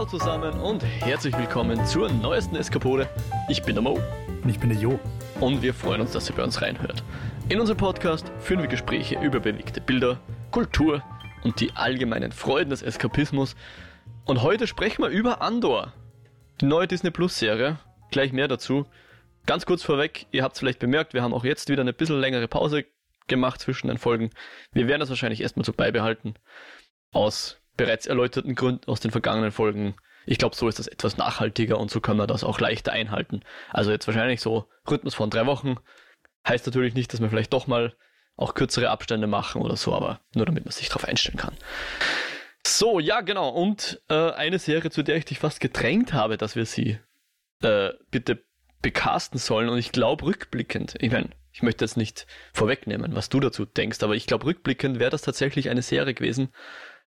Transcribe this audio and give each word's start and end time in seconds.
Hallo 0.00 0.08
zusammen 0.08 0.58
und 0.60 0.82
herzlich 0.82 1.36
willkommen 1.36 1.84
zur 1.84 2.10
neuesten 2.10 2.56
Eskapode. 2.56 3.06
Ich 3.50 3.62
bin 3.62 3.74
der 3.74 3.82
Mo. 3.82 4.00
Und 4.42 4.48
ich 4.48 4.58
bin 4.58 4.70
der 4.70 4.78
Jo. 4.78 4.98
Und 5.40 5.60
wir 5.60 5.74
freuen 5.74 6.00
uns, 6.00 6.12
dass 6.12 6.30
ihr 6.30 6.34
bei 6.34 6.42
uns 6.42 6.62
reinhört. 6.62 7.04
In 7.50 7.60
unserem 7.60 7.76
Podcast 7.76 8.32
führen 8.38 8.62
wir 8.62 8.66
Gespräche 8.66 9.20
über 9.20 9.40
bewegte 9.40 9.82
Bilder, 9.82 10.18
Kultur 10.52 11.04
und 11.44 11.60
die 11.60 11.72
allgemeinen 11.74 12.32
Freuden 12.32 12.70
des 12.70 12.80
Eskapismus. 12.80 13.56
Und 14.24 14.40
heute 14.40 14.66
sprechen 14.66 15.02
wir 15.02 15.10
über 15.10 15.42
Andor, 15.42 15.92
die 16.62 16.64
neue 16.64 16.88
Disney 16.88 17.10
Plus 17.10 17.38
Serie. 17.38 17.78
Gleich 18.10 18.32
mehr 18.32 18.48
dazu. 18.48 18.86
Ganz 19.44 19.66
kurz 19.66 19.82
vorweg, 19.82 20.24
ihr 20.30 20.42
habt 20.44 20.54
es 20.54 20.60
vielleicht 20.60 20.78
bemerkt, 20.78 21.12
wir 21.12 21.22
haben 21.22 21.34
auch 21.34 21.44
jetzt 21.44 21.68
wieder 21.68 21.82
eine 21.82 21.92
bisschen 21.92 22.18
längere 22.18 22.48
Pause 22.48 22.86
gemacht 23.26 23.60
zwischen 23.60 23.88
den 23.88 23.98
Folgen. 23.98 24.30
Wir 24.72 24.88
werden 24.88 25.00
das 25.00 25.10
wahrscheinlich 25.10 25.42
erstmal 25.42 25.66
so 25.66 25.74
beibehalten. 25.74 26.36
Aus 27.12 27.59
bereits 27.76 28.06
erläuterten 28.06 28.54
Gründen 28.54 28.88
aus 28.88 29.00
den 29.00 29.10
vergangenen 29.10 29.52
Folgen. 29.52 29.94
Ich 30.26 30.38
glaube, 30.38 30.54
so 30.54 30.68
ist 30.68 30.78
das 30.78 30.86
etwas 30.86 31.16
nachhaltiger 31.16 31.78
und 31.78 31.90
so 31.90 32.00
können 32.00 32.18
wir 32.18 32.26
das 32.26 32.44
auch 32.44 32.60
leichter 32.60 32.92
einhalten. 32.92 33.42
Also 33.70 33.90
jetzt 33.90 34.06
wahrscheinlich 34.06 34.40
so 34.40 34.68
Rhythmus 34.88 35.14
von 35.14 35.30
drei 35.30 35.46
Wochen. 35.46 35.76
Heißt 36.46 36.66
natürlich 36.66 36.94
nicht, 36.94 37.12
dass 37.12 37.20
wir 37.20 37.28
vielleicht 37.28 37.52
doch 37.52 37.66
mal 37.66 37.94
auch 38.36 38.54
kürzere 38.54 38.90
Abstände 38.90 39.26
machen 39.26 39.62
oder 39.62 39.76
so, 39.76 39.94
aber 39.94 40.20
nur 40.34 40.46
damit 40.46 40.64
man 40.64 40.72
sich 40.72 40.88
darauf 40.88 41.04
einstellen 41.04 41.38
kann. 41.38 41.54
So, 42.66 43.00
ja, 43.00 43.20
genau. 43.20 43.50
Und 43.50 44.02
äh, 44.08 44.32
eine 44.32 44.58
Serie, 44.58 44.90
zu 44.90 45.02
der 45.02 45.16
ich 45.16 45.24
dich 45.24 45.38
fast 45.38 45.60
gedrängt 45.60 46.12
habe, 46.12 46.36
dass 46.36 46.56
wir 46.56 46.66
sie 46.66 46.98
äh, 47.62 47.90
bitte 48.10 48.44
bekasten 48.82 49.38
sollen. 49.38 49.68
Und 49.68 49.78
ich 49.78 49.92
glaube, 49.92 50.24
rückblickend, 50.24 50.94
ich 51.00 51.10
meine, 51.10 51.30
ich 51.52 51.62
möchte 51.62 51.84
jetzt 51.84 51.96
nicht 51.96 52.26
vorwegnehmen, 52.52 53.14
was 53.14 53.28
du 53.28 53.40
dazu 53.40 53.64
denkst, 53.64 54.02
aber 54.02 54.14
ich 54.14 54.26
glaube, 54.26 54.46
rückblickend 54.46 54.98
wäre 54.98 55.10
das 55.10 55.22
tatsächlich 55.22 55.68
eine 55.68 55.82
Serie 55.82 56.14
gewesen, 56.14 56.52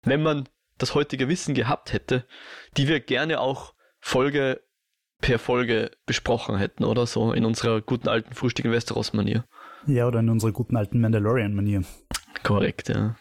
wenn 0.02 0.22
man 0.22 0.48
das 0.78 0.94
heutige 0.94 1.28
Wissen 1.28 1.54
gehabt 1.54 1.92
hätte, 1.92 2.26
die 2.76 2.88
wir 2.88 3.00
gerne 3.00 3.40
auch 3.40 3.74
Folge 4.00 4.60
per 5.20 5.38
Folge 5.38 5.90
besprochen 6.06 6.58
hätten 6.58 6.84
oder 6.84 7.06
so 7.06 7.32
in 7.32 7.44
unserer 7.44 7.80
guten 7.80 8.08
alten 8.08 8.34
Frühstück 8.34 8.64
in 8.64 8.72
Westeros-Manier. 8.72 9.44
Ja, 9.86 10.06
oder 10.06 10.20
in 10.20 10.28
unserer 10.28 10.52
guten 10.52 10.76
alten 10.76 11.00
Mandalorian-Manier. 11.00 11.84
Korrekt, 12.42 12.88
ja. 12.88 13.16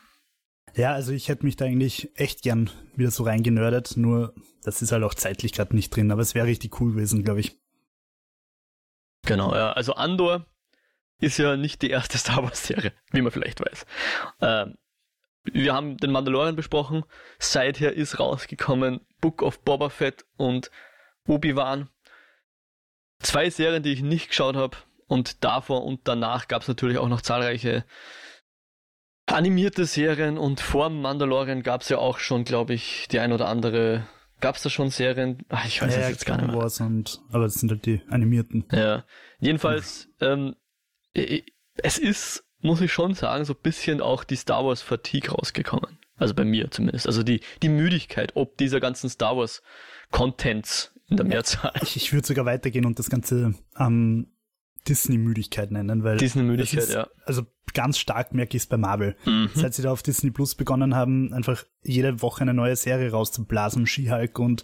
Ja, 0.75 0.93
also 0.93 1.11
ich 1.11 1.29
hätte 1.29 1.45
mich 1.45 1.55
da 1.55 1.65
eigentlich 1.65 2.11
echt 2.15 2.41
gern 2.41 2.69
wieder 2.95 3.11
so 3.11 3.23
reingenördet, 3.23 3.95
nur 3.95 4.33
das 4.63 4.81
ist 4.81 4.91
halt 4.91 5.03
auch 5.03 5.13
zeitlich 5.13 5.53
gerade 5.53 5.75
nicht 5.75 5.95
drin, 5.95 6.11
aber 6.11 6.21
es 6.21 6.35
wäre 6.35 6.47
richtig 6.47 6.79
cool 6.81 6.93
gewesen, 6.93 7.23
glaube 7.23 7.41
ich. 7.41 7.57
Genau, 9.25 9.53
ja. 9.53 9.71
Also 9.73 9.93
Andor 9.93 10.45
ist 11.19 11.37
ja 11.37 11.55
nicht 11.55 11.81
die 11.81 11.89
erste 11.89 12.17
Star 12.17 12.43
Wars-Serie, 12.43 12.91
wie 13.11 13.21
man 13.21 13.31
vielleicht 13.31 13.61
weiß. 13.61 13.85
Ähm, 14.41 14.75
wir 15.43 15.73
haben 15.73 15.97
den 15.97 16.11
Mandalorian 16.11 16.55
besprochen. 16.55 17.03
Seither 17.39 17.93
ist 17.93 18.19
rausgekommen 18.19 19.01
Book 19.19 19.41
of 19.41 19.61
Boba 19.61 19.89
Fett 19.89 20.25
und 20.37 20.71
Obi-Wan. 21.27 21.89
Zwei 23.19 23.49
Serien, 23.49 23.83
die 23.83 23.93
ich 23.93 24.01
nicht 24.01 24.29
geschaut 24.29 24.55
habe. 24.55 24.77
Und 25.07 25.43
davor 25.43 25.83
und 25.83 26.01
danach 26.07 26.47
gab 26.47 26.61
es 26.61 26.67
natürlich 26.67 26.97
auch 26.97 27.09
noch 27.09 27.21
zahlreiche 27.21 27.85
animierte 29.25 29.85
Serien. 29.85 30.37
Und 30.37 30.59
vor 30.59 30.89
Mandalorian 30.89 31.63
gab 31.63 31.81
es 31.81 31.89
ja 31.89 31.97
auch 31.97 32.19
schon, 32.19 32.43
glaube 32.43 32.73
ich, 32.73 33.07
die 33.11 33.19
ein 33.19 33.31
oder 33.31 33.47
andere. 33.47 34.07
Gab 34.39 34.55
es 34.55 34.63
da 34.63 34.69
schon 34.69 34.89
Serien? 34.89 35.43
Ach, 35.49 35.65
ich 35.65 35.81
weiß 35.81 35.95
ja, 35.95 36.01
es 36.01 36.09
jetzt 36.09 36.25
gar 36.25 36.37
nicht 36.37 36.47
mehr. 36.47 36.57
Wars 36.57 36.79
und, 36.81 37.21
aber 37.31 37.45
das 37.45 37.55
sind 37.55 37.71
halt 37.71 37.85
die 37.85 38.01
animierten. 38.09 38.65
Ja, 38.71 39.05
jedenfalls, 39.39 40.09
ähm, 40.19 40.55
es 41.13 41.97
ist 41.97 42.43
muss 42.63 42.81
ich 42.81 42.91
schon 42.91 43.13
sagen, 43.13 43.45
so 43.45 43.53
ein 43.53 43.59
bisschen 43.61 44.01
auch 44.01 44.23
die 44.23 44.35
Star 44.35 44.65
Wars 44.65 44.81
Fatigue 44.81 45.31
rausgekommen. 45.31 45.99
Also 46.15 46.33
bei 46.33 46.45
mir 46.45 46.71
zumindest. 46.71 47.07
Also 47.07 47.21
die, 47.21 47.41
die 47.61 47.69
Müdigkeit, 47.69 48.35
ob 48.35 48.57
dieser 48.57 48.79
ganzen 48.79 49.09
Star 49.09 49.37
Wars 49.37 49.61
Contents 50.11 50.93
in 51.09 51.17
der 51.17 51.25
Mehrzahl. 51.25 51.73
Ich, 51.81 51.95
ich 51.97 52.13
würde 52.13 52.25
sogar 52.25 52.45
weitergehen 52.45 52.85
und 52.85 52.97
das 52.99 53.09
Ganze 53.09 53.53
ähm, 53.77 54.27
Disney-Müdigkeit 54.87 55.71
nennen, 55.71 56.03
weil 56.03 56.17
Disney-Müdigkeit, 56.17 56.89
ja. 56.89 57.07
Also 57.25 57.43
ganz 57.73 57.97
stark 57.97 58.33
merke 58.33 58.55
ich 58.55 58.63
es 58.63 58.67
bei 58.67 58.77
Marvel. 58.77 59.15
Mhm. 59.25 59.49
Seit 59.53 59.73
sie 59.73 59.81
da 59.81 59.91
auf 59.91 60.03
Disney 60.03 60.31
Plus 60.31 60.55
begonnen 60.55 60.95
haben, 60.95 61.33
einfach 61.33 61.65
jede 61.81 62.21
Woche 62.21 62.41
eine 62.41 62.53
neue 62.53 62.75
Serie 62.75 63.11
rauszublasen, 63.11 63.87
She-Hulk 63.87 64.39
und 64.39 64.63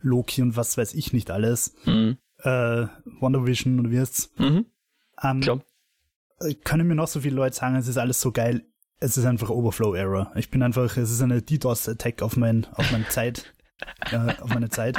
Loki 0.00 0.42
und 0.42 0.56
was 0.56 0.76
weiß 0.76 0.94
ich 0.94 1.12
nicht 1.12 1.30
alles. 1.30 1.74
Mhm. 1.84 2.18
Äh, 2.38 2.86
Wonder 3.20 3.46
Vision 3.46 3.78
und 3.78 3.90
wie 3.90 3.98
heißt's? 3.98 4.32
Mhm. 4.36 4.66
Ähm, 5.22 5.40
Klar 5.40 5.60
können 6.64 6.86
mir 6.86 6.94
noch 6.94 7.08
so 7.08 7.20
viele 7.20 7.36
Leute 7.36 7.56
sagen, 7.56 7.76
es 7.76 7.88
ist 7.88 7.98
alles 7.98 8.20
so 8.20 8.32
geil. 8.32 8.64
Es 9.00 9.16
ist 9.16 9.24
einfach 9.24 9.50
Overflow-Error. 9.50 10.32
Ich 10.36 10.50
bin 10.50 10.62
einfach, 10.62 10.96
es 10.96 11.10
ist 11.10 11.22
eine 11.22 11.42
DDoS-Attack 11.42 12.22
auf 12.22 12.36
mein, 12.36 12.66
auf 12.72 12.90
meine 12.90 13.06
Zeit, 13.08 13.52
äh, 14.10 14.34
auf 14.40 14.52
meine 14.52 14.70
Zeit. 14.70 14.96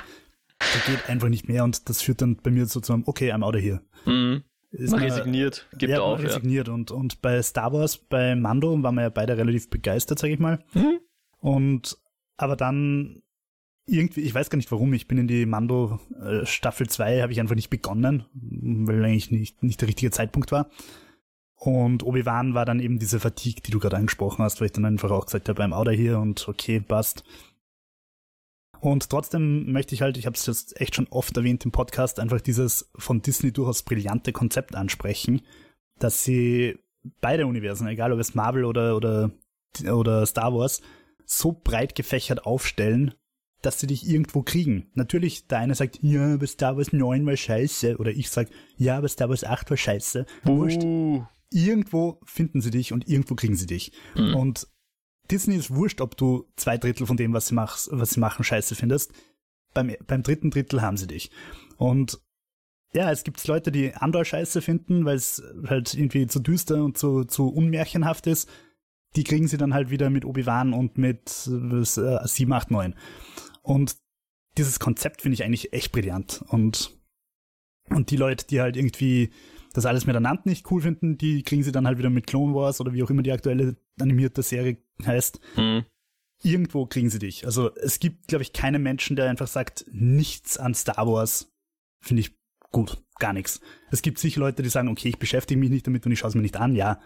Da 0.60 0.92
geht 0.92 1.10
einfach 1.10 1.30
nicht 1.30 1.48
mehr 1.48 1.64
und 1.64 1.90
das 1.90 2.02
führt 2.02 2.22
dann 2.22 2.36
bei 2.38 2.52
mir 2.52 2.66
so 2.66 2.80
zum, 2.80 3.08
okay, 3.08 3.32
I'm 3.32 3.44
out 3.44 3.56
of 3.56 3.62
here. 3.62 3.82
Mhm. 4.06 4.44
Ist 4.72 4.92
man 4.92 5.02
resigniert, 5.02 5.68
gibt 5.78 5.92
ja, 5.92 6.02
auf. 6.02 6.22
resigniert 6.22 6.68
ja. 6.68 6.74
und, 6.74 6.92
und 6.92 7.22
bei 7.22 7.42
Star 7.42 7.74
Wars, 7.74 7.98
bei 7.98 8.36
Mando 8.36 8.82
waren 8.84 8.96
wir 8.96 9.02
ja 9.02 9.10
beide 9.10 9.36
relativ 9.36 9.70
begeistert, 9.70 10.20
sag 10.20 10.30
ich 10.30 10.38
mal. 10.38 10.64
Mhm. 10.74 11.00
Und, 11.40 11.98
aber 12.38 12.56
dann 12.56 13.24
irgendwie, 13.88 14.22
ich 14.22 14.36
weiß 14.36 14.52
gar 14.52 14.58
nicht 14.58 14.72
warum, 14.72 14.94
ich 14.94 15.08
bin 15.08 15.18
in 15.18 15.28
die 15.28 15.48
Mando 15.48 16.00
äh, 16.22 16.46
Staffel 16.46 16.88
2, 16.88 17.22
habe 17.22 17.32
ich 17.32 17.40
einfach 17.40 17.56
nicht 17.56 17.72
begonnen, 17.72 18.26
weil 18.34 19.04
eigentlich 19.04 19.32
nicht, 19.32 19.64
nicht 19.64 19.82
der 19.82 19.88
richtige 19.88 20.12
Zeitpunkt 20.12 20.52
war. 20.52 20.70
Und 21.60 22.04
Obi-Wan 22.04 22.54
war 22.54 22.64
dann 22.64 22.80
eben 22.80 23.00
diese 23.00 23.20
Fatigue, 23.20 23.62
die 23.62 23.72
du 23.72 23.80
gerade 23.80 23.98
angesprochen 23.98 24.44
hast, 24.44 24.62
weil 24.62 24.68
ich 24.68 24.72
dann 24.72 24.86
einfach 24.86 25.12
auch 25.12 25.26
gesagt 25.26 25.50
habe, 25.50 25.58
beim 25.58 25.74
Outer 25.74 25.92
hier 25.92 26.18
und 26.18 26.48
okay, 26.48 26.80
passt. 26.80 27.26
Und 28.80 29.10
trotzdem 29.10 29.70
möchte 29.70 29.94
ich 29.94 30.02
halt, 30.02 30.16
ich 30.16 30.26
habe 30.26 30.38
es 30.38 30.46
jetzt 30.46 30.80
echt 30.80 30.96
schon 30.96 31.08
oft 31.10 31.36
erwähnt 31.36 31.66
im 31.66 31.72
Podcast, 31.72 32.22
einfach 32.22 32.40
dieses 32.40 32.90
von 32.96 33.22
Disney 33.22 33.52
durchaus 33.52 33.84
brillante 33.84 34.32
Konzept 34.32 34.74
ansprechen, 34.74 35.42
dass 36.00 36.24
sie 36.24 36.80
beide 37.20 37.46
Universen, 37.46 37.88
egal 37.88 38.14
ob 38.14 38.20
es 38.20 38.36
Marvel 38.36 38.64
oder, 38.64 38.96
oder, 38.96 39.32
oder 39.84 40.26
Star 40.26 40.54
Wars, 40.54 40.82
so 41.26 41.52
breit 41.52 41.94
gefächert 41.94 42.46
aufstellen, 42.46 43.16
dass 43.62 43.82
sie 43.82 43.88
dich 43.88 44.08
irgendwo 44.08 44.44
kriegen. 44.44 44.90
Natürlich, 44.94 45.48
der 45.48 45.58
eine 45.58 45.76
sagt, 45.76 46.00
ja, 46.02 46.36
aber 46.36 46.48
Star 46.48 46.78
Wars 46.78 46.94
9 46.94 47.26
war 47.26 47.36
scheiße. 47.36 47.98
Oder 47.98 48.12
ich 48.12 48.30
sag, 48.30 48.48
ja, 48.78 48.98
aber 48.98 49.10
Star 49.10 49.28
Wars 49.28 49.44
8 49.44 49.70
war 49.70 49.76
scheiße. 49.76 50.26
Wurscht. 50.46 50.82
Uh 50.82 51.26
irgendwo 51.52 52.20
finden 52.26 52.62
sie 52.62 52.72
dich 52.72 52.94
und 52.94 53.08
irgendwo 53.08 53.36
kriegen 53.36 53.56
sie 53.56 53.66
dich. 53.66 53.92
Mhm. 54.16 54.36
Und 54.36 54.68
Disney 55.30 55.56
ist 55.56 55.74
wurscht, 55.74 56.02
ob 56.02 56.18
du 56.18 56.48
zwei 56.56 56.78
Drittel 56.78 57.06
von 57.06 57.18
dem, 57.18 57.34
was 57.34 57.48
sie, 57.48 57.56
machst, 57.56 57.90
was 57.92 58.12
sie 58.12 58.20
machen, 58.20 58.44
scheiße 58.44 58.76
findest. 58.76 59.14
Beim, 59.74 59.96
beim 60.08 60.24
dritten 60.24 60.50
Drittel 60.50 60.82
haben 60.82 60.98
sie 60.98 61.08
dich. 61.08 61.30
Und 61.78 62.20
ja, 62.94 63.12
es 63.12 63.24
gibt 63.24 63.46
Leute, 63.48 63.72
die 63.72 63.94
Andor 63.94 64.26
scheiße 64.26 64.62
finden, 64.62 65.06
weil 65.06 65.16
es 65.16 65.44
halt 65.68 65.94
irgendwie 65.94 66.26
zu 66.26 66.40
düster 66.40 66.84
und 66.84 66.98
zu, 66.98 67.24
zu 67.24 67.50
unmärchenhaft 67.50 68.26
ist. 68.26 68.50
Die 69.16 69.24
kriegen 69.24 69.48
sie 69.48 69.58
dann 69.58 69.74
halt 69.74 69.92
wieder 69.92 70.10
mit 70.10 70.26
Obi-Wan 70.26 70.74
und 70.74 70.98
mit 70.98 71.48
äh, 71.48 71.84
7, 71.84 72.52
8, 72.52 72.72
9. 72.72 72.96
Und 73.62 73.98
dieses 74.58 74.80
Konzept 74.80 75.22
finde 75.22 75.36
ich 75.36 75.44
eigentlich 75.44 75.74
echt 75.74 75.92
brillant. 75.92 76.44
Und, 76.48 76.98
und 77.90 78.10
die 78.10 78.18
Leute, 78.18 78.46
die 78.48 78.62
halt 78.62 78.76
irgendwie 78.76 79.32
das 79.74 79.86
alles 79.86 80.06
miteinander 80.06 80.42
nicht 80.46 80.70
cool 80.72 80.82
finden, 80.82 81.18
die 81.18 81.44
kriegen 81.44 81.64
sie 81.64 81.72
dann 81.72 81.86
halt 81.86 81.98
wieder 81.98 82.10
mit 82.10 82.28
Clone 82.28 82.54
Wars 82.56 82.82
oder 82.82 82.94
wie 82.94 83.04
auch 83.04 83.10
immer 83.10 83.22
die 83.22 83.32
aktuelle 83.32 83.78
animierte 84.00 84.42
Serie 84.42 84.78
heißt. 85.06 85.40
Mhm. 85.58 85.86
Irgendwo 86.42 86.86
kriegen 86.86 87.10
sie 87.10 87.20
dich. 87.20 87.46
Also 87.46 87.76
es 87.76 88.00
gibt, 88.00 88.28
glaube 88.28 88.44
ich, 88.44 88.54
keinen 88.54 88.82
Menschen, 88.82 89.16
der 89.16 89.30
einfach 89.30 89.48
sagt, 89.48 89.86
nichts 89.92 90.58
an 90.58 90.74
Star 90.74 91.06
Wars 91.08 91.52
finde 92.02 92.22
ich 92.22 92.38
gut, 92.72 93.04
gar 93.20 93.34
nichts. 93.34 93.60
Es 93.92 94.02
gibt 94.02 94.20
sicher 94.20 94.40
Leute, 94.40 94.64
die 94.64 94.70
sagen, 94.70 94.88
okay, 94.88 95.10
ich 95.10 95.20
beschäftige 95.20 95.60
mich 95.60 95.70
nicht 95.70 95.86
damit 95.86 96.06
und 96.06 96.12
ich 96.12 96.20
schaue 96.20 96.30
es 96.30 96.36
mir 96.36 96.42
nicht 96.42 96.58
an, 96.58 96.76
ja. 96.76 97.00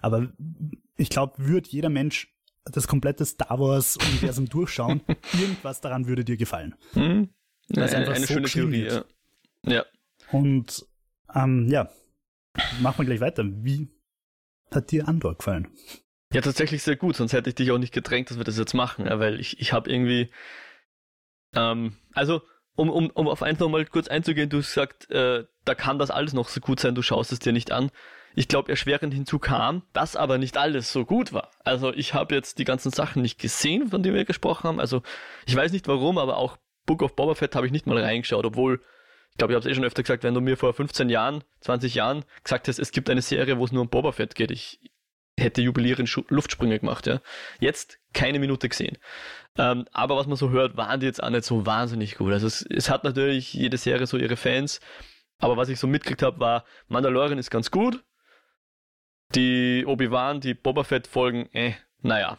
Aber 0.00 0.32
ich 0.96 1.10
glaube, 1.10 1.34
würde 1.38 1.68
jeder 1.70 1.90
Mensch 1.90 2.34
das 2.64 2.88
komplette 2.88 3.24
Star 3.24 3.58
Wars-Universum 3.58 4.48
durchschauen, 4.48 5.02
irgendwas 5.38 5.80
daran 5.80 6.06
würde 6.06 6.24
dir 6.24 6.36
gefallen. 6.36 6.74
Mhm. 6.94 7.28
Eine, 7.74 7.84
eine 7.84 8.20
so 8.20 8.26
schöne 8.26 8.48
Theorie, 8.48 8.86
ja. 8.86 9.04
ja. 9.66 9.84
Und 10.32 10.86
ähm, 11.34 11.68
ja, 11.68 11.90
machen 12.80 12.98
wir 12.98 13.06
gleich 13.06 13.20
weiter. 13.20 13.44
Wie 13.46 13.88
hat 14.70 14.90
dir 14.90 15.08
Andor 15.08 15.36
gefallen? 15.36 15.68
Ja, 16.32 16.42
tatsächlich 16.42 16.82
sehr 16.82 16.96
gut, 16.96 17.16
sonst 17.16 17.32
hätte 17.32 17.48
ich 17.48 17.54
dich 17.56 17.70
auch 17.70 17.78
nicht 17.78 17.94
gedrängt, 17.94 18.30
dass 18.30 18.36
wir 18.36 18.44
das 18.44 18.58
jetzt 18.58 18.74
machen, 18.74 19.06
weil 19.08 19.40
ich, 19.40 19.60
ich 19.60 19.72
habe 19.72 19.90
irgendwie, 19.90 20.30
ähm, 21.54 21.96
also 22.12 22.42
um, 22.76 22.90
um, 22.90 23.10
um 23.10 23.28
auf 23.28 23.42
eins 23.42 23.58
nochmal 23.58 23.86
kurz 23.86 24.08
einzugehen, 24.08 24.50
du 24.50 24.58
hast 24.58 24.68
gesagt, 24.68 25.10
äh, 25.10 25.46
da 25.64 25.74
kann 25.74 25.98
das 25.98 26.10
alles 26.10 26.34
noch 26.34 26.48
so 26.48 26.60
gut 26.60 26.80
sein, 26.80 26.94
du 26.94 27.02
schaust 27.02 27.32
es 27.32 27.38
dir 27.38 27.52
nicht 27.52 27.72
an. 27.72 27.90
Ich 28.34 28.46
glaube, 28.46 28.70
erschwerend 28.70 29.12
hinzu 29.12 29.38
kam, 29.38 29.82
dass 29.92 30.14
aber 30.14 30.38
nicht 30.38 30.56
alles 30.56 30.92
so 30.92 31.04
gut 31.04 31.32
war. 31.32 31.50
Also 31.64 31.92
ich 31.92 32.14
habe 32.14 32.34
jetzt 32.34 32.58
die 32.58 32.64
ganzen 32.64 32.92
Sachen 32.92 33.22
nicht 33.22 33.40
gesehen, 33.40 33.88
von 33.88 34.02
denen 34.02 34.14
wir 34.14 34.24
gesprochen 34.26 34.68
haben. 34.68 34.80
Also 34.80 35.02
ich 35.46 35.56
weiß 35.56 35.72
nicht 35.72 35.88
warum, 35.88 36.18
aber 36.18 36.36
auch 36.36 36.58
Book 36.86 37.02
of 37.02 37.16
Boba 37.16 37.34
Fett 37.34 37.56
habe 37.56 37.66
ich 37.66 37.72
nicht 37.72 37.86
mal 37.86 37.98
reingeschaut, 37.98 38.44
obwohl 38.44 38.80
ich 39.30 39.38
glaube, 39.38 39.52
ich 39.52 39.56
habe 39.56 39.68
es 39.68 39.72
eh 39.72 39.74
schon 39.74 39.84
öfter 39.84 40.02
gesagt, 40.02 40.24
wenn 40.24 40.34
du 40.34 40.40
mir 40.40 40.56
vor 40.56 40.72
15 40.72 41.08
Jahren, 41.08 41.44
20 41.60 41.94
Jahren 41.94 42.24
gesagt 42.42 42.68
hast, 42.68 42.78
es 42.78 42.90
gibt 42.90 43.08
eine 43.08 43.22
Serie, 43.22 43.58
wo 43.58 43.64
es 43.64 43.72
nur 43.72 43.82
um 43.82 43.88
Boba 43.88 44.12
Fett 44.12 44.34
geht, 44.34 44.50
ich, 44.50 44.80
hätte 45.38 45.62
jubilierend 45.62 46.14
Luftsprünge 46.28 46.78
gemacht, 46.78 47.06
ja. 47.06 47.20
Jetzt 47.60 47.98
keine 48.12 48.38
Minute 48.38 48.68
gesehen. 48.68 48.98
Ähm, 49.56 49.86
aber 49.92 50.16
was 50.16 50.26
man 50.26 50.36
so 50.36 50.50
hört, 50.50 50.76
waren 50.76 51.00
die 51.00 51.06
jetzt 51.06 51.22
auch 51.22 51.30
nicht 51.30 51.44
so 51.44 51.66
wahnsinnig 51.66 52.16
gut. 52.16 52.32
Also 52.32 52.46
es, 52.46 52.62
es 52.68 52.90
hat 52.90 53.04
natürlich 53.04 53.54
jede 53.54 53.76
Serie 53.76 54.06
so 54.06 54.16
ihre 54.16 54.36
Fans, 54.36 54.80
aber 55.38 55.56
was 55.56 55.68
ich 55.68 55.78
so 55.78 55.86
mitgekriegt 55.86 56.22
habe, 56.22 56.40
war, 56.40 56.64
Mandalorian 56.88 57.38
ist 57.38 57.50
ganz 57.50 57.70
gut. 57.70 58.04
Die 59.34 59.84
Obi-Wan, 59.86 60.40
die 60.40 60.54
Boba 60.54 60.84
Fett-Folgen, 60.84 61.48
äh, 61.52 61.74
naja. 62.00 62.38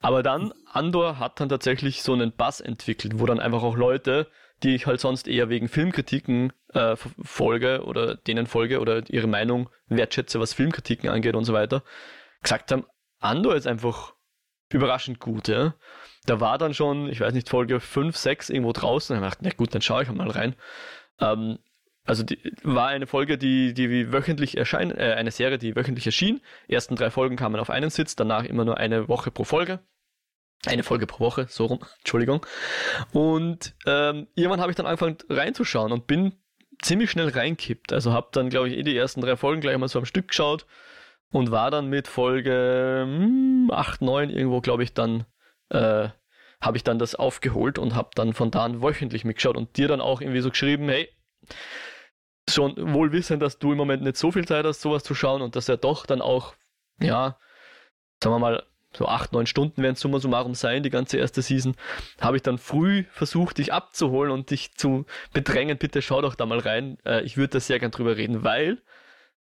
Aber 0.00 0.22
dann, 0.22 0.52
Andor 0.66 1.18
hat 1.18 1.40
dann 1.40 1.48
tatsächlich 1.48 2.02
so 2.02 2.12
einen 2.12 2.32
Bass 2.32 2.60
entwickelt, 2.60 3.18
wo 3.18 3.26
dann 3.26 3.40
einfach 3.40 3.62
auch 3.62 3.76
Leute, 3.76 4.30
die 4.62 4.74
ich 4.74 4.86
halt 4.86 5.00
sonst 5.00 5.28
eher 5.28 5.48
wegen 5.48 5.68
Filmkritiken 5.68 6.52
äh, 6.72 6.96
folge 7.22 7.84
oder 7.84 8.16
denen 8.16 8.46
folge 8.46 8.80
oder 8.80 9.02
ihre 9.08 9.26
Meinung 9.26 9.68
wertschätze, 9.88 10.40
was 10.40 10.54
Filmkritiken 10.54 11.10
angeht 11.10 11.34
und 11.34 11.44
so 11.44 11.52
weiter, 11.52 11.82
gesagt 12.42 12.72
haben, 12.72 12.84
Andor 13.18 13.54
ist 13.54 13.66
einfach 13.66 14.14
überraschend 14.70 15.20
gut, 15.20 15.48
ja. 15.48 15.74
Da 16.26 16.40
war 16.40 16.58
dann 16.58 16.74
schon, 16.74 17.08
ich 17.08 17.20
weiß 17.20 17.34
nicht, 17.34 17.48
Folge 17.48 17.78
5, 17.78 18.16
6 18.16 18.50
irgendwo 18.50 18.72
draußen. 18.72 19.16
Und 19.16 19.22
ich 19.22 19.28
dachte, 19.28 19.44
na 19.44 19.50
gut, 19.50 19.74
dann 19.74 19.82
schaue 19.82 20.02
ich 20.02 20.10
mal 20.10 20.28
rein. 20.28 20.56
Ähm, 21.20 21.58
also 22.04 22.22
die, 22.22 22.38
war 22.62 22.88
eine 22.88 23.06
Folge, 23.06 23.38
die, 23.38 23.74
die 23.74 24.12
wöchentlich 24.12 24.56
erscheint, 24.56 24.92
äh, 24.96 25.14
eine 25.14 25.30
Serie, 25.30 25.58
die 25.58 25.76
wöchentlich 25.76 26.06
erschien. 26.06 26.40
Die 26.68 26.72
ersten 26.72 26.96
drei 26.96 27.10
Folgen 27.10 27.36
kamen 27.36 27.60
auf 27.60 27.70
einen 27.70 27.90
Sitz, 27.90 28.16
danach 28.16 28.44
immer 28.44 28.64
nur 28.64 28.78
eine 28.78 29.08
Woche 29.08 29.30
pro 29.30 29.44
Folge. 29.44 29.80
Eine 30.64 30.82
Folge 30.82 31.06
pro 31.06 31.24
Woche, 31.24 31.46
so 31.48 31.66
rum, 31.66 31.80
Entschuldigung. 31.98 32.44
Und 33.12 33.74
ähm, 33.86 34.26
irgendwann 34.34 34.60
habe 34.60 34.70
ich 34.70 34.76
dann 34.76 34.86
angefangen 34.86 35.18
reinzuschauen 35.28 35.92
und 35.92 36.06
bin 36.06 36.34
ziemlich 36.82 37.10
schnell 37.10 37.28
reinkippt. 37.28 37.92
Also 37.92 38.12
habe 38.12 38.28
dann, 38.32 38.48
glaube 38.48 38.68
ich, 38.68 38.76
eh 38.76 38.82
die 38.82 38.96
ersten 38.96 39.20
drei 39.20 39.36
Folgen 39.36 39.60
gleich 39.60 39.76
mal 39.78 39.88
so 39.88 39.98
am 39.98 40.06
Stück 40.06 40.28
geschaut 40.28 40.66
und 41.30 41.50
war 41.50 41.70
dann 41.70 41.88
mit 41.88 42.08
Folge 42.08 43.04
hm, 43.06 43.70
8, 43.72 44.02
9 44.02 44.30
irgendwo, 44.30 44.60
glaube 44.60 44.82
ich, 44.82 44.94
dann 44.94 45.26
äh, 45.70 46.08
habe 46.60 46.76
ich 46.76 46.84
dann 46.84 46.98
das 46.98 47.14
aufgeholt 47.14 47.78
und 47.78 47.94
habe 47.94 48.10
dann 48.14 48.32
von 48.32 48.50
da 48.50 48.64
an 48.64 48.82
wöchentlich 48.82 49.24
mitgeschaut 49.24 49.56
und 49.56 49.76
dir 49.76 49.88
dann 49.88 50.00
auch 50.00 50.20
irgendwie 50.20 50.40
so 50.40 50.50
geschrieben, 50.50 50.88
hey, 50.88 51.08
schon 52.48 52.94
wohl 52.94 53.12
wissen, 53.12 53.40
dass 53.40 53.58
du 53.58 53.72
im 53.72 53.78
Moment 53.78 54.02
nicht 54.02 54.16
so 54.16 54.30
viel 54.30 54.46
Zeit 54.46 54.64
hast, 54.64 54.80
sowas 54.80 55.02
zu 55.02 55.14
schauen 55.14 55.42
und 55.42 55.56
dass 55.56 55.68
er 55.68 55.76
doch 55.76 56.06
dann 56.06 56.22
auch, 56.22 56.54
ja, 57.00 57.38
sagen 58.22 58.34
wir 58.34 58.38
mal, 58.38 58.62
so 58.96 59.06
acht, 59.06 59.32
neun 59.32 59.46
Stunden 59.46 59.82
werden 59.82 59.94
es 59.94 60.00
summa 60.00 60.18
summarum 60.18 60.54
sein, 60.54 60.82
die 60.82 60.90
ganze 60.90 61.18
erste 61.18 61.42
Season, 61.42 61.74
habe 62.20 62.36
ich 62.36 62.42
dann 62.42 62.58
früh 62.58 63.04
versucht, 63.12 63.58
dich 63.58 63.72
abzuholen 63.72 64.32
und 64.32 64.50
dich 64.50 64.74
zu 64.74 65.06
bedrängen, 65.32 65.78
bitte 65.78 66.02
schau 66.02 66.22
doch 66.22 66.34
da 66.34 66.46
mal 66.46 66.58
rein. 66.58 66.98
Äh, 67.04 67.22
ich 67.22 67.36
würde 67.36 67.54
da 67.54 67.60
sehr 67.60 67.78
gern 67.78 67.90
drüber 67.90 68.16
reden, 68.16 68.44
weil, 68.44 68.82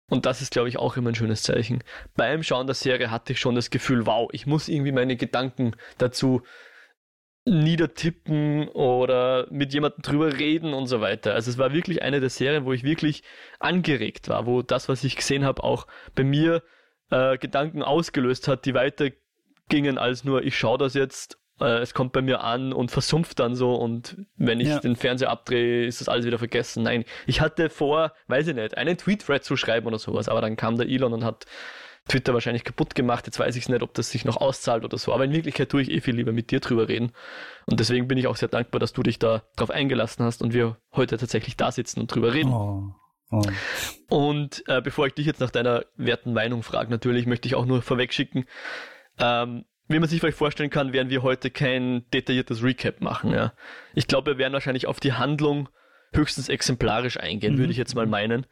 und 0.08 0.26
das 0.26 0.42
ist, 0.42 0.52
glaube 0.52 0.68
ich, 0.68 0.78
auch 0.78 0.96
immer 0.96 1.10
ein 1.10 1.14
schönes 1.14 1.42
Zeichen, 1.42 1.82
beim 2.16 2.42
Schauen 2.42 2.66
der 2.66 2.74
Serie 2.74 3.10
hatte 3.10 3.32
ich 3.32 3.40
schon 3.40 3.54
das 3.54 3.70
Gefühl, 3.70 4.06
wow, 4.06 4.28
ich 4.32 4.46
muss 4.46 4.68
irgendwie 4.68 4.92
meine 4.92 5.16
Gedanken 5.16 5.72
dazu 5.96 6.42
niedertippen 7.48 8.68
oder 8.68 9.46
mit 9.50 9.72
jemandem 9.72 10.02
drüber 10.02 10.38
reden 10.38 10.74
und 10.74 10.86
so 10.86 11.00
weiter. 11.00 11.34
Also 11.34 11.50
es 11.50 11.58
war 11.58 11.72
wirklich 11.72 12.02
eine 12.02 12.20
der 12.20 12.30
Serien, 12.30 12.64
wo 12.64 12.72
ich 12.72 12.82
wirklich 12.82 13.22
angeregt 13.58 14.28
war, 14.28 14.46
wo 14.46 14.62
das, 14.62 14.88
was 14.88 15.04
ich 15.04 15.16
gesehen 15.16 15.44
habe, 15.44 15.64
auch 15.64 15.86
bei 16.14 16.24
mir 16.24 16.62
äh, 17.10 17.38
Gedanken 17.38 17.82
ausgelöst 17.82 18.48
hat, 18.48 18.64
die 18.64 18.74
weiter 18.74 19.10
gingen 19.68 19.98
als 19.98 20.24
nur, 20.24 20.42
ich 20.42 20.56
schaue 20.56 20.78
das 20.78 20.94
jetzt, 20.94 21.38
äh, 21.60 21.78
es 21.78 21.94
kommt 21.94 22.12
bei 22.12 22.22
mir 22.22 22.42
an 22.42 22.72
und 22.72 22.90
versumpft 22.90 23.38
dann 23.38 23.54
so 23.54 23.74
und 23.74 24.16
wenn 24.36 24.60
ich 24.60 24.68
ja. 24.68 24.78
den 24.78 24.96
Fernseher 24.96 25.30
abdrehe, 25.30 25.86
ist 25.86 26.00
das 26.00 26.08
alles 26.08 26.26
wieder 26.26 26.38
vergessen. 26.38 26.82
Nein, 26.82 27.04
ich 27.26 27.40
hatte 27.40 27.70
vor, 27.70 28.12
weiß 28.28 28.48
ich 28.48 28.54
nicht, 28.54 28.76
einen 28.76 28.96
Tweet-Thread 28.96 29.44
zu 29.44 29.56
schreiben 29.56 29.86
oder 29.86 29.98
sowas, 29.98 30.28
aber 30.28 30.40
dann 30.40 30.56
kam 30.56 30.76
der 30.76 30.88
Elon 30.88 31.12
und 31.12 31.24
hat 31.24 31.46
Twitter 32.08 32.34
wahrscheinlich 32.34 32.64
kaputt 32.64 32.94
gemacht. 32.94 33.26
Jetzt 33.26 33.38
weiß 33.38 33.54
ich 33.56 33.64
es 33.64 33.68
nicht, 33.68 33.82
ob 33.82 33.94
das 33.94 34.10
sich 34.10 34.24
noch 34.24 34.38
auszahlt 34.38 34.84
oder 34.84 34.98
so. 34.98 35.12
Aber 35.12 35.24
in 35.24 35.32
Wirklichkeit 35.32 35.68
tue 35.68 35.82
ich 35.82 35.90
eh 35.90 36.00
viel 36.00 36.16
lieber 36.16 36.32
mit 36.32 36.50
dir 36.50 36.60
drüber 36.60 36.88
reden. 36.88 37.12
Und 37.66 37.80
deswegen 37.80 38.08
bin 38.08 38.18
ich 38.18 38.26
auch 38.26 38.36
sehr 38.36 38.48
dankbar, 38.48 38.80
dass 38.80 38.94
du 38.94 39.02
dich 39.02 39.18
da 39.18 39.42
drauf 39.56 39.70
eingelassen 39.70 40.24
hast 40.24 40.42
und 40.42 40.54
wir 40.54 40.78
heute 40.92 41.18
tatsächlich 41.18 41.56
da 41.56 41.70
sitzen 41.70 42.00
und 42.00 42.14
drüber 42.14 42.32
reden. 42.32 42.52
Oh. 42.52 42.94
Oh. 43.30 43.42
Und 44.08 44.64
äh, 44.68 44.80
bevor 44.80 45.06
ich 45.06 45.12
dich 45.12 45.26
jetzt 45.26 45.40
nach 45.40 45.50
deiner 45.50 45.84
werten 45.96 46.32
Meinung 46.32 46.62
frage, 46.62 46.90
natürlich 46.90 47.26
möchte 47.26 47.46
ich 47.46 47.54
auch 47.54 47.66
nur 47.66 47.82
vorweg 47.82 48.14
schicken, 48.14 48.46
ähm, 49.18 49.64
wie 49.88 49.98
man 49.98 50.08
sich 50.08 50.20
vielleicht 50.20 50.38
vorstellen 50.38 50.70
kann, 50.70 50.92
werden 50.92 51.10
wir 51.10 51.22
heute 51.22 51.50
kein 51.50 52.04
detailliertes 52.12 52.62
Recap 52.62 53.00
machen. 53.00 53.32
Ja. 53.32 53.52
Ich 53.94 54.06
glaube, 54.06 54.32
wir 54.32 54.38
werden 54.38 54.52
wahrscheinlich 54.52 54.86
auf 54.86 55.00
die 55.00 55.14
Handlung 55.14 55.68
höchstens 56.12 56.48
exemplarisch 56.48 57.18
eingehen, 57.18 57.54
mhm. 57.54 57.58
würde 57.58 57.72
ich 57.72 57.78
jetzt 57.78 57.94
mal 57.94 58.06
meinen 58.06 58.46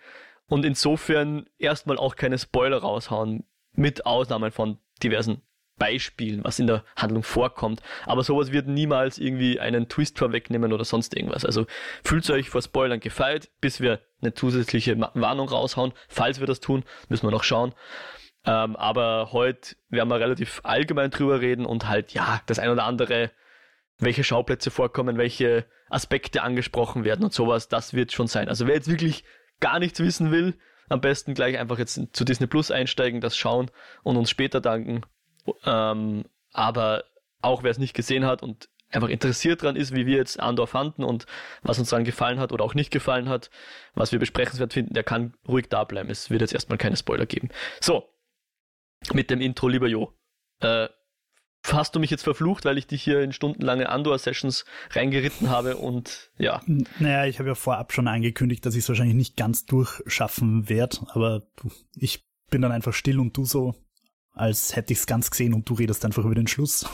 und 0.48 0.64
insofern 0.64 1.46
erstmal 1.58 1.98
auch 1.98 2.16
keine 2.16 2.38
Spoiler 2.38 2.78
raushauen, 2.78 3.44
mit 3.72 4.06
Ausnahmen 4.06 4.52
von 4.52 4.78
diversen 5.02 5.42
Beispielen, 5.78 6.42
was 6.42 6.58
in 6.58 6.66
der 6.66 6.84
Handlung 6.96 7.22
vorkommt. 7.22 7.82
Aber 8.06 8.22
sowas 8.22 8.50
wird 8.50 8.66
niemals 8.66 9.18
irgendwie 9.18 9.60
einen 9.60 9.88
Twist 9.88 10.18
vorwegnehmen 10.18 10.72
oder 10.72 10.84
sonst 10.84 11.14
irgendwas. 11.14 11.44
Also 11.44 11.66
fühlt 12.02 12.28
euch 12.30 12.48
vor 12.48 12.62
Spoilern 12.62 13.00
gefeit, 13.00 13.50
bis 13.60 13.82
wir 13.82 14.00
eine 14.22 14.32
zusätzliche 14.32 14.98
Warnung 14.98 15.50
raushauen. 15.50 15.92
Falls 16.08 16.40
wir 16.40 16.46
das 16.46 16.60
tun, 16.60 16.84
müssen 17.10 17.26
wir 17.26 17.30
noch 17.30 17.44
schauen. 17.44 17.74
Ähm, 18.46 18.76
aber 18.76 19.32
heute 19.32 19.76
werden 19.88 20.08
wir 20.08 20.20
relativ 20.20 20.60
allgemein 20.62 21.10
drüber 21.10 21.40
reden 21.40 21.66
und 21.66 21.88
halt, 21.88 22.12
ja, 22.12 22.40
das 22.46 22.58
ein 22.58 22.70
oder 22.70 22.84
andere, 22.84 23.30
welche 23.98 24.24
Schauplätze 24.24 24.70
vorkommen, 24.70 25.18
welche 25.18 25.66
Aspekte 25.88 26.42
angesprochen 26.42 27.04
werden 27.04 27.24
und 27.24 27.32
sowas, 27.32 27.68
das 27.68 27.94
wird 27.94 28.12
schon 28.12 28.28
sein. 28.28 28.48
Also 28.48 28.66
wer 28.66 28.74
jetzt 28.74 28.88
wirklich 28.88 29.24
gar 29.60 29.78
nichts 29.78 30.00
wissen 30.00 30.30
will, 30.30 30.54
am 30.88 31.00
besten 31.00 31.34
gleich 31.34 31.58
einfach 31.58 31.78
jetzt 31.78 32.00
zu 32.12 32.24
Disney 32.24 32.46
Plus 32.46 32.70
einsteigen, 32.70 33.20
das 33.20 33.36
schauen 33.36 33.70
und 34.02 34.16
uns 34.16 34.30
später 34.30 34.60
danken. 34.60 35.02
Ähm, 35.64 36.24
aber 36.52 37.04
auch 37.40 37.62
wer 37.62 37.70
es 37.70 37.78
nicht 37.78 37.94
gesehen 37.94 38.24
hat 38.24 38.42
und 38.42 38.68
einfach 38.90 39.08
interessiert 39.08 39.62
dran 39.62 39.76
ist, 39.76 39.94
wie 39.94 40.06
wir 40.06 40.16
jetzt 40.16 40.38
Andor 40.38 40.66
fanden 40.66 41.02
und 41.02 41.26
was 41.62 41.78
uns 41.78 41.90
daran 41.90 42.04
gefallen 42.04 42.38
hat 42.38 42.52
oder 42.52 42.64
auch 42.64 42.74
nicht 42.74 42.90
gefallen 42.92 43.28
hat, 43.28 43.50
was 43.94 44.12
wir 44.12 44.18
besprechenswert 44.18 44.72
finden, 44.72 44.94
der 44.94 45.02
kann 45.02 45.34
ruhig 45.48 45.68
da 45.68 45.84
bleiben. 45.84 46.10
Es 46.10 46.30
wird 46.30 46.40
jetzt 46.40 46.54
erstmal 46.54 46.78
keine 46.78 46.96
Spoiler 46.96 47.26
geben. 47.26 47.48
So, 47.80 48.08
mit 49.12 49.30
dem 49.30 49.40
Intro, 49.40 49.68
lieber 49.68 49.88
Jo. 49.88 50.12
Äh, 50.60 50.88
hast 51.72 51.94
du 51.94 52.00
mich 52.00 52.10
jetzt 52.10 52.22
verflucht, 52.22 52.64
weil 52.64 52.78
ich 52.78 52.86
dich 52.86 53.02
hier 53.02 53.22
in 53.22 53.32
stundenlange 53.32 53.88
Andor-Sessions 53.88 54.64
reingeritten 54.90 55.50
habe 55.50 55.76
und 55.76 56.30
ja. 56.38 56.62
Naja, 56.98 57.26
ich 57.26 57.38
habe 57.38 57.48
ja 57.48 57.54
vorab 57.54 57.92
schon 57.92 58.08
angekündigt, 58.08 58.64
dass 58.64 58.74
ich 58.74 58.80
es 58.80 58.88
wahrscheinlich 58.88 59.16
nicht 59.16 59.36
ganz 59.36 59.64
durchschaffen 59.64 60.68
werde, 60.68 60.98
aber 61.08 61.46
ich 61.94 62.24
bin 62.50 62.62
dann 62.62 62.72
einfach 62.72 62.92
still 62.92 63.18
und 63.18 63.36
du 63.36 63.44
so, 63.44 63.74
als 64.32 64.76
hätte 64.76 64.92
ich 64.92 65.00
es 65.00 65.06
ganz 65.06 65.30
gesehen 65.30 65.54
und 65.54 65.68
du 65.68 65.74
redest 65.74 66.04
einfach 66.04 66.24
über 66.24 66.34
den 66.34 66.46
Schluss. 66.46 66.86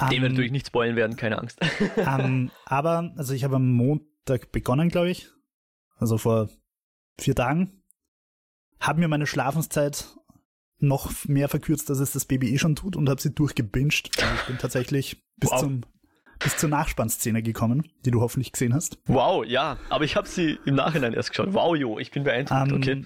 Den 0.00 0.18
um, 0.18 0.22
wir 0.22 0.28
natürlich 0.28 0.52
nicht 0.52 0.66
spoilen 0.66 0.96
werden, 0.96 1.16
keine 1.16 1.38
Angst. 1.38 1.60
um, 1.96 2.50
aber, 2.66 3.12
also 3.16 3.34
ich 3.34 3.44
habe 3.44 3.56
am 3.56 3.72
Montag 3.72 4.52
begonnen, 4.52 4.88
glaube 4.88 5.10
ich. 5.10 5.30
Also 5.96 6.18
vor 6.18 6.50
vier 7.18 7.34
Tagen. 7.34 7.82
Habe 8.78 9.00
mir 9.00 9.08
meine 9.08 9.26
Schlafenszeit 9.26 10.06
noch 10.78 11.24
mehr 11.26 11.48
verkürzt, 11.48 11.88
als 11.90 12.00
es 12.00 12.12
das 12.12 12.24
Baby 12.24 12.52
eh 12.52 12.58
schon 12.58 12.76
tut 12.76 12.96
und 12.96 13.08
habe 13.08 13.20
sie 13.20 13.34
durchgebinged. 13.34 14.10
Also 14.20 14.34
ich 14.34 14.46
bin 14.46 14.58
tatsächlich 14.58 15.22
bis 15.36 15.50
wow. 15.50 15.60
zum 15.60 15.82
bis 16.38 16.58
zur 16.58 16.68
Nachspannszene 16.68 17.42
gekommen, 17.42 17.90
die 18.04 18.10
du 18.10 18.20
hoffentlich 18.20 18.52
gesehen 18.52 18.74
hast. 18.74 18.98
Wow, 19.06 19.42
ja, 19.46 19.78
aber 19.88 20.04
ich 20.04 20.16
habe 20.16 20.28
sie 20.28 20.58
im 20.66 20.74
Nachhinein 20.74 21.14
erst 21.14 21.30
geschaut. 21.30 21.54
Wow, 21.54 21.74
jo, 21.74 21.98
ich 21.98 22.10
bin 22.10 22.24
beeindruckt. 22.24 22.72
Um, 22.72 22.76
okay. 22.76 23.04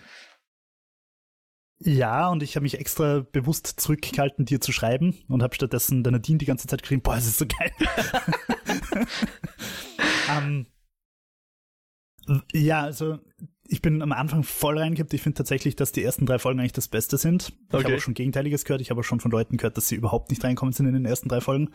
Ja, 1.79 2.29
und 2.29 2.43
ich 2.43 2.57
habe 2.57 2.65
mich 2.65 2.79
extra 2.79 3.21
bewusst 3.21 3.67
zurückgehalten, 3.67 4.45
dir 4.45 4.61
zu 4.61 4.73
schreiben 4.73 5.17
und 5.29 5.43
habe 5.43 5.55
stattdessen 5.55 6.03
deiner 6.03 6.19
Nadine 6.19 6.39
die 6.39 6.45
ganze 6.45 6.67
Zeit 6.67 6.83
geschrieben, 6.83 7.03
boah, 7.03 7.17
es 7.17 7.27
ist 7.27 7.39
so 7.39 7.47
geil. 7.47 7.71
um, 10.37 10.67
ja, 12.53 12.83
also 12.83 13.19
ich 13.71 13.83
bin 13.83 14.03
am 14.03 14.11
Anfang 14.11 14.43
voll 14.43 14.79
reingekippt. 14.79 15.15
Ich 15.15 15.23
finde 15.23 15.37
tatsächlich, 15.37 15.77
dass 15.77 15.93
die 15.93 16.03
ersten 16.03 16.27
drei 16.27 16.41
Folgen 16.41 16.59
eigentlich 16.59 16.73
das 16.73 16.89
Beste 16.89 17.17
sind. 17.17 17.53
Okay. 17.69 17.79
Ich 17.79 17.85
habe 17.85 17.97
auch 17.97 18.01
schon 18.01 18.15
Gegenteiliges 18.15 18.65
gehört. 18.65 18.81
Ich 18.81 18.91
habe 18.91 19.01
auch 19.01 19.05
schon 19.05 19.21
von 19.21 19.31
Leuten 19.31 19.57
gehört, 19.57 19.77
dass 19.77 19.87
sie 19.87 19.95
überhaupt 19.95 20.31
nicht 20.31 20.43
reinkommen 20.43 20.73
sind 20.73 20.87
in 20.87 20.95
den 20.95 21.05
ersten 21.05 21.29
drei 21.29 21.41
Folgen. 21.41 21.71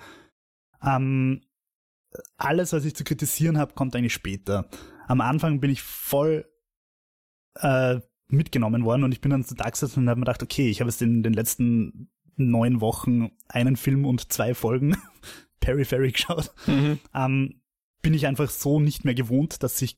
Ähm, 0.84 1.42
alles, 2.36 2.74
was 2.74 2.84
ich 2.84 2.96
zu 2.96 3.06
kritisieren 3.06 3.58
habe, 3.58 3.74
kommt 3.76 3.96
eigentlich 3.96 4.14
später. 4.14 4.70
Am 5.08 5.22
Anfang 5.22 5.62
bin 5.62 5.72
ich 5.72 5.84
voll 5.84 6.46
äh, 7.56 8.02
mitgenommen 8.28 8.84
worden 8.84 9.06
und 9.06 9.14
ich 9.14 9.22
bin 9.22 9.32
dann 9.32 9.46
zu 9.46 9.56
Tag 9.56 9.72
gesessen 9.72 10.02
und 10.02 10.10
habe 10.10 10.20
mir 10.20 10.26
gedacht, 10.26 10.44
okay, 10.44 10.70
ich 10.70 10.82
habe 10.82 10.90
jetzt 10.90 11.02
in 11.02 11.24
den 11.24 11.34
letzten 11.34 12.10
neun 12.36 12.82
Wochen 12.82 13.32
einen 13.48 13.78
Film 13.78 14.06
und 14.06 14.34
zwei 14.34 14.54
Folgen 14.54 14.98
Periphery 15.62 16.12
geschaut. 16.12 16.52
Mhm. 16.68 17.00
Ähm, 17.14 17.62
bin 18.02 18.14
ich 18.14 18.28
einfach 18.28 18.50
so 18.50 18.82
nicht 18.82 19.06
mehr 19.06 19.16
gewohnt, 19.16 19.64
dass 19.64 19.78
sich 19.78 19.98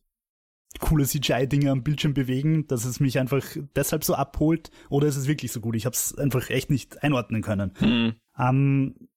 coole 0.80 1.06
CGI-Dinge 1.06 1.72
am 1.72 1.84
Bildschirm 1.84 2.14
bewegen, 2.14 2.68
dass 2.68 2.86
es 2.86 3.00
mich 3.00 3.20
einfach 3.20 3.44
deshalb 3.76 4.04
so 4.04 4.16
abholt 4.16 4.72
oder 4.90 5.08
ist 5.08 5.18
es 5.18 5.28
wirklich 5.28 5.52
so 5.52 5.62
gut? 5.62 5.76
Ich 5.76 5.86
habe 5.86 5.94
es 5.94 6.18
einfach 6.18 6.50
echt 6.50 6.70
nicht 6.70 7.04
einordnen 7.04 7.42
können. 7.42 7.74
Mhm. 7.80 8.16
Ähm, 8.38 9.10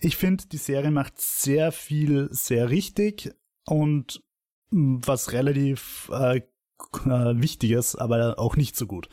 ich 0.00 0.16
finde, 0.16 0.46
die 0.46 0.56
Serie 0.56 0.90
macht 0.90 1.20
sehr 1.20 1.70
viel 1.72 2.28
sehr 2.32 2.70
richtig 2.70 3.32
und 3.64 4.22
was 4.70 5.32
relativ 5.32 6.10
äh, 6.12 6.38
äh, 6.38 7.40
wichtig 7.40 7.72
ist, 7.72 7.96
aber 7.96 8.38
auch 8.38 8.56
nicht 8.56 8.76
so 8.76 8.86
gut. 8.86 9.08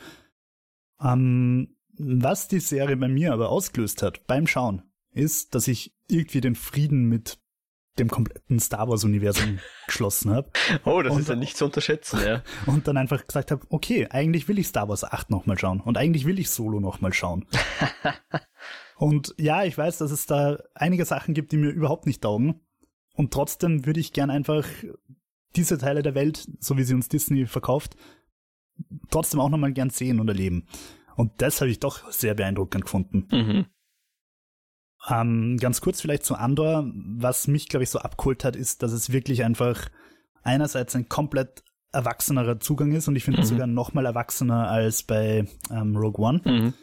Ähm, 1.01 1.75
was 1.97 2.47
die 2.47 2.59
Serie 2.59 2.97
bei 2.97 3.09
mir 3.09 3.33
aber 3.33 3.49
ausgelöst 3.49 4.01
hat 4.01 4.25
beim 4.25 4.47
Schauen, 4.47 4.83
ist, 5.11 5.53
dass 5.53 5.67
ich 5.67 5.93
irgendwie 6.07 6.41
den 6.41 6.55
Frieden 6.55 7.05
mit 7.05 7.38
dem 7.99 8.09
kompletten 8.09 8.59
Star 8.59 8.87
Wars-Universum 8.87 9.59
geschlossen 9.87 10.31
habe. 10.31 10.49
Oh, 10.85 11.01
das 11.01 11.13
und, 11.13 11.21
ist 11.21 11.29
ja 11.29 11.35
nicht 11.35 11.57
zu 11.57 11.65
unterschätzen, 11.65 12.19
ja. 12.25 12.43
Und 12.65 12.87
dann 12.87 12.97
einfach 12.97 13.25
gesagt 13.25 13.51
habe, 13.51 13.65
okay, 13.69 14.07
eigentlich 14.09 14.47
will 14.47 14.59
ich 14.59 14.67
Star 14.67 14.89
Wars 14.89 15.03
8 15.03 15.29
nochmal 15.29 15.57
schauen 15.57 15.81
und 15.81 15.97
eigentlich 15.97 16.25
will 16.25 16.39
ich 16.39 16.49
Solo 16.49 16.79
nochmal 16.79 17.13
schauen. 17.13 17.45
und 18.97 19.33
ja, 19.37 19.63
ich 19.63 19.77
weiß, 19.77 19.97
dass 19.99 20.11
es 20.11 20.25
da 20.25 20.57
einige 20.73 21.05
Sachen 21.05 21.33
gibt, 21.33 21.51
die 21.51 21.57
mir 21.57 21.69
überhaupt 21.69 22.05
nicht 22.05 22.21
taugen. 22.21 22.61
Und 23.13 23.33
trotzdem 23.33 23.85
würde 23.85 23.99
ich 23.99 24.13
gern 24.13 24.29
einfach 24.29 24.65
diese 25.55 25.77
Teile 25.77 26.03
der 26.03 26.15
Welt, 26.15 26.47
so 26.59 26.77
wie 26.77 26.83
sie 26.83 26.93
uns 26.93 27.09
Disney 27.09 27.45
verkauft, 27.45 27.95
trotzdem 29.09 29.39
auch 29.39 29.49
nochmal 29.49 29.73
gern 29.73 29.89
sehen 29.89 30.19
und 30.19 30.27
erleben. 30.27 30.67
Und 31.15 31.41
das 31.41 31.59
habe 31.59 31.69
ich 31.69 31.79
doch 31.79 32.09
sehr 32.11 32.33
beeindruckend 32.33 32.85
gefunden. 32.85 33.27
Mhm. 33.31 33.65
Ähm, 35.07 35.57
ganz 35.57 35.81
kurz 35.81 36.01
vielleicht 36.01 36.25
zu 36.25 36.35
Andor. 36.35 36.91
Was 36.93 37.47
mich, 37.47 37.69
glaube 37.69 37.83
ich, 37.83 37.89
so 37.89 37.99
abgeholt 37.99 38.43
hat, 38.43 38.55
ist, 38.55 38.83
dass 38.83 38.91
es 38.91 39.11
wirklich 39.11 39.43
einfach 39.43 39.89
einerseits 40.43 40.95
ein 40.95 41.07
komplett 41.07 41.63
erwachsenerer 41.91 42.59
Zugang 42.59 42.91
ist 42.91 43.07
und 43.07 43.15
ich 43.15 43.23
finde 43.23 43.41
mhm. 43.41 43.45
sogar 43.45 43.67
noch 43.67 43.93
mal 43.93 44.05
erwachsener 44.05 44.69
als 44.69 45.03
bei 45.03 45.47
ähm, 45.71 45.95
Rogue 45.95 46.23
One. 46.23 46.41
Mhm. 46.45 46.73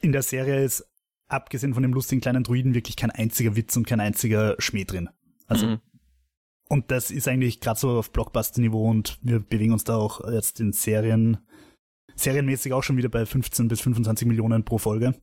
In 0.00 0.12
der 0.12 0.22
Serie 0.22 0.62
ist, 0.62 0.84
abgesehen 1.28 1.74
von 1.74 1.82
dem 1.82 1.94
lustigen 1.94 2.20
kleinen 2.20 2.44
Druiden, 2.44 2.74
wirklich 2.74 2.96
kein 2.96 3.10
einziger 3.10 3.56
Witz 3.56 3.76
und 3.76 3.86
kein 3.86 4.00
einziger 4.00 4.56
Schmäh 4.58 4.84
drin. 4.84 5.08
Also 5.46 5.66
mhm. 5.66 5.80
Und 6.68 6.90
das 6.90 7.10
ist 7.10 7.28
eigentlich 7.28 7.60
gerade 7.60 7.78
so 7.78 7.90
auf 7.90 8.12
Blockbuster-Niveau 8.12 8.90
und 8.90 9.18
wir 9.22 9.40
bewegen 9.40 9.72
uns 9.72 9.84
da 9.84 9.96
auch 9.96 10.28
jetzt 10.28 10.60
in 10.60 10.72
Serien, 10.72 11.38
serienmäßig 12.16 12.72
auch 12.72 12.82
schon 12.82 12.96
wieder 12.96 13.08
bei 13.08 13.24
15 13.24 13.68
bis 13.68 13.80
25 13.80 14.26
Millionen 14.26 14.64
pro 14.64 14.78
Folge 14.78 15.14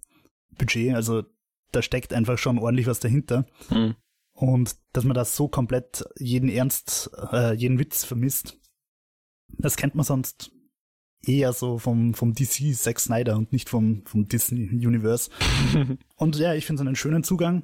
Budget. 0.58 0.96
Also 0.96 1.24
da 1.76 1.82
steckt 1.82 2.14
einfach 2.14 2.38
schon 2.38 2.60
ordentlich 2.60 2.88
was 2.88 3.00
dahinter. 3.00 3.46
Mhm. 3.70 3.96
Und 4.34 4.76
dass 4.94 5.04
man 5.04 5.16
das 5.16 5.36
so 5.36 5.48
komplett 5.48 6.04
jeden 6.18 6.50
Ernst, 6.50 7.12
äh, 7.32 7.54
jeden 7.54 7.80
Witz 7.80 8.04
vermisst, 8.04 8.58
das 9.58 9.78
kennt 9.78 9.96
man 9.96 10.06
sonst 10.06 10.52
eher 11.26 11.54
so 11.54 11.78
vom, 11.78 12.14
vom 12.14 12.34
DC 12.34 12.76
Zack 12.76 13.00
Snyder 13.00 13.38
und 13.38 13.54
nicht 13.54 13.70
vom, 13.70 14.04
vom 14.06 14.28
Disney 14.28 14.70
Universe. 14.70 15.30
und 16.16 16.36
ja, 16.38 16.54
ich 16.54 16.66
finde 16.66 16.82
es 16.82 16.88
einen 16.88 16.96
schönen 16.96 17.24
Zugang. 17.24 17.64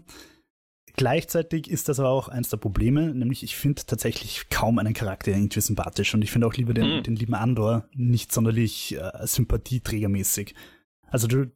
Gleichzeitig 0.95 1.69
ist 1.69 1.87
das 1.87 1.99
aber 1.99 2.09
auch 2.09 2.27
eins 2.27 2.49
der 2.49 2.57
Probleme, 2.57 3.13
nämlich 3.13 3.43
ich 3.43 3.55
finde 3.55 3.85
tatsächlich 3.85 4.49
kaum 4.49 4.79
einen 4.79 4.93
Charakter 4.93 5.31
irgendwie 5.31 5.61
sympathisch 5.61 6.13
und 6.13 6.23
ich 6.23 6.31
finde 6.31 6.47
auch 6.47 6.55
lieber 6.55 6.73
den, 6.73 6.97
mhm. 6.97 7.03
den 7.03 7.15
lieben 7.15 7.35
Andor 7.35 7.87
nicht 7.93 8.31
sonderlich 8.31 8.95
äh, 8.97 9.11
sympathieträgermäßig. 9.25 10.55
Also 11.07 11.27
du, 11.27 11.51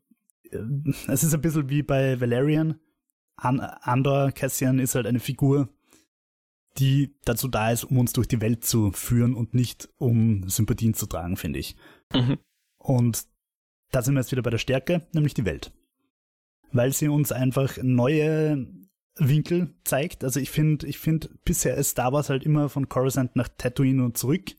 es 1.08 1.24
ist 1.24 1.34
ein 1.34 1.42
bisschen 1.42 1.70
wie 1.70 1.84
bei 1.84 2.20
Valerian. 2.20 2.80
An 3.36 3.60
Andor, 3.60 4.32
Cassian 4.32 4.80
ist 4.80 4.96
halt 4.96 5.08
eine 5.08 5.20
Figur, 5.20 5.70
die 6.78 7.16
dazu 7.26 7.48
da 7.48 7.72
ist, 7.72 7.84
um 7.84 7.98
uns 7.98 8.14
durch 8.14 8.28
die 8.28 8.42
Welt 8.42 8.64
zu 8.64 8.92
führen 8.92 9.34
und 9.34 9.54
nicht 9.54 9.90
um 9.98 10.48
Sympathien 10.50 10.94
zu 10.94 11.06
tragen, 11.06 11.38
finde 11.38 11.60
ich. 11.60 11.76
Mhm. 12.14 12.38
Und 12.78 13.26
da 13.92 14.02
sind 14.02 14.14
wir 14.16 14.22
jetzt 14.22 14.32
wieder 14.32 14.42
bei 14.42 14.50
der 14.50 14.58
Stärke, 14.58 15.08
nämlich 15.14 15.34
die 15.34 15.46
Welt. 15.46 15.72
Weil 16.72 16.92
sie 16.94 17.08
uns 17.08 17.32
einfach 17.32 17.78
neue 17.82 18.66
Winkel 19.18 19.76
zeigt. 19.84 20.24
Also 20.24 20.40
ich 20.40 20.50
finde, 20.50 20.88
ich 20.88 20.98
finde, 20.98 21.30
bisher 21.46 21.76
ist 21.76 21.92
Star 21.92 22.12
Wars 22.12 22.30
halt 22.30 22.44
immer 22.44 22.70
von 22.70 22.90
Coruscant 22.90 23.36
nach 23.36 23.50
Tatooine 23.50 24.04
und 24.04 24.18
zurück. 24.18 24.52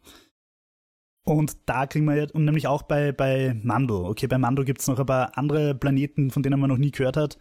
Und 1.25 1.57
da 1.67 1.87
kriegen 1.87 2.05
wir 2.05 2.17
jetzt, 2.17 2.35
und 2.35 2.45
nämlich 2.45 2.67
auch 2.67 2.83
bei, 2.83 3.13
bei 3.13 3.59
Mando. 3.63 4.07
Okay, 4.09 4.27
bei 4.27 4.39
Mando 4.39 4.63
gibt's 4.63 4.87
noch 4.87 4.99
ein 4.99 5.07
paar 5.07 5.37
andere 5.39 5.75
Planeten, 5.75 6.31
von 6.31 6.43
denen 6.43 6.61
man 6.61 6.69
noch 6.69 6.79
nie 6.79 6.91
gehört 6.91 7.17
hat. 7.17 7.39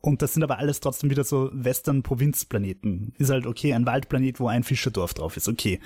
Und 0.00 0.22
das 0.22 0.34
sind 0.34 0.42
aber 0.42 0.58
alles 0.58 0.80
trotzdem 0.80 1.10
wieder 1.10 1.24
so 1.24 1.50
Western-Provinzplaneten. 1.52 3.12
Ist 3.18 3.30
halt 3.30 3.46
okay, 3.46 3.74
ein 3.74 3.86
Waldplanet, 3.86 4.40
wo 4.40 4.48
ein 4.48 4.62
Fischerdorf 4.62 5.14
drauf 5.14 5.36
ist, 5.36 5.48
okay. 5.48 5.80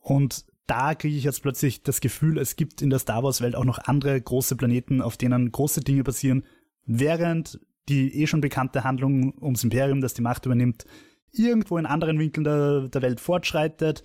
Und 0.00 0.44
da 0.66 0.94
kriege 0.94 1.16
ich 1.16 1.24
jetzt 1.24 1.42
plötzlich 1.42 1.82
das 1.82 2.00
Gefühl, 2.00 2.38
es 2.38 2.56
gibt 2.56 2.82
in 2.82 2.90
der 2.90 2.98
Star 2.98 3.22
Wars-Welt 3.22 3.54
auch 3.54 3.64
noch 3.64 3.78
andere 3.78 4.20
große 4.20 4.56
Planeten, 4.56 5.00
auf 5.00 5.16
denen 5.16 5.52
große 5.52 5.80
Dinge 5.80 6.04
passieren, 6.04 6.44
während 6.84 7.60
die 7.88 8.22
eh 8.22 8.26
schon 8.26 8.40
bekannte 8.40 8.84
Handlung 8.84 9.34
ums 9.40 9.64
Imperium, 9.64 10.00
das 10.00 10.14
die 10.14 10.22
Macht 10.22 10.46
übernimmt, 10.46 10.84
irgendwo 11.32 11.78
in 11.78 11.86
anderen 11.86 12.18
Winkeln 12.18 12.44
der, 12.44 12.88
der 12.88 13.02
Welt 13.02 13.20
fortschreitet. 13.20 14.02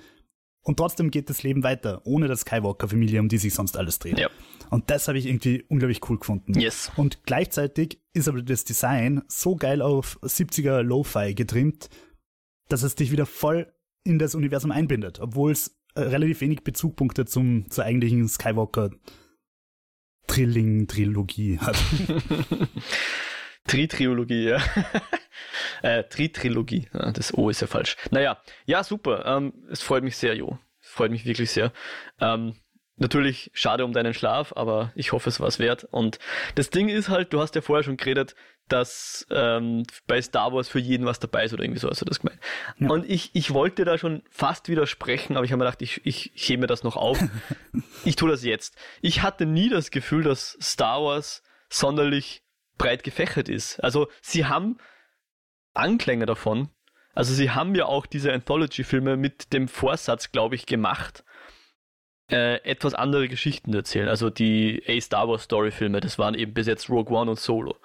Und 0.63 0.77
trotzdem 0.77 1.09
geht 1.09 1.29
das 1.29 1.43
Leben 1.43 1.63
weiter, 1.63 2.01
ohne 2.05 2.27
das 2.27 2.41
Skywalker-Familie, 2.41 3.19
um 3.19 3.29
die 3.29 3.37
sich 3.37 3.53
sonst 3.53 3.77
alles 3.77 3.99
dreht. 3.99 4.19
Ja. 4.19 4.29
Und 4.69 4.89
das 4.89 5.07
habe 5.07 5.17
ich 5.17 5.25
irgendwie 5.25 5.63
unglaublich 5.67 6.01
cool 6.09 6.19
gefunden. 6.19 6.59
Yes. 6.59 6.91
Und 6.95 7.23
gleichzeitig 7.23 8.01
ist 8.13 8.27
aber 8.27 8.41
das 8.41 8.65
Design 8.65 9.23
so 9.27 9.55
geil 9.55 9.81
auf 9.81 10.19
70er 10.21 10.81
Lo-Fi 10.81 11.33
getrimmt, 11.33 11.89
dass 12.67 12.83
es 12.83 12.95
dich 12.95 13.11
wieder 13.11 13.25
voll 13.25 13.73
in 14.03 14.19
das 14.19 14.35
Universum 14.35 14.71
einbindet, 14.71 15.19
obwohl 15.19 15.51
es 15.51 15.79
äh, 15.95 16.01
relativ 16.01 16.41
wenig 16.41 16.63
Bezugpunkte 16.63 17.25
zum, 17.25 17.69
zur 17.69 17.85
eigentlichen 17.85 18.27
Skywalker 18.27 18.91
Trilling-Trilogie 20.27 21.57
hat. 21.59 21.77
Tri-Triologie, 23.69 24.49
ja. 24.49 24.61
äh, 25.83 26.03
Tri-Trilogie, 26.03 26.87
ja, 26.93 27.11
das 27.11 27.33
O 27.37 27.49
ist 27.49 27.61
ja 27.61 27.67
falsch. 27.67 27.97
Naja, 28.09 28.41
ja, 28.65 28.83
super. 28.83 29.25
Ähm, 29.25 29.53
es 29.69 29.81
freut 29.81 30.03
mich 30.03 30.17
sehr, 30.17 30.35
Jo. 30.35 30.57
Es 30.81 30.89
freut 30.89 31.11
mich 31.11 31.25
wirklich 31.25 31.51
sehr. 31.51 31.71
Ähm, 32.19 32.55
natürlich 32.95 33.51
schade 33.53 33.85
um 33.85 33.93
deinen 33.93 34.13
Schlaf, 34.13 34.53
aber 34.55 34.91
ich 34.95 35.11
hoffe, 35.11 35.29
es 35.29 35.39
war 35.39 35.47
es 35.47 35.59
wert. 35.59 35.85
Und 35.91 36.17
das 36.55 36.71
Ding 36.71 36.89
ist 36.89 37.09
halt, 37.09 37.31
du 37.31 37.41
hast 37.41 37.53
ja 37.55 37.61
vorher 37.61 37.83
schon 37.83 37.97
geredet, 37.97 38.35
dass 38.67 39.27
ähm, 39.29 39.83
bei 40.07 40.21
Star 40.21 40.51
Wars 40.53 40.67
für 40.67 40.79
jeden 40.79 41.05
was 41.05 41.19
dabei 41.19 41.43
ist 41.43 41.53
oder 41.53 41.63
irgendwie 41.63 41.79
so 41.79 41.89
hast 41.89 42.01
du 42.01 42.05
das 42.05 42.19
gemeint. 42.19 42.39
Ja. 42.79 42.89
Und 42.89 43.09
ich, 43.09 43.31
ich 43.33 43.53
wollte 43.53 43.85
da 43.85 43.97
schon 43.97 44.23
fast 44.29 44.67
widersprechen, 44.67 45.37
aber 45.37 45.45
ich 45.45 45.51
habe 45.51 45.59
mir 45.59 45.65
gedacht, 45.65 45.81
ich, 45.81 46.01
ich 46.05 46.31
hebe 46.35 46.61
mir 46.61 46.67
das 46.67 46.83
noch 46.83 46.95
auf. 46.95 47.19
ich 48.05 48.15
tue 48.15 48.29
das 48.29 48.43
jetzt. 48.43 48.75
Ich 49.01 49.21
hatte 49.21 49.45
nie 49.45 49.69
das 49.69 49.91
Gefühl, 49.91 50.23
dass 50.23 50.57
Star 50.61 51.03
Wars 51.03 51.43
sonderlich 51.69 52.43
breit 52.79 53.03
gefächert 53.03 53.47
ist. 53.47 53.79
Also 53.83 54.07
sie 54.21 54.47
haben 54.47 54.79
Anklänge 55.75 56.25
davon. 56.25 56.69
Also 57.13 57.33
sie 57.35 57.51
haben 57.51 57.75
ja 57.75 57.85
auch 57.85 58.07
diese 58.07 58.33
Anthology-Filme 58.33 59.17
mit 59.17 59.53
dem 59.53 59.67
Vorsatz, 59.67 60.31
glaube 60.31 60.55
ich, 60.55 60.65
gemacht, 60.65 61.23
äh, 62.31 62.63
etwas 62.63 62.93
andere 62.93 63.27
Geschichten 63.27 63.71
zu 63.71 63.77
erzählen. 63.79 64.07
Also 64.07 64.29
die 64.29 64.83
A 64.87 64.99
Star 65.01 65.27
Wars 65.27 65.43
Story-Filme, 65.43 65.99
das 65.99 66.17
waren 66.17 66.33
eben 66.33 66.53
bis 66.53 66.67
jetzt 66.67 66.89
Rogue 66.89 67.15
One 67.15 67.31
und 67.31 67.39
Solo. 67.39 67.75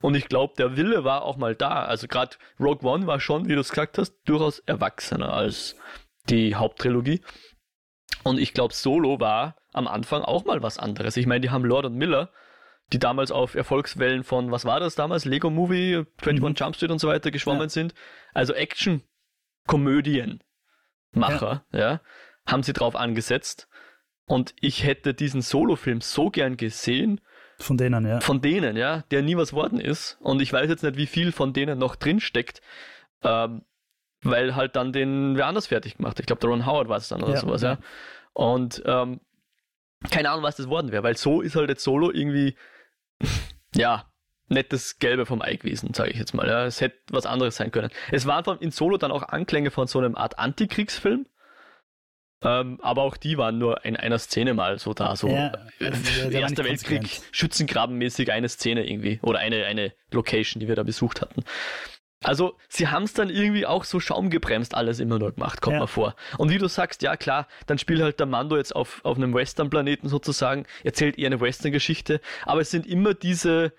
Und 0.00 0.14
ich 0.14 0.28
glaube, 0.28 0.54
der 0.56 0.76
Wille 0.76 1.04
war 1.04 1.22
auch 1.22 1.36
mal 1.36 1.54
da. 1.54 1.84
Also 1.84 2.06
gerade 2.06 2.36
Rogue 2.60 2.88
One 2.88 3.06
war 3.06 3.20
schon, 3.20 3.48
wie 3.48 3.54
du 3.54 3.60
es 3.60 3.70
gesagt 3.70 3.98
hast, 3.98 4.14
durchaus 4.24 4.58
erwachsener 4.60 5.32
als 5.32 5.76
die 6.28 6.54
Haupttrilogie. 6.54 7.22
Und 8.24 8.38
ich 8.38 8.54
glaube, 8.54 8.74
Solo 8.74 9.20
war 9.20 9.56
am 9.72 9.88
Anfang 9.88 10.22
auch 10.22 10.44
mal 10.44 10.62
was 10.62 10.78
anderes. 10.78 11.16
Ich 11.16 11.26
meine, 11.26 11.40
die 11.40 11.50
haben 11.50 11.64
Lord 11.64 11.86
und 11.86 11.96
Miller 11.96 12.30
die 12.92 12.98
damals 12.98 13.30
auf 13.30 13.54
Erfolgswellen 13.54 14.24
von, 14.24 14.50
was 14.50 14.64
war 14.64 14.80
das 14.80 14.94
damals? 14.94 15.24
Lego 15.24 15.50
Movie, 15.50 16.04
21 16.20 16.42
mhm. 16.42 16.54
Jump 16.54 16.76
Street 16.76 16.90
und 16.90 16.98
so 16.98 17.08
weiter 17.08 17.30
geschwommen 17.30 17.62
ja. 17.62 17.68
sind. 17.68 17.94
Also 18.34 18.52
Action-Komödien. 18.54 20.42
Macher, 21.14 21.64
ja. 21.72 21.78
ja, 21.78 22.00
haben 22.46 22.62
sie 22.62 22.72
drauf 22.72 22.96
angesetzt. 22.96 23.68
Und 24.26 24.54
ich 24.60 24.84
hätte 24.84 25.12
diesen 25.14 25.42
Solo-Film 25.42 26.00
so 26.00 26.30
gern 26.30 26.56
gesehen. 26.56 27.20
Von 27.58 27.76
denen, 27.76 28.06
ja. 28.06 28.20
Von 28.20 28.40
denen, 28.40 28.76
ja, 28.76 29.02
der 29.10 29.22
nie 29.22 29.36
was 29.36 29.52
worden 29.52 29.78
ist. 29.78 30.16
Und 30.20 30.40
ich 30.40 30.52
weiß 30.52 30.70
jetzt 30.70 30.82
nicht, 30.82 30.96
wie 30.96 31.06
viel 31.06 31.32
von 31.32 31.52
denen 31.52 31.78
noch 31.78 31.96
drin 31.96 32.20
steckt. 32.20 32.62
Ähm, 33.22 33.62
weil 34.22 34.54
halt 34.54 34.76
dann 34.76 34.92
den 34.92 35.36
wer 35.36 35.46
anders 35.46 35.66
fertig 35.66 35.96
gemacht. 35.96 36.18
Ich 36.20 36.26
glaube, 36.26 36.40
der 36.40 36.50
Ron 36.50 36.66
Howard 36.66 36.88
war 36.88 36.96
es 36.96 37.08
dann 37.08 37.22
oder 37.22 37.34
ja, 37.34 37.40
sowas, 37.40 37.62
ja. 37.62 37.72
ja. 37.72 37.78
Und 38.32 38.82
ähm, 38.86 39.20
keine 40.10 40.30
Ahnung, 40.30 40.44
was 40.44 40.56
das 40.56 40.68
worden 40.68 40.92
wäre, 40.92 41.02
weil 41.02 41.16
so 41.16 41.40
ist 41.40 41.56
halt 41.56 41.68
jetzt 41.68 41.84
Solo 41.84 42.10
irgendwie 42.10 42.56
ja, 43.74 44.12
nettes 44.48 44.98
Gelbe 44.98 45.26
vom 45.26 45.42
Ei 45.42 45.56
gewesen, 45.56 45.94
sage 45.94 46.10
ich 46.10 46.18
jetzt 46.18 46.34
mal. 46.34 46.46
Ja. 46.46 46.66
Es 46.66 46.80
hätte 46.80 46.98
was 47.10 47.26
anderes 47.26 47.56
sein 47.56 47.70
können. 47.70 47.90
Es 48.10 48.26
waren 48.26 48.58
in 48.58 48.70
Solo 48.70 48.98
dann 48.98 49.10
auch 49.10 49.22
Anklänge 49.24 49.70
von 49.70 49.86
so 49.86 49.98
einem 49.98 50.16
Art 50.16 50.38
Antikriegsfilm. 50.38 51.26
Ähm, 52.44 52.80
aber 52.82 53.02
auch 53.02 53.16
die 53.16 53.38
waren 53.38 53.58
nur 53.58 53.84
in 53.84 53.96
einer 53.96 54.18
Szene 54.18 54.52
mal 54.52 54.78
so 54.80 54.94
da, 54.94 55.14
so 55.14 55.28
ja, 55.28 55.52
also 55.78 56.30
Erster 56.30 56.64
Weltkrieg, 56.64 57.20
Schützengrabenmäßig 57.30 58.32
eine 58.32 58.48
Szene 58.48 58.84
irgendwie 58.84 59.20
oder 59.22 59.38
eine, 59.38 59.64
eine 59.66 59.92
Location, 60.10 60.58
die 60.58 60.66
wir 60.66 60.74
da 60.74 60.82
besucht 60.82 61.20
hatten. 61.20 61.44
Also 62.22 62.56
sie 62.68 62.88
haben 62.88 63.04
es 63.04 63.14
dann 63.14 63.30
irgendwie 63.30 63.66
auch 63.66 63.84
so 63.84 64.00
schaumgebremst 64.00 64.74
alles 64.74 65.00
immer 65.00 65.18
nur 65.18 65.32
gemacht, 65.32 65.60
kommt 65.60 65.74
ja. 65.74 65.80
mal 65.80 65.86
vor. 65.86 66.14
Und 66.38 66.50
wie 66.50 66.58
du 66.58 66.68
sagst, 66.68 67.02
ja 67.02 67.16
klar, 67.16 67.48
dann 67.66 67.78
spielt 67.78 68.00
halt 68.00 68.18
der 68.20 68.26
Mando 68.26 68.56
jetzt 68.56 68.74
auf, 68.74 69.04
auf 69.04 69.16
einem 69.16 69.34
Western-Planeten 69.34 70.08
sozusagen, 70.08 70.66
erzählt 70.84 71.18
eher 71.18 71.26
eine 71.26 71.40
Western-Geschichte, 71.40 72.20
aber 72.44 72.60
es 72.60 72.70
sind 72.70 72.86
immer 72.86 73.14
diese, 73.14 73.72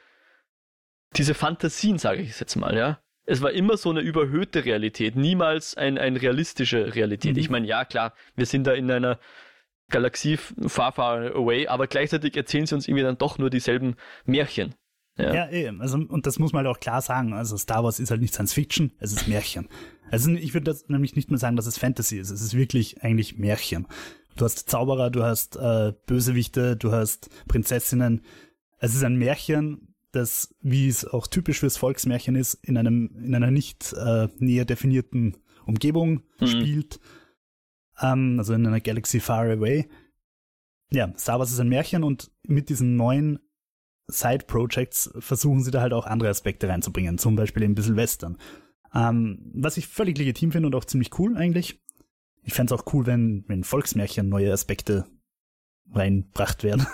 diese 1.15 1.33
Fantasien, 1.33 1.97
sage 1.97 2.21
ich 2.21 2.39
jetzt 2.39 2.55
mal, 2.55 2.75
ja. 2.75 2.99
Es 3.25 3.41
war 3.41 3.51
immer 3.51 3.77
so 3.77 3.89
eine 3.89 4.01
überhöhte 4.01 4.65
Realität, 4.65 5.15
niemals 5.15 5.77
ein, 5.77 5.97
ein 5.97 6.17
realistische 6.17 6.93
Realität. 6.93 7.33
Mhm. 7.33 7.39
Ich 7.39 7.49
meine, 7.49 7.67
ja 7.67 7.85
klar, 7.85 8.13
wir 8.35 8.45
sind 8.45 8.67
da 8.67 8.73
in 8.73 8.91
einer 8.91 9.17
Galaxie 9.89 10.37
far, 10.37 10.91
far 10.91 11.33
away, 11.33 11.67
aber 11.67 11.87
gleichzeitig 11.87 12.35
erzählen 12.35 12.65
sie 12.65 12.75
uns 12.75 12.87
irgendwie 12.87 13.03
dann 13.03 13.17
doch 13.17 13.37
nur 13.37 13.49
dieselben 13.49 13.95
Märchen. 14.25 14.75
Ja, 15.17 15.33
ja 15.33 15.49
eben. 15.51 15.81
Also, 15.81 15.97
und 15.97 16.25
das 16.25 16.39
muss 16.39 16.53
man 16.53 16.65
halt 16.65 16.75
auch 16.75 16.79
klar 16.79 17.01
sagen. 17.01 17.33
Also 17.33 17.57
Star 17.57 17.83
Wars 17.83 17.99
ist 17.99 18.11
halt 18.11 18.21
nicht 18.21 18.33
Science 18.33 18.53
Fiction, 18.53 18.91
es 18.99 19.13
ist 19.13 19.27
Märchen. 19.27 19.67
Also 20.09 20.31
ich 20.31 20.53
würde 20.53 20.65
das 20.65 20.89
nämlich 20.89 21.15
nicht 21.15 21.29
mehr 21.29 21.39
sagen, 21.39 21.55
dass 21.55 21.65
es 21.65 21.77
Fantasy 21.77 22.17
ist. 22.17 22.29
Es 22.29 22.41
ist 22.41 22.55
wirklich 22.55 23.03
eigentlich 23.03 23.37
Märchen. 23.37 23.87
Du 24.35 24.45
hast 24.45 24.69
Zauberer, 24.69 25.11
du 25.11 25.23
hast 25.23 25.55
äh, 25.55 25.93
Bösewichte, 26.05 26.75
du 26.75 26.91
hast 26.91 27.29
Prinzessinnen. 27.47 28.21
Es 28.79 28.95
ist 28.95 29.03
ein 29.03 29.15
Märchen, 29.15 29.95
das, 30.11 30.55
wie 30.61 30.87
es 30.87 31.05
auch 31.05 31.27
typisch 31.27 31.59
fürs 31.59 31.77
Volksmärchen 31.77 32.35
ist, 32.35 32.53
in 32.55 32.77
einem 32.77 33.11
in 33.23 33.35
einer 33.35 33.51
nicht 33.51 33.93
äh, 33.93 34.27
näher 34.37 34.65
definierten 34.65 35.37
Umgebung 35.65 36.23
mhm. 36.39 36.47
spielt. 36.47 36.99
Ähm, 37.99 38.35
also 38.39 38.53
in 38.53 38.65
einer 38.65 38.81
Galaxy 38.81 39.19
far 39.19 39.45
away. 39.45 39.87
Ja, 40.91 41.11
Star 41.17 41.39
Wars 41.39 41.51
ist 41.51 41.59
ein 41.59 41.69
Märchen 41.69 42.03
und 42.03 42.31
mit 42.43 42.69
diesen 42.69 42.95
neuen 42.95 43.39
Side-Projects 44.07 45.11
versuchen 45.19 45.63
sie 45.63 45.71
da 45.71 45.81
halt 45.81 45.93
auch 45.93 46.05
andere 46.05 46.29
Aspekte 46.29 46.67
reinzubringen, 46.67 47.17
zum 47.17 47.35
Beispiel 47.35 47.63
ein 47.63 47.75
bisschen 47.75 47.95
Western. 47.95 48.37
Ähm, 48.93 49.51
was 49.55 49.77
ich 49.77 49.87
völlig 49.87 50.17
legitim 50.17 50.51
finde 50.51 50.67
und 50.67 50.75
auch 50.75 50.85
ziemlich 50.85 51.17
cool 51.19 51.37
eigentlich. 51.37 51.79
Ich 52.43 52.53
fände 52.53 52.73
es 52.73 52.79
auch 52.79 52.93
cool, 52.93 53.05
wenn, 53.05 53.45
wenn 53.47 53.63
Volksmärchen 53.63 54.29
neue 54.29 54.51
Aspekte 54.51 55.05
reinbracht 55.91 56.63
werden. 56.63 56.85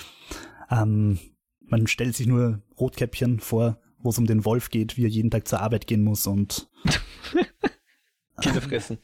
ähm, 0.70 1.18
man 1.60 1.86
stellt 1.86 2.16
sich 2.16 2.26
nur 2.26 2.62
Rotkäppchen 2.78 3.40
vor, 3.40 3.80
wo 3.98 4.10
es 4.10 4.18
um 4.18 4.26
den 4.26 4.44
Wolf 4.44 4.70
geht, 4.70 4.96
wie 4.96 5.04
er 5.04 5.08
jeden 5.08 5.30
Tag 5.30 5.46
zur 5.46 5.60
Arbeit 5.60 5.86
gehen 5.86 6.02
muss 6.02 6.26
und 6.26 6.68
Kinder 8.40 8.60
fressen. 8.60 8.98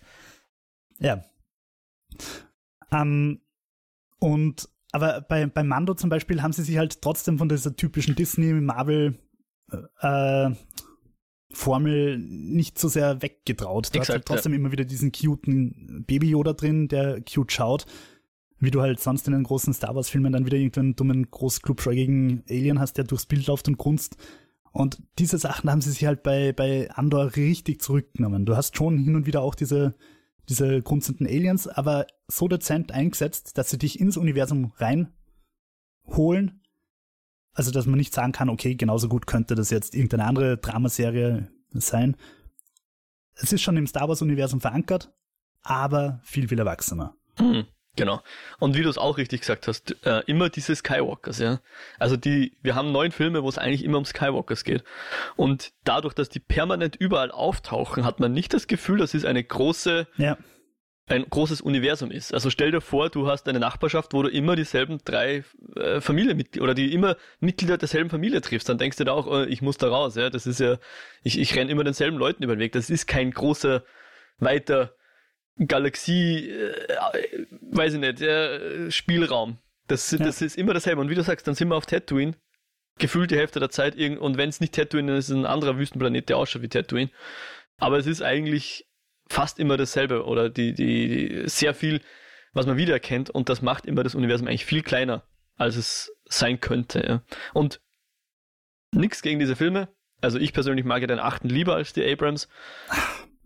Ja. 0.99 1.25
Ähm, 2.91 3.41
und 4.19 4.69
aber 4.97 5.21
bei, 5.21 5.47
bei 5.47 5.63
Mando 5.63 5.93
zum 5.93 6.09
Beispiel 6.09 6.43
haben 6.43 6.53
sie 6.53 6.63
sich 6.63 6.79
halt 6.79 7.03
trotzdem 7.03 7.37
von 7.37 7.51
dieser 7.51 7.77
typischen 7.77 8.15
Disney-Marvel 8.15 9.19
äh, 10.01 10.51
Formel 11.53 12.19
nicht 12.19 12.79
so 12.79 12.89
sehr 12.89 13.21
weggetraut. 13.21 13.95
Da 13.95 14.01
hast 14.01 14.09
halt 14.09 14.25
trotzdem 14.25 14.53
ja. 14.53 14.59
immer 14.59 14.73
wieder 14.73 14.87
diesen 14.87 15.13
cuten 15.13 16.05
Baby 16.07 16.31
Yoda 16.31 16.55
drin, 16.55 16.89
der 16.89 17.21
cute 17.23 17.53
schaut. 17.53 17.85
Wie 18.59 18.71
du 18.71 18.81
halt 18.81 18.99
sonst 18.99 19.27
in 19.27 19.35
den 19.35 19.43
großen 19.43 19.75
Star 19.75 19.95
Wars 19.95 20.09
Filmen 20.09 20.33
dann 20.33 20.47
wieder 20.47 20.57
irgendeinen 20.57 20.97
dummen, 20.97 21.31
großklubschäugigen 21.31 22.43
Alien 22.49 22.81
hast, 22.81 22.95
der 22.95 23.05
durchs 23.05 23.27
Bild 23.27 23.47
läuft 23.47 23.69
und 23.69 23.77
grunzt. 23.77 24.17
Und 24.73 25.03
diese 25.19 25.37
Sachen 25.37 25.71
haben 25.71 25.83
sie 25.83 25.91
sich 25.91 26.07
halt 26.07 26.23
bei, 26.23 26.55
bei 26.55 26.91
Andor 26.91 27.37
richtig 27.37 27.83
zurückgenommen. 27.83 28.47
Du 28.47 28.57
hast 28.57 28.79
schon 28.79 28.97
hin 28.97 29.15
und 29.15 29.27
wieder 29.27 29.43
auch 29.43 29.55
diese, 29.55 29.95
diese 30.49 30.83
grunzenden 30.83 31.27
Aliens, 31.27 31.67
aber 31.67 32.07
so 32.29 32.49
dezent 32.49 32.93
eingesetzt, 32.93 33.59
dass 33.59 33.71
sie 33.71 33.79
dich 33.79 34.01
ins 34.01 34.17
Universum 34.17 34.73
reinholen. 34.77 36.63
Also, 37.53 37.71
dass 37.71 37.87
man 37.87 37.99
nicht 37.99 38.15
sagen 38.15 38.33
kann, 38.33 38.49
okay, 38.49 38.75
genauso 38.75 39.09
gut 39.09 39.27
könnte 39.27 39.55
das 39.55 39.71
jetzt 39.71 39.95
irgendeine 39.95 40.25
andere 40.25 40.59
Dramaserie 40.59 41.51
sein. 41.73 42.17
Es 43.35 43.53
ist 43.53 43.63
schon 43.63 43.77
im 43.77 43.87
Star 43.87 44.09
Wars-Universum 44.09 44.61
verankert, 44.61 45.13
aber 45.63 46.21
viel, 46.23 46.49
viel 46.49 46.59
erwachsener. 46.59 47.17
Mhm. 47.39 47.67
Genau. 47.97 48.23
Und 48.59 48.77
wie 48.77 48.83
du 48.83 48.91
es 48.91 48.99
auch 48.99 49.17
richtig 49.17 49.41
gesagt 49.41 49.67
hast, 49.67 49.97
äh, 50.05 50.23
immer 50.27 50.51
diese 50.51 50.77
Skywalkers, 50.77 51.39
ja. 51.39 51.61
Also 51.99 52.17
die, 52.17 52.53
wir 52.63 52.75
haben 52.75 52.93
neun 52.93 53.11
Filme, 53.11 53.43
wo 53.43 53.49
es 53.49 53.57
eigentlich 53.59 53.83
immer 53.83 53.99
um 53.99 54.05
Skywalkers 54.05 54.65
geht. 54.65 54.85
Und 55.35 55.73
dadurch, 55.85 56.13
dass 56.13 56.29
die 56.29 56.39
permanent 56.39 56.97
überall 56.97 57.31
auftauchen, 57.31 58.05
hat 58.05 58.21
man 58.21 58.33
nicht 58.33 58.53
das 58.53 58.67
Gefühl, 58.67 58.99
dass 58.99 59.15
es 59.15 59.25
eine 59.25 59.43
große, 59.43 60.07
ja. 60.19 60.37
ein 61.07 61.25
großes 61.29 61.63
Universum 61.63 62.11
ist. 62.11 62.35
Also 62.35 62.51
stell 62.51 62.71
dir 62.71 62.83
vor, 62.83 63.09
du 63.09 63.29
hast 63.29 63.49
eine 63.49 63.61
Nachbarschaft, 63.61 64.13
wo 64.13 64.23
du 64.23 64.29
immer 64.29 64.57
dieselben 64.57 64.99
drei 65.03 65.45
äh, 65.77 66.03
Familienmitglieder 66.03 66.63
oder 66.63 66.75
die 66.75 66.93
immer 66.93 67.17
Mitglieder 67.41 67.79
derselben 67.79 68.11
Familie 68.11 68.43
triffst. 68.43 68.69
Dann 68.69 68.77
denkst 68.77 68.99
du 68.99 69.05
da 69.05 69.13
auch, 69.13 69.33
äh, 69.33 69.47
ich 69.47 69.63
muss 69.63 69.79
da 69.79 69.89
raus, 69.89 70.17
ja. 70.17 70.29
Das 70.29 70.47
ist 70.47 70.61
ja, 70.61 70.77
ich, 71.23 71.39
ich 71.39 71.57
renne 71.57 71.71
immer 71.71 71.85
denselben 71.85 72.19
Leuten 72.19 72.43
über 72.43 72.57
den 72.57 72.61
Weg. 72.61 72.73
Das 72.73 72.91
ist 72.91 73.07
kein 73.07 73.31
großer, 73.31 73.83
weiter 74.39 74.95
Galaxie, 75.59 76.51
äh, 76.51 77.47
weiß 77.61 77.95
ich 77.95 78.01
nicht, 78.01 78.21
der 78.21 78.91
Spielraum. 78.91 79.59
Das, 79.89 80.11
ja. 80.11 80.19
das 80.19 80.43
ist 80.43 80.57
immer 80.59 80.75
dasselbe. 80.75 81.01
Und 81.01 81.11
wie 81.11 81.15
du 81.15 81.23
sagst, 81.23 81.47
dann 81.47 81.55
sind 81.55 81.69
wir 81.69 81.77
auf 81.77 81.87
Tatooine, 81.87 82.35
gefühlt 82.99 83.31
die 83.31 83.37
Hälfte 83.37 83.61
der 83.61 83.71
Zeit, 83.71 83.97
irgend, 83.97 84.21
und 84.21 84.37
wenn 84.37 84.49
es 84.49 84.61
nicht 84.61 84.75
Tatooine 84.75 85.17
ist, 85.17 85.27
ist 85.27 85.31
es 85.31 85.37
ein 85.37 85.47
anderer 85.47 85.79
Wüstenplanet, 85.79 86.29
der 86.29 86.39
ausschaut 86.39 86.63
wie 86.63 86.69
Tatooine. 86.69 87.11
Aber 87.79 87.99
es 87.99 88.07
ist 88.07 88.23
eigentlich 88.23 88.87
fast 89.29 89.59
immer 89.59 89.77
dasselbe 89.77 90.25
oder 90.25 90.49
die, 90.49 90.73
die, 90.73 91.09
die 91.09 91.49
sehr 91.49 91.75
viel, 91.75 92.01
was 92.53 92.67
man 92.67 92.77
wiedererkennt 92.77 93.31
und 93.31 93.49
das 93.49 93.61
macht 93.61 93.87
immer 93.87 94.03
das 94.03 94.15
Universum 94.15 94.47
eigentlich 94.47 94.65
viel 94.65 94.83
kleiner, 94.83 95.25
als 95.57 95.77
es 95.77 96.13
sein 96.25 96.61
könnte. 96.61 97.05
Ja. 97.07 97.23
Und 97.53 97.81
nichts 98.93 99.23
gegen 99.23 99.39
diese 99.39 99.57
Filme. 99.57 99.89
Also 100.21 100.39
ich 100.39 100.53
persönlich 100.53 100.87
mag 100.87 101.03
ja 101.03 101.07
den 101.07 101.19
achten 101.19 101.49
lieber 101.49 101.75
als 101.75 101.93
die 101.93 102.11
Abrams. 102.11 102.49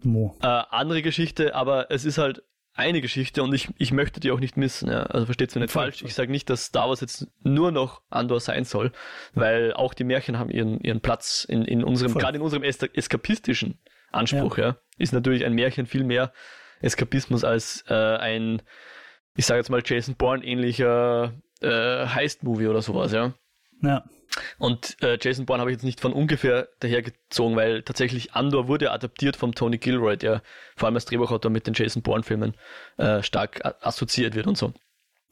Mo. 0.04 0.36
Äh, 0.42 0.46
andere 0.46 1.02
Geschichte, 1.02 1.54
aber 1.54 1.90
es 1.90 2.04
ist 2.04 2.18
halt 2.18 2.42
eine 2.74 3.00
Geschichte 3.00 3.42
und 3.42 3.52
ich, 3.52 3.68
ich 3.78 3.92
möchte 3.92 4.20
die 4.20 4.30
auch 4.30 4.40
nicht 4.40 4.56
missen. 4.56 4.90
Ja. 4.90 5.02
Also 5.04 5.26
versteht 5.26 5.54
mir 5.54 5.62
nicht 5.62 5.74
okay. 5.74 5.84
falsch. 5.84 6.02
Ich 6.02 6.14
sage 6.14 6.30
nicht, 6.30 6.48
dass 6.48 6.66
Star 6.66 6.88
Wars 6.88 7.00
jetzt 7.00 7.26
nur 7.42 7.72
noch 7.72 8.02
Andor 8.08 8.40
sein 8.40 8.64
soll, 8.64 8.92
weil 9.34 9.72
auch 9.72 9.92
die 9.92 10.04
Märchen 10.04 10.38
haben 10.38 10.50
ihren, 10.50 10.80
ihren 10.80 11.00
Platz 11.00 11.44
in, 11.44 11.64
in 11.64 11.84
unserem, 11.84 12.14
gerade 12.14 12.36
in 12.36 12.42
unserem 12.42 12.62
eskapistischen 12.62 13.78
Anspruch. 14.12 14.58
Ja. 14.58 14.66
ja. 14.66 14.76
Ist 14.98 15.12
natürlich 15.12 15.44
ein 15.44 15.54
Märchen 15.54 15.86
viel 15.86 16.04
mehr 16.04 16.32
Eskapismus 16.80 17.44
als 17.44 17.84
äh, 17.88 17.94
ein, 17.94 18.62
ich 19.36 19.46
sage 19.46 19.58
jetzt 19.58 19.70
mal 19.70 19.82
Jason 19.84 20.14
Bourne 20.16 20.44
ähnlicher 20.44 21.34
äh, 21.60 22.06
Heist-Movie 22.06 22.68
oder 22.68 22.82
sowas. 22.82 23.12
Ja. 23.12 23.34
Ja. 23.82 24.04
Und 24.58 24.96
äh, 25.02 25.18
Jason 25.20 25.46
Bourne 25.46 25.60
habe 25.60 25.70
ich 25.70 25.76
jetzt 25.76 25.84
nicht 25.84 26.00
von 26.00 26.12
ungefähr 26.12 26.68
dahergezogen, 26.80 27.56
weil 27.56 27.82
tatsächlich 27.82 28.32
Andor 28.34 28.68
wurde 28.68 28.92
adaptiert 28.92 29.36
vom 29.36 29.54
Tony 29.54 29.78
Gilroy, 29.78 30.16
der 30.16 30.42
vor 30.76 30.86
allem 30.86 30.94
als 30.94 31.04
Drehbuchautor 31.06 31.50
mit 31.50 31.66
den 31.66 31.74
Jason 31.74 32.02
Bourne-Filmen 32.02 32.54
äh, 32.96 33.22
stark 33.22 33.60
assoziiert 33.84 34.34
wird 34.34 34.46
und 34.46 34.56
so. 34.56 34.72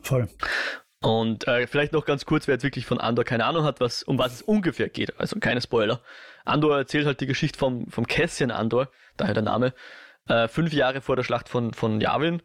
Voll. 0.01 0.29
Und 1.01 1.47
äh, 1.47 1.67
vielleicht 1.69 1.93
noch 1.93 2.05
ganz 2.05 2.25
kurz, 2.25 2.49
wer 2.49 2.57
jetzt 2.57 2.65
wirklich 2.65 2.87
von 2.87 2.99
Andor 2.99 3.25
keine 3.25 3.45
Ahnung 3.45 3.65
hat, 3.65 3.81
was, 3.81 4.03
um 4.03 4.19
was 4.19 4.35
es 4.35 4.43
ungefähr 4.43 4.89
geht, 4.89 5.19
also 5.21 5.39
keine 5.39 5.61
Spoiler. 5.61 6.03
Andor 6.45 6.77
erzählt 6.77 7.07
halt 7.07 7.21
die 7.21 7.27
Geschichte 7.27 7.59
vom, 7.59 7.87
vom 7.89 8.07
Cassian 8.07 8.51
Andor, 8.51 8.91
daher 9.17 9.35
der 9.35 9.45
Name, 9.45 9.75
äh, 10.27 10.49
fünf 10.49 10.73
Jahre 10.73 11.01
vor 11.01 11.15
der 11.15 11.23
Schlacht 11.23 11.49
von, 11.49 11.73
von 11.73 12.01
Yavin, 12.01 12.43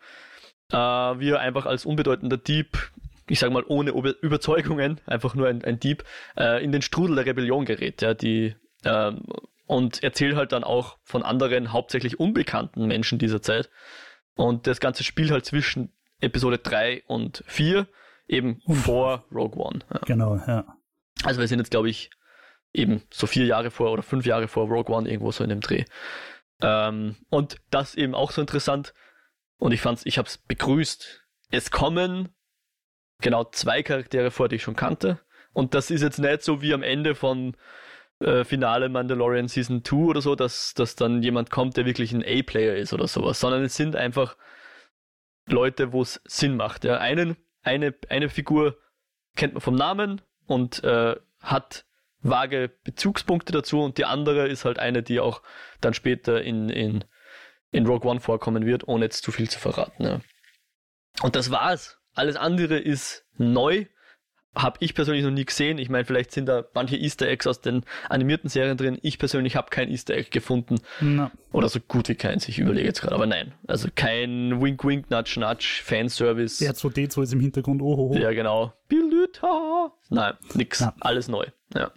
äh, 0.72 0.78
wie 0.78 1.32
er 1.32 1.40
einfach 1.40 1.66
als 1.66 1.86
unbedeutender 1.86 2.38
Dieb 2.38 2.92
ich 3.28 3.40
sage 3.40 3.54
mal, 3.54 3.64
ohne 3.68 3.92
Überzeugungen, 3.92 5.00
einfach 5.06 5.36
nur 5.36 5.48
ein, 5.48 5.64
ein 5.64 5.80
Dieb, 5.80 6.04
äh, 6.38 6.64
in 6.64 6.72
den 6.72 6.82
Strudel 6.82 7.16
der 7.16 7.26
Rebellion 7.26 7.66
gerät, 7.66 8.02
ja, 8.02 8.14
die 8.14 8.56
äh, 8.84 9.12
und 9.66 10.04
erzählt 10.04 10.36
halt 10.36 10.52
dann 10.52 10.64
auch 10.64 10.98
von 11.04 11.24
anderen, 11.24 11.72
hauptsächlich 11.72 12.20
unbekannten 12.20 12.86
Menschen 12.86 13.18
dieser 13.18 13.42
Zeit. 13.42 13.70
Und 14.36 14.68
das 14.68 14.80
Ganze 14.80 15.04
spielt 15.04 15.32
halt 15.32 15.46
zwischen 15.46 15.94
Episode 16.20 16.58
3 16.58 17.04
und 17.08 17.44
4, 17.48 17.88
eben 18.28 18.62
vor 18.68 19.26
Rogue 19.32 19.62
One. 19.64 19.80
Ja. 19.94 20.00
Genau, 20.06 20.36
ja. 20.36 20.66
Also 21.24 21.40
wir 21.40 21.48
sind 21.48 21.60
jetzt, 21.60 21.72
glaube 21.72 21.90
ich, 21.90 22.10
eben 22.74 23.04
so 23.12 23.28
vier 23.28 23.46
Jahre 23.46 23.72
vor 23.72 23.92
oder 23.92 24.04
fünf 24.04 24.26
Jahre 24.26 24.48
vor 24.48 24.68
Rogue 24.68 24.94
One 24.96 25.10
irgendwo 25.10 25.32
so 25.32 25.44
in 25.44 25.50
dem 25.50 25.62
Dreh. 25.62 25.86
Ähm, 26.62 27.16
und 27.30 27.58
das 27.70 27.96
eben 27.96 28.16
auch 28.16 28.32
so 28.32 28.42
interessant. 28.42 28.94
Und 29.58 29.72
ich 29.72 29.82
fand's, 29.82 30.06
ich 30.06 30.18
habe 30.18 30.28
es 30.28 30.38
begrüßt. 30.38 31.24
Es 31.52 31.72
kommen 31.72 32.30
genau 33.22 33.46
zwei 33.46 33.84
Charaktere 33.84 34.32
vor, 34.32 34.50
die 34.50 34.58
ich 34.58 34.64
schon 34.64 34.76
kannte. 34.76 35.20
Und 35.54 35.74
das 35.74 35.92
ist 35.92 36.02
jetzt 36.02 36.20
nicht 36.20 36.42
so 36.42 36.62
wie 36.62 36.74
am 36.74 36.84
Ende 36.84 37.16
von 37.16 37.56
äh, 38.20 38.44
Finale 38.44 38.90
Mandalorian 38.90 39.48
Season 39.48 39.84
2 39.84 39.96
oder 39.98 40.22
so, 40.22 40.36
dass, 40.36 40.74
dass 40.74 40.96
dann 40.96 41.22
jemand 41.22 41.50
kommt, 41.50 41.78
der 41.78 41.86
wirklich 41.86 42.12
ein 42.12 42.24
A-Player 42.24 42.76
ist 42.76 42.94
oder 42.94 43.08
sowas, 43.08 43.40
sondern 43.40 43.64
es 43.64 43.76
sind 43.76 43.96
einfach 43.96 44.36
Leute, 45.48 45.92
wo 45.92 46.02
es 46.02 46.22
Sinn 46.26 46.56
macht. 46.56 46.84
Ja. 46.86 46.98
Einen, 46.98 47.38
eine, 47.62 47.94
eine 48.10 48.30
Figur 48.30 48.78
kennt 49.36 49.54
man 49.54 49.62
vom 49.62 49.76
Namen 49.76 50.22
und 50.46 50.84
äh, 50.84 51.16
hat 51.42 51.86
vage 52.22 52.72
Bezugspunkte 52.84 53.52
dazu 53.52 53.82
und 53.82 53.98
die 53.98 54.06
andere 54.06 54.48
ist 54.48 54.64
halt 54.66 54.80
eine, 54.80 55.04
die 55.04 55.20
auch 55.20 55.42
dann 55.82 55.94
später 55.94 56.42
in, 56.42 56.70
in, 56.70 57.04
in 57.72 57.86
Rogue 57.86 58.10
One 58.10 58.22
vorkommen 58.22 58.66
wird, 58.66 58.88
ohne 58.88 59.06
jetzt 59.06 59.24
zu 59.24 59.32
viel 59.32 59.50
zu 59.50 59.60
verraten. 59.60 60.04
Ja. 60.04 60.22
Und 61.22 61.36
das 61.36 61.52
war's. 61.52 62.00
Alles 62.14 62.36
andere 62.36 62.78
ist 62.78 63.26
neu. 63.38 63.86
Habe 64.56 64.78
ich 64.82 64.94
persönlich 64.94 65.24
noch 65.24 65.32
nie 65.32 65.46
gesehen. 65.46 65.80
Ich 65.80 65.90
meine, 65.90 66.06
vielleicht 66.06 66.32
sind 66.32 66.46
da 66.46 66.64
manche 66.76 66.96
Easter 66.96 67.28
Eggs 67.28 67.48
aus 67.48 67.62
den 67.62 67.84
animierten 68.08 68.52
Serien 68.52 68.78
drin. 68.78 69.00
Ich 69.02 69.18
persönlich 69.18 69.56
habe 69.56 69.72
kein 69.72 69.90
Easter 69.90 70.14
Egg 70.14 70.30
gefunden. 70.30 70.76
No. 71.02 71.32
Oder 71.52 71.70
so 71.70 71.80
gut 71.80 72.08
wie 72.08 72.14
keins. 72.14 72.48
Ich 72.48 72.60
überlege 72.60 72.86
jetzt 72.86 73.02
gerade. 73.02 73.16
Aber 73.16 73.26
nein. 73.26 73.56
Also 73.66 73.88
kein 73.96 74.62
Wink 74.62 74.86
Wink 74.86 75.10
Nudge 75.10 75.40
Nudge 75.40 75.82
Fanservice. 75.84 76.60
Der 76.60 76.76
2D2 76.76 77.24
ist 77.24 77.34
im 77.34 77.40
Hintergrund. 77.40 77.82
Oh, 77.82 77.96
oh, 77.96 78.12
oh. 78.14 78.16
Ja, 78.16 78.32
genau. 78.32 78.74
Bildüter. 78.90 79.92
Nein, 80.10 80.36
nix. 80.54 80.82
Ja. 80.82 80.94
Alles 81.00 81.28
neu. 81.28 81.48
Ja. 81.74 81.92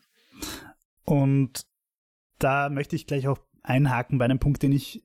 Und 1.05 1.67
da 2.39 2.71
möchte 2.71 2.97
ich 2.97 3.07
gleich 3.07 3.29
auch 3.29 3.39
einhaken 3.63 4.17
bei 4.17 4.25
einem 4.25 4.39
Punkt, 4.39 4.63
den 4.63 4.73
ich, 4.73 5.03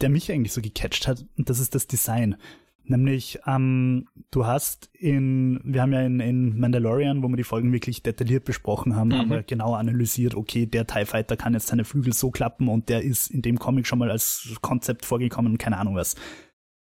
der 0.00 0.08
mich 0.08 0.30
eigentlich 0.30 0.52
so 0.52 0.62
gecatcht 0.62 1.08
hat. 1.08 1.24
Und 1.36 1.50
das 1.50 1.58
ist 1.58 1.74
das 1.74 1.88
Design. 1.88 2.36
Nämlich, 2.84 3.38
ähm, 3.46 4.08
du 4.30 4.46
hast 4.46 4.90
in, 4.94 5.60
wir 5.64 5.82
haben 5.82 5.92
ja 5.92 6.02
in, 6.02 6.18
in 6.20 6.58
Mandalorian, 6.58 7.22
wo 7.22 7.28
wir 7.28 7.36
die 7.36 7.44
Folgen 7.44 7.72
wirklich 7.72 8.02
detailliert 8.02 8.44
besprochen 8.44 8.96
haben, 8.96 9.08
mhm. 9.08 9.14
haben 9.14 9.30
wir 9.30 9.42
genau 9.42 9.74
analysiert, 9.74 10.34
okay, 10.34 10.66
der 10.66 10.86
TIE 10.86 11.06
Fighter 11.06 11.36
kann 11.36 11.54
jetzt 11.54 11.68
seine 11.68 11.84
Flügel 11.84 12.12
so 12.12 12.30
klappen 12.30 12.68
und 12.68 12.88
der 12.88 13.02
ist 13.02 13.30
in 13.30 13.42
dem 13.42 13.58
Comic 13.58 13.86
schon 13.86 14.00
mal 14.00 14.10
als 14.10 14.56
Konzept 14.62 15.04
vorgekommen, 15.04 15.58
keine 15.58 15.78
Ahnung 15.78 15.94
was. 15.94 16.16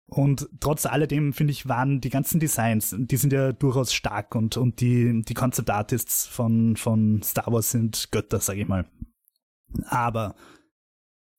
Und 0.05 0.47
trotz 0.59 0.85
alledem, 0.85 1.33
finde 1.33 1.51
ich, 1.51 1.67
waren 1.67 1.99
die 1.99 2.09
ganzen 2.09 2.39
Designs, 2.39 2.95
die 2.97 3.17
sind 3.17 3.33
ja 3.33 3.51
durchaus 3.51 3.93
stark 3.93 4.35
und, 4.35 4.57
und 4.57 4.79
die, 4.79 5.23
die 5.23 5.33
Concept 5.33 5.69
Artists 5.69 6.27
von, 6.27 6.75
von 6.77 7.21
Star 7.23 7.51
Wars 7.51 7.71
sind 7.71 8.11
Götter, 8.11 8.39
sag 8.39 8.57
ich 8.57 8.67
mal. 8.67 8.85
Aber 9.85 10.35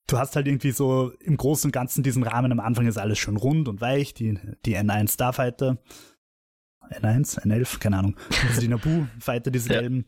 du 0.07 0.17
hast 0.17 0.35
halt 0.35 0.47
irgendwie 0.47 0.71
so 0.71 1.11
im 1.19 1.37
Großen 1.37 1.67
und 1.67 1.71
Ganzen 1.71 2.03
diesen 2.03 2.23
Rahmen. 2.23 2.51
Am 2.51 2.59
Anfang 2.59 2.87
ist 2.87 2.97
alles 2.97 3.19
schön 3.19 3.37
rund 3.37 3.67
und 3.67 3.81
weich. 3.81 4.13
Die, 4.13 4.37
die 4.65 4.77
N1 4.77 5.13
Starfighter. 5.13 5.77
N1, 6.89 7.41
N11, 7.41 7.79
keine 7.79 7.97
Ahnung. 7.97 8.15
Also 8.47 8.61
die 8.61 8.67
Naboo-Fighter, 8.67 9.51
diese 9.51 9.69
ja. 9.73 9.81
gelben. 9.81 10.05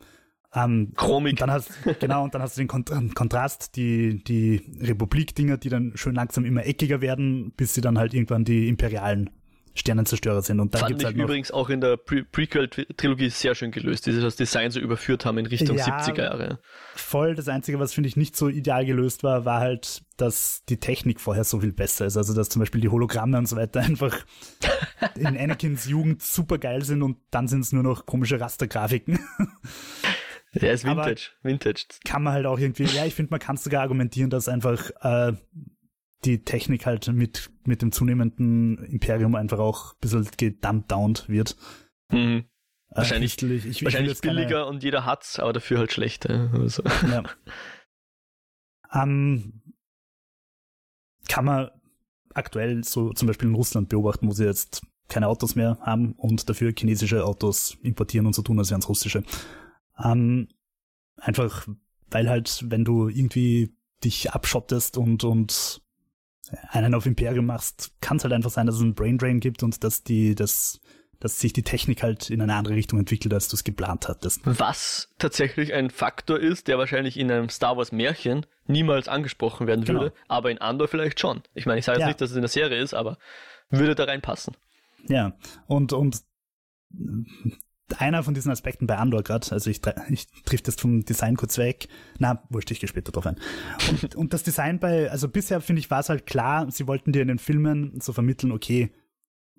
Ähm, 0.53 0.93
Chromik. 0.95 1.37
Dann 1.37 1.51
hast, 1.51 1.71
genau, 1.99 2.23
und 2.23 2.33
dann 2.33 2.41
hast 2.41 2.57
du 2.57 2.61
den 2.61 2.67
Kont 2.67 2.91
Kontrast, 3.15 3.75
die, 3.75 4.23
die 4.23 4.61
Republik-Dinger, 4.79 5.57
die 5.57 5.69
dann 5.69 5.93
schön 5.95 6.15
langsam 6.15 6.45
immer 6.45 6.65
eckiger 6.65 7.01
werden, 7.01 7.51
bis 7.57 7.73
sie 7.73 7.81
dann 7.81 7.97
halt 7.97 8.13
irgendwann 8.13 8.45
die 8.45 8.67
imperialen 8.67 9.31
Sternenzerstörer 9.77 10.41
sind. 10.41 10.59
Und 10.59 10.73
dann 10.73 10.79
Fand 10.79 10.89
gibt's 10.89 11.01
ich 11.01 11.05
halt 11.05 11.17
noch, 11.17 11.25
übrigens 11.25 11.51
auch 11.51 11.69
in 11.69 11.81
der 11.81 11.97
Pre 11.97 12.23
Prequel-Trilogie 12.23 13.29
sehr 13.29 13.55
schön 13.55 13.71
gelöst, 13.71 14.05
dieses 14.05 14.23
das 14.23 14.35
Design 14.35 14.71
so 14.71 14.79
überführt 14.79 15.25
haben 15.25 15.37
in 15.37 15.45
Richtung 15.45 15.77
ja, 15.77 15.85
70er 15.85 16.23
Jahre. 16.23 16.59
Voll, 16.95 17.35
das 17.35 17.47
Einzige, 17.47 17.79
was 17.79 17.93
finde 17.93 18.09
ich 18.09 18.17
nicht 18.17 18.35
so 18.35 18.49
ideal 18.49 18.85
gelöst 18.85 19.23
war, 19.23 19.45
war 19.45 19.59
halt, 19.59 20.03
dass 20.17 20.63
die 20.67 20.79
Technik 20.79 21.19
vorher 21.21 21.43
so 21.43 21.59
viel 21.59 21.73
besser 21.73 22.05
ist. 22.05 22.17
Also, 22.17 22.33
dass 22.33 22.49
zum 22.49 22.59
Beispiel 22.59 22.81
die 22.81 22.89
Hologramme 22.89 23.37
und 23.37 23.47
so 23.47 23.55
weiter 23.55 23.79
einfach 23.81 24.25
in 25.15 25.37
Anakins 25.37 25.85
Jugend 25.85 26.21
super 26.21 26.57
geil 26.57 26.83
sind 26.83 27.01
und 27.03 27.17
dann 27.31 27.47
sind 27.47 27.61
es 27.61 27.71
nur 27.71 27.83
noch 27.83 28.05
komische 28.05 28.39
Rastergrafiken. 28.39 29.19
Der 30.53 30.73
ist 30.73 30.85
Vintage, 30.85 31.31
Aber 31.41 31.49
Vintage. 31.49 31.85
Kann 32.05 32.23
man 32.23 32.33
halt 32.33 32.45
auch 32.45 32.57
irgendwie, 32.57 32.85
ja, 32.85 33.05
ich 33.05 33.13
finde, 33.13 33.31
man 33.31 33.39
kann 33.39 33.57
sogar 33.57 33.81
argumentieren, 33.81 34.29
dass 34.29 34.47
einfach 34.47 34.89
äh, 35.01 35.33
die 36.25 36.43
Technik 36.43 36.85
halt 36.85 37.07
mit, 37.07 37.51
mit 37.63 37.81
dem 37.81 37.91
zunehmenden 37.91 38.83
Imperium 38.85 39.35
einfach 39.35 39.59
auch 39.59 39.93
ein 39.93 39.97
bisschen 40.01 40.27
gedumpdownt 40.37 41.29
wird. 41.29 41.55
Mhm. 42.09 42.45
Äh, 42.89 42.97
wahrscheinlich 42.97 43.41
ich, 43.41 43.83
wahrscheinlich 43.83 44.19
billiger 44.21 44.47
keine... 44.47 44.65
und 44.65 44.83
jeder 44.83 45.05
hat's, 45.05 45.39
aber 45.39 45.53
dafür 45.53 45.79
halt 45.79 45.91
schlechter. 45.91 46.49
Also. 46.53 46.83
Ja. 47.09 47.23
ähm, 48.93 49.61
kann 51.27 51.45
man 51.45 51.69
aktuell 52.33 52.83
so 52.83 53.11
zum 53.13 53.27
Beispiel 53.27 53.49
in 53.49 53.55
Russland 53.55 53.89
beobachten, 53.89 54.27
wo 54.27 54.31
sie 54.31 54.45
jetzt 54.45 54.85
keine 55.09 55.27
Autos 55.27 55.55
mehr 55.55 55.77
haben 55.81 56.13
und 56.13 56.49
dafür 56.49 56.73
chinesische 56.77 57.25
Autos 57.25 57.77
importieren 57.81 58.27
und 58.27 58.33
so 58.33 58.41
tun, 58.41 58.59
als 58.59 58.69
wären 58.69 58.81
es 58.81 58.89
russische. 58.89 59.23
Ähm, 60.03 60.49
einfach, 61.17 61.67
weil 62.09 62.29
halt, 62.29 62.65
wenn 62.67 62.85
du 62.85 63.07
irgendwie 63.07 63.75
dich 64.03 64.31
abschottest 64.31 64.97
und, 64.97 65.23
und 65.23 65.81
einen 66.69 66.93
auf 66.93 67.05
Imperium 67.05 67.45
machst, 67.45 67.91
kann 68.01 68.17
es 68.17 68.23
halt 68.23 68.33
einfach 68.33 68.49
sein, 68.49 68.65
dass 68.65 68.75
es 68.75 68.81
einen 68.81 68.95
Brain 68.95 69.17
Drain 69.17 69.39
gibt 69.39 69.63
und 69.63 69.83
dass 69.83 70.03
die, 70.03 70.35
dass, 70.35 70.79
dass 71.19 71.39
sich 71.39 71.53
die 71.53 71.63
Technik 71.63 72.03
halt 72.03 72.29
in 72.29 72.41
eine 72.41 72.53
andere 72.55 72.75
Richtung 72.75 72.99
entwickelt, 72.99 73.33
als 73.33 73.47
du 73.47 73.55
es 73.55 73.63
geplant 73.63 74.07
hattest. 74.07 74.41
Was 74.45 75.09
tatsächlich 75.19 75.73
ein 75.73 75.89
Faktor 75.89 76.39
ist, 76.39 76.67
der 76.67 76.77
wahrscheinlich 76.77 77.17
in 77.17 77.31
einem 77.31 77.49
Star 77.49 77.77
Wars 77.77 77.91
Märchen 77.91 78.45
niemals 78.65 79.07
angesprochen 79.07 79.67
werden 79.67 79.87
würde, 79.87 80.11
genau. 80.11 80.21
aber 80.27 80.51
in 80.51 80.59
Andor 80.59 80.87
vielleicht 80.87 81.19
schon. 81.19 81.41
Ich 81.53 81.65
meine, 81.65 81.79
ich 81.79 81.85
sage 81.85 81.99
jetzt 81.99 82.03
ja. 82.03 82.07
nicht, 82.07 82.21
dass 82.21 82.31
es 82.31 82.35
in 82.35 82.41
der 82.41 82.49
Serie 82.49 82.81
ist, 82.81 82.93
aber 82.93 83.17
würde 83.69 83.95
da 83.95 84.05
reinpassen. 84.05 84.55
Ja, 85.07 85.33
und, 85.67 85.93
und 85.93 86.21
einer 87.97 88.23
von 88.23 88.33
diesen 88.33 88.51
Aspekten 88.51 88.87
bei 88.87 88.97
Andor 88.97 89.23
gerade, 89.23 89.51
also 89.51 89.69
ich, 89.69 89.81
ich 90.09 90.27
triff 90.43 90.61
das 90.61 90.75
vom 90.75 91.05
Design 91.05 91.37
kurz 91.37 91.57
weg. 91.57 91.87
Na, 92.19 92.43
wurscht, 92.49 92.71
ich 92.71 92.79
gehe 92.79 92.89
später 92.89 93.11
drauf 93.11 93.25
ein. 93.25 93.37
Und, 93.89 94.15
und 94.15 94.33
das 94.33 94.43
Design 94.43 94.79
bei, 94.79 95.09
also 95.09 95.29
bisher 95.29 95.61
finde 95.61 95.79
ich, 95.79 95.89
war 95.89 96.01
es 96.01 96.09
halt 96.09 96.25
klar, 96.25 96.69
sie 96.71 96.87
wollten 96.87 97.11
dir 97.11 97.21
in 97.21 97.27
den 97.29 97.39
Filmen 97.39 97.99
so 98.01 98.13
vermitteln, 98.13 98.51
okay, 98.51 98.91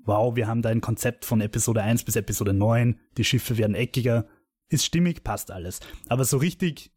wow, 0.05 0.35
wir 0.37 0.47
haben 0.47 0.63
da 0.63 0.71
ein 0.71 0.81
Konzept 0.81 1.25
von 1.25 1.41
Episode 1.41 1.83
1 1.83 2.05
bis 2.05 2.17
Episode 2.17 2.53
9, 2.53 2.99
die 3.17 3.25
Schiffe 3.25 3.59
werden 3.59 3.75
eckiger, 3.75 4.27
ist 4.69 4.85
stimmig, 4.85 5.25
passt 5.25 5.51
alles. 5.51 5.81
Aber 6.09 6.25
so 6.25 6.37
richtig, 6.39 6.93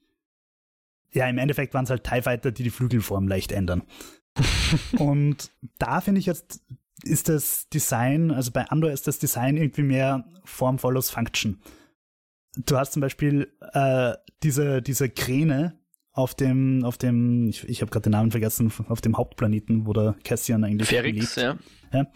ja, 1.12 1.28
im 1.28 1.38
Endeffekt 1.38 1.74
waren 1.74 1.84
es 1.84 1.90
halt 1.90 2.04
TIE 2.04 2.22
Fighter, 2.22 2.52
die 2.52 2.64
die 2.64 2.70
Flügelform 2.70 3.28
leicht 3.28 3.52
ändern. 3.52 3.84
und 4.98 5.52
da 5.78 6.02
finde 6.02 6.20
ich 6.20 6.26
jetzt 6.26 6.62
ist 7.04 7.30
das 7.30 7.68
Design, 7.70 8.32
also 8.32 8.52
bei 8.52 8.66
Andor 8.66 8.92
ist 8.92 9.08
das 9.08 9.20
Design 9.20 9.58
irgendwie 9.58 9.84
mehr 9.84 10.26
Form 10.44 10.80
follows 10.80 11.10
Function. 11.10 11.60
Du 12.66 12.78
hast 12.78 12.94
zum 12.94 13.02
Beispiel 13.02 13.52
äh, 13.74 14.14
diese, 14.44 14.82
diese 14.82 15.10
Kräne 15.10 15.80
auf 16.14 16.36
dem, 16.36 16.84
auf 16.84 16.98
dem, 16.98 17.48
ich, 17.48 17.68
ich 17.70 17.82
habe 17.82 17.92
gerade 17.92 18.04
den 18.04 18.12
Namen 18.12 18.32
vergessen, 18.32 18.72
auf 18.90 19.02
dem 19.02 19.18
Hauptplaneten, 19.18 19.86
wo 19.86 19.94
der 19.94 20.16
Cassian 20.24 20.64
eigentlich 20.64 20.90
Ferrix, 20.90 21.36
lebt. 21.36 21.38
Ja. 21.38 21.58
ja. 21.94 22.08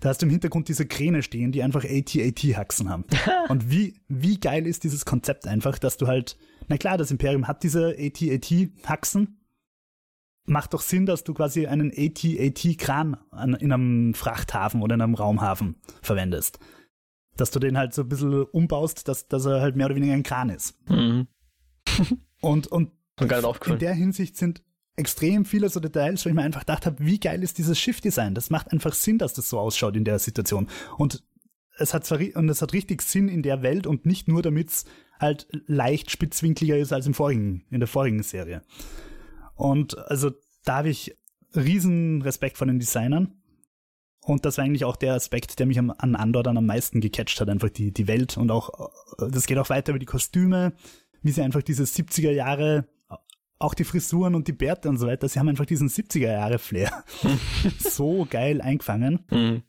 Da 0.00 0.10
hast 0.10 0.20
du 0.20 0.26
im 0.26 0.30
Hintergrund 0.30 0.68
diese 0.68 0.86
Kräne 0.86 1.22
stehen, 1.22 1.52
die 1.52 1.62
einfach 1.62 1.84
AT-AT-Haxen 1.84 2.90
haben. 2.90 3.04
Und 3.48 3.70
wie, 3.70 3.94
wie 4.08 4.38
geil 4.38 4.66
ist 4.66 4.84
dieses 4.84 5.04
Konzept 5.04 5.46
einfach, 5.46 5.78
dass 5.78 5.96
du 5.96 6.06
halt, 6.06 6.36
na 6.68 6.76
klar, 6.76 6.98
das 6.98 7.10
Imperium 7.10 7.48
hat 7.48 7.62
diese 7.62 7.96
AT-AT-Haxen, 7.98 9.40
macht 10.46 10.74
doch 10.74 10.80
Sinn, 10.80 11.06
dass 11.06 11.24
du 11.24 11.34
quasi 11.34 11.66
einen 11.66 11.90
AT-AT-Kran 11.90 13.16
in 13.58 13.72
einem 13.72 14.14
Frachthafen 14.14 14.82
oder 14.82 14.94
in 14.94 15.00
einem 15.00 15.14
Raumhafen 15.14 15.76
verwendest. 16.02 16.58
Dass 17.36 17.50
du 17.50 17.58
den 17.58 17.76
halt 17.76 17.92
so 17.92 18.02
ein 18.02 18.08
bisschen 18.08 18.44
umbaust, 18.44 19.08
dass, 19.08 19.28
dass 19.28 19.44
er 19.44 19.60
halt 19.60 19.76
mehr 19.76 19.86
oder 19.86 19.96
weniger 19.96 20.14
ein 20.14 20.22
Kran 20.22 20.48
ist. 20.48 20.74
Mhm. 20.88 21.26
und 22.40 22.68
und 22.68 22.92
in 23.66 23.78
der 23.78 23.94
Hinsicht 23.94 24.36
sind 24.36 24.62
extrem 24.96 25.44
viele 25.44 25.68
so 25.68 25.80
Details, 25.80 26.24
wo 26.24 26.28
ich 26.28 26.34
mir 26.34 26.42
einfach 26.42 26.60
gedacht 26.60 26.86
habe, 26.86 26.96
wie 27.04 27.20
geil 27.20 27.42
ist 27.42 27.58
dieses 27.58 27.78
Schiff-Design? 27.78 28.34
Das 28.34 28.50
macht 28.50 28.72
einfach 28.72 28.94
Sinn, 28.94 29.18
dass 29.18 29.34
das 29.34 29.48
so 29.48 29.58
ausschaut 29.58 29.96
in 29.96 30.04
der 30.04 30.18
Situation. 30.18 30.68
Und 30.96 31.22
es 31.78 31.92
hat 31.92 32.06
zwar, 32.06 32.18
und 32.34 32.48
es 32.48 32.62
hat 32.62 32.72
richtig 32.72 33.02
Sinn 33.02 33.28
in 33.28 33.42
der 33.42 33.62
Welt 33.62 33.86
und 33.86 34.06
nicht 34.06 34.28
nur, 34.28 34.42
damit 34.42 34.70
es 34.70 34.84
halt 35.20 35.48
leicht 35.66 36.10
spitzwinkliger 36.10 36.76
ist 36.76 36.92
als 36.92 37.06
im 37.06 37.14
vorigen, 37.14 37.64
in 37.70 37.80
der 37.80 37.86
vorigen 37.86 38.22
Serie. 38.22 38.62
Und 39.56 39.98
also 39.98 40.30
da 40.64 40.76
habe 40.76 40.90
ich 40.90 41.16
riesen 41.54 42.22
Respekt 42.22 42.58
vor 42.58 42.66
den 42.66 42.78
Designern. 42.78 43.32
Und 44.20 44.44
das 44.44 44.58
war 44.58 44.64
eigentlich 44.64 44.84
auch 44.84 44.96
der 44.96 45.14
Aspekt, 45.14 45.58
der 45.58 45.66
mich 45.66 45.78
an 45.78 45.90
Andor 45.90 46.42
dann 46.42 46.58
am 46.58 46.66
meisten 46.66 47.00
gecatcht 47.00 47.40
hat, 47.40 47.48
einfach 47.48 47.70
die, 47.70 47.92
die 47.92 48.08
Welt 48.08 48.36
und 48.36 48.50
auch, 48.50 48.90
das 49.18 49.46
geht 49.46 49.56
auch 49.58 49.70
weiter 49.70 49.90
über 49.90 50.00
die 50.00 50.06
Kostüme, 50.06 50.72
wie 51.22 51.30
sie 51.30 51.42
einfach 51.42 51.62
diese 51.62 51.84
70er 51.84 52.32
Jahre, 52.32 52.88
auch 53.58 53.72
die 53.72 53.84
Frisuren 53.84 54.34
und 54.34 54.48
die 54.48 54.52
Bärte 54.52 54.88
und 54.88 54.98
so 54.98 55.06
weiter, 55.06 55.28
sie 55.28 55.38
haben 55.38 55.48
einfach 55.48 55.64
diesen 55.64 55.88
70er 55.88 56.32
Jahre 56.32 56.58
Flair 56.58 57.04
so 57.78 58.26
geil 58.28 58.60
eingefangen. 58.60 59.24
Mhm. 59.30 59.62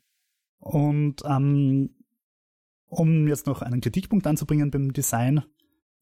Und 0.58 1.22
ähm, 1.24 1.90
um 2.86 3.28
jetzt 3.28 3.46
noch 3.46 3.62
einen 3.62 3.80
Kritikpunkt 3.80 4.26
anzubringen 4.26 4.72
beim 4.72 4.92
Design, 4.92 5.44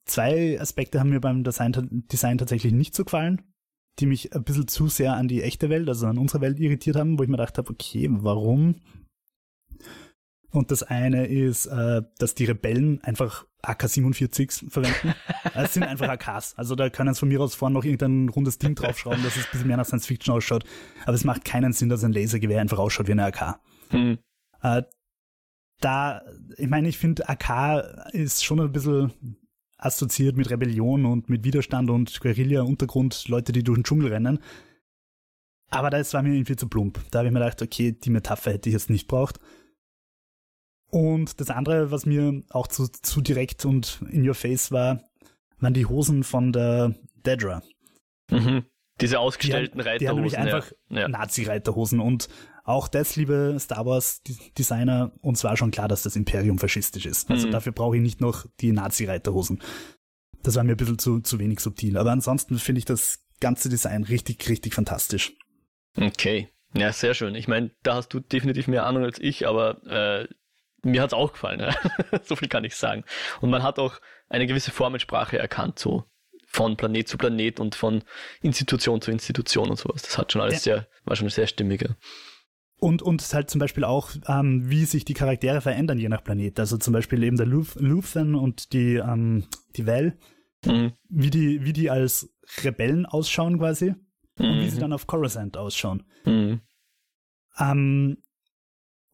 zwei 0.06 0.58
Aspekte 0.58 0.98
haben 0.98 1.10
mir 1.10 1.20
beim 1.20 1.44
Design, 1.44 2.04
Design 2.10 2.38
tatsächlich 2.38 2.72
nicht 2.72 2.94
so 2.94 3.04
gefallen 3.04 3.42
die 3.98 4.06
mich 4.06 4.34
ein 4.34 4.44
bisschen 4.44 4.68
zu 4.68 4.88
sehr 4.88 5.14
an 5.14 5.28
die 5.28 5.42
echte 5.42 5.70
Welt, 5.70 5.88
also 5.88 6.06
an 6.06 6.18
unsere 6.18 6.40
Welt 6.40 6.58
irritiert 6.58 6.96
haben, 6.96 7.18
wo 7.18 7.22
ich 7.22 7.28
mir 7.28 7.36
gedacht 7.36 7.58
habe, 7.58 7.70
okay, 7.70 8.08
warum? 8.10 8.76
Und 10.50 10.70
das 10.70 10.82
eine 10.82 11.26
ist, 11.26 11.66
äh, 11.66 12.02
dass 12.18 12.34
die 12.34 12.44
Rebellen 12.44 13.02
einfach 13.02 13.46
AK-47 13.62 14.70
verwenden. 14.70 15.14
es 15.54 15.74
sind 15.74 15.82
einfach 15.82 16.08
AKs. 16.08 16.54
Also 16.56 16.74
da 16.74 16.88
können 16.88 17.10
es 17.10 17.18
von 17.18 17.28
mir 17.28 17.40
aus 17.40 17.54
vorne 17.54 17.74
noch 17.74 17.84
irgendein 17.84 18.28
rundes 18.28 18.58
Ding 18.58 18.74
draufschrauben, 18.74 19.22
dass 19.22 19.36
es 19.36 19.44
ein 19.44 19.50
bisschen 19.50 19.66
mehr 19.66 19.76
nach 19.76 19.86
Science 19.86 20.06
Fiction 20.06 20.34
ausschaut. 20.34 20.64
Aber 21.04 21.14
es 21.14 21.24
macht 21.24 21.44
keinen 21.44 21.72
Sinn, 21.72 21.88
dass 21.88 22.04
ein 22.04 22.12
Lasergewehr 22.12 22.60
einfach 22.60 22.78
ausschaut 22.78 23.08
wie 23.08 23.12
eine 23.12 23.26
AK. 23.26 23.60
Hm. 23.90 24.18
Äh, 24.62 24.82
da, 25.80 26.22
ich 26.56 26.68
meine, 26.68 26.88
ich 26.88 26.96
finde 26.96 27.28
AK 27.28 28.12
ist 28.12 28.44
schon 28.44 28.60
ein 28.60 28.72
bisschen 28.72 29.12
assoziiert 29.86 30.36
mit 30.36 30.50
Rebellion 30.50 31.06
und 31.06 31.28
mit 31.28 31.44
Widerstand 31.44 31.90
und 31.90 32.20
Guerilla-Untergrund, 32.20 33.28
Leute, 33.28 33.52
die 33.52 33.62
durch 33.62 33.78
den 33.78 33.84
Dschungel 33.84 34.08
rennen. 34.12 34.38
Aber 35.68 35.90
das 35.90 36.14
war 36.14 36.22
mir 36.22 36.34
irgendwie 36.34 36.56
zu 36.56 36.68
plump. 36.68 37.00
Da 37.10 37.18
habe 37.18 37.28
ich 37.28 37.34
mir 37.34 37.40
gedacht, 37.40 37.62
okay, 37.62 37.92
die 37.92 38.10
Metapher 38.10 38.52
hätte 38.52 38.68
ich 38.68 38.74
jetzt 38.74 38.90
nicht 38.90 39.08
braucht. 39.08 39.40
Und 40.90 41.40
das 41.40 41.50
andere, 41.50 41.90
was 41.90 42.06
mir 42.06 42.42
auch 42.50 42.68
zu, 42.68 42.86
zu 42.88 43.20
direkt 43.20 43.64
und 43.64 44.00
in 44.10 44.26
your 44.26 44.34
face 44.34 44.70
war, 44.70 45.02
waren 45.58 45.74
die 45.74 45.86
Hosen 45.86 46.22
von 46.22 46.52
der 46.52 46.94
Dedra. 47.24 47.62
Mhm. 48.30 48.64
Diese 49.00 49.18
ausgestellten 49.18 49.78
die, 49.78 49.84
Reiterhosen. 49.84 49.98
Die 49.98 50.08
haben 50.08 50.16
nämlich 50.16 50.38
einfach 50.38 50.72
ja. 50.88 51.08
Nazi-Reiterhosen 51.08 52.00
und 52.00 52.28
auch 52.66 52.88
das, 52.88 53.14
liebe 53.14 53.56
Star 53.60 53.86
Wars 53.86 54.22
Designer, 54.58 55.12
uns 55.22 55.44
war 55.44 55.56
schon 55.56 55.70
klar, 55.70 55.86
dass 55.86 56.02
das 56.02 56.16
Imperium 56.16 56.58
faschistisch 56.58 57.06
ist. 57.06 57.30
Also 57.30 57.46
mhm. 57.46 57.52
dafür 57.52 57.72
brauche 57.72 57.96
ich 57.96 58.02
nicht 58.02 58.20
noch 58.20 58.44
die 58.60 58.72
Nazi-Reiterhosen. 58.72 59.62
Das 60.42 60.56
war 60.56 60.64
mir 60.64 60.72
ein 60.72 60.76
bisschen 60.76 60.98
zu, 60.98 61.20
zu 61.20 61.38
wenig 61.38 61.60
subtil. 61.60 61.96
Aber 61.96 62.10
ansonsten 62.10 62.58
finde 62.58 62.80
ich 62.80 62.84
das 62.84 63.24
ganze 63.40 63.68
Design 63.68 64.02
richtig, 64.02 64.48
richtig 64.48 64.74
fantastisch. 64.74 65.32
Okay. 65.96 66.48
Ja, 66.74 66.92
sehr 66.92 67.14
schön. 67.14 67.36
Ich 67.36 67.46
meine, 67.46 67.70
da 67.84 67.94
hast 67.94 68.08
du 68.08 68.18
definitiv 68.20 68.66
mehr 68.66 68.84
Ahnung 68.84 69.04
als 69.04 69.20
ich, 69.20 69.46
aber 69.46 69.82
äh, 69.86 70.28
mir 70.82 71.02
hat's 71.02 71.14
auch 71.14 71.32
gefallen. 71.32 71.60
Ja? 71.60 71.74
so 72.24 72.34
viel 72.34 72.48
kann 72.48 72.64
ich 72.64 72.74
sagen. 72.74 73.04
Und 73.40 73.50
man 73.50 73.62
hat 73.62 73.78
auch 73.78 74.00
eine 74.28 74.48
gewisse 74.48 74.72
Formensprache 74.72 75.38
erkannt, 75.38 75.78
so 75.78 76.04
von 76.48 76.76
Planet 76.76 77.06
zu 77.06 77.16
Planet 77.16 77.60
und 77.60 77.76
von 77.76 78.02
Institution 78.42 79.00
zu 79.00 79.12
Institution 79.12 79.70
und 79.70 79.78
sowas. 79.78 80.02
Das 80.02 80.18
hat 80.18 80.32
schon 80.32 80.42
alles 80.42 80.64
ja. 80.64 80.74
sehr, 80.78 80.88
war 81.04 81.14
schon 81.14 81.28
sehr 81.28 81.46
stimmig. 81.46 81.82
Ja. 81.82 81.90
Und, 82.78 83.00
und 83.00 83.22
halt 83.32 83.48
zum 83.48 83.58
Beispiel 83.58 83.84
auch, 83.84 84.10
ähm, 84.28 84.68
wie 84.68 84.84
sich 84.84 85.04
die 85.04 85.14
Charaktere 85.14 85.60
verändern 85.62 85.98
je 85.98 86.10
nach 86.10 86.22
Planet. 86.22 86.60
Also 86.60 86.76
zum 86.76 86.92
Beispiel 86.92 87.22
eben 87.22 87.36
der 87.36 87.46
Luthen 87.46 88.34
und 88.34 88.72
die, 88.72 88.96
ähm, 88.96 89.44
die 89.76 89.86
Val, 89.86 90.18
mhm. 90.64 90.92
wie, 91.08 91.30
die, 91.30 91.64
wie 91.64 91.72
die 91.72 91.90
als 91.90 92.28
Rebellen 92.62 93.06
ausschauen 93.06 93.58
quasi 93.58 93.94
mhm. 94.38 94.44
und 94.44 94.60
wie 94.60 94.68
sie 94.68 94.76
mhm. 94.76 94.80
dann 94.80 94.92
auf 94.92 95.06
Coruscant 95.06 95.56
ausschauen. 95.56 96.02
Mhm. 96.26 96.60
Ähm, 97.58 98.18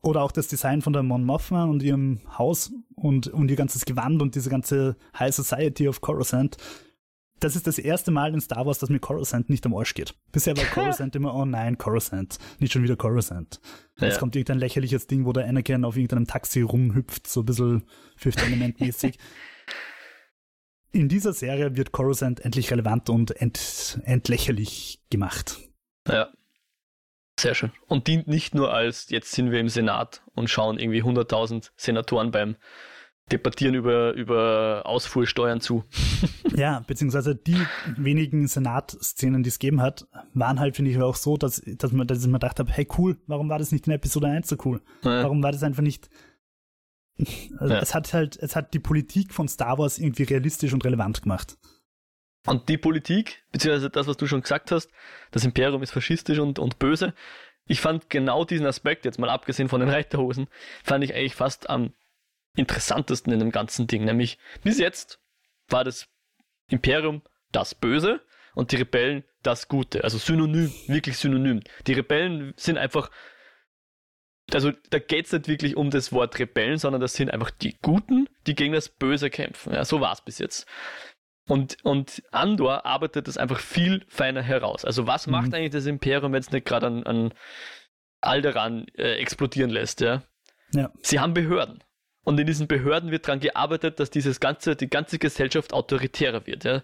oder 0.03 0.22
auch 0.22 0.33
das 0.33 0.48
Design 0.48 0.83
von 0.83 0.92
der 0.92 1.05
Mon 1.05 1.25
Mothma 1.25 1.64
und 1.64 1.83
ihrem 1.83 2.20
Haus 2.37 2.72
und, 2.96 3.29
und 3.29 3.48
ihr 3.48 3.57
ganzes 3.57 3.85
Gewand 3.85 4.20
und 4.20 4.35
diese 4.35 4.51
ganze 4.51 4.96
High 5.16 5.33
Society 5.33 5.87
of 5.87 6.01
Coruscant 6.01 6.57
das 7.42 7.57
ist 7.57 7.66
das 7.66 7.78
erste 7.78 8.11
Mal 8.11 8.33
in 8.33 8.40
Star 8.40 8.66
Wars, 8.66 8.78
dass 8.78 8.88
mir 8.88 9.00
Coruscant 9.00 9.50
nicht 9.50 9.66
am 9.66 9.74
Arsch 9.74 9.94
geht. 9.94 10.14
Bisher 10.31 10.57
war 10.57 10.64
Coruscant 10.74 11.16
immer, 11.16 11.35
oh 11.35 11.44
nein, 11.44 11.76
Coruscant, 11.76 12.38
nicht 12.59 12.72
schon 12.72 12.83
wieder 12.83 12.96
Coruscant. 12.96 13.61
Ja. 13.98 14.07
Jetzt 14.07 14.20
kommt 14.20 14.37
irgendein 14.37 14.59
lächerliches 14.59 15.07
Ding, 15.07 15.24
wo 15.26 15.33
der 15.33 15.48
Anakin 15.48 15.85
auf 15.85 15.96
irgendeinem 15.96 16.26
Taxi 16.26 16.62
rumhüpft, 16.62 17.26
so 17.26 17.40
ein 17.40 17.46
bisschen 17.46 17.85
Fifth 18.16 18.42
Element 18.42 18.81
mäßig. 18.81 19.18
in 20.92 21.09
dieser 21.09 21.33
Serie 21.33 21.76
wird 21.76 21.92
Coruscant 21.92 22.40
endlich 22.40 22.70
relevant 22.70 23.11
und 23.11 23.33
ent, 23.33 24.00
entlächerlich 24.05 25.00
gemacht. 25.11 25.59
Ja. 26.07 26.28
Sehr 27.40 27.55
schön. 27.55 27.72
Und 27.88 28.07
dient 28.07 28.28
nicht 28.28 28.55
nur 28.55 28.72
als, 28.72 29.09
jetzt 29.09 29.33
sind 29.33 29.50
wir 29.50 29.59
im 29.59 29.68
Senat 29.68 30.22
und 30.35 30.50
schauen 30.50 30.78
irgendwie 30.78 31.02
100.000 31.02 31.70
Senatoren 31.76 32.31
beim 32.31 32.57
debattieren 33.30 33.74
über, 33.74 34.12
über 34.12 34.82
Ausfuhrsteuern 34.85 35.61
zu. 35.61 35.85
ja, 36.56 36.80
beziehungsweise 36.87 37.35
die 37.35 37.61
wenigen 37.96 38.46
Senat-Szenen, 38.46 39.42
die 39.42 39.48
es 39.48 39.58
gegeben 39.58 39.80
hat, 39.80 40.06
waren 40.35 40.61
halt, 40.61 40.76
finde 40.76 40.90
ich, 40.90 40.98
auch 41.00 41.16
so, 41.16 41.37
dass, 41.37 41.62
dass, 41.64 41.92
man, 41.92 42.06
dass 42.06 42.20
ich 42.20 42.26
mir 42.26 42.35
gedacht 42.35 42.58
habe, 42.58 42.70
hey 42.72 42.87
cool, 42.98 43.16
warum 43.26 43.48
war 43.48 43.58
das 43.58 43.72
nicht 43.72 43.87
in 43.87 43.92
Episode 43.92 44.28
1 44.28 44.48
so 44.48 44.56
cool? 44.64 44.82
Ja. 45.02 45.22
Warum 45.22 45.42
war 45.42 45.52
das 45.52 45.62
einfach 45.62 45.82
nicht. 45.82 46.11
Also 47.58 47.74
ja. 47.74 47.80
Es 47.80 47.94
hat 47.94 48.12
halt, 48.12 48.37
es 48.37 48.56
hat 48.56 48.74
die 48.74 48.80
Politik 48.80 49.32
von 49.32 49.48
Star 49.48 49.78
Wars 49.78 49.98
irgendwie 49.98 50.24
realistisch 50.24 50.72
und 50.72 50.85
relevant 50.85 51.22
gemacht. 51.22 51.56
Und 52.46 52.68
die 52.68 52.78
Politik, 52.78 53.44
beziehungsweise 53.52 53.90
das, 53.90 54.06
was 54.06 54.16
du 54.16 54.26
schon 54.26 54.40
gesagt 54.40 54.72
hast, 54.72 54.90
das 55.30 55.44
Imperium 55.44 55.82
ist 55.82 55.92
faschistisch 55.92 56.38
und, 56.38 56.58
und 56.58 56.78
böse. 56.78 57.14
Ich 57.66 57.80
fand 57.80 58.11
genau 58.11 58.44
diesen 58.44 58.66
Aspekt, 58.66 59.04
jetzt 59.04 59.20
mal 59.20 59.30
abgesehen 59.30 59.68
von 59.68 59.80
den 59.80 59.88
Reiterhosen, 59.88 60.48
fand 60.82 61.04
ich 61.04 61.14
eigentlich 61.14 61.37
fast 61.37 61.70
am 61.70 61.92
interessantesten 62.54 63.32
in 63.32 63.38
dem 63.38 63.50
ganzen 63.50 63.86
Ding. 63.86 64.04
Nämlich 64.04 64.38
bis 64.62 64.78
jetzt 64.78 65.20
war 65.68 65.84
das 65.84 66.08
Imperium 66.68 67.22
das 67.50 67.74
Böse 67.74 68.20
und 68.54 68.72
die 68.72 68.76
Rebellen 68.76 69.24
das 69.42 69.68
Gute. 69.68 70.04
Also 70.04 70.18
synonym, 70.18 70.72
wirklich 70.86 71.18
synonym. 71.18 71.60
Die 71.86 71.92
Rebellen 71.92 72.54
sind 72.56 72.78
einfach, 72.78 73.10
also 74.52 74.72
da 74.90 74.98
geht 74.98 75.26
es 75.26 75.32
nicht 75.32 75.48
wirklich 75.48 75.76
um 75.76 75.90
das 75.90 76.12
Wort 76.12 76.38
Rebellen, 76.38 76.78
sondern 76.78 77.00
das 77.00 77.14
sind 77.14 77.30
einfach 77.30 77.50
die 77.50 77.76
Guten, 77.80 78.28
die 78.46 78.54
gegen 78.54 78.72
das 78.72 78.88
Böse 78.88 79.30
kämpfen. 79.30 79.72
Ja, 79.74 79.84
so 79.84 80.00
war 80.00 80.12
es 80.12 80.20
bis 80.20 80.38
jetzt. 80.38 80.66
Und, 81.48 81.76
und 81.84 82.22
Andor 82.30 82.86
arbeitet 82.86 83.26
das 83.26 83.36
einfach 83.36 83.58
viel 83.58 84.04
feiner 84.08 84.42
heraus. 84.42 84.84
Also 84.84 85.06
was 85.06 85.26
mhm. 85.26 85.32
macht 85.32 85.54
eigentlich 85.54 85.70
das 85.72 85.86
Imperium, 85.86 86.32
wenn 86.32 86.40
es 86.40 86.52
nicht 86.52 86.66
gerade 86.66 86.86
an, 86.86 87.04
an 87.04 87.34
Alderan 88.20 88.86
äh, 88.96 89.16
explodieren 89.16 89.70
lässt? 89.70 90.00
Ja? 90.00 90.22
ja. 90.72 90.92
Sie 91.02 91.18
haben 91.18 91.34
Behörden. 91.34 91.82
Und 92.24 92.38
in 92.38 92.46
diesen 92.46 92.68
Behörden 92.68 93.11
wird 93.11 93.26
daran 93.26 93.40
gearbeitet, 93.40 93.98
dass 93.98 94.11
dieses 94.11 94.40
ganze, 94.40 94.76
die 94.76 94.88
ganze 94.88 95.18
Gesellschaft 95.18 95.72
autoritärer 95.72 96.46
wird. 96.46 96.64
Ja. 96.64 96.82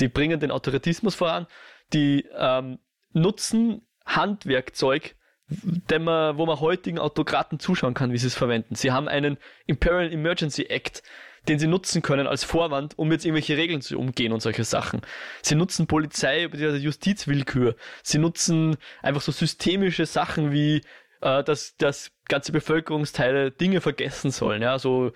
Die 0.00 0.08
bringen 0.08 0.40
den 0.40 0.50
Autoritismus 0.50 1.14
voran, 1.14 1.46
die 1.92 2.26
ähm, 2.36 2.78
nutzen 3.12 3.86
Handwerkzeug, 4.04 5.14
dem 5.48 6.04
man, 6.04 6.36
wo 6.36 6.46
man 6.46 6.60
heutigen 6.60 6.98
Autokraten 6.98 7.58
zuschauen 7.58 7.94
kann, 7.94 8.12
wie 8.12 8.18
sie 8.18 8.26
es 8.26 8.34
verwenden. 8.34 8.74
Sie 8.74 8.92
haben 8.92 9.08
einen 9.08 9.38
Imperial 9.66 10.12
Emergency 10.12 10.64
Act, 10.64 11.02
den 11.48 11.58
sie 11.58 11.68
nutzen 11.68 12.02
können 12.02 12.26
als 12.26 12.44
Vorwand, 12.44 12.98
um 12.98 13.12
jetzt 13.12 13.24
irgendwelche 13.24 13.56
Regeln 13.56 13.80
zu 13.80 13.98
umgehen 13.98 14.32
und 14.32 14.40
solche 14.40 14.64
Sachen. 14.64 15.02
Sie 15.42 15.54
nutzen 15.54 15.86
Polizei 15.86 16.48
bzw. 16.48 16.78
Justizwillkür. 16.78 17.76
Sie 18.02 18.18
nutzen 18.18 18.76
einfach 19.02 19.20
so 19.20 19.32
systemische 19.32 20.06
Sachen 20.06 20.52
wie 20.52 20.82
äh, 21.26 21.42
dass, 21.42 21.76
dass 21.76 22.12
ganze 22.28 22.52
Bevölkerungsteile 22.52 23.50
Dinge 23.50 23.80
vergessen 23.80 24.30
sollen, 24.30 24.62
ja, 24.62 24.78
so 24.78 25.12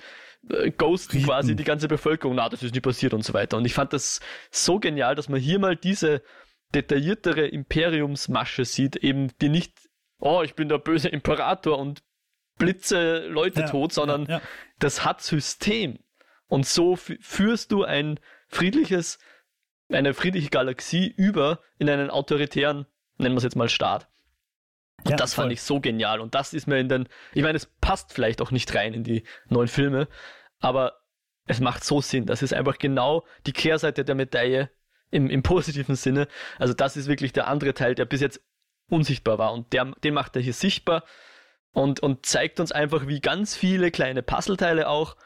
äh, 0.48 0.70
ghosten 0.70 1.18
Rieten. 1.18 1.26
quasi 1.26 1.54
die 1.54 1.64
ganze 1.64 1.86
Bevölkerung, 1.86 2.34
na, 2.34 2.48
das 2.48 2.62
ist 2.62 2.74
nicht 2.74 2.82
passiert 2.82 3.14
und 3.14 3.24
so 3.24 3.32
weiter. 3.32 3.56
Und 3.56 3.64
ich 3.64 3.74
fand 3.74 3.92
das 3.92 4.20
so 4.50 4.80
genial, 4.80 5.14
dass 5.14 5.28
man 5.28 5.38
hier 5.38 5.60
mal 5.60 5.76
diese 5.76 6.22
detailliertere 6.74 7.46
Imperiumsmasche 7.46 8.64
sieht, 8.64 8.96
eben 8.96 9.28
die 9.40 9.48
nicht, 9.48 9.72
oh, 10.18 10.42
ich 10.42 10.54
bin 10.54 10.68
der 10.68 10.78
böse 10.78 11.08
Imperator 11.08 11.78
und 11.78 12.02
blitze 12.58 13.26
Leute 13.28 13.60
ja, 13.60 13.68
tot, 13.68 13.92
sondern 13.92 14.26
ja, 14.26 14.38
ja. 14.38 14.42
das 14.80 15.04
hat 15.04 15.22
System. 15.22 15.98
Und 16.48 16.66
so 16.66 16.96
führst 16.96 17.70
du 17.70 17.84
ein 17.84 18.18
friedliches, 18.48 19.18
eine 19.88 20.14
friedliche 20.14 20.50
Galaxie 20.50 21.12
über 21.16 21.60
in 21.78 21.88
einen 21.88 22.10
autoritären, 22.10 22.86
nennen 23.18 23.34
wir 23.34 23.38
es 23.38 23.44
jetzt 23.44 23.56
mal 23.56 23.68
Staat. 23.68 24.09
Und 25.04 25.12
ja, 25.12 25.16
das 25.16 25.34
fand 25.34 25.52
ich 25.52 25.62
so 25.62 25.80
genial. 25.80 26.20
Und 26.20 26.34
das 26.34 26.52
ist 26.52 26.66
mir 26.66 26.78
in 26.78 26.88
den, 26.88 27.08
ich 27.32 27.42
meine, 27.42 27.56
es 27.56 27.66
passt 27.66 28.12
vielleicht 28.12 28.40
auch 28.40 28.50
nicht 28.50 28.74
rein 28.74 28.94
in 28.94 29.04
die 29.04 29.24
neuen 29.48 29.68
Filme, 29.68 30.08
aber 30.58 31.00
es 31.46 31.60
macht 31.60 31.84
so 31.84 32.00
Sinn. 32.00 32.26
Das 32.26 32.42
ist 32.42 32.52
einfach 32.52 32.78
genau 32.78 33.24
die 33.46 33.52
Kehrseite 33.52 34.04
der 34.04 34.14
Medaille 34.14 34.70
im, 35.10 35.28
im 35.28 35.42
positiven 35.42 35.96
Sinne. 35.96 36.28
Also 36.58 36.74
das 36.74 36.96
ist 36.96 37.08
wirklich 37.08 37.32
der 37.32 37.48
andere 37.48 37.74
Teil, 37.74 37.94
der 37.94 38.04
bis 38.04 38.20
jetzt 38.20 38.40
unsichtbar 38.88 39.38
war. 39.38 39.52
Und 39.52 39.72
der, 39.72 39.86
den 40.04 40.14
macht 40.14 40.36
er 40.36 40.42
hier 40.42 40.52
sichtbar 40.52 41.04
und, 41.72 42.00
und 42.00 42.26
zeigt 42.26 42.60
uns 42.60 42.72
einfach, 42.72 43.06
wie 43.06 43.20
ganz 43.20 43.56
viele 43.56 43.90
kleine 43.90 44.22
Puzzleteile 44.22 44.88
auch 44.88 45.16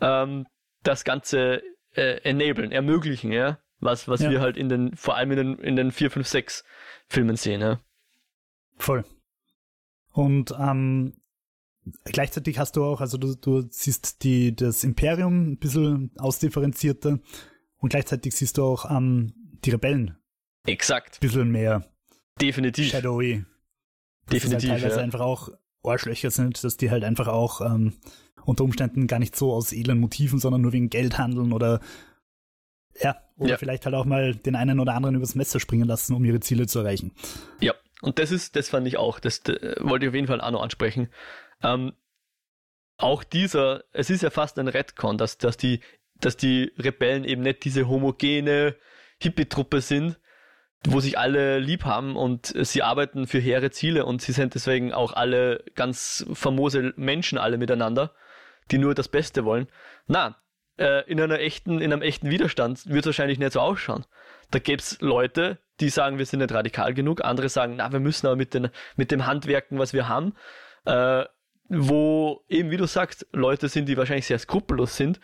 ähm, 0.00 0.46
das 0.82 1.04
Ganze 1.04 1.62
äh, 1.94 2.20
enablen, 2.22 2.72
ermöglichen, 2.72 3.32
ja. 3.32 3.58
Was, 3.80 4.06
was 4.06 4.20
ja. 4.20 4.30
wir 4.30 4.40
halt 4.40 4.56
in 4.56 4.68
den, 4.68 4.94
vor 4.96 5.16
allem 5.16 5.32
in 5.32 5.36
den, 5.36 5.58
in 5.58 5.76
den 5.76 5.90
4, 5.90 6.10
5, 6.12 6.26
6 6.26 6.64
Filmen 7.08 7.36
sehen, 7.36 7.60
ja. 7.60 7.80
Voll. 8.78 9.04
Und 10.12 10.54
ähm, 10.58 11.14
gleichzeitig 12.04 12.58
hast 12.58 12.76
du 12.76 12.84
auch, 12.84 13.00
also 13.00 13.18
du, 13.18 13.34
du 13.34 13.66
siehst 13.70 14.22
die, 14.22 14.54
das 14.54 14.84
Imperium 14.84 15.52
ein 15.52 15.58
bisschen 15.58 16.10
ausdifferenzierter 16.18 17.18
und 17.78 17.88
gleichzeitig 17.88 18.34
siehst 18.34 18.58
du 18.58 18.64
auch 18.64 18.90
ähm, 18.90 19.32
die 19.64 19.70
Rebellen. 19.70 20.16
Exakt. 20.66 21.16
Ein 21.16 21.20
bisschen 21.20 21.50
mehr. 21.50 21.84
Definitiv. 22.40 22.90
Shadowy. 22.90 23.44
Das 24.26 24.34
Definitiv. 24.34 24.70
Halt 24.70 24.80
teilweise 24.80 24.96
ja. 24.98 25.02
einfach 25.02 25.20
auch 25.20 25.50
Arschlöcher 25.82 26.30
sind, 26.30 26.62
dass 26.62 26.76
die 26.76 26.90
halt 26.90 27.04
einfach 27.04 27.28
auch 27.28 27.60
ähm, 27.60 27.94
unter 28.44 28.64
Umständen 28.64 29.06
gar 29.06 29.18
nicht 29.18 29.34
so 29.36 29.52
aus 29.52 29.72
edlen 29.72 29.98
Motiven, 29.98 30.38
sondern 30.38 30.60
nur 30.60 30.72
wegen 30.72 30.90
Geld 30.90 31.18
handeln 31.18 31.52
oder 31.52 31.80
ja, 33.00 33.16
oder 33.36 33.50
ja. 33.50 33.56
vielleicht 33.56 33.86
halt 33.86 33.94
auch 33.94 34.04
mal 34.04 34.34
den 34.34 34.54
einen 34.54 34.78
oder 34.78 34.94
anderen 34.94 35.16
übers 35.16 35.34
Messer 35.34 35.58
springen 35.60 35.88
lassen, 35.88 36.14
um 36.14 36.24
ihre 36.24 36.40
Ziele 36.40 36.66
zu 36.66 36.80
erreichen. 36.80 37.12
Ja, 37.60 37.74
und 38.02 38.18
das 38.18 38.32
ist, 38.32 38.56
das 38.56 38.68
fand 38.68 38.86
ich 38.86 38.98
auch, 38.98 39.20
das, 39.20 39.42
das 39.42 39.56
wollte 39.78 40.04
ich 40.04 40.08
auf 40.10 40.14
jeden 40.14 40.26
Fall 40.26 40.40
auch 40.40 40.50
noch 40.50 40.62
ansprechen. 40.62 41.08
Ähm, 41.62 41.92
auch 42.98 43.24
dieser, 43.24 43.84
es 43.92 44.10
ist 44.10 44.22
ja 44.22 44.30
fast 44.30 44.58
ein 44.58 44.68
Redcon, 44.68 45.16
dass, 45.16 45.38
dass 45.38 45.56
die, 45.56 45.80
dass 46.20 46.36
die 46.36 46.72
Rebellen 46.78 47.24
eben 47.24 47.42
nicht 47.42 47.64
diese 47.64 47.88
homogene 47.88 48.76
Hippie-Truppe 49.20 49.80
sind, 49.80 50.18
wo 50.84 50.98
sich 50.98 51.16
alle 51.16 51.60
lieb 51.60 51.84
haben 51.84 52.16
und 52.16 52.52
sie 52.66 52.82
arbeiten 52.82 53.28
für 53.28 53.38
hehre 53.38 53.70
Ziele 53.70 54.04
und 54.04 54.20
sie 54.20 54.32
sind 54.32 54.54
deswegen 54.54 54.92
auch 54.92 55.12
alle 55.12 55.64
ganz 55.76 56.26
famose 56.32 56.92
Menschen 56.96 57.38
alle 57.38 57.56
miteinander, 57.56 58.12
die 58.72 58.78
nur 58.78 58.94
das 58.94 59.06
Beste 59.06 59.44
wollen. 59.44 59.68
Na, 60.08 60.42
äh, 60.76 61.08
in 61.08 61.20
einer 61.20 61.38
echten, 61.38 61.80
in 61.80 61.92
einem 61.92 62.02
echten 62.02 62.30
Widerstand 62.30 62.84
wird 62.86 63.04
es 63.04 63.06
wahrscheinlich 63.06 63.38
nicht 63.38 63.52
so 63.52 63.60
ausschauen. 63.60 64.04
Da 64.50 64.58
gäbe 64.58 64.82
es 64.82 65.00
Leute, 65.00 65.58
die 65.80 65.88
sagen, 65.88 66.18
wir 66.18 66.26
sind 66.26 66.40
nicht 66.40 66.52
radikal 66.52 66.94
genug, 66.94 67.24
andere 67.24 67.48
sagen, 67.48 67.76
na, 67.76 67.92
wir 67.92 68.00
müssen 68.00 68.26
aber 68.26 68.36
mit, 68.36 68.54
den, 68.54 68.68
mit 68.96 69.10
dem 69.10 69.26
Handwerken, 69.26 69.78
was 69.78 69.92
wir 69.92 70.08
haben, 70.08 70.34
äh, 70.84 71.24
wo 71.68 72.44
eben, 72.48 72.70
wie 72.70 72.76
du 72.76 72.86
sagst, 72.86 73.26
Leute 73.32 73.68
sind, 73.68 73.88
die 73.88 73.96
wahrscheinlich 73.96 74.26
sehr 74.26 74.38
skrupellos 74.38 74.96
sind, 74.96 75.20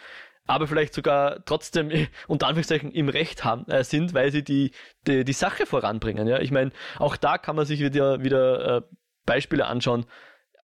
aber 0.47 0.67
vielleicht 0.67 0.95
sogar 0.95 1.45
trotzdem 1.45 1.91
unter 2.27 2.47
Anführungszeichen 2.47 2.91
im 2.93 3.09
Recht 3.09 3.45
haben, 3.45 3.67
äh, 3.69 3.85
sind, 3.85 4.15
weil 4.15 4.33
sie 4.33 4.43
die, 4.43 4.73
die, 5.07 5.25
die 5.25 5.33
Sache 5.33 5.67
voranbringen. 5.67 6.27
Ja? 6.27 6.41
Ich 6.41 6.51
meine, 6.51 6.73
auch 6.99 7.17
da 7.17 7.39
kann 7.39 7.55
man 7.55 7.67
sich 7.67 7.81
wieder, 7.81 8.23
wieder 8.23 8.79
äh, 8.79 8.83
Beispiele 9.27 9.67
anschauen. 9.67 10.07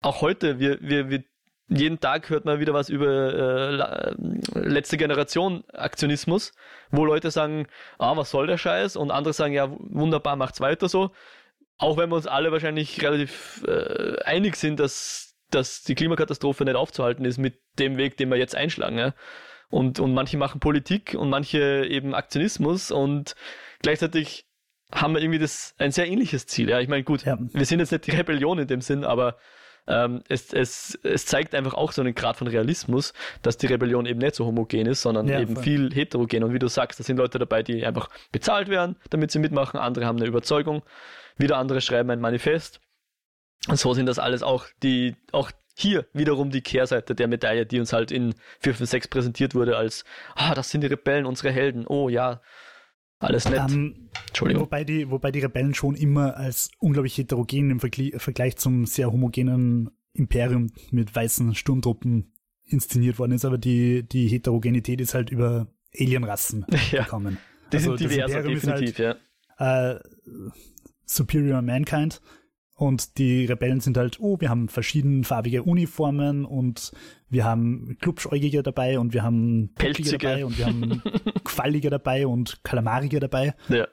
Auch 0.00 0.20
heute, 0.20 0.60
wir, 0.60 0.78
wir, 0.80 1.10
wir 1.10 1.24
jeden 1.68 1.98
Tag 2.00 2.28
hört 2.30 2.44
man 2.44 2.60
wieder 2.60 2.74
was 2.74 2.88
über 2.88 3.08
äh, 3.08 4.14
letzte 4.54 4.96
Generation 4.96 5.64
Aktionismus, 5.72 6.52
wo 6.90 7.04
Leute 7.04 7.30
sagen, 7.30 7.66
ah, 7.98 8.16
was 8.16 8.30
soll 8.30 8.46
der 8.46 8.58
Scheiß? 8.58 8.96
Und 8.96 9.10
andere 9.10 9.32
sagen, 9.32 9.54
ja, 9.54 9.70
wunderbar, 9.70 10.36
macht's 10.36 10.60
weiter 10.60 10.88
so. 10.88 11.10
auch 11.78 11.96
wenn 11.96 12.10
wir 12.10 12.16
uns 12.16 12.26
alle 12.26 12.52
wahrscheinlich 12.52 13.02
relativ 13.02 13.64
äh, 13.66 14.22
einig 14.24 14.56
sind, 14.56 14.80
dass, 14.80 15.36
dass 15.50 15.82
die 15.82 15.94
Klimakatastrophe 15.94 16.64
nicht 16.64 16.76
aufzuhalten 16.76 17.24
ist 17.24 17.38
mit 17.38 17.60
dem 17.78 17.96
Weg, 17.96 18.16
den 18.16 18.30
wir 18.30 18.36
jetzt 18.36 18.54
einschlagen. 18.54 18.98
Ja? 18.98 19.14
Und, 19.70 19.98
und 19.98 20.14
manche 20.14 20.36
machen 20.36 20.60
Politik 20.60 21.14
und 21.18 21.30
manche 21.30 21.86
eben 21.86 22.14
Aktionismus 22.14 22.90
und 22.90 23.34
gleichzeitig 23.82 24.46
haben 24.92 25.14
wir 25.14 25.22
irgendwie 25.22 25.40
das 25.40 25.74
ein 25.78 25.90
sehr 25.90 26.06
ähnliches 26.06 26.46
Ziel. 26.46 26.68
Ja, 26.68 26.78
ich 26.78 26.88
meine, 26.88 27.02
gut, 27.02 27.24
ja. 27.24 27.36
wir 27.40 27.66
sind 27.66 27.80
jetzt 27.80 27.90
nicht 27.90 28.06
die 28.06 28.12
Rebellion 28.12 28.58
in 28.58 28.68
dem 28.68 28.80
Sinn, 28.80 29.04
aber 29.04 29.38
ähm, 29.86 30.22
es, 30.28 30.52
es, 30.52 30.98
es 31.02 31.26
zeigt 31.26 31.54
einfach 31.54 31.74
auch 31.74 31.92
so 31.92 32.00
einen 32.00 32.14
Grad 32.14 32.36
von 32.36 32.46
Realismus, 32.46 33.12
dass 33.42 33.56
die 33.56 33.66
Rebellion 33.66 34.06
eben 34.06 34.18
nicht 34.18 34.34
so 34.34 34.46
homogen 34.46 34.86
ist, 34.86 35.02
sondern 35.02 35.28
ja, 35.28 35.40
eben 35.40 35.54
voll. 35.54 35.64
viel 35.64 35.94
heterogen. 35.94 36.44
Und 36.44 36.54
wie 36.54 36.58
du 36.58 36.68
sagst, 36.68 36.98
da 36.98 37.04
sind 37.04 37.18
Leute 37.18 37.38
dabei, 37.38 37.62
die 37.62 37.84
einfach 37.84 38.08
bezahlt 38.32 38.68
werden, 38.68 38.96
damit 39.10 39.30
sie 39.30 39.38
mitmachen. 39.38 39.78
Andere 39.78 40.06
haben 40.06 40.18
eine 40.18 40.26
Überzeugung. 40.26 40.82
Wieder 41.36 41.58
andere 41.58 41.80
schreiben 41.80 42.10
ein 42.10 42.20
Manifest. 42.20 42.80
Und 43.68 43.78
so 43.78 43.94
sind 43.94 44.06
das 44.06 44.18
alles 44.18 44.42
auch 44.42 44.66
die, 44.82 45.16
auch 45.32 45.50
hier 45.76 46.06
wiederum 46.12 46.50
die 46.50 46.62
Kehrseite 46.62 47.14
der 47.14 47.28
Medaille, 47.28 47.66
die 47.66 47.80
uns 47.80 47.92
halt 47.92 48.12
in 48.12 48.34
4, 48.60 48.74
5, 48.74 48.90
6 48.90 49.08
präsentiert 49.08 49.54
wurde 49.54 49.76
als, 49.76 50.04
ah, 50.34 50.54
das 50.54 50.70
sind 50.70 50.82
die 50.82 50.86
Rebellen, 50.86 51.26
unsere 51.26 51.50
Helden. 51.50 51.86
Oh 51.86 52.08
ja, 52.08 52.40
alles 53.18 53.48
nett. 53.48 53.70
Ähm, 53.70 54.08
Entschuldigung. 54.28 54.62
Wobei 54.64 54.84
die, 54.84 55.10
wobei 55.10 55.30
die 55.30 55.40
Rebellen 55.40 55.74
schon 55.74 55.94
immer 55.94 56.36
als 56.36 56.70
unglaublich 56.78 57.16
heterogen 57.16 57.70
im 57.70 57.80
Vergleich, 57.80 58.12
Vergleich 58.16 58.56
zum 58.56 58.86
sehr 58.86 59.10
homogenen 59.10 59.90
Imperium 60.12 60.72
mit 60.90 61.14
weißen 61.14 61.54
Sturmtruppen 61.54 62.32
inszeniert 62.64 63.18
worden 63.18 63.32
ist, 63.32 63.44
aber 63.44 63.58
die, 63.58 64.02
die 64.08 64.28
Heterogenität 64.28 65.00
ist 65.00 65.14
halt 65.14 65.30
über 65.30 65.68
Alienrassen 65.98 66.66
ja. 66.90 67.02
gekommen. 67.02 67.38
Die 67.72 67.76
also 67.76 67.96
sind 67.96 68.10
diverser, 68.10 68.42
definitiv, 68.42 68.98
halt, 68.98 69.18
ja. 69.58 69.92
Äh, 69.92 70.00
Superior 71.04 71.62
Mankind 71.62 72.20
und 72.76 73.18
die 73.18 73.46
Rebellen 73.46 73.80
sind 73.80 73.96
halt, 73.96 74.18
oh, 74.18 74.40
wir 74.40 74.50
haben 74.50 74.68
verschiedenfarbige 74.68 75.62
Uniformen 75.62 76.44
und 76.44 76.90
wir 77.28 77.44
haben 77.44 77.96
Klubschäugige 78.00 78.62
dabei 78.62 78.98
und 78.98 79.14
wir 79.14 79.22
haben 79.22 79.72
Pelzige 79.76 80.18
dabei 80.18 80.44
und 80.44 80.58
wir 80.58 80.66
haben 80.66 81.02
Quallige 81.44 81.90
dabei 81.90 82.26
und 82.26 82.64
Kalamarige 82.64 83.20
dabei. 83.20 83.54
Ja. 83.68 83.86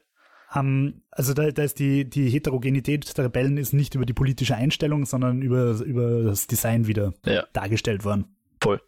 Um, 0.53 1.03
also 1.11 1.33
da, 1.33 1.49
da 1.51 1.63
ist 1.63 1.79
die, 1.79 2.09
die 2.09 2.27
Heterogenität 2.29 3.17
der 3.17 3.25
Rebellen 3.25 3.57
ist 3.57 3.71
nicht 3.71 3.95
über 3.95 4.05
die 4.05 4.13
politische 4.13 4.55
Einstellung, 4.55 5.05
sondern 5.05 5.41
über, 5.41 5.79
über 5.79 6.23
das 6.23 6.47
Design 6.47 6.87
wieder 6.87 7.13
ja. 7.25 7.45
dargestellt 7.53 8.03
worden. 8.03 8.35
Voll. 8.59 8.81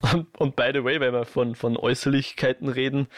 Und, 0.00 0.26
und 0.38 0.56
by 0.56 0.70
the 0.72 0.82
way, 0.82 0.98
wenn 1.00 1.12
wir 1.12 1.24
von, 1.24 1.54
von 1.54 1.76
Äußerlichkeiten 1.76 2.68
reden, 2.68 3.08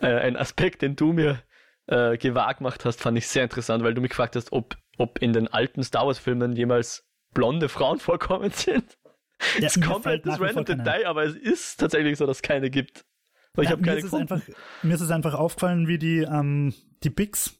äh, 0.00 0.08
ein 0.08 0.36
Aspekt, 0.36 0.82
den 0.82 0.96
du 0.96 1.12
mir 1.12 1.40
äh, 1.86 2.16
gewagt 2.16 2.58
gemacht 2.58 2.84
hast, 2.84 3.00
fand 3.00 3.18
ich 3.18 3.28
sehr 3.28 3.44
interessant, 3.44 3.84
weil 3.84 3.94
du 3.94 4.00
mich 4.00 4.10
gefragt 4.10 4.34
hast, 4.34 4.52
ob 4.52 4.76
ob 5.00 5.22
in 5.22 5.32
den 5.32 5.48
alten 5.48 5.82
Star 5.82 6.06
Wars-Filmen 6.06 6.54
jemals 6.54 7.08
blonde 7.32 7.68
Frauen 7.68 7.98
vorkommen 8.00 8.50
sind. 8.50 8.98
Ja, 9.54 9.62
das 9.62 9.76
ist 9.76 9.82
komplett 9.82 10.26
das 10.26 10.38
random 10.38 10.64
Detail, 10.66 11.06
aber 11.06 11.24
es 11.24 11.34
ist 11.34 11.80
tatsächlich 11.80 12.18
so, 12.18 12.26
dass 12.26 12.38
es 12.38 12.42
keine 12.42 12.70
gibt. 12.70 13.06
Ja, 13.56 13.74
ich 13.74 13.76
mir, 13.78 13.94
ist 13.96 14.14
einfach, 14.14 14.42
mir 14.82 14.94
ist 14.94 15.00
es 15.00 15.10
einfach 15.10 15.34
aufgefallen, 15.34 15.88
wie 15.88 15.98
die, 15.98 16.20
ähm, 16.20 16.74
die 17.02 17.10
Bix 17.10 17.58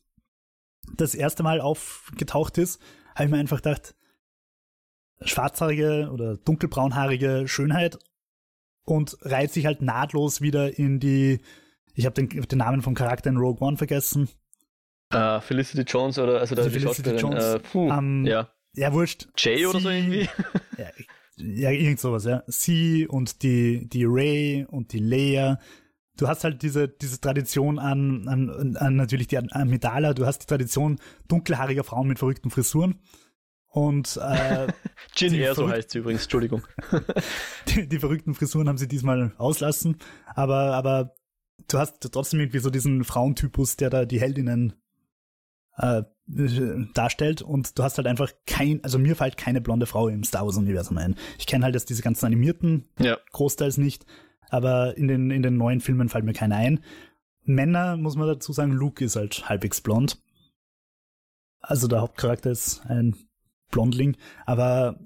das 0.95 1.15
erste 1.15 1.43
Mal 1.43 1.61
aufgetaucht 1.61 2.59
ist, 2.59 2.81
habe 3.15 3.25
ich 3.25 3.31
mir 3.31 3.39
einfach 3.39 3.57
gedacht, 3.57 3.95
schwarzhaarige 5.23 6.11
oder 6.13 6.37
dunkelbraunhaarige 6.37 7.49
Schönheit 7.49 7.99
und 8.85 9.17
reiht 9.23 9.53
sich 9.53 9.67
halt 9.67 9.83
nahtlos 9.83 10.41
wieder 10.41 10.79
in 10.79 11.01
die, 11.01 11.41
ich 11.95 12.07
habe 12.07 12.15
den, 12.15 12.29
den 12.29 12.59
Namen 12.59 12.83
vom 12.83 12.95
Charakter 12.95 13.31
in 13.31 13.37
Rogue 13.37 13.67
One 13.67 13.77
vergessen, 13.77 14.29
Uh, 15.13 15.41
Felicity 15.41 15.83
Jones 15.83 16.19
oder 16.19 16.41
also, 16.41 16.55
also 16.55 16.71
die 16.71 16.79
Felicity 16.79 17.11
Jones, 17.17 17.55
uh, 17.55 17.59
puh, 17.59 17.91
um, 17.91 18.25
ja. 18.25 18.49
Ja, 18.75 18.93
wurscht. 18.93 19.29
Jay 19.37 19.67
oder 19.67 19.81
so 19.81 19.91
irgendwie? 19.91 20.29
Ja, 20.79 20.87
ja, 21.37 21.71
irgend 21.71 22.01
sowas, 22.01 22.25
ja. 22.25 22.43
Sie 22.47 23.07
und 23.07 23.43
die, 23.43 23.89
die 23.89 24.05
Ray 24.05 24.67
und 24.69 24.93
die 24.93 25.01
Leia. 25.01 25.59
Du 26.17 26.29
hast 26.29 26.45
halt 26.45 26.63
diese, 26.63 26.89
diese 26.89 27.21
Tradition 27.21 27.79
an, 27.79 28.29
an, 28.29 28.77
an 28.77 28.97
natürlich 28.97 29.27
die 29.27 29.39
Amidala, 29.39 30.15
du 30.15 30.27
hast 30.27 30.41
die 30.41 30.47
Tradition 30.47 30.99
dunkelhaariger 31.29 31.85
Frauen 31.85 32.09
mit 32.09 32.19
verrückten 32.19 32.51
Frisuren. 32.51 33.01
Und 33.69 34.19
äh, 34.23 34.69
Jin 35.17 35.35
Air, 35.35 35.55
so 35.55 35.69
heißt 35.69 35.91
sie 35.91 35.99
übrigens, 35.99 36.23
Entschuldigung. 36.25 36.63
die, 37.69 37.89
die 37.89 37.99
verrückten 37.99 38.35
Frisuren 38.35 38.69
haben 38.69 38.79
sie 38.79 38.89
diesmal 38.89 39.33
auslassen, 39.39 39.97
aber, 40.27 40.75
aber 40.75 41.15
du 41.69 41.79
hast 41.79 42.01
trotzdem 42.01 42.41
irgendwie 42.41 42.59
so 42.59 42.71
diesen 42.71 43.05
Frauentypus, 43.05 43.77
der 43.77 43.91
da 43.91 44.05
die 44.05 44.21
Heldinnen 44.21 44.75
äh, 45.77 46.03
darstellt 46.95 47.43
und 47.43 47.79
du 47.79 47.83
hast 47.83 47.99
halt 47.99 48.07
einfach 48.07 48.31
kein, 48.47 48.83
also 48.85 48.99
mir 48.99 49.17
fällt 49.17 49.37
keine 49.37 49.61
blonde 49.61 49.87
Frau 49.87 50.09
im 50.09 50.23
Star 50.23 50.45
Wars 50.45 50.57
Universum 50.57 50.99
ein. 50.99 51.17
Ich 51.39 51.47
kenne 51.47 51.65
halt 51.65 51.75
jetzt 51.75 51.91
diese 51.91 52.03
ganzen 52.03 52.27
animierten 52.27 52.89
ja. 52.99 53.19
großteils 53.33 53.79
nicht, 53.79 54.07
aber 54.49 54.97
in 54.97 55.09
den 55.09 55.31
in 55.31 55.43
den 55.43 55.57
neuen 55.57 55.81
Filmen 55.81 56.09
fällt 56.09 56.25
mir 56.25 56.33
keine 56.33 56.57
ein. 56.57 56.81
Männer 57.43 57.97
muss 57.97 58.17
man 58.17 58.29
dazu 58.29 58.53
sagen, 58.53 58.73
Luke 58.73 59.05
ist 59.05 59.17
halt 59.17 59.49
halbwegs 59.49 59.81
blond. 59.81 60.23
Also 61.61 61.89
der 61.89 62.01
Hauptcharakter 62.01 62.51
ist 62.51 62.83
ein 62.87 63.17
Blondling, 63.71 64.17
aber 64.47 64.99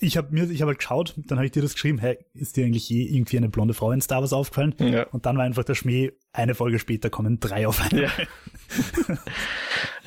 ich 0.00 0.16
habe 0.16 0.28
mir, 0.30 0.50
ich 0.50 0.60
habe 0.60 0.70
halt 0.70 0.78
geschaut, 0.78 1.14
dann 1.16 1.38
habe 1.38 1.46
ich 1.46 1.52
dir 1.52 1.62
das 1.62 1.74
geschrieben, 1.74 1.98
hey, 1.98 2.18
ist 2.34 2.56
dir 2.56 2.64
eigentlich 2.64 2.88
je 2.88 3.02
irgendwie 3.02 3.36
eine 3.36 3.48
blonde 3.48 3.74
Frau 3.74 3.92
in 3.92 4.00
Star 4.00 4.20
Wars 4.20 4.32
aufgefallen? 4.32 4.74
Ja. 4.78 5.04
Und 5.04 5.26
dann 5.26 5.36
war 5.36 5.44
einfach 5.44 5.64
der 5.64 5.74
Schmäh, 5.74 6.12
eine 6.32 6.54
Folge 6.54 6.78
später 6.78 7.10
kommen 7.10 7.40
drei 7.40 7.66
auf 7.66 7.80
einmal. 7.80 8.04
Ja. 8.04 9.18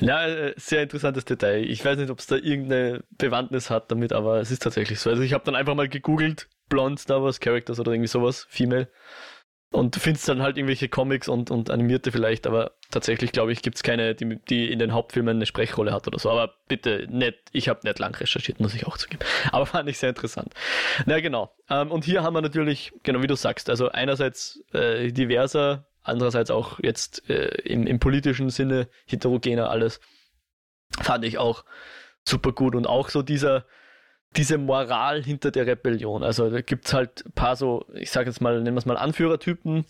ja, 0.00 0.26
äh, 0.26 0.54
sehr 0.56 0.82
interessantes 0.82 1.24
Detail. 1.24 1.64
Ich 1.64 1.84
weiß 1.84 1.98
nicht, 1.98 2.10
ob 2.10 2.18
es 2.18 2.26
da 2.26 2.36
irgendeine 2.36 3.04
Bewandtnis 3.18 3.70
hat 3.70 3.90
damit, 3.90 4.12
aber 4.12 4.40
es 4.40 4.50
ist 4.50 4.62
tatsächlich 4.62 5.00
so. 5.00 5.10
Also 5.10 5.22
ich 5.22 5.32
habe 5.32 5.44
dann 5.44 5.54
einfach 5.54 5.74
mal 5.74 5.88
gegoogelt, 5.88 6.48
blond 6.68 6.98
Star 6.98 7.22
Wars 7.22 7.40
Characters 7.40 7.78
oder 7.80 7.92
irgendwie 7.92 8.08
sowas, 8.08 8.46
Female. 8.48 8.88
Und 9.72 9.96
du 9.96 10.00
findest 10.00 10.28
dann 10.28 10.42
halt 10.42 10.58
irgendwelche 10.58 10.88
Comics 10.88 11.28
und, 11.28 11.50
und 11.50 11.70
animierte 11.70 12.12
vielleicht, 12.12 12.46
aber 12.46 12.72
tatsächlich, 12.90 13.32
glaube 13.32 13.52
ich, 13.52 13.62
gibt 13.62 13.76
es 13.76 13.82
keine, 13.82 14.14
die, 14.14 14.38
die 14.48 14.70
in 14.70 14.78
den 14.78 14.92
Hauptfilmen 14.92 15.36
eine 15.36 15.46
Sprechrolle 15.46 15.92
hat 15.92 16.06
oder 16.06 16.18
so. 16.18 16.30
Aber 16.30 16.54
bitte, 16.68 17.06
nicht, 17.10 17.38
ich 17.52 17.70
habe 17.70 17.80
nicht 17.82 17.98
lang 17.98 18.14
recherchiert, 18.14 18.60
muss 18.60 18.74
ich 18.74 18.86
auch 18.86 18.98
zugeben. 18.98 19.24
Aber 19.50 19.64
fand 19.64 19.88
ich 19.88 19.98
sehr 19.98 20.10
interessant. 20.10 20.52
Na 21.06 21.18
genau. 21.20 21.54
Ähm, 21.70 21.90
und 21.90 22.04
hier 22.04 22.22
haben 22.22 22.34
wir 22.34 22.42
natürlich, 22.42 22.92
genau 23.02 23.22
wie 23.22 23.26
du 23.26 23.34
sagst, 23.34 23.70
also 23.70 23.88
einerseits 23.88 24.62
äh, 24.74 25.10
diverser, 25.10 25.86
andererseits 26.02 26.50
auch 26.50 26.78
jetzt 26.80 27.28
äh, 27.30 27.46
im, 27.62 27.86
im 27.86 27.98
politischen 27.98 28.50
Sinne 28.50 28.88
heterogener 29.06 29.70
alles. 29.70 30.00
Fand 31.00 31.24
ich 31.24 31.38
auch 31.38 31.64
super 32.24 32.52
gut. 32.52 32.74
Und 32.74 32.86
auch 32.86 33.08
so 33.08 33.22
dieser, 33.22 33.64
diese 34.36 34.58
Moral 34.58 35.22
hinter 35.22 35.50
der 35.50 35.66
Rebellion. 35.66 36.22
Also 36.22 36.50
da 36.50 36.60
gibt's 36.60 36.92
halt 36.94 37.24
ein 37.26 37.32
paar 37.32 37.56
so, 37.56 37.86
ich 37.94 38.10
sage 38.10 38.30
jetzt 38.30 38.40
mal, 38.40 38.54
nennen 38.60 38.74
wir 38.74 38.78
es 38.78 38.86
mal 38.86 38.96
Anführertypen, 38.96 39.84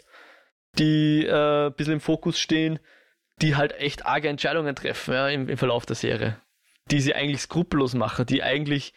die 0.78 1.24
äh, 1.26 1.66
ein 1.66 1.74
bisschen 1.74 1.94
im 1.94 2.00
Fokus 2.00 2.38
stehen, 2.38 2.78
die 3.40 3.57
halt 3.57 3.72
echt 3.72 4.07
arge 4.07 4.28
Entscheidungen 4.28 4.74
treffen 4.74 5.14
ja, 5.14 5.28
im, 5.28 5.48
im 5.48 5.57
Verlauf 5.57 5.87
der 5.87 5.96
Serie. 5.96 6.40
Die 6.90 7.00
sie 7.00 7.14
eigentlich 7.14 7.42
skrupellos 7.42 7.94
machen, 7.94 8.26
die 8.26 8.42
eigentlich 8.42 8.92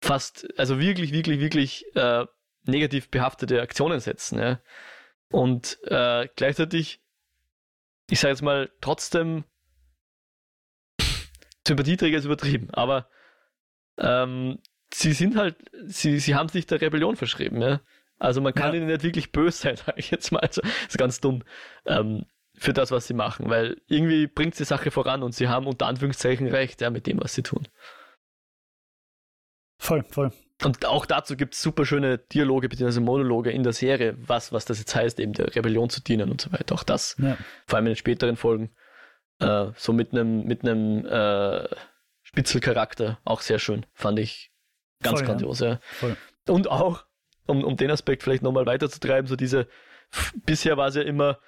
fast, 0.00 0.46
also 0.58 0.78
wirklich, 0.80 1.12
wirklich, 1.12 1.40
wirklich 1.40 1.84
äh, 1.94 2.24
negativ 2.64 3.10
behaftete 3.10 3.60
Aktionen 3.60 4.00
setzen. 4.00 4.38
Ja. 4.38 4.60
Und 5.30 5.78
äh, 5.84 6.28
gleichzeitig, 6.36 7.00
ich 8.08 8.20
sage 8.20 8.32
jetzt 8.32 8.42
mal, 8.42 8.70
trotzdem 8.80 9.44
Sympathieträger 11.66 12.18
ist 12.18 12.24
übertrieben, 12.24 12.70
aber 12.72 13.08
ähm, 13.98 14.58
sie 14.92 15.12
sind 15.12 15.36
halt, 15.36 15.56
sie, 15.86 16.18
sie 16.18 16.34
haben 16.34 16.48
sich 16.48 16.66
der 16.66 16.80
Rebellion 16.80 17.16
verschrieben, 17.16 17.60
ja. 17.60 17.80
Also 18.18 18.40
man 18.40 18.54
kann 18.54 18.70
ja. 18.70 18.78
ihnen 18.78 18.86
nicht 18.86 19.02
wirklich 19.02 19.32
böse 19.32 19.58
sein, 19.58 19.76
sage 19.86 19.98
ich 19.98 20.10
jetzt 20.10 20.32
mal. 20.32 20.40
Also, 20.40 20.62
das 20.62 20.72
ist 20.88 20.98
ganz 20.98 21.20
dumm. 21.20 21.42
Ähm, 21.84 22.24
für 22.58 22.72
das, 22.72 22.90
was 22.90 23.06
sie 23.06 23.14
machen, 23.14 23.50
weil 23.50 23.76
irgendwie 23.86 24.26
bringt 24.26 24.58
die 24.58 24.64
Sache 24.64 24.90
voran 24.90 25.22
und 25.22 25.34
sie 25.34 25.48
haben 25.48 25.66
unter 25.66 25.86
Anführungszeichen 25.86 26.46
recht, 26.46 26.80
ja, 26.80 26.88
mit 26.88 27.06
dem, 27.06 27.20
was 27.20 27.34
sie 27.34 27.42
tun. 27.42 27.68
Voll, 29.78 30.04
voll. 30.10 30.32
Und 30.64 30.86
auch 30.86 31.04
dazu 31.04 31.36
gibt 31.36 31.52
es 31.52 31.60
super 31.60 31.84
schöne 31.84 32.16
Dialoge 32.16 32.70
bzw. 32.70 33.00
Monologe 33.00 33.50
in 33.50 33.62
der 33.62 33.74
Serie, 33.74 34.16
was, 34.18 34.52
was 34.52 34.64
das 34.64 34.78
jetzt 34.78 34.94
heißt, 34.94 35.20
eben 35.20 35.34
der 35.34 35.54
Rebellion 35.54 35.90
zu 35.90 36.00
dienen 36.00 36.30
und 36.30 36.40
so 36.40 36.50
weiter. 36.50 36.74
Auch 36.74 36.82
das, 36.82 37.14
ja. 37.18 37.36
vor 37.66 37.76
allem 37.76 37.86
in 37.86 37.92
den 37.92 37.96
späteren 37.96 38.36
Folgen, 38.36 38.70
äh, 39.38 39.66
so 39.76 39.92
mit 39.92 40.12
einem 40.12 40.44
mit 40.44 40.62
einem 40.62 41.04
äh, 41.04 41.68
Spitzelcharakter, 42.36 43.18
auch 43.24 43.40
sehr 43.40 43.58
schön, 43.58 43.86
fand 43.94 44.18
ich 44.18 44.50
ganz 45.02 45.20
Voll, 45.20 45.26
grandios. 45.26 45.60
Ja. 45.60 45.80
Voll. 45.80 46.16
Und 46.46 46.68
auch, 46.70 47.06
um, 47.46 47.64
um 47.64 47.78
den 47.78 47.90
Aspekt 47.90 48.22
vielleicht 48.22 48.42
nochmal 48.42 48.66
weiterzutreiben, 48.66 49.26
so 49.26 49.36
diese, 49.36 49.68
bisher 50.44 50.76
war 50.76 50.88
es 50.88 50.96
ja 50.96 51.02
immer, 51.02 51.38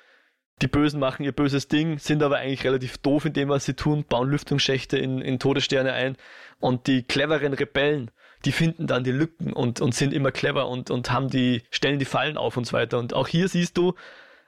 die 0.63 0.67
Bösen 0.67 0.99
machen 0.99 1.25
ihr 1.25 1.33
böses 1.33 1.69
Ding, 1.69 1.99
sind 1.99 2.23
aber 2.23 2.39
eigentlich 2.39 2.65
relativ 2.65 2.97
doof 2.97 3.27
in 3.27 3.35
dem, 3.35 3.51
was 3.51 3.67
sie 3.67 3.75
tun, 3.75 4.05
bauen 4.05 4.31
Lüftungsschächte 4.31 4.97
in, 4.97 5.21
in 5.21 5.39
Todessterne 5.39 5.93
ein 5.93 6.17
und 6.59 6.87
die 6.87 7.03
cleveren 7.03 7.53
Rebellen, 7.53 8.11
die 8.47 8.53
finden 8.53 8.87
dann 8.87 9.05
die 9.05 9.13
Lücken 9.13 9.53
und, 9.53 9.83
und 9.83 9.95
sind 9.95 10.15
immer 10.15 10.33
clever 10.33 10.69
und, 10.69 10.91
und 10.91 11.11
haben 11.11 11.29
die, 11.29 11.65
stellen 11.71 11.99
die 11.99 12.07
Fallen 12.07 12.39
auf 12.39 12.57
und 12.57 12.67
so 12.67 12.73
weiter. 12.73 12.99
Und 12.99 13.13
auch 13.13 13.29
hier 13.29 13.49
siehst 13.49 13.77
du, 13.77 13.95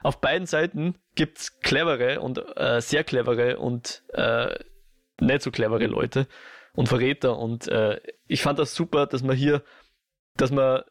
auf 0.02 0.20
beiden 0.22 0.46
Seiten 0.46 0.94
gibt's 1.14 1.60
clevere 1.60 2.20
und 2.20 2.38
äh, 2.56 2.80
sehr 2.80 3.04
clevere 3.04 3.58
und 3.58 4.02
äh, 4.14 4.54
nicht 5.20 5.42
so 5.42 5.50
clevere 5.50 5.86
Leute 5.86 6.26
und 6.74 6.88
Verräter. 6.88 7.38
Und 7.38 7.68
äh, 7.68 8.00
ich 8.26 8.42
fand 8.42 8.58
das 8.58 8.74
super, 8.74 9.06
dass 9.06 9.22
man 9.22 9.36
hier, 9.36 9.62
dass 10.36 10.50
man 10.50 10.82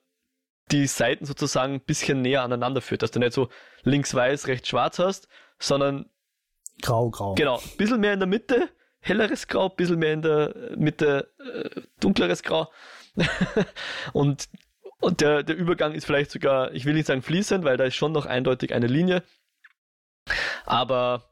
die 0.72 0.88
Seiten 0.88 1.26
sozusagen 1.26 1.76
ein 1.76 1.82
bisschen 1.82 2.22
näher 2.22 2.44
aneinander 2.44 2.82
führt, 2.82 3.02
dass 3.02 3.12
du 3.12 3.20
nicht 3.20 3.34
so 3.34 3.50
links-weiß, 3.84 4.48
rechts-schwarz 4.48 5.00
hast, 5.00 5.28
sondern 5.58 6.10
grau, 6.82 7.10
grau. 7.10 7.36
Genau, 7.36 7.58
ein 7.58 7.78
bisschen 7.78 8.00
mehr 8.00 8.14
in 8.14 8.20
der 8.20 8.28
Mitte, 8.28 8.70
helleres 9.00 9.48
Grau, 9.48 9.70
ein 9.70 9.76
bisschen 9.76 10.00
mehr 10.00 10.14
in 10.14 10.22
der 10.22 10.54
Mitte, 10.76 11.32
äh, 11.40 11.82
dunkleres 12.00 12.44
Grau. 12.44 12.72
und 14.14 14.48
und 15.02 15.22
der, 15.22 15.44
der 15.44 15.56
Übergang 15.56 15.94
ist 15.94 16.06
vielleicht 16.06 16.32
sogar, 16.32 16.74
ich 16.74 16.86
will 16.86 16.94
nicht 16.94 17.08
sagen 17.08 17.22
fließend, 17.22 17.64
weil 17.64 17.78
da 17.78 17.86
ist 17.86 17.96
schon 17.96 18.12
noch 18.12 18.26
eindeutig 18.26 18.74
eine 18.74 18.88
Linie. 18.88 19.24
Aber, 20.66 21.29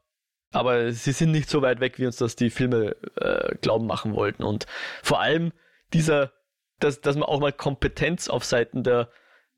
aber 0.52 0.92
sie 0.92 1.12
sind 1.12 1.30
nicht 1.30 1.50
so 1.50 1.62
weit 1.62 1.80
weg, 1.80 1.98
wie 1.98 2.06
uns 2.06 2.16
das 2.16 2.36
die 2.36 2.50
Filme 2.50 2.96
äh, 3.16 3.54
glauben 3.60 3.86
machen 3.86 4.14
wollten. 4.14 4.42
Und 4.42 4.66
vor 5.02 5.20
allem 5.20 5.52
dieser, 5.92 6.32
dass, 6.80 7.00
dass 7.00 7.16
man 7.16 7.28
auch 7.28 7.40
mal 7.40 7.52
Kompetenz 7.52 8.28
auf 8.28 8.44
Seiten 8.44 8.82
der 8.82 9.10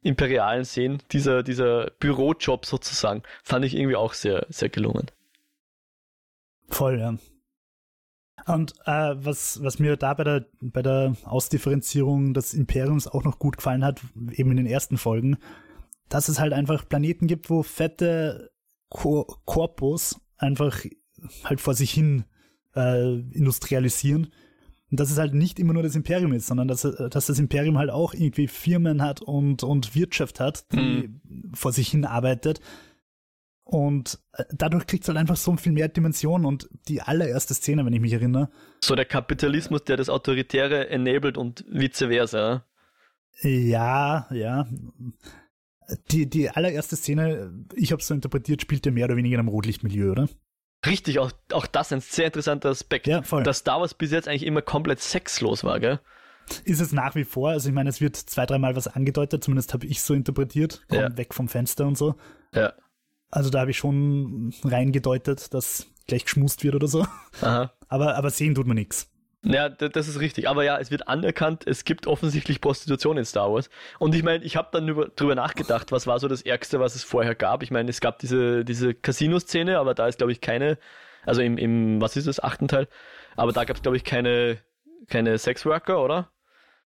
Imperialen 0.03 0.65
sehen, 0.65 1.03
dieser, 1.13 1.43
dieser 1.43 1.91
Bürojob 2.01 2.65
sozusagen, 2.65 3.23
fand 3.43 3.65
ich 3.65 3.77
irgendwie 3.77 3.97
auch 3.97 4.15
sehr, 4.15 4.47
sehr 4.49 4.69
gelungen. 4.71 5.11
Voll, 6.69 6.99
ja. 6.99 7.15
Und 8.47 8.73
äh, 8.87 9.15
was, 9.17 9.63
was 9.63 9.79
mir 9.79 9.97
da 9.97 10.15
bei 10.15 10.25
der, 10.25 10.47
bei 10.61 10.83
der 10.83 11.15
Ausdifferenzierung 11.25 12.33
des 12.33 12.55
Imperiums 12.55 13.07
auch 13.07 13.23
noch 13.23 13.39
gut 13.39 13.59
gefallen 13.59 13.85
hat, 13.85 14.01
eben 14.33 14.51
in 14.53 14.57
den 14.57 14.67
ersten 14.67 14.97
Folgen, 14.97 15.37
dass 16.09 16.29
es 16.29 16.41
halt 16.41 16.53
einfach 16.53 16.89
Planeten 16.89 17.27
gibt, 17.27 17.51
wo 17.51 17.63
fette 17.63 18.51
Kor 18.89 19.27
Korpus 19.45 20.19
einfach 20.41 20.85
halt 21.45 21.61
vor 21.61 21.75
sich 21.75 21.91
hin 21.91 22.25
äh, 22.75 23.21
industrialisieren. 23.31 24.33
Und 24.91 24.99
dass 24.99 25.11
es 25.11 25.19
halt 25.19 25.35
nicht 25.35 25.61
immer 25.61 25.73
nur 25.73 25.85
das 25.85 25.95
Imperium 25.95 26.33
ist, 26.33 26.49
sondern 26.49 26.67
dass, 26.67 26.83
dass 26.83 27.27
das 27.27 27.39
Imperium 27.39 27.79
halt 27.79 27.91
auch 27.91 28.13
irgendwie 28.13 28.49
Firmen 28.49 29.03
hat 29.03 29.23
und, 29.23 29.63
und 29.63 29.95
Wirtschaft 29.95 30.41
hat, 30.41 30.73
die 30.73 31.09
mhm. 31.29 31.53
vor 31.55 31.73
sich 31.73 31.89
hin 31.89 32.05
arbeitet 32.05 32.61
und 33.71 34.19
äh, 34.33 34.45
dadurch 34.51 34.85
kriegt 34.89 35.05
es 35.05 35.09
halt 35.09 35.17
einfach 35.17 35.37
so 35.37 35.57
viel 35.57 35.71
mehr 35.71 35.87
Dimensionen 35.87 36.45
und 36.45 36.69
die 36.89 37.03
allererste 37.03 37.55
Szene, 37.55 37.87
wenn 37.87 37.93
ich 37.93 38.01
mich 38.01 38.13
erinnere. 38.13 38.51
So 38.81 38.97
der 38.97 39.05
Kapitalismus, 39.05 39.85
der 39.85 39.97
das 39.97 40.09
Autoritäre 40.09 40.89
enabled 40.89 41.39
und 41.39 41.65
vice 41.69 42.09
versa. 42.09 42.65
Ja, 43.43 44.27
ja. 44.33 44.67
Die, 46.11 46.29
die 46.29 46.51
allererste 46.51 46.97
Szene, 46.97 47.53
ich 47.75 47.93
habe 47.93 48.01
es 48.01 48.07
so 48.07 48.15
interpretiert, 48.15 48.63
spielt 48.63 48.87
ja 48.87 48.93
mehr 48.93 49.07
oder 49.07 49.17
weniger 49.17 49.35
in 49.35 49.41
einem 49.41 49.49
Rotlichtmilieu, 49.49 50.11
oder? 50.13 50.29
Richtig, 50.87 51.19
auch, 51.19 51.33
auch 51.53 51.67
das 51.67 51.93
ein 51.93 52.01
sehr 52.01 52.27
interessanter 52.27 52.71
Aspekt. 52.71 53.07
Ja, 53.07 53.23
voll. 53.23 53.43
Dass 53.43 53.59
Star 53.59 53.81
Wars 53.81 53.95
bis 53.95 54.13
jetzt 54.13 54.29
eigentlich 54.29 54.47
immer 54.47 54.63
komplett 54.63 55.01
sexlos 55.01 55.65
war, 55.65 55.81
gell? 55.81 56.01
Ist 56.65 56.81
es 56.81 56.93
nach 56.93 57.15
wie 57.15 57.25
vor, 57.25 57.51
also 57.51 57.69
ich 57.69 57.75
meine, 57.75 57.91
es 57.91 58.01
wird 58.01 58.17
zwei, 58.17 58.47
dreimal 58.47 58.75
was 58.77 58.89
angedeutet, 58.89 59.45
zumindest 59.45 59.73
habe 59.75 59.87
ich 59.87 60.03
so 60.03 60.15
interpretiert, 60.15 60.85
komm 60.89 60.99
ja. 60.99 61.17
weg 61.17 61.35
vom 61.35 61.49
Fenster 61.49 61.87
und 61.87 61.97
so. 61.97 62.17
Ja. 62.55 62.73
Also 63.31 63.51
da 63.51 63.61
habe 63.61 63.71
ich 63.71 63.79
schon 63.79 64.53
reingedeutet, 64.65 65.55
dass 65.55 65.87
gleich 66.07 66.25
geschmust 66.25 66.65
wird 66.65 66.75
oder 66.75 66.89
so. 66.89 67.07
Aha. 67.41 67.73
Aber, 67.89 68.17
aber 68.17 68.31
sehen 68.31 68.55
tut 68.55 68.67
man 68.67 68.77
nichts. 68.77 69.11
Ja, 69.43 69.71
das 69.71 70.07
ist 70.07 70.21
richtig. 70.21 70.49
Aber 70.49 70.65
ja, 70.65 70.79
es 70.79 70.91
wird 70.91 71.09
anerkannt, 71.09 71.67
es 71.67 71.85
gibt 71.85 72.07
offensichtlich 72.07 72.61
Prostitution 72.61 73.17
in 73.17 73.25
Star 73.25 73.51
Wars. 73.53 73.71
Und 73.99 74.15
ich 74.15 74.23
meine, 74.23 74.45
ich 74.45 74.57
habe 74.57 74.69
dann 74.73 74.87
über, 74.89 75.09
drüber 75.09 75.35
nachgedacht, 75.35 75.93
was 75.93 76.07
war 76.07 76.19
so 76.19 76.29
das 76.29 76.43
Ärgste, 76.43 76.79
was 76.79 76.95
es 76.95 77.05
vorher 77.05 77.35
gab. 77.35 77.63
Ich 77.63 77.71
meine, 77.71 77.89
es 77.89 78.01
gab 78.01 78.19
diese, 78.19 78.65
diese 78.65 78.93
Casino-Szene, 78.93 79.79
aber 79.79 79.95
da 79.95 80.09
ist, 80.09 80.19
glaube 80.19 80.33
ich, 80.33 80.43
keine, 80.43 80.79
also 81.25 81.41
im, 81.41 81.57
im, 81.57 82.01
was 82.03 82.17
ist 82.17 82.27
das, 82.27 82.43
achten 82.43 82.69
Teil, 82.69 82.87
aber 83.35 83.53
da 83.53 83.65
gab 83.65 83.77
es, 83.77 83.83
glaube 83.83 83.97
ich, 83.97 84.05
keine, 84.05 84.59
keine 85.09 85.39
Sexworker, 85.39 86.03
oder? 86.03 86.31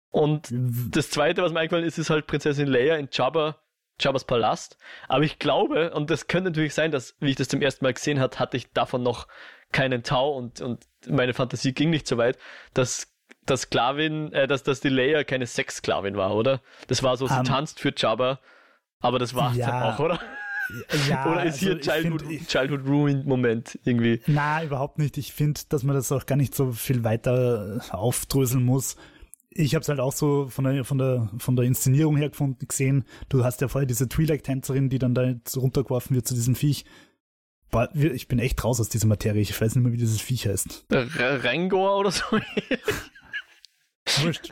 Und 0.09 0.49
das 0.51 1.09
Zweite, 1.09 1.41
was 1.41 1.53
mir 1.53 1.61
eingefallen 1.61 1.85
ist, 1.85 1.97
ist 1.97 2.09
halt 2.09 2.27
Prinzessin 2.27 2.67
Leia 2.67 2.97
in 2.97 3.07
Jabba 3.11 3.55
Jabba's 3.99 4.25
Palast. 4.25 4.77
Aber 5.07 5.23
ich 5.23 5.39
glaube, 5.39 5.91
und 5.91 6.09
das 6.09 6.27
könnte 6.27 6.49
natürlich 6.49 6.73
sein, 6.73 6.91
dass, 6.91 7.15
wie 7.19 7.29
ich 7.29 7.35
das 7.35 7.47
zum 7.47 7.61
ersten 7.61 7.85
Mal 7.85 7.93
gesehen 7.93 8.19
habe, 8.19 8.39
hatte 8.39 8.57
ich 8.57 8.71
davon 8.71 9.03
noch 9.03 9.27
keinen 9.71 10.03
Tau 10.03 10.31
und, 10.35 10.61
und 10.61 10.85
meine 11.07 11.33
Fantasie 11.33 11.73
ging 11.73 11.89
nicht 11.89 12.07
so 12.07 12.17
weit, 12.17 12.37
dass 12.73 13.07
dass 13.45 13.61
Sklavin, 13.61 14.31
äh, 14.33 14.47
dass, 14.47 14.63
dass 14.63 14.81
die 14.81 14.89
Leia 14.89 15.23
keine 15.23 15.47
Sexsklavin 15.47 16.15
war, 16.15 16.35
oder? 16.35 16.61
Das 16.87 17.01
war 17.01 17.17
so, 17.17 17.27
sie 17.27 17.33
um, 17.33 17.39
ähm, 17.39 17.45
tanzt 17.45 17.79
für 17.79 17.93
Jabba, 17.95 18.39
aber 18.99 19.19
das 19.19 19.33
war's 19.33 19.57
ja, 19.57 19.67
dann 19.67 19.83
auch, 19.83 19.99
oder? 19.99 20.19
Ja, 21.09 21.25
oder 21.31 21.43
ist 21.43 21.59
hier 21.59 21.73
also 21.73 21.89
Childhood, 21.89 22.21
find, 22.21 22.47
Childhood 22.47 22.85
Ruined 22.85 23.25
Moment 23.25 23.79
irgendwie? 23.83 24.21
Na, 24.27 24.63
überhaupt 24.63 24.99
nicht. 24.99 25.17
Ich 25.17 25.33
finde, 25.33 25.59
dass 25.69 25.83
man 25.83 25.95
das 25.95 26.11
auch 26.11 26.25
gar 26.25 26.35
nicht 26.35 26.55
so 26.55 26.71
viel 26.71 27.03
weiter 27.03 27.81
aufdröseln 27.89 28.63
muss 28.63 28.95
ich 29.53 29.75
habe 29.75 29.81
es 29.81 29.89
halt 29.89 29.99
auch 29.99 30.13
so 30.13 30.47
von 30.47 30.63
der, 30.63 30.85
von, 30.85 30.97
der, 30.97 31.29
von 31.37 31.55
der 31.55 31.65
Inszenierung 31.65 32.15
her 32.15 32.29
gefunden, 32.29 32.67
gesehen. 32.67 33.03
Du 33.29 33.43
hast 33.43 33.61
ja 33.61 33.67
vorher 33.67 33.85
diese 33.85 34.05
Twi'lek-Tänzerin, 34.05 34.89
die 34.89 34.99
dann 34.99 35.13
da 35.13 35.23
jetzt 35.23 35.57
runtergeworfen 35.57 36.15
wird 36.15 36.27
zu 36.27 36.33
diesem 36.33 36.55
Viech. 36.55 36.85
Ich 37.93 38.27
bin 38.27 38.39
echt 38.39 38.63
raus 38.63 38.79
aus 38.79 38.89
dieser 38.89 39.07
Materie. 39.07 39.41
Ich 39.41 39.59
weiß 39.59 39.75
nicht 39.75 39.83
mehr, 39.83 39.93
wie 39.93 39.97
dieses 39.97 40.21
Viech 40.21 40.47
heißt. 40.47 40.85
Rengor 40.89 41.97
oder 41.97 42.11
so? 42.11 42.23
Wurscht. 44.23 44.49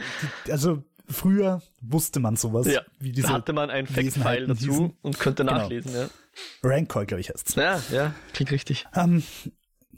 Also 0.49 0.83
früher 1.07 1.61
wusste 1.81 2.19
man 2.19 2.35
sowas. 2.35 2.67
Ja, 2.67 2.81
wie 2.99 3.11
diese 3.11 3.27
da 3.27 3.33
hatte 3.33 3.53
man 3.53 3.69
einen 3.69 3.87
Fact-File 3.87 4.47
dazu 4.47 4.95
und 5.01 5.19
könnte 5.19 5.43
genau. 5.43 5.57
nachlesen. 5.57 5.91
Genau. 5.91 6.03
Ja. 6.03 6.09
Rancor, 6.63 7.05
glaube 7.05 7.21
ich, 7.21 7.29
heißt 7.29 7.55
Ja, 7.55 7.81
ja, 7.91 8.13
klingt 8.33 8.51
richtig. 8.51 8.85
Ähm, 8.95 9.23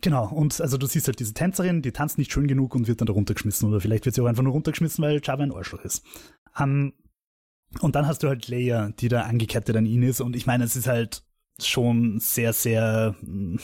Genau, 0.02 0.28
und 0.30 0.60
also 0.60 0.78
du 0.78 0.88
siehst 0.88 1.08
halt 1.08 1.20
diese 1.20 1.34
Tänzerin, 1.34 1.84
die 1.84 1.91
tanzt 1.91 2.18
nicht 2.18 2.32
schön 2.32 2.47
genug 2.47 2.74
und 2.74 2.88
wird 2.88 3.02
dann 3.02 3.06
da 3.06 3.14
runtergeschmissen. 3.14 3.70
Oder 3.70 3.80
vielleicht 3.80 4.06
wird 4.06 4.16
sie 4.16 4.22
auch 4.22 4.28
einfach 4.28 4.43
nur 4.43 4.54
runtergeschmissen, 4.54 5.04
weil 5.04 5.22
Java 5.24 5.43
ein 5.43 5.54
Arschloch 5.54 5.84
ist. 5.86 6.04
Um, 6.58 6.93
und 7.80 7.95
dann 7.95 8.08
hast 8.08 8.24
du 8.24 8.28
halt 8.28 8.47
Leia, 8.47 8.89
die 8.89 9.08
da 9.08 9.22
angekettet 9.22 9.76
an 9.78 9.86
ihn 9.86 10.04
ist. 10.04 10.20
Und 10.20 10.36
ich 10.36 10.45
meine, 10.45 10.64
es 10.64 10.76
ist 10.76 10.88
halt 10.88 11.24
schon 11.60 12.20
sehr, 12.20 12.52
sehr 12.52 13.16
hm, 13.22 13.60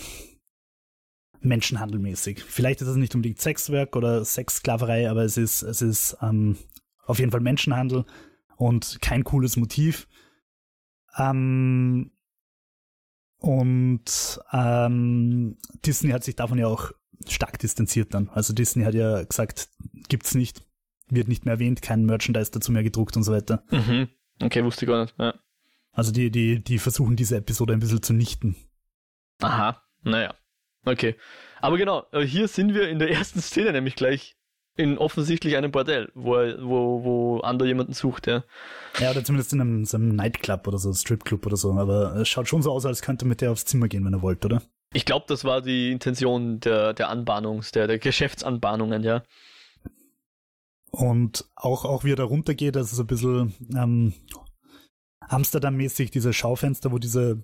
menschenhandelmäßig. 1.42 2.44
Vielleicht 2.44 2.82
ist 2.82 2.88
es 2.88 2.96
nicht 2.96 3.16
unbedingt 3.16 3.42
Sexwerk 3.42 3.96
oder 3.96 4.24
Sexsklaverei, 4.24 5.10
aber 5.10 5.24
es 5.24 5.38
ist, 5.38 5.64
es 5.64 5.82
ist 5.82 6.18
ähm, 6.22 6.58
auf 7.06 7.20
jeden 7.20 7.32
Fall 7.32 7.42
Menschenhandel 7.42 8.06
und 8.56 9.00
kein 9.02 9.24
cooles 9.24 9.58
Motiv. 9.58 10.08
Ähm, 11.18 12.12
und 13.40 14.40
ähm, 14.52 15.58
Disney 15.86 16.12
hat 16.12 16.24
sich 16.24 16.36
davon 16.36 16.58
ja 16.58 16.68
auch 16.68 16.92
stark 17.28 17.60
distanziert 17.60 18.14
dann. 18.14 18.30
Also 18.30 18.54
Disney 18.54 18.84
hat 18.84 18.94
ja 18.94 19.24
gesagt, 19.24 19.70
gibt's 20.10 20.36
nicht, 20.36 20.64
wird 21.10 21.28
nicht 21.28 21.46
mehr 21.46 21.56
erwähnt, 21.56 21.82
kein 21.82 22.06
Merchandise 22.06 22.52
dazu 22.52 22.72
mehr 22.72 22.84
gedruckt 22.84 23.16
und 23.16 23.24
so 23.24 23.32
weiter. 23.32 23.64
Mhm. 23.70 24.10
Okay, 24.42 24.64
wusste 24.64 24.86
ich 24.86 24.90
gar 24.90 25.02
nicht. 25.02 25.16
Ja. 25.18 25.34
Also 25.92 26.12
die, 26.12 26.30
die, 26.30 26.64
die 26.64 26.80
versuchen 26.80 27.16
diese 27.16 27.38
Episode 27.38 27.74
ein 27.74 27.80
bisschen 27.80 28.04
zu 28.04 28.14
nichten. 28.14 28.56
Aha, 29.42 29.82
naja. 30.04 30.36
Okay. 30.86 31.16
Aber 31.60 31.78
genau, 31.78 32.06
äh, 32.12 32.22
hier 32.22 32.48
sind 32.48 32.74
wir 32.74 32.90
in 32.90 33.00
der 33.00 33.10
ersten 33.12 33.42
Szene 33.42 33.72
nämlich 33.72 33.96
gleich 33.96 34.37
in 34.78 34.98
offensichtlich 34.98 35.58
einem 35.58 35.72
Bordell, 35.72 36.12
wo, 36.14 36.36
wo, 36.36 37.04
wo 37.04 37.40
Andor 37.40 37.68
jemanden 37.68 37.94
sucht, 37.94 38.28
ja. 38.28 38.44
Ja, 39.00 39.12
oder 39.12 39.24
zumindest 39.24 39.52
in 39.54 39.62
einem, 39.62 39.86
so 39.86 39.98
einem 39.98 40.16
Nightclub 40.16 40.68
oder 40.68 40.78
so, 40.78 40.94
Stripclub 40.94 41.46
oder 41.46 41.58
so. 41.58 41.74
Aber 41.74 42.16
es 42.16 42.30
schaut 42.30 42.48
schon 42.48 42.62
so 42.62 42.72
aus, 42.72 42.86
als 42.86 43.02
könnte 43.02 43.26
mit 43.26 43.42
der 43.42 43.52
aufs 43.52 43.66
Zimmer 43.66 43.88
gehen, 43.88 44.06
wenn 44.06 44.14
er 44.14 44.22
wollte, 44.22 44.48
oder? 44.48 44.62
Ich 44.94 45.06
glaube, 45.06 45.26
das 45.28 45.44
war 45.44 45.62
die 45.62 45.92
Intention 45.92 46.60
der, 46.60 46.94
der 46.94 47.10
Anbahnungs-, 47.10 47.72
der, 47.72 47.88
der 47.88 48.00
Geschäftsanbahnungen, 48.00 49.04
ja. 49.04 49.24
Und 50.92 51.46
auch, 51.56 51.84
auch 51.84 52.04
wie 52.04 52.14
er 52.14 52.16
da 52.16 52.24
runtergeht, 52.24 52.76
das 52.76 52.94
ist 52.94 53.00
ein 53.00 53.08
bisschen 53.08 53.54
ähm, 53.76 54.14
Amsterdam-mäßig, 55.20 56.12
diese 56.12 56.34
Schaufenster, 56.34 56.92
wo 56.92 57.00
diese, 57.00 57.44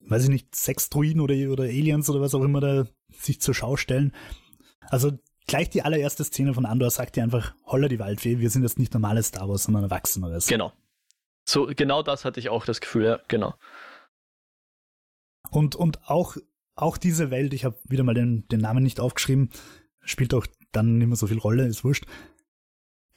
weiß 0.00 0.24
ich 0.24 0.28
nicht, 0.28 0.54
Sexdruiden 0.54 1.20
oder, 1.20 1.34
oder 1.50 1.64
Aliens 1.64 2.10
oder 2.10 2.20
was 2.20 2.34
auch 2.34 2.42
immer 2.42 2.60
da 2.60 2.86
sich 3.12 3.40
zur 3.40 3.54
Schau 3.54 3.76
stellen. 3.76 4.12
Also 4.90 5.12
gleich 5.50 5.68
die 5.68 5.82
allererste 5.82 6.22
Szene 6.22 6.54
von 6.54 6.64
Andor 6.64 6.90
sagt 6.90 7.16
dir 7.16 7.24
einfach, 7.24 7.54
holla 7.66 7.88
die 7.88 7.98
Waldfee, 7.98 8.38
wir 8.38 8.50
sind 8.50 8.62
jetzt 8.62 8.78
nicht 8.78 8.94
normales 8.94 9.26
Star 9.26 9.48
Wars, 9.48 9.64
sondern 9.64 9.82
Erwachseneres. 9.82 10.46
Genau. 10.46 10.72
So, 11.44 11.66
genau 11.66 12.04
das 12.04 12.24
hatte 12.24 12.38
ich 12.38 12.48
auch 12.48 12.64
das 12.64 12.80
Gefühl, 12.80 13.04
ja, 13.04 13.20
genau. 13.26 13.54
Und, 15.50 15.74
und 15.74 16.08
auch, 16.08 16.36
auch 16.76 16.96
diese 16.96 17.32
Welt, 17.32 17.52
ich 17.52 17.64
habe 17.64 17.76
wieder 17.88 18.04
mal 18.04 18.14
den, 18.14 18.46
den 18.46 18.60
Namen 18.60 18.84
nicht 18.84 19.00
aufgeschrieben, 19.00 19.50
spielt 20.02 20.34
auch 20.34 20.46
dann 20.70 20.98
nicht 20.98 21.08
mehr 21.08 21.16
so 21.16 21.26
viel 21.26 21.38
Rolle, 21.38 21.66
ist 21.66 21.82
wurscht. 21.82 22.06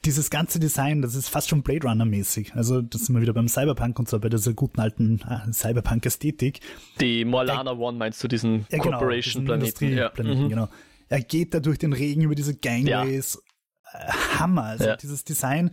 Dieses 0.04 0.28
ganze 0.28 0.58
Design, 0.58 1.02
das 1.02 1.14
ist 1.14 1.28
fast 1.28 1.48
schon 1.48 1.62
Blade 1.62 1.86
Runner-mäßig. 1.86 2.56
Also, 2.56 2.82
das 2.82 3.02
sind 3.02 3.14
wir 3.14 3.22
wieder 3.22 3.32
beim 3.32 3.46
Cyberpunk 3.46 3.98
und 4.00 4.08
so, 4.08 4.18
bei 4.18 4.28
dieser 4.28 4.54
guten 4.54 4.80
alten 4.80 5.20
ah, 5.24 5.46
Cyberpunk-Ästhetik. 5.50 6.60
Die 7.00 7.24
Morlana 7.24 7.72
One 7.72 7.96
meinst 7.96 8.22
du, 8.24 8.28
diesen 8.28 8.66
ja, 8.70 8.78
genau, 8.78 8.98
Corporation-Planeten? 8.98 9.96
Ja. 9.96 10.12
Mhm. 10.18 10.48
genau. 10.48 10.68
Er 11.08 11.20
geht 11.20 11.54
da 11.54 11.60
durch 11.60 11.78
den 11.78 11.92
Regen 11.92 12.22
über 12.22 12.34
diese 12.34 12.56
Gangways. 12.56 13.42
Ja. 13.92 14.00
Äh, 14.00 14.12
Hammer. 14.38 14.64
Also 14.64 14.84
ja. 14.84 14.96
dieses 14.96 15.24
Design. 15.24 15.70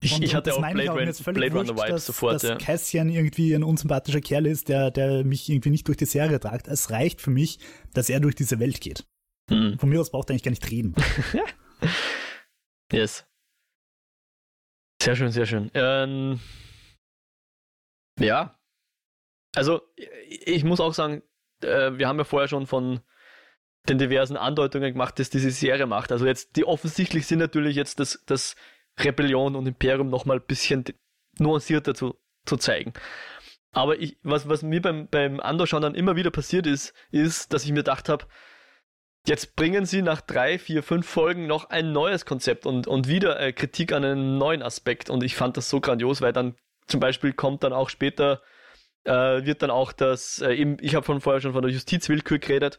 Ich, 0.00 0.20
ich 0.20 0.34
hatte 0.34 0.54
auch 0.54 0.58
Blade, 0.58 0.90
Run, 0.90 1.34
Blade 1.34 1.54
Runner 1.54 1.74
Vibes 1.74 1.88
dass, 1.88 2.06
sofort. 2.06 2.34
Dass 2.34 2.42
ja. 2.42 2.56
Cassian 2.56 3.08
irgendwie 3.08 3.54
ein 3.54 3.62
unsympathischer 3.62 4.20
Kerl 4.20 4.46
ist, 4.46 4.68
der, 4.68 4.90
der 4.90 5.24
mich 5.24 5.48
irgendwie 5.48 5.70
nicht 5.70 5.88
durch 5.88 5.96
die 5.96 6.04
Serie 6.04 6.38
tragt. 6.38 6.68
Es 6.68 6.90
reicht 6.90 7.20
für 7.22 7.30
mich, 7.30 7.58
dass 7.94 8.10
er 8.10 8.20
durch 8.20 8.34
diese 8.34 8.58
Welt 8.58 8.80
geht. 8.80 9.06
Hm. 9.48 9.78
Von 9.78 9.88
mir 9.88 10.00
aus 10.00 10.10
braucht 10.10 10.28
er 10.28 10.34
eigentlich 10.34 10.42
gar 10.42 10.50
nicht 10.50 10.70
reden. 10.70 10.94
yes. 12.92 13.26
Sehr 15.00 15.16
schön, 15.16 15.30
sehr 15.30 15.46
schön. 15.46 15.70
Ähm, 15.74 16.40
ja. 18.18 18.58
Also, 19.54 19.80
ich 20.28 20.64
muss 20.64 20.80
auch 20.80 20.92
sagen, 20.92 21.22
äh, 21.62 21.92
wir 21.92 22.08
haben 22.08 22.18
ja 22.18 22.24
vorher 22.24 22.48
schon 22.48 22.66
von 22.66 23.00
den 23.88 23.98
diversen 23.98 24.36
Andeutungen 24.36 24.92
gemacht, 24.92 25.18
dass 25.18 25.30
diese 25.30 25.50
Serie 25.50 25.86
macht. 25.86 26.12
Also 26.12 26.26
jetzt, 26.26 26.56
die 26.56 26.64
offensichtlich 26.64 27.26
sind 27.26 27.38
natürlich 27.38 27.76
jetzt 27.76 28.00
das, 28.00 28.22
das 28.26 28.56
Rebellion 28.98 29.56
und 29.56 29.66
Imperium 29.66 30.08
nochmal 30.08 30.38
ein 30.38 30.46
bisschen 30.46 30.84
nuancierter 31.38 31.94
zu, 31.94 32.16
zu 32.44 32.56
zeigen. 32.56 32.92
Aber 33.72 33.98
ich, 33.98 34.16
was, 34.22 34.48
was 34.48 34.62
mir 34.62 34.80
beim, 34.80 35.08
beim 35.08 35.38
Andor 35.40 35.66
dann 35.66 35.94
immer 35.94 36.16
wieder 36.16 36.30
passiert 36.30 36.66
ist, 36.66 36.94
ist, 37.10 37.52
dass 37.52 37.64
ich 37.64 37.70
mir 37.70 37.80
gedacht 37.80 38.08
habe, 38.08 38.26
jetzt 39.26 39.56
bringen 39.56 39.84
sie 39.84 40.02
nach 40.02 40.20
drei, 40.20 40.58
vier, 40.58 40.82
fünf 40.82 41.06
Folgen 41.06 41.46
noch 41.46 41.68
ein 41.68 41.92
neues 41.92 42.24
Konzept 42.24 42.64
und, 42.64 42.86
und 42.86 43.08
wieder 43.08 43.38
äh, 43.38 43.52
Kritik 43.52 43.92
an 43.92 44.04
einem 44.04 44.38
neuen 44.38 44.62
Aspekt. 44.62 45.10
Und 45.10 45.22
ich 45.22 45.34
fand 45.34 45.56
das 45.56 45.68
so 45.68 45.80
grandios, 45.80 46.22
weil 46.22 46.32
dann 46.32 46.56
zum 46.86 47.00
Beispiel 47.00 47.32
kommt 47.32 47.64
dann 47.64 47.72
auch 47.72 47.90
später, 47.90 48.40
äh, 49.04 49.44
wird 49.44 49.62
dann 49.62 49.70
auch 49.70 49.92
das, 49.92 50.40
äh, 50.40 50.54
eben, 50.54 50.78
ich 50.80 50.94
habe 50.94 51.04
von 51.04 51.20
vorher 51.20 51.40
schon 51.40 51.52
von 51.52 51.62
der 51.62 51.70
Justizwillkür 51.70 52.38
geredet, 52.38 52.78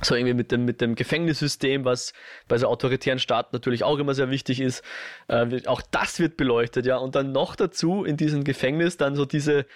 so 0.00 0.14
irgendwie 0.14 0.34
mit 0.34 0.50
dem, 0.50 0.64
mit 0.64 0.80
dem 0.80 0.94
Gefängnissystem, 0.94 1.84
was 1.84 2.12
bei 2.48 2.58
so 2.58 2.66
autoritären 2.66 3.18
Staaten 3.18 3.50
natürlich 3.52 3.84
auch 3.84 3.98
immer 3.98 4.14
sehr 4.14 4.30
wichtig 4.30 4.60
ist. 4.60 4.82
Äh, 5.28 5.60
auch 5.66 5.82
das 5.90 6.18
wird 6.18 6.36
beleuchtet, 6.36 6.86
ja. 6.86 6.96
Und 6.96 7.14
dann 7.14 7.32
noch 7.32 7.56
dazu 7.56 8.04
in 8.04 8.16
diesem 8.16 8.44
Gefängnis 8.44 8.96
dann 8.96 9.14
so 9.14 9.24
diese, 9.24 9.66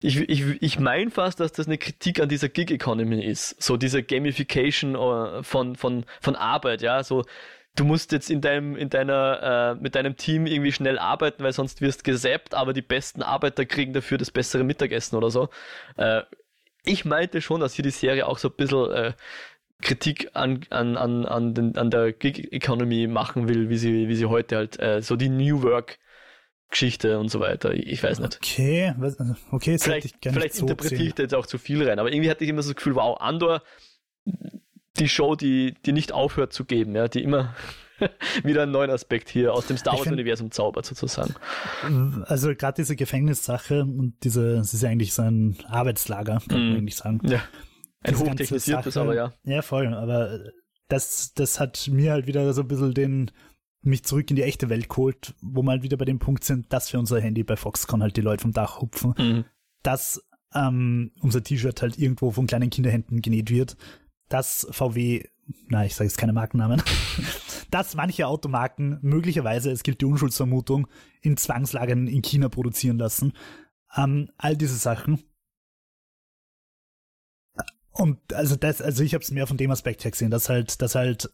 ich, 0.00 0.20
ich, 0.28 0.62
ich 0.62 0.78
meine 0.78 1.10
fast, 1.10 1.40
dass 1.40 1.52
das 1.52 1.66
eine 1.66 1.78
Kritik 1.78 2.20
an 2.20 2.28
dieser 2.28 2.48
Gig 2.48 2.70
Economy 2.70 3.24
ist. 3.24 3.62
So 3.62 3.76
diese 3.76 4.02
Gamification 4.02 4.94
äh, 4.94 5.42
von, 5.42 5.76
von, 5.76 6.04
von 6.20 6.36
Arbeit, 6.36 6.82
ja. 6.82 7.02
So, 7.02 7.24
du 7.76 7.84
musst 7.84 8.12
jetzt 8.12 8.30
in 8.30 8.40
deinem, 8.40 8.76
in 8.76 8.90
deiner, 8.90 9.74
äh, 9.76 9.82
mit 9.82 9.94
deinem 9.94 10.16
Team 10.16 10.46
irgendwie 10.46 10.72
schnell 10.72 10.98
arbeiten, 10.98 11.42
weil 11.42 11.52
sonst 11.52 11.80
wirst 11.80 12.04
gesappt, 12.04 12.54
aber 12.54 12.72
die 12.72 12.82
besten 12.82 13.22
Arbeiter 13.22 13.64
kriegen 13.66 13.92
dafür 13.92 14.18
das 14.18 14.30
bessere 14.30 14.64
Mittagessen 14.64 15.16
oder 15.16 15.30
so. 15.30 15.48
Äh, 15.96 16.22
ich 16.84 17.04
meinte 17.04 17.42
schon, 17.42 17.60
dass 17.60 17.74
hier 17.74 17.82
die 17.82 17.90
Serie 17.90 18.26
auch 18.26 18.38
so 18.38 18.48
ein 18.48 18.54
bisschen 18.56 18.90
äh, 18.92 19.12
Kritik 19.82 20.30
an, 20.32 20.60
an, 20.70 20.96
an, 20.96 21.26
an, 21.26 21.54
den, 21.54 21.76
an 21.76 21.90
der 21.90 22.12
Gig 22.12 22.52
Economy 22.52 23.06
machen 23.06 23.48
will, 23.48 23.68
wie 23.68 23.76
sie, 23.76 24.08
wie 24.08 24.16
sie 24.16 24.26
heute 24.26 24.56
halt 24.56 24.80
äh, 24.80 25.02
so 25.02 25.16
die 25.16 25.28
New 25.28 25.62
Work 25.62 25.98
Geschichte 26.70 27.18
und 27.18 27.28
so 27.28 27.40
weiter. 27.40 27.72
Ich 27.74 28.02
weiß 28.02 28.18
nicht. 28.18 28.38
Okay, 28.38 28.92
okay, 29.50 29.78
vielleicht, 29.78 30.16
vielleicht 30.20 30.54
so 30.54 30.62
interpretiere 30.62 31.04
ich 31.04 31.14
da 31.14 31.22
jetzt 31.22 31.34
auch 31.34 31.46
zu 31.46 31.58
viel 31.58 31.88
rein, 31.88 31.98
aber 31.98 32.12
irgendwie 32.12 32.30
hatte 32.30 32.42
ich 32.44 32.50
immer 32.50 32.62
so 32.62 32.70
das 32.70 32.76
Gefühl, 32.76 32.96
wow, 32.96 33.20
Andor, 33.20 33.62
die 34.98 35.08
Show, 35.08 35.36
die, 35.36 35.74
die 35.84 35.92
nicht 35.92 36.12
aufhört 36.12 36.52
zu 36.52 36.64
geben, 36.64 36.96
ja, 36.96 37.06
die 37.06 37.22
immer 37.22 37.54
wieder 38.42 38.64
einen 38.64 38.72
neuen 38.72 38.90
Aspekt 38.90 39.28
hier 39.28 39.54
aus 39.54 39.66
dem 39.66 39.76
Star 39.76 39.96
Wars-Universum 39.96 40.50
zaubert, 40.50 40.86
sozusagen. 40.86 41.34
Also 42.24 42.54
gerade 42.54 42.74
diese 42.76 42.96
Gefängnissache 42.96 43.82
und 43.82 44.14
diese, 44.24 44.56
es 44.56 44.74
ist 44.74 44.82
ja 44.82 44.90
eigentlich 44.90 45.14
so 45.14 45.22
ein 45.22 45.56
Arbeitslager, 45.68 46.42
kann 46.48 46.58
man 46.58 46.72
mm. 46.72 46.76
eigentlich 46.78 46.96
sagen. 46.96 47.20
Ja. 47.24 47.42
Ein 48.06 48.18
hochtechnisiertes, 48.18 48.96
aber 48.96 49.14
ja. 49.14 49.32
Ja, 49.44 49.62
voll. 49.62 49.92
Aber 49.94 50.40
das, 50.88 51.34
das 51.34 51.60
hat 51.60 51.88
mir 51.90 52.12
halt 52.12 52.26
wieder 52.26 52.52
so 52.52 52.62
ein 52.62 52.68
bisschen 52.68 52.94
den, 52.94 53.30
mich 53.82 54.04
zurück 54.04 54.30
in 54.30 54.36
die 54.36 54.42
echte 54.42 54.68
Welt 54.68 54.88
geholt, 54.88 55.34
wo 55.40 55.62
wir 55.62 55.70
halt 55.70 55.82
wieder 55.82 55.96
bei 55.96 56.04
dem 56.04 56.18
Punkt 56.18 56.44
sind, 56.44 56.72
dass 56.72 56.92
wir 56.92 57.00
unser 57.00 57.20
Handy 57.20 57.44
bei 57.44 57.56
Foxconn 57.56 58.02
halt 58.02 58.16
die 58.16 58.22
Leute 58.22 58.42
vom 58.42 58.52
Dach 58.52 58.80
hupfen, 58.80 59.14
mhm. 59.18 59.44
dass 59.82 60.22
ähm, 60.54 61.12
unser 61.20 61.42
T-Shirt 61.42 61.82
halt 61.82 61.98
irgendwo 61.98 62.30
von 62.30 62.46
kleinen 62.46 62.70
Kinderhänden 62.70 63.22
genäht 63.22 63.50
wird, 63.50 63.76
dass 64.28 64.66
VW, 64.70 65.24
na, 65.68 65.84
ich 65.84 65.94
sage 65.94 66.08
jetzt 66.08 66.18
keine 66.18 66.32
Markennamen, 66.32 66.82
dass 67.70 67.94
manche 67.94 68.26
Automarken 68.26 68.98
möglicherweise, 69.02 69.70
es 69.70 69.82
gilt 69.82 70.00
die 70.00 70.06
Unschuldsvermutung, 70.06 70.88
in 71.20 71.36
Zwangslagern 71.36 72.06
in 72.06 72.22
China 72.22 72.48
produzieren 72.48 72.98
lassen. 72.98 73.32
Ähm, 73.96 74.30
all 74.36 74.56
diese 74.56 74.76
Sachen 74.76 75.22
und 77.96 78.32
also 78.32 78.56
das, 78.56 78.82
also 78.82 79.02
ich 79.02 79.14
habe 79.14 79.22
es 79.22 79.30
mehr 79.30 79.46
von 79.46 79.56
dem 79.56 79.70
Aspekt 79.70 80.04
her 80.04 80.10
gesehen, 80.10 80.30
dass 80.30 80.48
halt, 80.48 80.80
dass 80.82 80.94
halt 80.94 81.30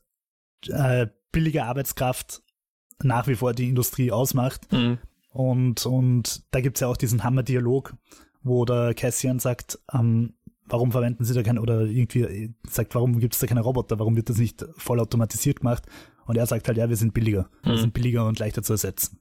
äh, 0.69 1.07
billige 1.33 1.65
Arbeitskraft 1.65 2.43
nach 3.03 3.27
wie 3.27 3.35
vor 3.35 3.53
die 3.53 3.69
Industrie 3.69 4.13
ausmacht. 4.13 4.71
Mhm. 4.73 4.99
Und, 5.31 5.87
und 5.87 6.45
da 6.51 6.61
gibt's 6.61 6.81
ja 6.81 6.89
auch 6.89 6.97
diesen 6.97 7.25
Hammer-Dialog, 7.25 7.95
wo 8.43 8.65
der 8.65 8.95
Cassian 8.95 9.39
sagt, 9.39 9.79
ähm, 9.93 10.35
warum 10.67 10.93
verwenden 10.93 11.25
sie 11.25 11.35
da 11.35 11.43
keine, 11.43 11.61
oder 11.61 11.83
irgendwie 11.83 12.55
sagt, 12.69 12.95
warum 12.95 13.19
gibt's 13.19 13.39
da 13.39 13.47
keine 13.47 13.63
Roboter, 13.63 13.99
warum 13.99 14.15
wird 14.15 14.29
das 14.29 14.39
nicht 14.39 14.65
voll 14.77 15.01
automatisiert 15.01 15.61
gemacht? 15.61 15.85
Und 16.27 16.37
er 16.37 16.47
sagt 16.47 16.69
halt, 16.69 16.79
ja, 16.79 16.89
wir 16.89 16.97
sind 16.97 17.15
billiger. 17.15 17.51
Mhm. 17.65 17.71
Wir 17.71 17.79
sind 17.79 17.95
billiger 17.95 18.27
und 18.27 18.39
leichter 18.39 18.63
zu 18.63 18.75
ersetzen. 18.75 19.21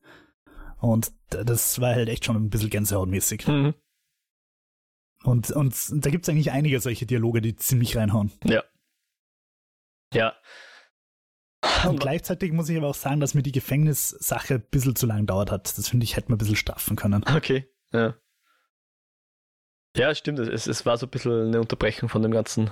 Und 0.78 1.12
das 1.30 1.80
war 1.80 1.96
halt 1.96 2.10
echt 2.10 2.26
schon 2.26 2.36
ein 2.36 2.50
bisschen 2.50 2.70
gänsehautmäßig. 2.70 3.48
Mhm. 3.48 3.74
Und, 5.24 5.52
und 5.52 5.76
da 6.06 6.10
gibt 6.10 6.26
es 6.26 6.30
eigentlich 6.30 6.52
einige 6.52 6.80
solche 6.80 7.06
Dialoge, 7.06 7.42
die 7.42 7.56
ziemlich 7.56 7.96
reinhauen. 7.96 8.32
Ja. 8.44 8.64
Ja. 10.14 10.36
Und 11.88 12.00
gleichzeitig 12.00 12.52
muss 12.52 12.70
ich 12.70 12.78
aber 12.78 12.88
auch 12.88 12.96
sagen, 12.96 13.20
dass 13.20 13.34
mir 13.34 13.44
die 13.44 13.52
Gefängnissache 13.52 14.56
ein 14.56 14.66
bisschen 14.72 14.96
zu 14.96 15.06
lang 15.06 15.28
dauert 15.28 15.52
hat. 15.52 15.78
Das 15.78 15.88
finde 15.88 16.04
ich, 16.04 16.16
hätte 16.16 16.30
man 16.30 16.36
ein 16.36 16.40
bisschen 16.40 16.56
straffen 16.56 16.96
können. 16.96 17.24
Okay, 17.24 17.70
ja. 17.94 18.16
Ja, 19.96 20.16
stimmt. 20.16 20.40
Es, 20.40 20.68
es 20.68 20.86
war 20.86 20.98
so 20.98 21.06
ein 21.06 21.10
bisschen 21.10 21.48
eine 21.48 21.60
Unterbrechung 21.60 22.10
von 22.10 22.22
dem 22.22 22.32
Ganzen. 22.32 22.72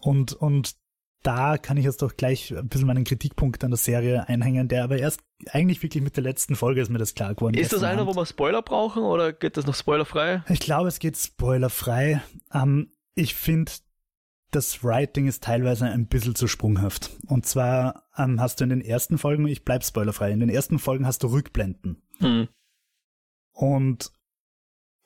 Und, 0.00 0.32
und 0.32 0.76
da 1.22 1.58
kann 1.58 1.76
ich 1.76 1.84
jetzt 1.84 2.02
doch 2.02 2.16
gleich 2.16 2.56
ein 2.56 2.68
bisschen 2.68 2.86
meinen 2.86 3.04
Kritikpunkt 3.04 3.62
an 3.62 3.70
der 3.70 3.78
Serie 3.78 4.26
einhängen, 4.28 4.68
der 4.68 4.84
aber 4.84 4.98
erst 4.98 5.20
eigentlich 5.50 5.82
wirklich 5.82 6.02
mit 6.02 6.16
der 6.16 6.24
letzten 6.24 6.56
Folge 6.56 6.80
ist 6.80 6.88
mir 6.88 6.98
das 6.98 7.14
klar 7.14 7.34
geworden. 7.34 7.54
Ist 7.54 7.72
das 7.72 7.82
einer, 7.82 8.06
wo 8.06 8.14
wir 8.14 8.26
Spoiler 8.26 8.62
brauchen 8.62 9.02
oder 9.02 9.32
geht 9.32 9.56
das 9.56 9.66
noch 9.66 9.74
spoilerfrei? 9.74 10.42
Ich 10.48 10.60
glaube, 10.60 10.88
es 10.88 10.98
geht 10.98 11.16
spoilerfrei. 11.16 12.22
Ähm, 12.52 12.92
ich 13.14 13.34
finde, 13.34 13.72
das 14.50 14.82
Writing 14.82 15.26
ist 15.26 15.44
teilweise 15.44 15.86
ein 15.86 16.06
bisschen 16.06 16.34
zu 16.34 16.46
sprunghaft. 16.46 17.10
Und 17.26 17.46
zwar 17.46 18.08
ähm, 18.16 18.40
hast 18.40 18.60
du 18.60 18.64
in 18.64 18.70
den 18.70 18.80
ersten 18.80 19.18
Folgen, 19.18 19.46
ich 19.46 19.64
bleib 19.64 19.84
spoilerfrei, 19.84 20.30
in 20.30 20.40
den 20.40 20.48
ersten 20.48 20.78
Folgen 20.78 21.06
hast 21.06 21.22
du 21.22 21.28
Rückblenden. 21.28 22.02
Hm. 22.18 22.48
Und 23.52 24.10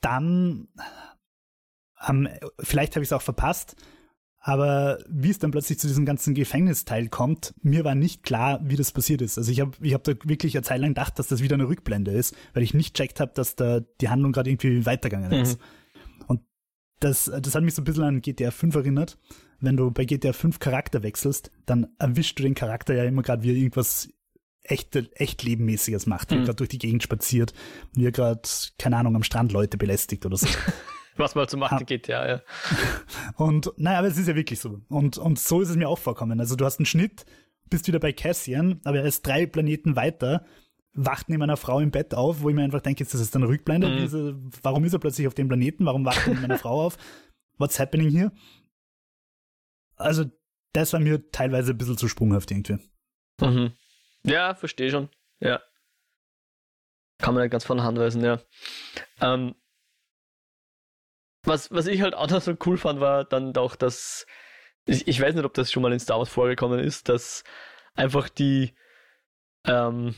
dann, 0.00 0.68
ähm, 2.06 2.28
vielleicht 2.60 2.94
habe 2.94 3.02
ich 3.02 3.08
es 3.08 3.12
auch 3.12 3.22
verpasst, 3.22 3.76
aber 4.46 4.98
wie 5.08 5.30
es 5.30 5.38
dann 5.38 5.52
plötzlich 5.52 5.78
zu 5.78 5.86
diesem 5.86 6.04
ganzen 6.04 6.34
Gefängnisteil 6.34 7.08
kommt, 7.08 7.54
mir 7.62 7.82
war 7.82 7.94
nicht 7.94 8.22
klar, 8.22 8.60
wie 8.62 8.76
das 8.76 8.92
passiert 8.92 9.22
ist. 9.22 9.38
Also 9.38 9.50
ich 9.50 9.58
habe 9.60 9.72
ich 9.80 9.94
hab 9.94 10.04
da 10.04 10.12
wirklich 10.22 10.54
eine 10.54 10.62
Zeit 10.62 10.82
lang 10.82 10.90
gedacht, 10.90 11.18
dass 11.18 11.28
das 11.28 11.40
wieder 11.40 11.54
eine 11.54 11.66
Rückblende 11.66 12.10
ist, 12.10 12.36
weil 12.52 12.62
ich 12.62 12.74
nicht 12.74 12.94
checkt 12.94 13.20
habe, 13.20 13.32
dass 13.34 13.56
da 13.56 13.80
die 14.02 14.10
Handlung 14.10 14.32
gerade 14.32 14.50
irgendwie 14.50 14.84
weitergegangen 14.84 15.32
ist. 15.32 15.58
Mhm. 15.58 16.24
Und 16.26 16.40
das, 17.00 17.32
das 17.40 17.54
hat 17.54 17.62
mich 17.62 17.72
so 17.72 17.80
ein 17.80 17.86
bisschen 17.86 18.02
an 18.02 18.20
GTA 18.20 18.50
5 18.50 18.74
erinnert. 18.74 19.16
Wenn 19.60 19.78
du 19.78 19.90
bei 19.90 20.04
GTA 20.04 20.34
5 20.34 20.58
Charakter 20.58 21.02
wechselst, 21.02 21.50
dann 21.64 21.86
erwischst 21.98 22.38
du 22.38 22.42
den 22.42 22.54
Charakter 22.54 22.92
ja 22.92 23.04
immer 23.04 23.22
gerade, 23.22 23.44
wie 23.44 23.50
er 23.50 23.56
irgendwas 23.56 24.10
echt, 24.62 24.94
echt 25.14 25.42
Lebenmäßiges 25.42 26.04
macht, 26.04 26.30
wie 26.30 26.34
er 26.34 26.40
mhm. 26.40 26.44
gerade 26.44 26.56
durch 26.56 26.68
die 26.68 26.78
Gegend 26.78 27.02
spaziert, 27.02 27.54
wie 27.94 28.04
er 28.04 28.12
gerade, 28.12 28.42
keine 28.78 28.98
Ahnung, 28.98 29.16
am 29.16 29.22
Strand 29.22 29.52
Leute 29.52 29.78
belästigt 29.78 30.26
oder 30.26 30.36
so. 30.36 30.48
was 31.16 31.34
man 31.34 31.48
zu 31.48 31.56
machen 31.56 31.78
ha. 31.78 31.84
geht, 31.84 32.08
ja, 32.08 32.26
ja. 32.26 32.42
Und 33.36 33.72
naja, 33.76 33.98
aber 33.98 34.08
es 34.08 34.18
ist 34.18 34.28
ja 34.28 34.34
wirklich 34.34 34.60
so. 34.60 34.80
Und, 34.88 35.18
und 35.18 35.38
so 35.38 35.60
ist 35.60 35.70
es 35.70 35.76
mir 35.76 35.88
auch 35.88 35.98
vorkommen. 35.98 36.40
Also 36.40 36.56
du 36.56 36.64
hast 36.64 36.78
einen 36.78 36.86
Schnitt, 36.86 37.24
bist 37.70 37.86
wieder 37.86 38.00
bei 38.00 38.12
Cassian, 38.12 38.80
aber 38.84 38.98
er 38.98 39.04
ist 39.04 39.26
drei 39.26 39.46
Planeten 39.46 39.96
weiter, 39.96 40.44
wacht 40.92 41.28
neben 41.28 41.42
einer 41.42 41.56
Frau 41.56 41.80
im 41.80 41.90
Bett 41.90 42.14
auf, 42.14 42.40
wo 42.40 42.48
ich 42.48 42.54
mir 42.54 42.62
einfach 42.62 42.80
denke, 42.80 43.02
ist 43.02 43.14
das 43.14 43.20
jetzt 43.20 43.34
eine 43.36 43.48
Rückblende? 43.48 43.88
Mhm. 43.88 43.96
Diese, 43.98 44.40
warum 44.62 44.84
ist 44.84 44.92
er 44.92 45.00
plötzlich 45.00 45.26
auf 45.26 45.34
dem 45.34 45.48
Planeten? 45.48 45.84
Warum 45.86 46.04
wacht 46.04 46.26
er 46.26 46.34
neben 46.34 46.44
einer 46.44 46.58
Frau 46.58 46.84
auf? 46.86 46.96
What's 47.58 47.78
happening 47.78 48.10
here? 48.10 48.32
Also, 49.96 50.24
das 50.72 50.92
war 50.92 51.00
mir 51.00 51.30
teilweise 51.30 51.72
ein 51.72 51.78
bisschen 51.78 51.98
zu 51.98 52.08
sprunghaft 52.08 52.50
irgendwie. 52.50 52.78
Mhm. 53.40 53.72
Ja, 54.24 54.54
verstehe 54.54 54.90
schon. 54.90 55.08
Ja. 55.40 55.60
Kann 57.18 57.34
man 57.34 57.42
nicht 57.42 57.52
ganz 57.52 57.64
von 57.64 57.82
Hand 57.82 57.98
weisen, 57.98 58.24
ja. 58.24 58.40
Ähm, 59.20 59.54
was, 61.44 61.70
was 61.70 61.86
ich 61.86 62.02
halt 62.02 62.14
auch 62.14 62.28
noch 62.30 62.40
so 62.40 62.56
cool 62.66 62.76
fand, 62.76 63.00
war 63.00 63.24
dann 63.24 63.52
doch, 63.52 63.76
dass 63.76 64.26
ich, 64.86 65.08
ich 65.08 65.20
weiß 65.20 65.34
nicht, 65.34 65.44
ob 65.44 65.54
das 65.54 65.72
schon 65.72 65.82
mal 65.82 65.92
in 65.92 66.00
Star 66.00 66.18
Wars 66.18 66.28
vorgekommen 66.28 66.80
ist, 66.80 67.08
dass 67.08 67.44
einfach 67.94 68.28
die 68.28 68.74
ähm, 69.66 70.14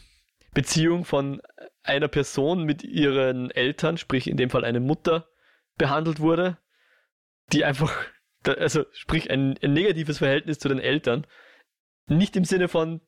Beziehung 0.55 1.05
von 1.05 1.41
einer 1.83 2.09
Person 2.09 2.65
mit 2.65 2.83
ihren 2.83 3.51
Eltern, 3.51 3.99
sprich 3.99 4.27
in 4.27 4.37
dem 4.37 4.51
Fall 4.51 4.65
eine 4.65 4.81
Mutter, 4.81 5.29
behandelt 5.77 6.21
wurde, 6.21 6.59
die 7.53 7.65
einfach, 7.65 7.93
also 8.45 8.85
sprich 8.93 9.31
ein, 9.31 9.59
ein 9.63 9.73
negatives 9.73 10.19
Verhältnis 10.19 10.59
zu 10.59 10.69
den 10.69 10.81
Eltern, 10.81 11.27
nicht 12.09 12.37
im 12.37 12.45
Sinne 12.45 12.69
von 12.69 13.01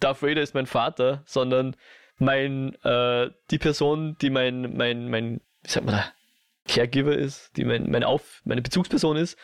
Darth 0.00 0.22
Vader 0.22 0.42
ist 0.42 0.54
mein 0.54 0.66
Vater, 0.66 1.22
sondern 1.26 1.76
mein, 2.16 2.74
äh, 2.82 3.30
die 3.50 3.58
Person, 3.58 4.16
die 4.20 4.30
mein, 4.30 4.76
mein, 4.76 5.08
mein, 5.08 5.40
wie 5.62 5.70
sagt 5.70 5.86
man 5.86 5.96
da, 5.96 6.12
Caregiver 6.68 7.16
ist, 7.16 7.56
die 7.56 7.64
mein, 7.64 7.90
mein 7.90 8.04
Auf, 8.04 8.40
meine 8.44 8.62
Bezugsperson 8.62 9.16
ist, 9.16 9.38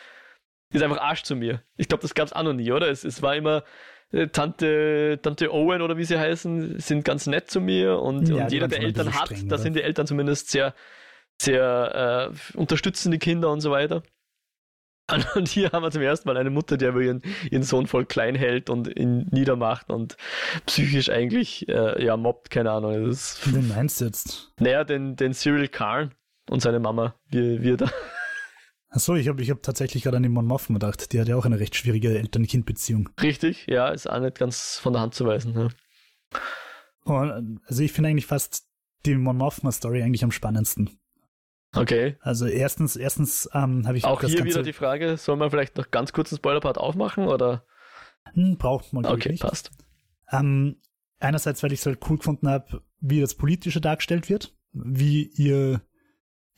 ist 0.73 0.81
einfach 0.81 0.99
Arsch 0.99 1.23
zu 1.23 1.35
mir. 1.35 1.61
Ich 1.77 1.87
glaube, 1.87 2.01
das 2.01 2.13
gab 2.13 2.27
es 2.27 2.33
auch 2.33 2.43
noch 2.43 2.53
nie, 2.53 2.71
oder? 2.71 2.89
Es, 2.89 3.03
es 3.03 3.21
war 3.21 3.35
immer 3.35 3.63
äh, 4.11 4.27
Tante, 4.27 5.19
Tante 5.21 5.53
Owen 5.53 5.81
oder 5.81 5.97
wie 5.97 6.05
sie 6.05 6.17
heißen, 6.17 6.79
sind 6.79 7.05
ganz 7.05 7.27
nett 7.27 7.49
zu 7.49 7.61
mir 7.61 7.99
und, 7.99 8.27
Ja, 8.29 8.43
und 8.43 8.51
jeder, 8.51 8.67
der 8.67 8.81
Eltern 8.81 9.13
hat, 9.13 9.27
streng, 9.27 9.49
da 9.49 9.57
sind 9.57 9.75
die 9.75 9.83
Eltern 9.83 10.07
zumindest 10.07 10.49
sehr, 10.49 10.73
sehr 11.41 12.31
äh, 12.53 12.57
unterstützen 12.57 13.11
die 13.11 13.19
Kinder 13.19 13.51
und 13.51 13.61
so 13.61 13.71
weiter. 13.71 14.03
Und, 15.35 15.49
hier 15.49 15.71
haben 15.71 15.83
wir 15.83 15.91
zum 15.91 16.03
ersten 16.03 16.29
Mal 16.29 16.37
eine 16.37 16.49
Mutter, 16.49 16.77
die 16.77 16.85
aber 16.85 17.01
ihren, 17.01 17.21
ihren 17.49 17.63
Sohn 17.63 17.85
voll 17.85 18.05
klein 18.05 18.33
hält 18.33 18.69
und 18.69 18.87
ihn 18.97 19.27
niedermacht 19.31 19.89
und 19.89 20.15
psychisch 20.67 21.09
eigentlich 21.09 21.67
äh, 21.67 22.01
ja 22.01 22.15
mobbt, 22.15 22.49
keine 22.49 22.71
Ahnung. 22.71 23.07
Das 23.07 23.41
Wen 23.43 23.67
meinst 23.67 23.99
du 23.99 24.05
jetzt? 24.05 24.53
naja, 24.59 24.85
den, 24.85 25.17
den 25.17 25.33
Cyril 25.33 25.67
Karn 25.67 26.13
und 26.49 26.61
seine 26.61 26.79
Mama, 26.79 27.15
wie, 27.29 27.61
wie 27.61 27.71
er 27.71 27.77
da. 27.77 27.91
Achso, 28.89 29.15
ich 29.15 29.27
habe 29.29 29.41
ich 29.41 29.49
hab 29.49 29.63
tatsächlich 29.63 30.03
gerade 30.03 30.17
an 30.17 30.23
die 30.23 30.29
Mon 30.29 30.45
Mothma 30.45 30.73
gedacht. 30.75 31.13
Die 31.13 31.19
hat 31.21 31.27
ja 31.29 31.37
auch 31.37 31.45
eine 31.45 31.59
recht 31.59 31.75
schwierige 31.75 32.17
Eltern-Kind-Beziehung. 32.17 33.09
Richtig, 33.21 33.65
ja, 33.67 33.87
ist 33.89 34.09
auch 34.09 34.19
nicht 34.19 34.37
ganz 34.37 34.79
von 34.79 34.91
der 34.93 35.01
Hand 35.01 35.15
zu 35.15 35.25
weisen. 35.25 35.53
Ja. 35.55 35.69
Und, 37.03 37.59
Also 37.65 37.83
ich 37.83 37.91
finde 37.93 38.09
eigentlich 38.09 38.25
fast 38.25 38.67
die 39.05 39.15
Mon 39.15 39.37
Mothma-Story 39.37 40.03
eigentlich 40.03 40.23
am 40.23 40.31
spannendsten. 40.31 40.99
Okay. 41.73 42.17
Also 42.19 42.47
erstens, 42.47 42.97
erstens 42.97 43.49
ähm, 43.53 43.87
habe 43.87 43.97
ich 43.97 44.03
Auch 44.03 44.19
das 44.19 44.31
hier 44.31 44.43
wieder 44.43 44.61
die 44.61 44.73
Frage, 44.73 45.15
soll 45.15 45.37
man 45.37 45.49
vielleicht 45.49 45.77
noch 45.77 45.89
ganz 45.89 46.11
kurz 46.11 46.31
einen 46.31 46.37
Spoiler-Part 46.37 46.77
aufmachen 46.77 47.27
oder? 47.27 47.65
Hm, 48.33 48.57
braucht 48.57 48.91
man 48.91 49.05
Okay, 49.05 49.29
nicht. 49.31 49.41
passt. 49.41 49.71
Ähm, 50.31 50.81
einerseits, 51.19 51.63
weil 51.63 51.71
ich 51.71 51.79
es 51.79 51.85
halt 51.85 51.99
cool 52.09 52.17
gefunden 52.17 52.49
habe, 52.49 52.83
wie 52.99 53.21
das 53.21 53.35
Politische 53.35 53.79
dargestellt 53.79 54.29
wird, 54.29 54.53
wie 54.73 55.23
ihr, 55.35 55.81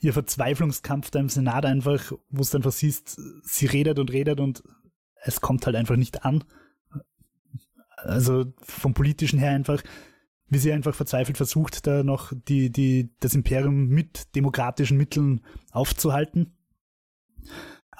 ihr 0.04 0.12
Verzweiflungskampf 0.12 1.10
da 1.10 1.18
im 1.18 1.28
Senat 1.28 1.64
einfach, 1.64 2.12
wo 2.28 2.42
es 2.42 2.54
einfach 2.54 2.72
siehst, 2.72 3.18
sie 3.42 3.66
redet 3.66 3.98
und 3.98 4.12
redet 4.12 4.38
und 4.38 4.62
es 5.22 5.40
kommt 5.40 5.64
halt 5.66 5.76
einfach 5.76 5.96
nicht 5.96 6.24
an. 6.24 6.44
Also 7.96 8.52
vom 8.60 8.92
Politischen 8.92 9.38
her 9.38 9.52
einfach, 9.52 9.82
wie 10.48 10.58
sie 10.58 10.72
einfach 10.72 10.94
verzweifelt 10.94 11.38
versucht, 11.38 11.86
da 11.86 12.02
noch 12.02 12.32
die, 12.48 12.70
die, 12.70 13.14
das 13.20 13.34
Imperium 13.34 13.88
mit 13.88 14.34
demokratischen 14.36 14.98
Mitteln 14.98 15.40
aufzuhalten. 15.72 16.54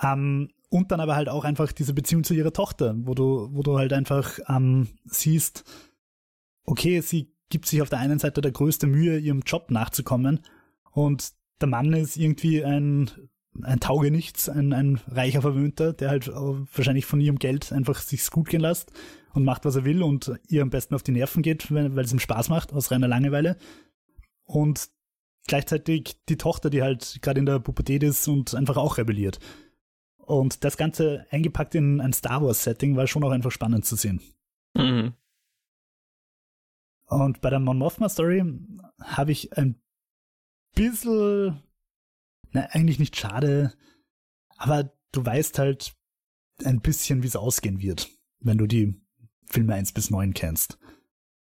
Ähm, 0.03 0.51
und 0.69 0.93
dann 0.93 1.01
aber 1.01 1.17
halt 1.17 1.29
auch 1.29 1.45
einfach 1.45 1.73
diese 1.73 1.95
Beziehung 1.95 2.25
zu 2.25 2.35
ihrer 2.35 2.53
Tochter, 2.53 2.95
wo 2.99 3.15
du, 3.15 3.49
wo 3.53 3.63
du 3.63 3.79
halt 3.79 3.93
einfach 3.93 4.39
ähm, 4.49 4.89
siehst, 5.05 5.65
okay, 6.65 7.01
sie 7.01 7.33
gibt 7.49 7.67
sich 7.67 7.81
auf 7.81 7.89
der 7.89 8.01
einen 8.01 8.19
Seite 8.19 8.41
der 8.41 8.53
größte 8.53 8.87
Mühe, 8.87 9.19
ihrem 9.19 9.41
Job 9.41 9.71
nachzukommen 9.71 10.41
und 10.91 11.33
der 11.61 11.69
Mann 11.69 11.93
ist 11.93 12.17
irgendwie 12.17 12.65
ein, 12.65 13.11
ein 13.63 13.81
Taugenichts, 13.81 14.49
ein, 14.49 14.73
ein 14.73 15.01
reicher 15.07 15.43
Verwöhnter, 15.43 15.93
der 15.93 16.11
halt 16.11 16.31
auch 16.31 16.59
wahrscheinlich 16.75 17.07
von 17.07 17.21
ihrem 17.21 17.39
Geld 17.39 17.73
einfach 17.73 18.01
sich's 18.01 18.31
gut 18.31 18.49
gehen 18.49 18.61
lässt 18.61 18.93
und 19.33 19.45
macht, 19.45 19.65
was 19.65 19.77
er 19.77 19.85
will 19.85 20.03
und 20.03 20.33
ihr 20.49 20.63
am 20.63 20.71
besten 20.71 20.95
auf 20.95 21.03
die 21.03 21.13
Nerven 21.13 21.43
geht, 21.43 21.73
weil 21.73 21.95
weil 21.95 22.05
es 22.05 22.13
ihm 22.13 22.19
Spaß 22.19 22.49
macht, 22.49 22.73
aus 22.73 22.91
reiner 22.91 23.09
Langeweile. 23.09 23.57
Und 24.45 24.89
gleichzeitig 25.47 26.17
die 26.29 26.37
Tochter, 26.37 26.71
die 26.71 26.83
halt 26.83 27.19
gerade 27.23 27.41
in 27.41 27.47
der 27.47 27.59
Pubertät 27.61 28.03
ist 28.03 28.27
und 28.29 28.55
einfach 28.55 28.77
auch 28.77 28.99
rebelliert. 28.99 29.39
Und 30.17 30.65
das 30.65 30.77
Ganze 30.77 31.27
eingepackt 31.31 31.75
in 31.75 32.01
ein 32.01 32.13
Star 32.13 32.43
Wars-Setting 32.43 32.97
war 32.97 33.07
schon 33.07 33.25
auch 33.25 33.31
einfach 33.31 33.51
spannend 33.51 33.85
zu 33.85 33.97
sehen. 33.97 34.21
Mhm. 34.75 35.13
Und 37.07 37.41
bei 37.43 37.51
der 37.51 37.61
Mon 37.61 37.79
Mothma 37.79 38.09
Story 38.09 38.43
habe 39.01 39.33
ich 39.33 39.57
ein 39.57 39.81
bisschen, 40.75 41.63
na, 42.53 42.63
eigentlich 42.71 42.99
nicht 42.99 43.17
schade, 43.17 43.73
aber 44.57 44.93
du 45.13 45.25
weißt 45.25 45.59
halt 45.59 45.95
ein 46.65 46.81
bisschen, 46.81 47.23
wie 47.23 47.27
es 47.27 47.37
ausgehen 47.37 47.81
wird, 47.81 48.09
wenn 48.41 48.59
du 48.59 48.67
die 48.67 49.01
Filme 49.47 49.75
1 49.75 49.93
bis 49.93 50.11
9 50.11 50.35
kennst. 50.35 50.79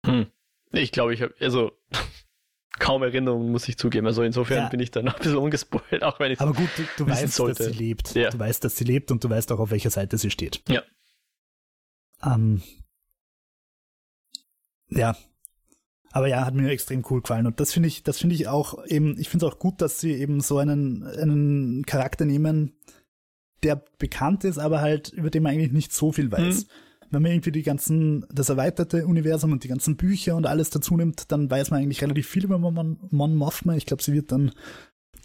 Hm. 0.05 0.27
Ich 0.73 0.93
glaube, 0.93 1.15
ich 1.15 1.23
habe, 1.23 1.35
also 1.41 1.73
kaum 2.79 3.03
Erinnerungen, 3.03 3.51
muss 3.51 3.69
ich 3.69 3.79
zugeben. 3.79 4.07
Also 4.07 4.23
insofern 4.23 4.65
Ja. 4.65 4.69
bin 4.69 4.81
ich 4.81 4.91
da 4.91 5.03
noch 5.03 5.15
ein 5.17 5.23
bisschen 5.23 5.37
ungespoilt, 5.39 6.03
auch 6.03 6.19
wenn 6.21 6.33
ich 6.33 6.41
Aber 6.41 6.53
gut, 6.53 6.69
du, 6.77 6.83
du 7.05 7.11
weißt, 7.11 7.35
sollte. 7.35 7.65
dass 7.65 7.73
sie 7.73 7.79
lebt. 7.79 8.15
Ja. 8.15 8.31
Du 8.31 8.39
weißt, 8.39 8.63
dass 8.65 8.77
sie 8.77 8.85
lebt 8.85 9.11
und 9.11 9.23
du 9.25 9.31
weißt 9.31 9.51
auch, 9.53 9.61
auf 9.61 9.71
welcher 9.71 9.91
Seite 9.91 10.19
sie 10.19 10.31
steht. 10.31 10.63
Ja. 10.69 10.83
Ähm, 12.23 12.63
ja. 14.89 15.17
Aber 16.17 16.29
ja, 16.29 16.47
hat 16.47 16.55
mir 16.55 16.71
extrem 16.71 17.05
cool 17.11 17.21
gefallen. 17.21 17.47
Und 17.47 17.61
das 17.61 17.75
finde 17.75 17.89
ich, 17.89 18.03
das 18.03 18.17
finde 18.17 18.35
ich 18.35 18.49
auch 18.49 18.83
eben, 18.87 19.21
ich 19.21 19.29
finde 19.29 19.45
es 19.45 19.53
auch 19.53 19.59
gut, 19.59 19.83
dass 19.83 20.01
sie 20.01 20.15
eben 20.15 20.41
so 20.41 20.57
einen, 20.57 21.03
einen 21.03 21.85
Charakter 21.85 22.25
nehmen, 22.25 22.73
der 23.63 23.85
bekannt 23.99 24.43
ist, 24.45 24.57
aber 24.57 24.81
halt, 24.81 25.11
über 25.11 25.29
den 25.29 25.43
man 25.43 25.53
eigentlich 25.53 25.73
nicht 25.73 25.93
so 25.93 26.13
viel 26.13 26.33
weiß. 26.33 26.65
Mhm. 26.65 26.69
Wenn 27.11 27.21
man 27.21 27.33
irgendwie 27.33 27.53
die 27.53 27.63
ganzen, 27.63 28.25
das 28.33 28.49
erweiterte 28.49 29.07
Universum 29.07 29.53
und 29.53 29.63
die 29.63 29.69
ganzen 29.69 29.99
Bücher 29.99 30.37
und 30.37 30.47
alles 30.47 30.71
dazu 30.71 30.97
nimmt, 30.97 31.31
dann 31.33 31.51
weiß 31.51 31.71
man 31.71 31.83
eigentlich 31.83 32.01
relativ 32.01 32.27
viel 32.27 32.45
über 32.45 32.59
Mon, 32.59 32.99
Mon 33.11 33.35
Mothma. 33.35 33.77
Ich 33.77 33.85
glaube, 33.85 34.03
sie 34.03 34.15
wird 34.15 34.33
dann 34.33 34.53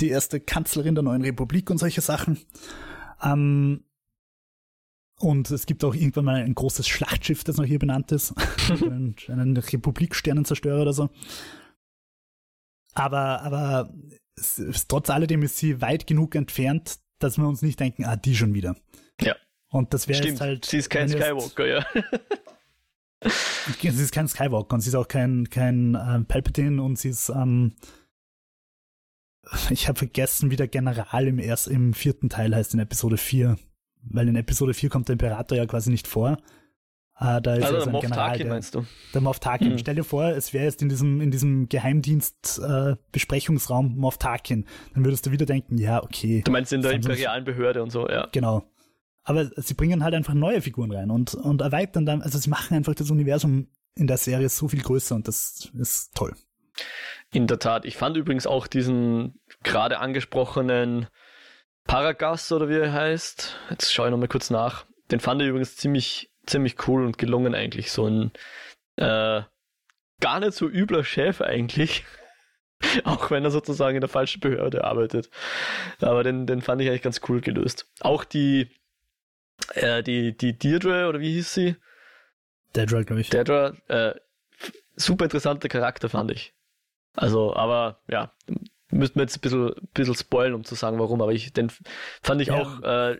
die 0.01 0.09
erste 0.09 0.41
Kanzlerin 0.41 0.95
der 0.95 1.05
neuen 1.05 1.21
Republik 1.21 1.69
und 1.69 1.77
solche 1.77 2.01
Sachen. 2.01 2.37
Ähm, 3.23 3.85
und 5.21 5.51
es 5.51 5.65
gibt 5.65 5.83
auch 5.83 5.93
irgendwann 5.93 6.25
mal 6.25 6.35
ein 6.43 6.55
großes 6.55 6.87
Schlachtschiff, 6.87 7.43
das 7.43 7.57
noch 7.57 7.65
hier 7.65 7.79
benannt 7.79 8.11
ist. 8.11 8.33
einen, 8.69 9.57
Republik-Sternenzerstörer 9.57 10.81
oder 10.81 10.93
so. 10.93 11.09
Aber, 12.93 13.41
aber 13.41 13.93
es, 14.35 14.57
es, 14.57 14.87
trotz 14.87 15.09
alledem 15.09 15.43
ist 15.43 15.57
sie 15.57 15.81
weit 15.81 16.07
genug 16.07 16.35
entfernt, 16.35 16.99
dass 17.19 17.37
wir 17.37 17.47
uns 17.47 17.61
nicht 17.61 17.79
denken, 17.79 18.05
ah, 18.05 18.15
die 18.15 18.35
schon 18.35 18.53
wieder. 18.53 18.75
Ja. 19.21 19.35
Und 19.69 19.93
das 19.93 20.07
wäre 20.07 20.17
Stimmt, 20.17 20.31
jetzt 20.33 20.41
halt. 20.41 20.65
sie 20.65 20.77
ist 20.77 20.89
kein 20.89 21.09
wenn 21.09 21.17
jetzt- 21.17 21.25
Skywalker, 21.27 21.67
ja. 21.67 21.85
Sie 23.23 23.87
ist 23.87 24.11
kein 24.11 24.27
Skywalker 24.27 24.73
und 24.73 24.81
sie 24.81 24.89
ist 24.89 24.95
auch 24.95 25.07
kein, 25.07 25.47
kein 25.49 25.95
ähm, 25.95 26.25
Palpatine 26.25 26.81
und 26.81 26.97
sie 26.97 27.09
ist, 27.09 27.29
ähm, 27.29 27.75
ich 29.69 29.87
habe 29.87 29.97
vergessen, 29.97 30.49
wie 30.49 30.55
der 30.55 30.67
General 30.67 31.27
im, 31.27 31.37
erst, 31.39 31.67
im 31.67 31.93
vierten 31.93 32.29
Teil 32.29 32.55
heißt, 32.55 32.73
in 32.73 32.79
Episode 32.79 33.17
4. 33.17 33.57
Weil 34.03 34.27
in 34.27 34.35
Episode 34.35 34.73
4 34.73 34.89
kommt 34.89 35.07
der 35.07 35.13
Imperator 35.13 35.57
ja 35.57 35.65
quasi 35.65 35.89
nicht 35.91 36.07
vor. 36.07 36.37
Äh, 37.19 37.41
da 37.41 37.55
ist 37.55 37.63
Also 37.65 37.75
ja 37.75 37.81
so 37.81 37.85
ein 37.87 37.91
Moff 37.91 38.01
General, 38.01 38.27
Tarkin 38.29 38.45
der, 38.47 38.53
meinst 38.53 38.73
du? 38.75 38.85
der 39.13 39.21
Moff 39.21 39.39
Tarkin. 39.39 39.73
Mhm. 39.73 39.77
Stell 39.77 39.95
dir 39.95 40.03
vor, 40.03 40.25
es 40.25 40.53
wäre 40.53 40.65
jetzt 40.65 40.81
in 40.81 40.89
diesem, 40.89 41.21
in 41.21 41.29
diesem 41.29 41.69
Geheimdienst-Besprechungsraum 41.69 43.95
Moff 43.97 44.17
Tarkin. 44.17 44.65
Dann 44.93 45.05
würdest 45.05 45.27
du 45.27 45.31
wieder 45.31 45.45
denken, 45.45 45.77
ja, 45.77 46.01
okay, 46.03 46.41
Du 46.43 46.51
meinst 46.51 46.73
in 46.73 46.81
der 46.81 46.93
imperialen 46.93 47.43
Behörde 47.43 47.83
und 47.83 47.91
so, 47.91 48.09
ja. 48.09 48.27
Genau. 48.31 48.63
Aber 49.23 49.51
sie 49.55 49.75
bringen 49.75 50.03
halt 50.03 50.15
einfach 50.15 50.33
neue 50.33 50.61
Figuren 50.61 50.91
rein 50.91 51.11
und, 51.11 51.35
und 51.35 51.61
erweitern 51.61 52.07
dann, 52.07 52.23
also 52.23 52.39
sie 52.39 52.49
machen 52.49 52.75
einfach 52.75 52.95
das 52.95 53.11
Universum 53.11 53.67
in 53.95 54.07
der 54.07 54.17
Serie 54.17 54.49
so 54.49 54.67
viel 54.67 54.81
größer 54.81 55.13
und 55.13 55.27
das 55.27 55.69
ist 55.77 56.15
toll. 56.15 56.33
In 57.31 57.45
der 57.45 57.59
Tat. 57.59 57.85
Ich 57.85 57.97
fand 57.97 58.17
übrigens 58.17 58.47
auch 58.47 58.65
diesen 58.65 59.39
gerade 59.63 59.99
angesprochenen 59.99 61.05
Paragas 61.85 62.51
oder 62.51 62.69
wie 62.69 62.77
er 62.77 62.93
heißt. 62.93 63.57
Jetzt 63.69 63.93
schaue 63.93 64.07
ich 64.07 64.11
nochmal 64.11 64.27
kurz 64.27 64.49
nach. 64.49 64.85
Den 65.11 65.19
fand 65.19 65.41
ich 65.41 65.47
übrigens 65.47 65.75
ziemlich, 65.75 66.31
ziemlich 66.45 66.87
cool 66.87 67.05
und 67.05 67.17
gelungen 67.17 67.55
eigentlich. 67.55 67.91
So 67.91 68.07
ein 68.07 68.31
äh, 68.95 69.41
gar 70.19 70.39
nicht 70.39 70.53
so 70.53 70.67
übler 70.67 71.03
Chef 71.03 71.41
eigentlich. 71.41 72.05
auch 73.03 73.31
wenn 73.31 73.43
er 73.43 73.51
sozusagen 73.51 73.95
in 73.95 74.01
der 74.01 74.09
falschen 74.09 74.39
Behörde 74.39 74.83
arbeitet. 74.83 75.29
Aber 75.99 76.23
den, 76.23 76.47
den 76.47 76.61
fand 76.61 76.81
ich 76.81 76.87
eigentlich 76.87 77.01
ganz 77.01 77.21
cool 77.27 77.41
gelöst. 77.41 77.89
Auch 77.99 78.23
die, 78.23 78.69
äh, 79.73 80.03
die, 80.03 80.35
die 80.35 80.57
Deirdre, 80.57 81.07
oder 81.07 81.19
wie 81.19 81.33
hieß 81.33 81.53
sie? 81.53 81.75
Dedra, 82.75 83.03
glaube 83.03 83.21
ich. 83.21 83.29
Dedra, 83.29 83.73
äh, 83.87 84.13
super 84.95 85.25
interessanter 85.25 85.67
Charakter, 85.67 86.09
fand 86.09 86.31
ich. 86.31 86.53
Also, 87.15 87.55
aber 87.55 88.01
ja, 88.07 88.33
müssten 88.91 89.15
wir 89.19 89.23
jetzt 89.23 89.37
ein 89.37 89.41
bisschen, 89.41 89.71
bisschen 89.93 90.15
spoilen, 90.15 90.53
um 90.53 90.63
zu 90.63 90.75
sagen, 90.75 90.99
warum, 90.99 91.21
aber 91.21 91.31
ich, 91.33 91.53
den 91.53 91.71
fand 92.21 92.41
ich 92.41 92.49
Ja. 92.49 92.61
auch 92.61 92.81
äh, 92.83 93.17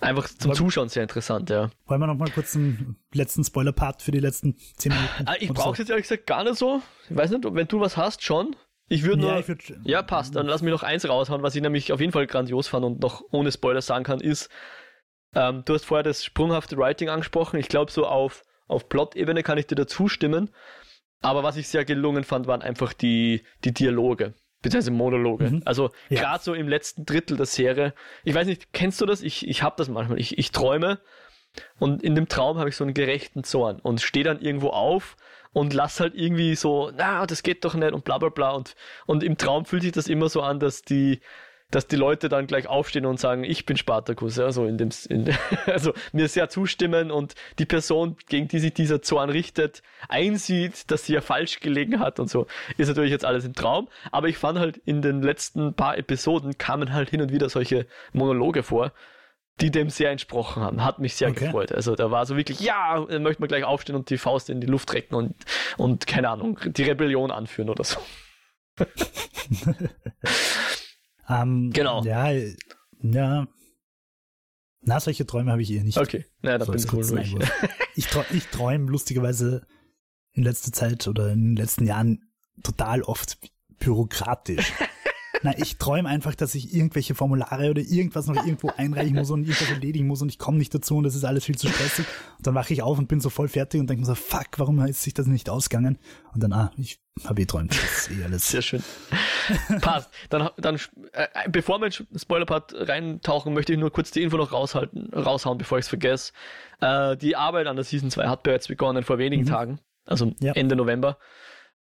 einfach 0.00 0.28
zum 0.28 0.50
Aber- 0.50 0.58
Zuschauen 0.58 0.88
sehr 0.88 1.02
interessant, 1.02 1.50
ja. 1.50 1.70
Wollen 1.86 2.00
wir 2.00 2.06
noch 2.06 2.16
mal 2.16 2.30
kurz 2.30 2.56
einen 2.56 2.96
letzten 3.12 3.44
Spoiler-Part 3.44 4.02
für 4.02 4.10
die 4.10 4.18
letzten 4.20 4.56
10 4.76 4.92
Minuten? 4.92 5.24
Ah, 5.26 5.34
ich 5.38 5.48
brauche 5.52 5.76
so? 5.76 5.82
jetzt 5.82 5.90
ehrlich 5.90 6.04
gesagt 6.08 6.26
gar 6.26 6.44
nicht 6.44 6.56
so. 6.56 6.82
Ich 7.08 7.16
weiß 7.16 7.30
nicht, 7.30 7.44
wenn 7.44 7.68
du 7.68 7.80
was 7.80 7.96
hast, 7.96 8.22
schon. 8.22 8.56
Ich 8.88 9.04
würde 9.04 9.22
nur. 9.22 9.32
Ja, 9.36 9.46
würd, 9.48 9.72
Ja, 9.84 10.02
passt. 10.02 10.34
Dann 10.36 10.46
lass 10.46 10.60
mich 10.60 10.72
noch 10.72 10.82
eins 10.82 11.08
raushauen, 11.08 11.42
was 11.42 11.54
ich 11.54 11.62
nämlich 11.62 11.92
auf 11.92 12.00
jeden 12.00 12.12
Fall 12.12 12.26
grandios 12.26 12.68
fand 12.68 12.84
und 12.84 13.00
noch 13.00 13.22
ohne 13.30 13.50
Spoiler 13.52 13.80
sagen 13.80 14.04
kann, 14.04 14.20
ist, 14.20 14.50
ähm, 15.34 15.62
du 15.64 15.72
hast 15.74 15.86
vorher 15.86 16.02
das 16.02 16.24
sprunghafte 16.24 16.76
Writing 16.76 17.08
angesprochen. 17.08 17.58
Ich 17.58 17.68
glaube, 17.68 17.90
so 17.90 18.06
auf, 18.06 18.42
auf 18.66 18.88
Plot-Ebene 18.88 19.42
kann 19.42 19.56
ich 19.56 19.66
dir 19.66 19.76
dazu 19.76 20.08
stimmen. 20.08 20.50
Aber 21.22 21.42
was 21.44 21.56
ich 21.56 21.68
sehr 21.68 21.84
gelungen 21.84 22.24
fand, 22.24 22.48
waren 22.48 22.60
einfach 22.62 22.92
die, 22.92 23.44
die 23.64 23.72
Dialoge, 23.72 24.34
beziehungsweise 24.62 24.90
Monologe. 24.92 25.50
Mhm. 25.50 25.62
Also 25.64 25.90
Ja. 26.08 26.20
gerade 26.20 26.42
so 26.42 26.54
im 26.54 26.68
letzten 26.68 27.04
Drittel 27.04 27.36
der 27.36 27.46
Serie. 27.46 27.94
Ich 28.24 28.34
weiß 28.34 28.46
nicht, 28.46 28.72
kennst 28.72 29.00
du 29.00 29.06
das? 29.06 29.22
Ich, 29.22 29.46
ich 29.46 29.62
habe 29.62 29.74
das 29.76 29.88
manchmal. 29.88 30.18
Ich, 30.20 30.38
ich 30.38 30.50
träume 30.52 31.00
und 31.78 32.02
in 32.02 32.14
dem 32.14 32.28
Traum 32.28 32.58
habe 32.58 32.68
ich 32.70 32.76
so 32.76 32.84
einen 32.84 32.94
gerechten 32.94 33.44
Zorn 33.44 33.78
und 33.80 34.00
stehe 34.00 34.24
dann 34.24 34.40
irgendwo 34.40 34.68
auf 34.70 35.16
und 35.52 35.74
lass 35.74 36.00
halt 36.00 36.14
irgendwie 36.14 36.54
so, 36.54 36.90
na, 36.96 37.26
das 37.26 37.42
geht 37.42 37.64
doch 37.64 37.74
nicht 37.74 37.92
und 37.92 38.04
bla 38.04 38.16
bla 38.18 38.30
bla. 38.30 38.50
Und, 38.52 38.74
und 39.06 39.22
im 39.22 39.36
Traum 39.36 39.66
fühlt 39.66 39.82
sich 39.82 39.92
das 39.92 40.06
immer 40.08 40.28
so 40.30 40.40
an, 40.40 40.60
dass 40.60 40.80
die, 40.82 41.20
dass 41.72 41.88
die 41.88 41.96
Leute 41.96 42.28
dann 42.28 42.46
gleich 42.46 42.68
aufstehen 42.68 43.06
und 43.06 43.18
sagen, 43.18 43.44
ich 43.44 43.66
bin 43.66 43.76
Spartacus, 43.76 44.36
ja, 44.36 44.52
so 44.52 44.66
in 44.66 44.78
dem, 44.78 44.90
in, 45.08 45.34
also 45.66 45.92
mir 46.12 46.28
sehr 46.28 46.48
zustimmen 46.48 47.10
und 47.10 47.34
die 47.58 47.64
Person, 47.64 48.16
gegen 48.28 48.46
die 48.46 48.58
sich 48.60 48.74
dieser 48.74 49.02
Zorn 49.02 49.30
richtet, 49.30 49.82
einsieht, 50.08 50.90
dass 50.90 51.06
sie 51.06 51.14
ja 51.14 51.22
falsch 51.22 51.60
gelegen 51.60 51.98
hat 51.98 52.20
und 52.20 52.28
so, 52.28 52.46
ist 52.76 52.88
natürlich 52.88 53.10
jetzt 53.10 53.24
alles 53.24 53.44
im 53.44 53.54
Traum. 53.54 53.88
Aber 54.12 54.28
ich 54.28 54.36
fand 54.36 54.58
halt 54.58 54.76
in 54.84 55.00
den 55.00 55.22
letzten 55.22 55.74
paar 55.74 55.96
Episoden 55.96 56.58
kamen 56.58 56.92
halt 56.92 57.08
hin 57.10 57.22
und 57.22 57.32
wieder 57.32 57.48
solche 57.48 57.86
Monologe 58.12 58.62
vor, 58.62 58.92
die 59.62 59.70
dem 59.70 59.88
sehr 59.88 60.10
entsprochen 60.10 60.62
haben. 60.62 60.84
Hat 60.84 60.98
mich 60.98 61.14
sehr 61.14 61.30
okay. 61.30 61.46
gefreut. 61.46 61.72
Also 61.72 61.96
da 61.96 62.10
war 62.10 62.26
so 62.26 62.36
wirklich, 62.36 62.60
ja, 62.60 63.06
möchte 63.18 63.40
man 63.40 63.48
gleich 63.48 63.64
aufstehen 63.64 63.96
und 63.96 64.10
die 64.10 64.18
Faust 64.18 64.50
in 64.50 64.60
die 64.60 64.66
Luft 64.66 64.92
recken 64.92 65.14
und, 65.14 65.34
und 65.78 66.06
keine 66.06 66.28
Ahnung, 66.28 66.58
die 66.66 66.82
Rebellion 66.82 67.30
anführen 67.30 67.70
oder 67.70 67.84
so. 67.84 67.98
ähm, 71.40 71.70
genau. 71.72 72.02
Ja, 72.04 72.30
ja. 73.02 73.46
Na, 74.84 75.00
solche 75.00 75.26
Träume 75.26 75.52
habe 75.52 75.62
ich 75.62 75.70
eher 75.70 75.84
nicht. 75.84 75.98
Okay, 75.98 76.24
naja, 76.40 76.58
da 76.58 76.64
so, 76.64 76.72
bin 76.72 76.80
ich 76.80 76.92
cool 76.92 77.06
durch. 77.06 77.34
Ich, 77.94 78.06
träume, 78.06 78.26
ich 78.32 78.46
träume 78.48 78.90
lustigerweise 78.90 79.66
in 80.32 80.42
letzter 80.42 80.72
Zeit 80.72 81.06
oder 81.06 81.30
in 81.32 81.50
den 81.50 81.56
letzten 81.56 81.86
Jahren 81.86 82.32
total 82.62 83.02
oft 83.02 83.38
bürokratisch. 83.78 84.72
Na, 85.42 85.56
ich 85.58 85.76
träume 85.76 86.08
einfach, 86.08 86.34
dass 86.34 86.54
ich 86.54 86.74
irgendwelche 86.74 87.14
Formulare 87.14 87.70
oder 87.70 87.80
irgendwas 87.80 88.26
noch 88.26 88.36
irgendwo 88.36 88.70
einreichen 88.76 89.16
muss 89.16 89.30
und 89.30 89.42
irgendwas 89.42 89.70
erledigen 89.70 90.06
muss 90.06 90.22
und 90.22 90.28
ich 90.28 90.38
komme 90.38 90.58
nicht 90.58 90.74
dazu 90.74 90.96
und 90.96 91.04
das 91.04 91.14
ist 91.14 91.24
alles 91.24 91.44
viel 91.44 91.56
zu 91.56 91.68
stressig. 91.68 92.06
Und 92.38 92.46
dann 92.46 92.54
wache 92.54 92.72
ich 92.72 92.82
auf 92.82 92.98
und 92.98 93.08
bin 93.08 93.20
so 93.20 93.30
voll 93.30 93.48
fertig 93.48 93.80
und 93.80 93.88
denke 93.88 94.00
mir 94.00 94.06
so, 94.06 94.14
fuck, 94.14 94.46
warum 94.58 94.78
ist 94.80 95.02
sich 95.02 95.14
das 95.14 95.26
nicht 95.26 95.50
ausgegangen? 95.50 95.98
Und 96.34 96.42
dann, 96.42 96.52
ah, 96.52 96.72
ich 96.76 97.00
habe 97.24 97.42
eh 97.42 97.46
träumt. 97.46 97.72
Das 97.72 98.08
ist 98.08 98.10
eh 98.10 98.24
alles. 98.24 98.48
Sehr 98.48 98.62
schön. 98.62 98.82
Passt. 99.80 100.10
Dann, 100.30 100.48
dann 100.56 100.76
äh, 101.12 101.26
bevor 101.50 101.78
wir 101.80 101.86
in 101.86 102.18
Spoiler-Part 102.18 102.74
reintauchen, 102.74 103.52
möchte 103.52 103.72
ich 103.72 103.78
nur 103.78 103.90
kurz 103.90 104.10
die 104.10 104.22
Info 104.22 104.36
noch 104.36 104.52
raushalten, 104.52 105.12
raushauen, 105.12 105.58
bevor 105.58 105.78
ich 105.78 105.84
es 105.84 105.88
vergesse. 105.88 106.32
Äh, 106.80 107.16
die 107.16 107.36
Arbeit 107.36 107.66
an 107.66 107.76
der 107.76 107.84
Season 107.84 108.10
2 108.10 108.28
hat 108.28 108.42
bereits 108.42 108.68
begonnen 108.68 109.02
vor 109.02 109.18
wenigen 109.18 109.42
mhm. 109.42 109.48
Tagen, 109.48 109.78
also 110.06 110.32
ja. 110.40 110.52
Ende 110.52 110.76
November. 110.76 111.18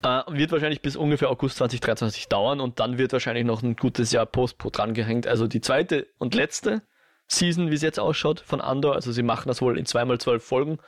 Äh, 0.02 0.22
wird 0.28 0.52
wahrscheinlich 0.52 0.80
bis 0.80 0.94
ungefähr 0.94 1.28
August 1.28 1.56
2023 1.56 2.28
dauern 2.28 2.60
und 2.60 2.78
dann 2.78 2.98
wird 2.98 3.12
wahrscheinlich 3.12 3.44
noch 3.44 3.62
ein 3.62 3.74
gutes 3.74 4.12
Jahr 4.12 4.26
Post-Pro 4.26 4.70
dran 4.70 4.94
gehängt. 4.94 5.26
Also 5.26 5.48
die 5.48 5.60
zweite 5.60 6.06
und 6.18 6.34
letzte 6.34 6.82
Season, 7.26 7.70
wie 7.70 7.74
es 7.74 7.82
jetzt 7.82 7.98
ausschaut, 7.98 8.40
von 8.40 8.60
Andor, 8.60 8.94
also 8.94 9.10
sie 9.10 9.24
machen 9.24 9.48
das 9.48 9.60
wohl 9.60 9.76
in 9.76 9.86
zweimal 9.86 10.18
zwölf 10.18 10.44
Folgen, 10.44 10.78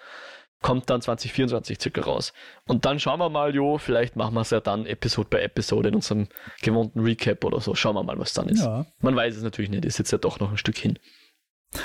kommt 0.62 0.88
dann 0.90 1.00
2024 1.00 1.80
circa 1.80 2.02
raus. 2.02 2.32
Und 2.66 2.84
dann 2.84 3.00
schauen 3.00 3.18
wir 3.18 3.30
mal, 3.30 3.54
jo, 3.54 3.78
vielleicht 3.78 4.14
machen 4.14 4.34
wir 4.34 4.42
es 4.42 4.50
ja 4.50 4.60
dann 4.60 4.86
Episode 4.86 5.28
bei 5.28 5.42
Episode 5.42 5.88
in 5.88 5.96
unserem 5.96 6.28
gewohnten 6.62 7.00
Recap 7.00 7.44
oder 7.44 7.60
so. 7.60 7.74
Schauen 7.74 7.96
wir 7.96 8.02
mal, 8.02 8.18
was 8.18 8.32
dann 8.32 8.48
ist. 8.48 8.62
Ja. 8.62 8.86
Man 9.00 9.16
weiß 9.16 9.36
es 9.36 9.42
natürlich 9.42 9.70
nicht, 9.70 9.84
ist 9.84 9.98
jetzt 9.98 10.12
ja 10.12 10.18
doch 10.18 10.38
noch 10.38 10.50
ein 10.50 10.56
Stück 10.56 10.78
hin. 10.78 10.98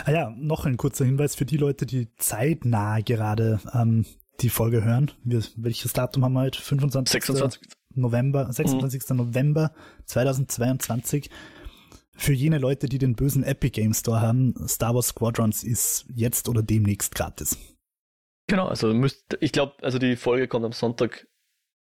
Ah 0.05 0.11
ja, 0.11 0.33
noch 0.35 0.65
ein 0.65 0.77
kurzer 0.77 1.05
Hinweis 1.05 1.35
für 1.35 1.45
die 1.45 1.57
Leute, 1.57 1.85
die 1.85 2.13
zeitnah 2.15 2.99
gerade 3.01 3.59
ähm, 3.73 4.05
die 4.41 4.49
Folge 4.49 4.83
hören. 4.83 5.11
Wir, 5.23 5.43
welches 5.57 5.93
Datum 5.93 6.23
haben 6.23 6.33
wir 6.33 6.41
heute? 6.41 6.61
25. 6.61 7.11
26. 7.11 7.61
November, 7.95 8.51
26. 8.51 9.09
Mhm. 9.09 9.17
November 9.17 9.73
2022. 10.05 11.29
Für 12.17 12.33
jene 12.33 12.59
Leute, 12.59 12.87
die 12.87 12.97
den 12.97 13.15
bösen 13.15 13.43
Epic 13.43 13.71
Game 13.71 13.93
Store 13.93 14.21
haben, 14.21 14.55
Star 14.67 14.95
Wars 14.95 15.07
Squadrons 15.07 15.63
ist 15.63 16.05
jetzt 16.13 16.47
oder 16.47 16.63
demnächst 16.63 17.13
gratis. 17.13 17.57
Genau, 18.47 18.67
also 18.67 18.93
müsst, 18.93 19.37
ich 19.41 19.51
glaube, 19.51 19.73
also 19.81 19.97
die 19.97 20.15
Folge 20.15 20.47
kommt 20.47 20.65
am 20.65 20.71
Sonntag 20.71 21.27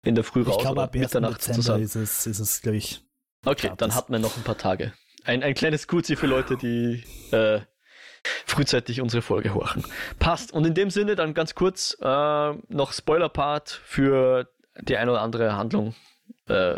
in 0.03 0.15
der 0.15 0.25
Früh 0.25 0.43
raus. 0.43 0.57
Ich 0.57 0.63
glaube, 0.63 0.83
ab 0.83 0.95
1. 0.95 1.11
Dezember 1.13 1.79
ist 1.79 1.95
es, 1.95 2.27
ist 2.27 2.39
es, 2.39 2.63
glaube 2.63 2.79
ich. 2.79 3.05
Okay, 3.45 3.69
gratis. 3.69 3.79
dann 3.79 3.95
hat 3.95 4.11
man 4.11 4.23
noch 4.23 4.37
ein 4.37 4.43
paar 4.43 4.59
Tage. 4.59 4.93
Ein, 5.25 5.43
ein 5.43 5.55
kleines 5.55 5.87
Kurzi 5.87 6.17
für 6.17 6.27
Leute, 6.27 6.57
die 6.57 7.05
äh, 7.31 7.61
frühzeitig 8.47 9.01
unsere 9.01 9.23
Folge 9.23 9.55
horchen. 9.55 9.85
Passt. 10.19 10.53
Und 10.53 10.67
in 10.67 10.75
dem 10.75 10.91
Sinne 10.91 11.15
dann 11.15 11.35
ganz 11.35 11.55
kurz 11.55 11.97
äh, 12.01 12.53
noch 12.69 12.93
Spoiler-Part 12.93 13.71
für 13.71 14.49
die 14.81 14.97
eine 14.97 15.13
oder 15.13 15.21
andere 15.21 15.57
Handlung, 15.57 15.95
äh, 16.47 16.77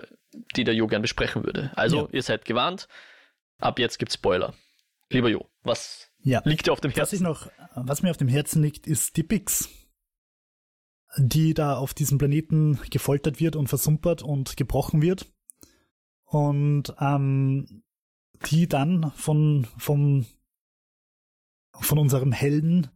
die 0.57 0.65
der 0.65 0.75
Jo 0.75 0.87
gern 0.87 1.03
besprechen 1.03 1.45
würde. 1.45 1.71
Also, 1.77 2.03
ja. 2.03 2.09
ihr 2.13 2.23
seid 2.23 2.45
gewarnt. 2.45 2.89
Ab 3.59 3.79
jetzt 3.79 3.99
gibt's 3.99 4.15
Spoiler. 4.15 4.55
Lieber 5.11 5.29
Jo, 5.29 5.49
was 5.63 6.11
ja. 6.21 6.43
liegt 6.45 6.67
dir 6.67 6.73
auf 6.73 6.81
dem 6.81 6.91
Herzen? 6.91 7.03
Was, 7.03 7.13
ich 7.13 7.21
noch, 7.21 7.51
was 7.75 8.03
mir 8.03 8.11
auf 8.11 8.17
dem 8.17 8.29
Herzen 8.29 8.63
liegt, 8.63 8.87
ist 8.87 9.17
die 9.17 9.23
Pix, 9.23 9.69
die 11.17 11.55
da 11.55 11.77
auf 11.77 11.95
diesem 11.95 12.19
Planeten 12.19 12.79
gefoltert 12.91 13.41
wird 13.41 13.57
und 13.57 13.69
versumpert 13.69 14.23
und 14.23 14.57
gebrochen 14.57 15.01
wird. 15.01 15.27
Und 16.25 16.93
ähm, 16.99 17.85
die 18.51 18.69
dann 18.69 19.13
von, 19.15 19.69
vom 19.79 20.27
von 21.81 21.99
unserem 21.99 22.33
Helden 22.33 22.89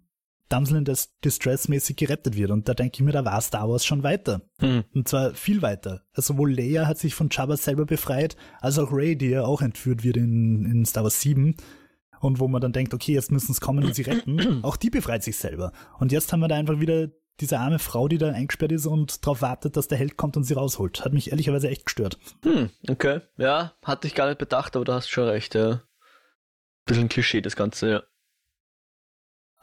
Damsel 0.50 0.78
in 0.78 0.96
Distress 1.24 1.68
mäßig 1.68 1.96
gerettet 1.96 2.36
wird. 2.36 2.50
Und 2.50 2.68
da 2.68 2.74
denke 2.74 2.96
ich 2.96 3.00
mir, 3.02 3.12
da 3.12 3.24
war 3.24 3.40
Star 3.40 3.68
Wars 3.68 3.86
schon 3.86 4.02
weiter. 4.02 4.42
Hm. 4.58 4.84
Und 4.92 5.08
zwar 5.08 5.32
viel 5.32 5.62
weiter. 5.62 6.02
Also 6.12 6.34
sowohl 6.34 6.52
Leia 6.52 6.86
hat 6.86 6.98
sich 6.98 7.14
von 7.14 7.28
Jabba 7.30 7.56
selber 7.56 7.86
befreit, 7.86 8.36
als 8.60 8.78
auch 8.78 8.92
Rey, 8.92 9.16
die 9.16 9.28
ja 9.28 9.44
auch 9.44 9.62
entführt 9.62 10.02
wird 10.02 10.16
in, 10.16 10.64
in 10.64 10.84
Star 10.84 11.04
Wars 11.04 11.20
7. 11.20 11.56
Und 12.20 12.40
wo 12.40 12.48
man 12.48 12.60
dann 12.60 12.72
denkt, 12.72 12.92
okay, 12.92 13.14
jetzt 13.14 13.32
müssen 13.32 13.52
es 13.52 13.60
kommen 13.60 13.84
und 13.84 13.94
sie 13.94 14.02
retten. 14.02 14.60
auch 14.62 14.76
die 14.76 14.90
befreit 14.90 15.22
sich 15.22 15.36
selber. 15.36 15.72
Und 15.98 16.12
jetzt 16.12 16.32
haben 16.32 16.40
wir 16.40 16.48
da 16.48 16.56
einfach 16.56 16.80
wieder 16.80 17.08
diese 17.38 17.58
arme 17.58 17.78
Frau, 17.78 18.08
die 18.08 18.18
da 18.18 18.30
eingesperrt 18.32 18.72
ist 18.72 18.86
und 18.86 19.24
darauf 19.24 19.40
wartet, 19.40 19.76
dass 19.76 19.88
der 19.88 19.96
Held 19.96 20.16
kommt 20.16 20.36
und 20.36 20.44
sie 20.44 20.54
rausholt. 20.54 21.04
Hat 21.04 21.12
mich 21.12 21.30
ehrlicherweise 21.30 21.70
echt 21.70 21.86
gestört. 21.86 22.18
Hm, 22.42 22.70
okay. 22.88 23.20
Ja, 23.38 23.72
hatte 23.82 24.06
ich 24.08 24.14
gar 24.14 24.26
nicht 24.26 24.38
bedacht, 24.38 24.76
aber 24.76 24.84
du 24.84 24.92
hast 24.92 25.08
schon 25.08 25.28
recht, 25.28 25.54
ja. 25.54 25.82
Bisschen 26.84 27.08
Klischee, 27.08 27.40
das 27.40 27.56
Ganze, 27.56 27.90
ja. 27.90 28.02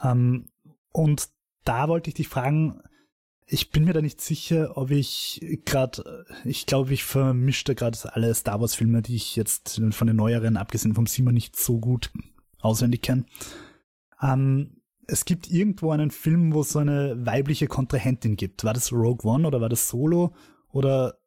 Ähm, 0.02 0.50
und 0.92 1.30
da 1.64 1.88
wollte 1.88 2.10
ich 2.10 2.16
dich 2.16 2.28
fragen, 2.28 2.82
ich 3.46 3.72
bin 3.72 3.86
mir 3.86 3.94
da 3.94 4.02
nicht 4.02 4.20
sicher, 4.20 4.76
ob 4.76 4.92
ich 4.92 5.40
gerade, 5.64 6.26
ich 6.44 6.66
glaube, 6.66 6.94
ich 6.94 7.06
vermischte 7.06 7.76
gerade 7.76 7.98
alle 8.14 8.34
Star 8.36 8.60
Wars 8.60 8.76
Filme, 8.76 9.02
die 9.02 9.16
ich 9.16 9.38
jetzt 9.38 9.82
von 9.92 10.08
den 10.08 10.18
neueren, 10.18 10.58
abgesehen 10.58 10.96
vom 10.96 11.08
Sima, 11.08 11.32
nicht 11.32 11.56
so 11.56 11.80
gut 11.80 12.12
auswendig 12.60 13.04
kenne. 13.04 13.26
Ähm, 14.22 14.82
es 15.08 15.24
gibt 15.24 15.50
irgendwo 15.50 15.92
einen 15.92 16.12
Film, 16.12 16.54
wo 16.54 16.62
es 16.62 16.72
so 16.72 16.80
eine 16.80 17.26
weibliche 17.26 17.68
Kontrahentin 17.68 18.36
gibt. 18.36 18.66
War 18.66 18.74
das 18.74 18.92
Rogue 18.92 19.30
One 19.30 19.48
oder 19.48 19.62
war 19.62 19.70
das 19.70 19.88
Solo? 19.88 20.34
Oder 20.70 21.18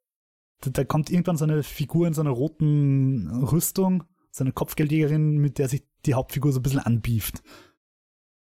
da 0.61 0.85
kommt 0.85 1.09
irgendwann 1.09 1.39
so 1.39 1.45
eine 1.45 1.63
Figur 1.63 2.07
in 2.07 2.13
so 2.13 2.21
einer 2.21 2.31
roten 2.31 3.31
Rüstung, 3.31 4.05
so 4.31 4.45
eine 4.45 4.53
Kopfgeldjägerin, 4.53 5.39
mit 5.39 5.59
der 5.59 5.69
sich 5.69 5.85
die 6.05 6.13
Hauptfigur 6.13 6.53
so 6.53 6.61
ein 6.61 6.63
bisschen 6.63 6.81
anbieft. 6.81 7.43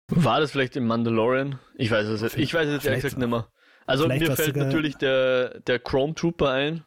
War 0.07 0.39
das 0.39 0.51
vielleicht 0.51 0.75
im 0.75 0.85
Mandalorian? 0.85 1.59
Ich 1.75 1.89
weiß 1.91 2.07
es 2.07 2.21
jetzt. 2.21 2.37
Ich 2.37 2.53
weiß 2.53 2.67
es 2.67 2.73
jetzt 2.73 2.85
ehrlich 2.85 3.01
gesagt 3.01 3.19
nicht 3.19 3.29
mehr. 3.29 3.47
Also 3.85 4.07
mir 4.07 4.35
fällt 4.35 4.55
natürlich 4.55 4.95
der, 4.97 5.59
der 5.61 5.79
Chrome 5.79 6.13
Trooper 6.15 6.51
ein. 6.51 6.83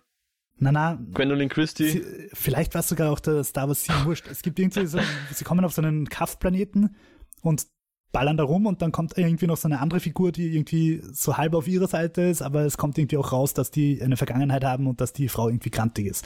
Na, 0.58 0.72
na. 0.72 0.98
Gwendolyn 1.12 1.48
Christie. 1.48 1.88
Sie, 1.90 2.04
vielleicht 2.32 2.74
war 2.74 2.80
es 2.80 2.88
sogar 2.88 3.12
auch 3.12 3.20
der 3.20 3.44
Star 3.44 3.68
Wars 3.68 3.84
7 3.84 4.06
wurscht. 4.06 4.26
Es 4.30 4.42
gibt 4.42 4.58
irgendwie 4.58 4.86
so, 4.86 4.98
sie 5.32 5.44
kommen 5.44 5.64
auf 5.64 5.74
so 5.74 5.82
einen 5.82 6.08
Kaff-Planeten 6.08 6.96
und 7.42 7.66
ballern 8.12 8.38
da 8.38 8.44
rum 8.44 8.64
und 8.64 8.80
dann 8.80 8.92
kommt 8.92 9.18
irgendwie 9.18 9.46
noch 9.46 9.58
so 9.58 9.68
eine 9.68 9.80
andere 9.80 10.00
Figur, 10.00 10.32
die 10.32 10.54
irgendwie 10.54 11.02
so 11.12 11.36
halb 11.36 11.52
auf 11.52 11.68
ihrer 11.68 11.88
Seite 11.88 12.22
ist, 12.22 12.40
aber 12.40 12.62
es 12.62 12.78
kommt 12.78 12.96
irgendwie 12.96 13.18
auch 13.18 13.32
raus, 13.32 13.52
dass 13.52 13.70
die 13.70 14.00
eine 14.02 14.16
Vergangenheit 14.16 14.64
haben 14.64 14.86
und 14.86 15.02
dass 15.02 15.12
die 15.12 15.28
Frau 15.28 15.48
irgendwie 15.48 15.68
krantig 15.68 16.06
ist. 16.06 16.24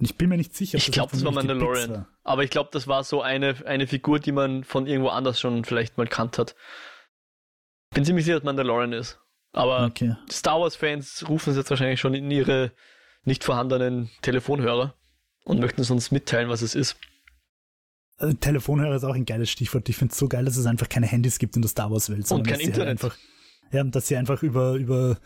Ich 0.00 0.16
bin 0.16 0.28
mir 0.28 0.36
nicht 0.36 0.54
sicher. 0.54 0.78
Ich 0.78 0.90
glaube, 0.90 1.12
das 1.12 1.24
war 1.24 1.32
Mandalorian. 1.32 1.90
War. 1.90 2.08
Aber 2.24 2.44
ich 2.44 2.50
glaube, 2.50 2.70
das 2.72 2.88
war 2.88 3.04
so 3.04 3.22
eine, 3.22 3.54
eine 3.66 3.86
Figur, 3.86 4.18
die 4.18 4.32
man 4.32 4.64
von 4.64 4.86
irgendwo 4.86 5.10
anders 5.10 5.40
schon 5.40 5.64
vielleicht 5.64 5.98
mal 5.98 6.06
kannt 6.06 6.38
hat. 6.38 6.54
Bin 7.94 8.04
ziemlich 8.04 8.24
sicher, 8.24 8.36
dass 8.36 8.44
Mandalorian 8.44 8.92
ist. 8.92 9.18
Aber 9.52 9.84
okay. 9.84 10.16
Star 10.30 10.60
Wars-Fans 10.60 11.28
rufen 11.28 11.50
es 11.50 11.56
jetzt 11.56 11.70
wahrscheinlich 11.70 12.00
schon 12.00 12.14
in 12.14 12.30
ihre 12.30 12.72
nicht 13.24 13.44
vorhandenen 13.44 14.10
Telefonhörer 14.22 14.94
und 15.44 15.60
möchten 15.60 15.82
es 15.82 15.90
uns 15.90 16.10
mitteilen, 16.10 16.48
was 16.48 16.62
es 16.62 16.74
ist. 16.74 16.96
Also, 18.16 18.34
Telefonhörer 18.34 18.96
ist 18.96 19.04
auch 19.04 19.14
ein 19.14 19.26
geiles 19.26 19.50
Stichwort. 19.50 19.88
Ich 19.88 19.96
finde 19.96 20.12
es 20.12 20.18
so 20.18 20.28
geil, 20.28 20.44
dass 20.44 20.56
es 20.56 20.66
einfach 20.66 20.88
keine 20.88 21.06
Handys 21.06 21.38
gibt 21.38 21.54
in 21.56 21.62
der 21.62 21.68
Star 21.68 21.90
Wars-Welt. 21.90 22.30
Und 22.30 22.44
kein 22.44 22.54
halt 22.54 22.66
Internet. 22.66 23.02
Halt 23.02 23.12
einfach, 23.12 23.16
ja, 23.72 23.84
dass 23.84 24.08
sie 24.08 24.16
einfach 24.16 24.42
über, 24.42 24.74
über 24.74 25.18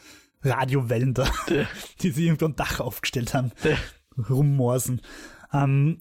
Radiowellen 0.42 1.14
da, 1.14 1.30
ja. 1.48 1.66
die 2.02 2.10
sie 2.10 2.26
irgendwo 2.26 2.46
am 2.46 2.56
Dach 2.56 2.80
aufgestellt 2.80 3.32
haben, 3.32 3.52
ja 3.62 3.76
rummorsen. 4.18 5.00
Ähm, 5.52 6.00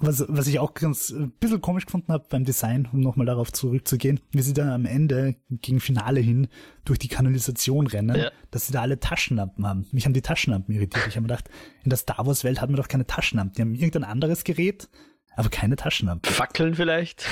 was, 0.00 0.24
was 0.28 0.46
ich 0.46 0.58
auch 0.58 0.74
ganz 0.74 1.10
ein 1.10 1.32
bisschen 1.32 1.60
komisch 1.60 1.86
gefunden 1.86 2.12
habe 2.12 2.26
beim 2.28 2.44
Design, 2.44 2.88
um 2.92 3.00
nochmal 3.00 3.26
darauf 3.26 3.52
zurückzugehen, 3.52 4.20
wie 4.30 4.42
sie 4.42 4.54
da 4.54 4.74
am 4.74 4.86
Ende 4.86 5.36
gegen 5.48 5.80
Finale 5.80 6.20
hin 6.20 6.48
durch 6.84 6.98
die 6.98 7.08
Kanalisation 7.08 7.86
rennen, 7.86 8.16
ja. 8.16 8.30
dass 8.50 8.68
sie 8.68 8.72
da 8.72 8.82
alle 8.82 9.00
Taschenlampen 9.00 9.66
haben. 9.66 9.86
Mich 9.92 10.04
haben 10.04 10.12
die 10.12 10.22
Taschenlampen 10.22 10.74
irritiert. 10.74 11.06
Ich 11.08 11.16
habe 11.16 11.22
mir 11.22 11.28
gedacht, 11.28 11.50
in 11.82 11.90
der 11.90 11.98
Star 11.98 12.26
Wars 12.26 12.44
Welt 12.44 12.60
hat 12.60 12.70
man 12.70 12.76
doch 12.76 12.88
keine 12.88 13.06
Taschenlampen. 13.06 13.54
Die 13.54 13.62
haben 13.62 13.74
irgendein 13.74 14.04
anderes 14.04 14.44
Gerät, 14.44 14.88
aber 15.36 15.48
keine 15.48 15.76
Taschenlampen. 15.76 16.32
Fackeln 16.32 16.74
vielleicht? 16.74 17.26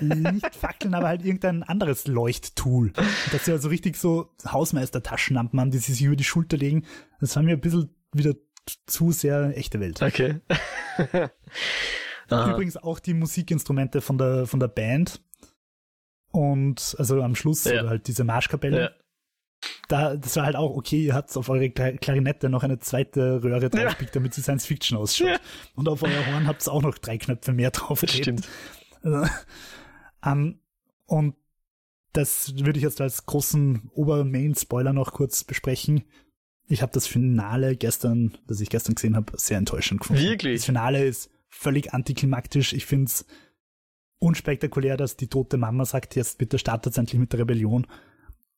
Nicht 0.00 0.54
Fackeln, 0.54 0.94
aber 0.94 1.08
halt 1.08 1.24
irgendein 1.24 1.62
anderes 1.62 2.06
Leuchttool. 2.06 2.92
Dass 3.30 3.46
sie 3.46 3.52
also 3.52 3.68
richtig 3.68 3.96
so 3.96 4.30
Hausmeister-Taschenlampen 4.44 5.58
haben, 5.60 5.70
die 5.70 5.78
sie 5.78 5.92
sich 5.92 6.02
über 6.02 6.16
die 6.16 6.24
Schulter 6.24 6.56
legen. 6.56 6.84
Das 7.20 7.36
war 7.36 7.42
mir 7.42 7.52
ein 7.52 7.60
bisschen 7.60 7.88
wieder 8.12 8.34
zu 8.86 9.12
sehr 9.12 9.56
echte 9.56 9.80
Welt. 9.80 10.00
Okay. 10.02 10.40
Übrigens 12.28 12.76
auch 12.76 12.98
die 12.98 13.14
Musikinstrumente 13.14 14.00
von 14.00 14.18
der, 14.18 14.46
von 14.46 14.60
der 14.60 14.68
Band. 14.68 15.20
Und 16.30 16.96
also 16.98 17.20
am 17.22 17.34
Schluss 17.34 17.64
Ja. 17.64 17.80
oder 17.82 17.90
halt 17.90 18.06
diese 18.08 18.24
Marschkapelle. 18.24 18.80
Ja. 18.80 18.90
Da, 19.88 20.16
das 20.16 20.34
war 20.36 20.44
halt 20.46 20.56
auch 20.56 20.74
okay, 20.76 21.04
ihr 21.04 21.14
habt 21.14 21.36
auf 21.36 21.48
eure 21.48 21.66
Kla- 21.66 21.96
Klarinette 21.98 22.48
noch 22.48 22.62
eine 22.64 22.78
zweite 22.78 23.42
Röhre 23.44 23.68
draufgepickt, 23.68 24.16
damit 24.16 24.34
sie 24.34 24.42
Science 24.42 24.66
Fiction 24.66 24.96
ausschaut. 24.98 25.28
Ja. 25.28 25.36
Und 25.76 25.88
auf 25.88 26.02
euer 26.02 26.26
Horn 26.26 26.46
habt 26.46 26.66
ihr 26.66 26.72
auch 26.72 26.82
noch 26.82 26.96
drei 26.98 27.18
Knöpfe 27.18 27.52
mehr 27.52 27.70
drauf. 27.70 28.00
Das 28.00 28.12
stimmt. 28.12 28.48
Also, 29.02 29.26
ähm, 30.24 30.58
und 31.06 31.36
das 32.12 32.56
würde 32.56 32.78
ich 32.78 32.82
jetzt 32.82 33.00
als 33.00 33.24
großen 33.26 33.90
Obermain-Spoiler 33.94 34.92
noch 34.92 35.12
kurz 35.12 35.44
besprechen. 35.44 36.04
Ich 36.66 36.82
habe 36.82 36.92
das 36.92 37.06
Finale 37.06 37.76
gestern, 37.76 38.36
das 38.46 38.60
ich 38.60 38.70
gestern 38.70 38.94
gesehen 38.94 39.16
habe, 39.16 39.32
sehr 39.36 39.58
enttäuschend 39.58 40.00
gefunden. 40.00 40.22
Wirklich? 40.22 40.60
Das 40.60 40.64
Finale 40.66 41.04
ist 41.04 41.30
völlig 41.48 41.92
antiklimaktisch. 41.92 42.72
Ich 42.72 42.86
finde 42.86 43.06
es 43.06 43.26
unspektakulär, 44.18 44.96
dass 44.96 45.16
die 45.16 45.26
tote 45.26 45.56
Mama 45.56 45.84
sagt, 45.84 46.16
jetzt 46.16 46.38
bitte 46.38 46.58
startet 46.58 46.96
endlich 46.96 47.20
mit 47.20 47.32
der 47.32 47.40
Rebellion 47.40 47.86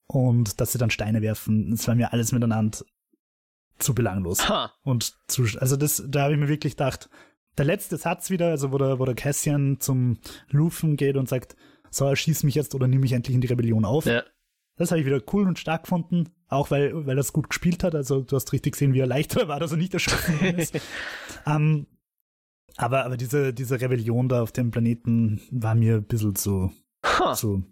und 0.07 0.61
dass 0.61 0.73
sie 0.73 0.79
dann 0.79 0.91
Steine 0.91 1.23
werfen. 1.23 1.71
Das 1.71 1.89
war 1.89 1.95
mir 1.95 2.13
alles 2.13 2.33
miteinander 2.33 2.79
zu 3.79 3.95
belanglos. 3.95 4.49
Ha. 4.49 4.73
Und 4.83 5.17
zu, 5.27 5.47
also 5.59 5.77
das, 5.77 6.03
da 6.07 6.25
habe 6.25 6.35
ich 6.35 6.39
mir 6.39 6.49
wirklich 6.49 6.75
gedacht, 6.75 7.09
der 7.57 7.65
letzte 7.65 7.97
Satz 7.97 8.31
wieder, 8.31 8.49
also 8.49 8.73
wo 8.73 8.79
der, 8.79 8.99
wo 8.99 9.05
der 9.05 9.15
Cassian 9.15 9.79
zum 9.81 10.19
Lufen 10.51 10.97
geht 10.97 11.17
und 11.17 11.29
sagt, 11.29 11.57
so, 11.91 12.07
erschieß 12.07 12.43
mich 12.43 12.55
jetzt 12.55 12.75
oder 12.75 12.89
nimm 12.89 13.01
mich 13.01 13.13
endlich 13.13 13.35
in 13.35 13.41
die 13.41 13.47
Rebellion 13.47 13.85
auf. 13.85 14.07
Ja. 14.07 14.25
Das 14.77 14.91
habe 14.91 15.01
ich 15.01 15.07
wieder 15.07 15.23
cool 15.33 15.47
und 15.47 15.59
stark 15.59 15.85
gefunden, 15.85 16.31
auch 16.55 16.71
weil, 16.71 17.07
weil 17.07 17.17
er 17.17 17.21
es 17.21 17.33
gut 17.33 17.49
gespielt 17.51 17.85
hat. 17.85 17.95
Also 17.95 18.23
du 18.23 18.37
hast 18.37 18.53
richtig 18.53 18.73
gesehen, 18.73 18.95
wie 18.95 19.01
er 19.01 19.07
leichter 19.07 19.49
war, 19.49 19.61
dass 19.61 19.73
er 19.73 19.77
nicht 19.79 19.95
erschossen 19.95 20.41
worden 20.41 20.59
ist. 20.59 20.75
ähm, 21.47 21.87
aber, 22.77 23.05
aber 23.05 23.17
diese, 23.17 23.53
diese 23.55 23.81
Rebellion 23.81 24.29
da 24.29 24.43
auf 24.43 24.53
dem 24.53 24.71
Planeten 24.71 25.41
war 25.51 25.75
mir 25.75 25.97
ein 25.97 26.05
bisschen 26.05 26.35
zu, 26.35 26.73
zu 27.35 27.65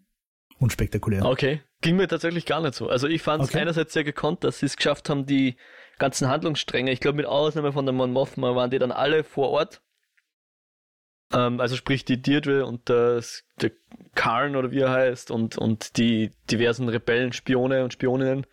unspektakulär. 0.58 1.24
Okay. 1.24 1.60
Ging 1.80 1.96
mir 1.96 2.06
tatsächlich 2.06 2.46
gar 2.46 2.60
nicht 2.60 2.74
so. 2.74 2.88
Also 2.88 3.08
ich 3.08 3.22
fand 3.22 3.42
es 3.42 3.48
Okay. 3.50 3.58
einerseits 3.58 3.92
sehr 3.92 4.04
gekonnt, 4.04 4.44
dass 4.44 4.60
sie 4.60 4.66
es 4.66 4.76
geschafft 4.76 5.08
haben, 5.10 5.26
die 5.26 5.56
ganzen 5.98 6.28
Handlungsstränge, 6.28 6.92
ich 6.92 7.00
glaube 7.00 7.16
mit 7.16 7.26
Ausnahme 7.26 7.72
von 7.72 7.84
der 7.84 7.92
Mon 7.92 8.12
Mothma, 8.12 8.54
waren 8.54 8.70
die 8.70 8.78
dann 8.78 8.92
alle 8.92 9.24
vor 9.24 9.50
Ort. 9.50 9.82
Ähm, 11.32 11.60
also 11.60 11.74
sprich 11.76 12.04
die 12.04 12.22
Deirdre 12.22 12.66
und 12.66 12.88
das, 12.88 13.44
der 13.60 13.72
Karn 14.14 14.54
oder 14.54 14.70
wie 14.70 14.80
er 14.80 14.90
heißt 14.90 15.30
und, 15.30 15.58
und 15.58 15.96
die 15.96 16.30
diversen 16.50 16.88
Rebellen, 16.88 17.32
Spione 17.32 17.82
und 17.82 17.92
Spioninnen 17.92 18.46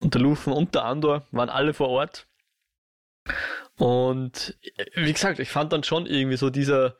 und 0.00 0.14
der 0.14 0.20
Lufen 0.20 0.52
und 0.52 0.74
der 0.74 0.84
Andor 0.84 1.26
waren 1.30 1.48
alle 1.48 1.74
vor 1.74 1.88
Ort. 1.88 2.26
Und 3.76 4.56
wie 4.94 5.12
gesagt, 5.12 5.38
ich 5.38 5.50
fand 5.50 5.72
dann 5.72 5.84
schon 5.84 6.06
irgendwie 6.06 6.36
so 6.36 6.50
dieser, 6.50 6.96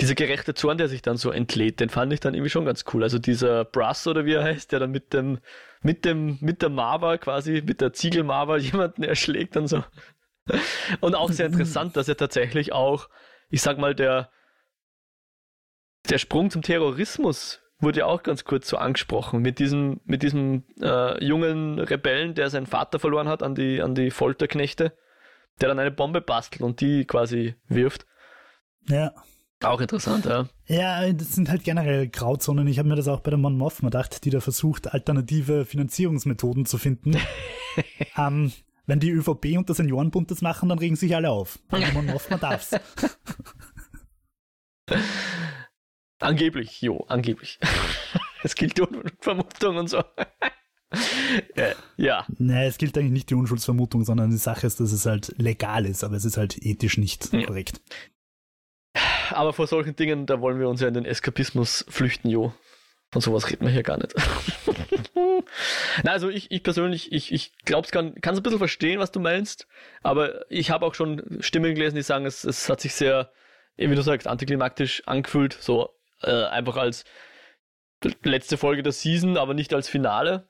dieser 0.00 0.14
gerechte 0.14 0.54
Zorn, 0.54 0.78
der 0.78 0.88
sich 0.88 1.02
dann 1.02 1.16
so 1.16 1.30
entlädt, 1.30 1.80
den 1.80 1.88
fand 1.88 2.12
ich 2.12 2.20
dann 2.20 2.34
irgendwie 2.34 2.50
schon 2.50 2.64
ganz 2.64 2.84
cool. 2.92 3.02
Also 3.02 3.18
dieser 3.18 3.64
Brass 3.64 4.06
oder 4.06 4.24
wie 4.24 4.34
er 4.34 4.44
heißt, 4.44 4.72
der 4.72 4.80
dann 4.80 4.90
mit 4.90 5.12
dem, 5.12 5.38
mit 5.82 6.04
dem, 6.04 6.38
mit 6.40 6.62
der 6.62 6.68
Marva 6.68 7.16
quasi, 7.18 7.62
mit 7.64 7.80
der 7.80 7.92
Ziegel-Marva 7.92 8.56
jemanden 8.58 9.02
erschlägt 9.02 9.56
und 9.56 9.68
so. 9.68 9.84
Und 11.00 11.14
auch 11.14 11.30
sehr 11.32 11.46
interessant, 11.46 11.96
dass 11.96 12.08
er 12.08 12.16
tatsächlich 12.16 12.72
auch, 12.72 13.08
ich 13.48 13.62
sag 13.62 13.78
mal, 13.78 13.94
der, 13.94 14.30
der 16.10 16.18
Sprung 16.18 16.50
zum 16.50 16.62
Terrorismus 16.62 17.63
wurde 17.80 18.00
ja 18.00 18.06
auch 18.06 18.22
ganz 18.22 18.44
kurz 18.44 18.68
so 18.68 18.76
angesprochen. 18.76 19.40
Mit 19.40 19.58
diesem, 19.58 20.00
mit 20.04 20.22
diesem 20.22 20.64
äh, 20.80 21.22
jungen 21.24 21.78
Rebellen, 21.78 22.34
der 22.34 22.50
seinen 22.50 22.66
Vater 22.66 22.98
verloren 22.98 23.28
hat 23.28 23.42
an 23.42 23.54
die, 23.54 23.82
an 23.82 23.94
die 23.94 24.10
Folterknechte, 24.10 24.96
der 25.60 25.68
dann 25.68 25.78
eine 25.78 25.90
Bombe 25.90 26.20
bastelt 26.20 26.62
und 26.62 26.80
die 26.80 27.04
quasi 27.04 27.54
wirft. 27.68 28.06
Ja. 28.88 29.12
Auch 29.62 29.80
interessant, 29.80 30.26
ja. 30.26 30.46
Ja, 30.66 31.10
das 31.12 31.32
sind 31.32 31.48
halt 31.48 31.64
generell 31.64 32.08
Grauzonen. 32.08 32.66
Ich 32.66 32.78
habe 32.78 32.88
mir 32.88 32.96
das 32.96 33.08
auch 33.08 33.20
bei 33.20 33.30
der 33.30 33.38
Mon 33.38 33.56
Mothma 33.56 33.88
gedacht, 33.88 34.24
die 34.24 34.30
da 34.30 34.40
versucht, 34.40 34.92
alternative 34.92 35.64
Finanzierungsmethoden 35.64 36.66
zu 36.66 36.76
finden. 36.76 37.16
ähm, 38.18 38.52
wenn 38.86 39.00
die 39.00 39.10
ÖVP 39.10 39.56
und 39.56 39.68
der 39.68 39.76
Seniorenbund 39.76 40.30
das 40.30 40.42
machen, 40.42 40.68
dann 40.68 40.78
regen 40.78 40.96
sich 40.96 41.16
alle 41.16 41.30
auf. 41.30 41.58
Aber 41.70 41.80
die 41.80 41.92
Mon 41.92 42.06
Mothma 42.06 42.36
darf's. 42.36 42.72
Angeblich, 46.24 46.80
jo, 46.82 47.04
angeblich. 47.08 47.58
Es 48.42 48.54
gilt 48.56 48.76
die 48.76 48.84
Vermutung 49.20 49.76
und 49.78 49.88
so. 49.88 50.02
Äh, 51.56 51.74
ja, 51.96 52.24
Nee, 52.38 52.66
es 52.66 52.78
gilt 52.78 52.96
eigentlich 52.96 53.10
nicht 53.10 53.30
die 53.30 53.34
Unschuldsvermutung, 53.34 54.04
sondern 54.04 54.30
die 54.30 54.36
Sache 54.36 54.66
ist, 54.66 54.78
dass 54.78 54.92
es 54.92 55.06
halt 55.06 55.34
legal 55.38 55.86
ist, 55.86 56.04
aber 56.04 56.14
es 56.14 56.24
ist 56.24 56.36
halt 56.36 56.56
ethisch 56.64 56.98
nicht 56.98 57.32
Ja. 57.32 57.46
korrekt. 57.46 57.80
aber 59.30 59.52
vor 59.52 59.66
solchen 59.66 59.96
Dingen, 59.96 60.26
da 60.26 60.40
wollen 60.40 60.60
wir 60.60 60.68
uns 60.68 60.80
ja 60.80 60.86
in 60.88 60.94
den 60.94 61.04
Eskapismus 61.04 61.84
flüchten, 61.88 62.28
jo. 62.30 62.52
Von 63.10 63.22
sowas 63.22 63.50
reden 63.50 63.64
wir 63.64 63.72
hier 63.72 63.82
gar 63.82 63.96
nicht. 63.96 64.14
Na, 66.04 66.12
also 66.12 66.28
ich, 66.28 66.50
ich 66.50 66.62
persönlich, 66.62 67.10
ich, 67.12 67.32
ich 67.32 67.56
glaube, 67.64 67.88
kann 67.88 68.14
es 68.22 68.36
ein 68.38 68.42
bisschen 68.42 68.58
verstehen, 68.58 69.00
was 69.00 69.10
du 69.10 69.20
meinst, 69.20 69.66
aber 70.02 70.48
ich 70.50 70.70
habe 70.70 70.84
auch 70.86 70.94
schon 70.94 71.38
Stimmen 71.40 71.74
gelesen, 71.74 71.96
die 71.96 72.02
sagen, 72.02 72.26
es, 72.26 72.44
es 72.44 72.68
hat 72.68 72.80
sich 72.80 72.94
sehr, 72.94 73.32
wie 73.76 73.94
du 73.94 74.02
sagst, 74.02 74.26
antiklimaktisch 74.28 75.02
angefühlt, 75.06 75.54
so 75.60 75.90
äh, 76.22 76.44
einfach 76.44 76.76
als 76.76 77.04
letzte 78.22 78.56
Folge 78.56 78.82
der 78.82 78.92
Season, 78.92 79.36
aber 79.36 79.54
nicht 79.54 79.72
als 79.72 79.88
Finale. 79.88 80.48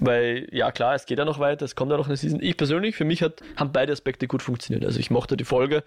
Weil, 0.00 0.48
ja 0.52 0.70
klar, 0.70 0.94
es 0.94 1.06
geht 1.06 1.18
ja 1.18 1.24
noch 1.24 1.40
weiter, 1.40 1.64
es 1.64 1.74
kommt 1.74 1.90
ja 1.90 1.96
noch 1.96 2.06
eine 2.06 2.16
Season. 2.16 2.40
Ich 2.40 2.56
persönlich, 2.56 2.94
für 2.94 3.04
mich 3.04 3.22
hat, 3.22 3.42
haben 3.56 3.72
beide 3.72 3.92
Aspekte 3.92 4.28
gut 4.28 4.42
funktioniert. 4.42 4.84
Also 4.84 5.00
ich 5.00 5.10
mochte 5.10 5.36
die 5.36 5.44
Folge 5.44 5.82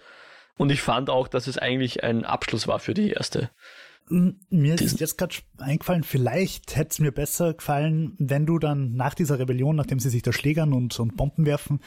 und 0.57 0.69
ich 0.69 0.81
fand 0.81 1.09
auch, 1.09 1.29
dass 1.29 1.47
es 1.47 1.57
eigentlich 1.57 2.03
ein 2.03 2.25
Abschluss 2.25 2.67
war 2.67 2.79
für 2.79 2.93
die 2.93 3.11
erste. 3.11 3.49
Mir 4.09 4.75
ist 4.75 4.99
jetzt 4.99 5.17
gerade 5.17 5.35
eingefallen, 5.57 6.03
vielleicht 6.03 6.75
hätte 6.75 6.89
es 6.89 6.99
mir 6.99 7.13
besser 7.13 7.53
gefallen, 7.53 8.15
wenn 8.19 8.45
du 8.45 8.59
dann 8.59 8.93
nach 8.95 9.13
dieser 9.13 9.39
Rebellion, 9.39 9.77
nachdem 9.77 9.99
sie 9.99 10.09
sich 10.09 10.23
da 10.23 10.33
schlägern 10.33 10.73
und, 10.73 10.99
und 10.99 11.15
Bomben 11.15 11.45
werfen, 11.45 11.79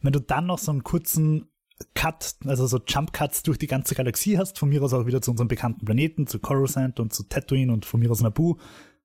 wenn 0.00 0.12
du 0.12 0.20
dann 0.20 0.46
noch 0.46 0.58
so 0.58 0.70
einen 0.70 0.84
kurzen 0.84 1.50
Cut, 1.94 2.36
also 2.46 2.66
so 2.66 2.80
Jump 2.86 3.12
Cuts 3.12 3.42
durch 3.42 3.58
die 3.58 3.66
ganze 3.66 3.94
Galaxie 3.94 4.38
hast, 4.38 4.58
von 4.58 4.68
mir 4.68 4.82
aus 4.82 4.94
auch 4.94 5.06
wieder 5.06 5.20
zu 5.20 5.30
unseren 5.30 5.48
bekannten 5.48 5.84
Planeten, 5.84 6.26
zu 6.26 6.38
Coruscant 6.38 7.00
und 7.00 7.12
zu 7.12 7.24
Tatooine 7.24 7.72
und 7.72 7.84
von 7.84 8.00
mir 8.00 8.10
aus 8.10 8.22
Naboo. 8.22 8.56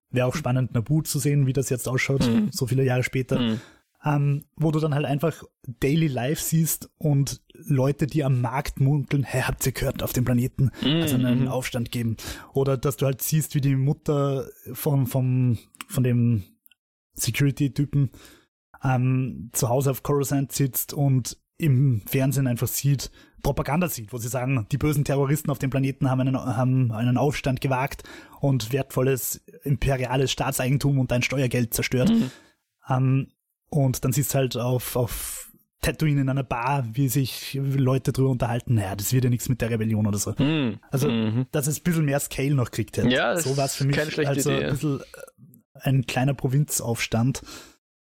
Wäre 0.10 0.28
auch 0.28 0.36
spannend, 0.36 0.74
Naboo 0.74 1.02
zu 1.02 1.20
sehen, 1.20 1.48
wie 1.48 1.54
das 1.54 1.70
jetzt 1.70 1.88
ausschaut, 1.88 2.28
Mhm. 2.28 2.50
so 2.52 2.68
viele 2.68 2.84
Jahre 2.84 3.04
später. 3.04 3.40
Mhm. 3.40 3.62
Ähm, 4.04 4.46
wo 4.56 4.72
du 4.72 4.80
dann 4.80 4.96
halt 4.96 5.06
einfach 5.06 5.44
Daily 5.80 6.08
Life 6.08 6.42
siehst 6.42 6.90
und 6.98 7.42
Leute, 7.54 8.08
die 8.08 8.24
am 8.24 8.42
Markt 8.42 8.80
munkeln, 8.80 9.24
hey, 9.24 9.44
habt 9.44 9.64
ihr 9.66 9.74
gehört, 9.74 10.02
auf 10.02 10.12
dem 10.12 10.26
Planeten 10.26 10.72
also 10.82 11.16
einen 11.16 11.42
Mhm. 11.42 11.48
Aufstand 11.50 11.92
geben. 11.92 12.18
Oder 12.54 12.78
dass 12.78 12.98
du 12.98 13.06
halt 13.06 13.22
siehst, 13.22 13.54
wie 13.54 13.62
die 13.62 13.76
Mutter 13.76 14.48
vom, 14.74 15.06
vom, 15.06 15.60
von 15.88 16.04
dem 16.04 16.44
Security-Typen 17.14 18.10
ähm, 18.84 19.50
zu 19.54 19.70
Hause 19.70 19.92
auf 19.92 20.02
Coruscant 20.04 20.52
sitzt 20.52 20.94
und 20.94 21.38
im 21.62 22.02
Fernsehen 22.08 22.48
einfach 22.48 22.68
sieht, 22.68 23.12
Propaganda 23.44 23.88
sieht, 23.88 24.14
wo 24.14 24.18
sie 24.18 24.28
sagen, 24.28 24.68
die 24.72 24.78
bösen 24.78 25.04
Terroristen 25.04 25.50
auf 25.50 25.60
dem 25.60 25.70
Planeten 25.70 26.10
haben 26.10 26.22
einen, 26.22 26.36
haben 26.38 26.92
einen 26.92 27.18
Aufstand 27.18 27.62
gewagt 27.62 28.04
und 28.40 28.72
wertvolles 28.72 29.44
imperiales 29.64 30.32
Staatseigentum 30.32 31.00
und 31.00 31.12
dein 31.12 31.24
Steuergeld 31.24 31.74
zerstört. 31.74 32.10
Mhm. 32.10 32.32
Ähm, 32.90 33.28
und 33.70 34.04
dann 34.04 34.12
siehst 34.12 34.34
du 34.34 34.38
halt 34.40 34.58
auf, 34.58 34.96
auf 34.96 35.52
Tatooine 35.82 36.22
in 36.22 36.30
einer 36.30 36.44
Bar, 36.44 36.86
wie 36.94 37.08
sich 37.08 37.54
Leute 37.56 38.12
drüber 38.12 38.30
unterhalten, 38.30 38.76
naja, 38.76 38.96
das 38.96 39.14
wird 39.14 39.24
ja 39.24 39.30
nichts 39.30 39.50
mit 39.50 39.62
der 39.62 39.72
Rebellion 39.72 40.06
oder 40.06 40.20
so. 40.20 40.36
Mhm. 40.38 40.80
Also, 40.92 41.10
Mhm. 41.10 41.48
dass 41.52 41.68
es 41.68 41.80
ein 41.80 41.84
bisschen 41.84 42.06
mehr 42.06 42.20
Scale 42.20 42.54
noch 42.54 42.70
kriegt 42.70 42.98
hätte. 42.98 43.10
Ja, 43.10 43.34
das 43.34 43.46
so 43.46 43.58
war 43.58 43.66
es 43.66 43.76
für 43.76 43.86
mich 43.86 43.96
keine 43.96 44.12
schlechte 44.12 44.30
also 44.30 44.52
Idee, 44.52 44.66
ein 44.66 44.72
bisschen 44.72 45.00
äh, 45.00 45.04
ein 45.82 46.06
kleiner 46.06 46.36
Provinzaufstand. 46.36 47.42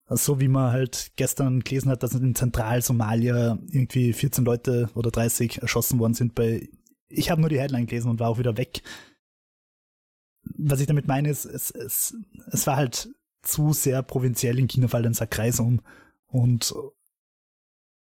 So 0.08 0.40
wie 0.40 0.48
man 0.48 0.72
halt 0.72 1.12
gestern 1.16 1.62
gelesen 1.62 1.90
hat, 1.90 2.04
dass 2.04 2.14
in 2.14 2.36
Zentralsomalia 2.36 3.58
irgendwie 3.70 4.14
14 4.14 4.44
Leute 4.44 4.90
oder 4.96 5.12
30 5.12 5.62
erschossen 5.62 6.00
worden 6.00 6.14
sind 6.14 6.36
bei, 6.36 6.70
ich 7.08 7.32
habe 7.32 7.42
nur 7.42 7.50
die 7.50 7.60
Headline 7.60 7.88
gelesen 7.88 8.10
und 8.10 8.20
war 8.20 8.30
auch 8.30 8.38
wieder 8.38 8.58
weg. 8.58 8.82
Was 10.56 10.82
ich 10.82 10.88
damit 10.88 11.08
meine 11.08 11.30
ist, 11.30 11.46
es, 11.46 11.72
es, 11.72 12.16
es 12.52 12.68
war 12.68 12.76
halt 12.76 13.10
zu 13.42 13.74
sehr 13.74 14.04
provinziell 14.04 14.60
in 14.60 14.68
China 14.68 14.88
fällt 14.88 15.06
ein 15.06 15.14
Sackreis 15.14 15.60
um 15.60 15.82
und 16.28 16.74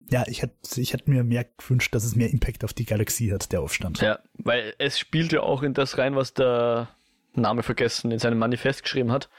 ja, 0.09 0.25
ich 0.27 0.41
hätte 0.41 0.81
ich 0.81 0.93
hätte 0.93 1.09
mir 1.09 1.23
mehr 1.23 1.45
gewünscht, 1.57 1.93
dass 1.95 2.03
es 2.03 2.15
mehr 2.15 2.29
Impact 2.29 2.63
auf 2.63 2.73
die 2.73 2.85
Galaxie 2.85 3.31
hat, 3.31 3.51
der 3.51 3.61
Aufstand. 3.61 4.01
Ja, 4.01 4.19
weil 4.33 4.73
es 4.77 4.99
spielt 4.99 5.31
ja 5.31 5.41
auch 5.41 5.63
in 5.63 5.73
das 5.73 5.97
rein, 5.97 6.15
was 6.15 6.33
der 6.33 6.89
Name 7.33 7.63
vergessen 7.63 8.11
in 8.11 8.19
seinem 8.19 8.37
Manifest 8.37 8.83
geschrieben 8.83 9.11
hat. 9.11 9.29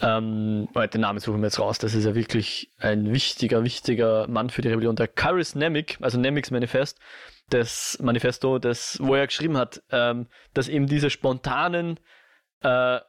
Ähm, 0.00 0.68
den 0.92 1.00
Namen 1.00 1.18
suchen 1.18 1.40
wir 1.40 1.46
jetzt 1.46 1.58
raus. 1.58 1.78
Das 1.78 1.94
ist 1.94 2.04
ja 2.04 2.14
wirklich 2.14 2.70
ein 2.78 3.12
wichtiger, 3.12 3.64
wichtiger 3.64 4.28
Mann 4.28 4.50
für 4.50 4.62
die 4.62 4.68
Rebellion. 4.68 4.94
Der 4.94 5.08
Karis 5.08 5.54
Nemik, 5.54 5.98
also 6.00 6.18
Nemiks 6.18 6.50
Manifest, 6.50 6.98
das 7.50 7.98
Manifesto, 8.00 8.58
das, 8.58 8.98
wo 9.00 9.14
er 9.14 9.26
geschrieben 9.26 9.56
hat, 9.56 9.82
ähm, 9.90 10.28
dass 10.54 10.68
eben 10.68 10.86
diese 10.86 11.10
spontanen 11.10 11.98
äh, 12.60 13.00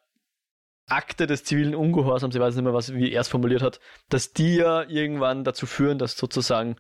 Akte 0.87 1.27
des 1.27 1.43
zivilen 1.43 1.75
Ungehorsams, 1.75 2.33
ich 2.33 2.41
weiß 2.41 2.55
nicht 2.55 2.63
mehr, 2.63 2.73
was, 2.73 2.93
wie 2.93 3.11
er 3.11 3.21
es 3.21 3.27
formuliert 3.27 3.61
hat, 3.61 3.79
dass 4.09 4.33
die 4.33 4.55
ja 4.55 4.83
irgendwann 4.83 5.43
dazu 5.43 5.67
führen, 5.67 5.99
dass 5.99 6.17
sozusagen 6.17 6.77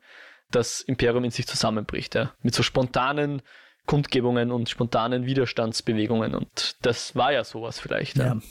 das 0.49 0.81
Imperium 0.81 1.23
in 1.23 1.31
sich 1.31 1.45
zusammenbricht, 1.45 2.15
ja, 2.15 2.33
mit 2.41 2.55
so 2.55 2.63
spontanen 2.63 3.43
Kundgebungen 3.85 4.51
und 4.51 4.69
spontanen 4.69 5.25
Widerstandsbewegungen 5.25 6.33
und 6.33 6.77
das 6.81 7.15
war 7.15 7.31
ja 7.31 7.43
sowas 7.43 7.79
vielleicht. 7.79 8.17
Ja. 8.17 8.25
ja. 8.25 8.41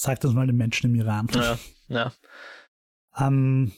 Sag 0.00 0.20
das 0.20 0.32
mal 0.32 0.46
den 0.46 0.56
Menschen 0.56 0.90
im 0.90 0.94
Iran. 0.94 1.26
Ja, 1.34 1.58
ja. 1.88 2.12
Ähm, 3.18 3.72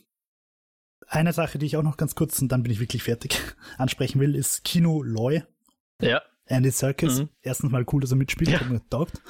eine 1.06 1.32
Sache, 1.32 1.56
die 1.56 1.64
ich 1.64 1.78
auch 1.78 1.82
noch 1.82 1.96
ganz 1.96 2.14
kurz, 2.14 2.42
und 2.42 2.52
dann 2.52 2.62
bin 2.62 2.70
ich 2.70 2.78
wirklich 2.78 3.04
fertig, 3.04 3.40
ansprechen 3.78 4.20
will, 4.20 4.34
ist 4.34 4.62
Kino 4.62 5.02
Loy. 5.02 5.42
Ja. 6.02 6.20
Andy 6.44 6.72
Serkis. 6.72 7.20
Mhm. 7.20 7.30
Erstens 7.40 7.70
mal 7.70 7.86
cool, 7.90 8.02
dass 8.02 8.10
er 8.10 8.18
mitspielt, 8.18 8.50
ja. 8.50 8.60
hat 8.60 8.68
mir 8.68 8.80
getaugt. 8.80 9.22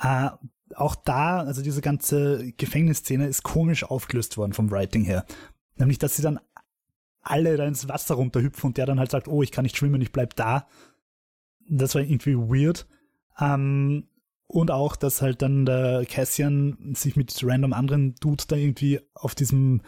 Äh, 0.00 0.30
auch 0.74 0.94
da, 0.94 1.40
also 1.40 1.60
diese 1.60 1.82
ganze 1.82 2.54
Gefängnisszene 2.56 3.26
ist 3.26 3.42
komisch 3.42 3.84
aufgelöst 3.84 4.38
worden 4.38 4.54
vom 4.54 4.70
Writing 4.70 5.04
her. 5.04 5.26
Nämlich, 5.76 5.98
dass 5.98 6.16
sie 6.16 6.22
dann 6.22 6.40
alle 7.20 7.58
da 7.58 7.66
ins 7.66 7.86
Wasser 7.86 8.14
runterhüpfen 8.14 8.68
und 8.68 8.78
der 8.78 8.86
dann 8.86 8.98
halt 8.98 9.10
sagt, 9.10 9.28
oh, 9.28 9.42
ich 9.42 9.52
kann 9.52 9.64
nicht 9.64 9.76
schwimmen, 9.76 10.00
ich 10.00 10.12
bleib 10.12 10.36
da. 10.36 10.68
Das 11.68 11.94
war 11.94 12.00
irgendwie 12.00 12.34
weird. 12.34 12.86
Ähm, 13.38 14.07
und 14.48 14.70
auch, 14.70 14.96
dass 14.96 15.22
halt 15.22 15.42
dann 15.42 15.66
der 15.66 16.04
Cassian 16.06 16.94
sich 16.94 17.16
mit 17.16 17.38
random 17.44 17.74
anderen 17.74 18.14
Dudes 18.16 18.46
da 18.46 18.56
irgendwie 18.56 18.98
auf 19.14 19.34
diesem 19.34 19.82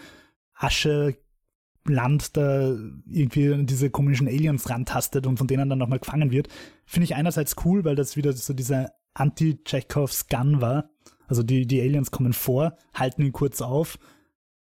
Ascheland 0.55 2.37
da 2.37 2.77
irgendwie 3.07 3.65
diese 3.65 3.91
komischen 3.91 4.29
Aliens 4.29 4.69
rantastet 4.69 5.27
und 5.27 5.39
von 5.39 5.47
denen 5.47 5.71
dann 5.71 5.79
nochmal 5.79 5.99
gefangen 5.99 6.31
wird, 6.31 6.49
finde 6.85 7.05
ich 7.05 7.15
einerseits 7.15 7.57
cool, 7.65 7.85
weil 7.85 7.97
das 7.97 8.17
wieder 8.17 8.35
so 8.35 8.53
dieser 8.53 8.93
Anti-Chekhovs 9.15 10.29
Gun 10.29 10.61
war. 10.61 10.91
Also 11.27 11.43
die, 11.43 11.67
die 11.67 11.81
Aliens 11.81 12.11
kommen 12.11 12.35
vor, 12.35 12.77
halten 12.93 13.23
ihn 13.23 13.33
kurz 13.33 13.63
auf 13.63 13.99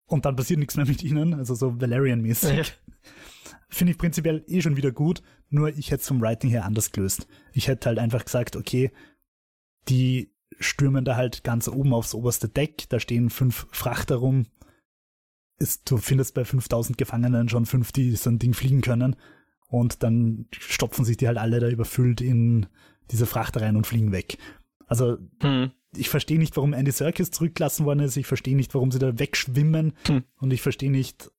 und 0.06 0.24
dann 0.24 0.34
passiert 0.34 0.58
nichts 0.58 0.76
mehr 0.76 0.86
mit 0.86 1.04
ihnen, 1.04 1.32
also 1.32 1.54
so 1.54 1.80
Valerian-mäßig. 1.80 2.56
Ja. 2.56 2.64
Finde 3.68 3.92
ich 3.92 3.98
prinzipiell 3.98 4.44
eh 4.48 4.60
schon 4.62 4.76
wieder 4.76 4.90
gut, 4.90 5.22
nur 5.48 5.68
ich 5.68 5.92
hätte 5.92 6.00
es 6.00 6.08
vom 6.08 6.20
Writing 6.20 6.50
her 6.50 6.64
anders 6.64 6.90
gelöst. 6.90 7.28
Ich 7.52 7.68
hätte 7.68 7.88
halt 7.88 7.98
einfach 7.98 8.24
gesagt, 8.24 8.56
okay, 8.56 8.90
die 9.88 10.32
stürmen 10.58 11.04
da 11.04 11.16
halt 11.16 11.44
ganz 11.44 11.68
oben 11.68 11.92
aufs 11.92 12.14
oberste 12.14 12.48
Deck, 12.48 12.88
da 12.88 13.00
stehen 13.00 13.30
fünf 13.30 13.66
Frachter 13.70 14.16
rum. 14.16 14.46
Ist, 15.58 15.90
du 15.90 15.96
findest 15.96 16.34
bei 16.34 16.44
5000 16.44 16.98
Gefangenen 16.98 17.48
schon 17.48 17.66
fünf, 17.66 17.92
die 17.92 18.14
so 18.16 18.30
ein 18.30 18.38
Ding 18.38 18.52
fliegen 18.52 18.82
können. 18.82 19.16
Und 19.68 20.02
dann 20.02 20.46
stopfen 20.52 21.04
sich 21.04 21.16
die 21.16 21.26
halt 21.26 21.38
alle 21.38 21.60
da 21.60 21.68
überfüllt 21.68 22.20
in 22.20 22.66
diese 23.10 23.26
Frachter 23.26 23.62
rein 23.62 23.76
und 23.76 23.86
fliegen 23.86 24.12
weg. 24.12 24.38
Also, 24.86 25.18
hm. 25.40 25.72
ich 25.96 26.08
verstehe 26.08 26.38
nicht, 26.38 26.56
warum 26.56 26.72
Andy 26.72 26.92
Serkis 26.92 27.30
zurückgelassen 27.30 27.86
worden 27.86 28.00
ist. 28.00 28.16
Ich 28.16 28.26
verstehe 28.26 28.54
nicht, 28.54 28.74
warum 28.74 28.92
sie 28.92 28.98
da 28.98 29.18
wegschwimmen. 29.18 29.94
Hm. 30.06 30.24
Und 30.38 30.52
ich 30.52 30.62
verstehe 30.62 30.90
nicht, 30.90 31.30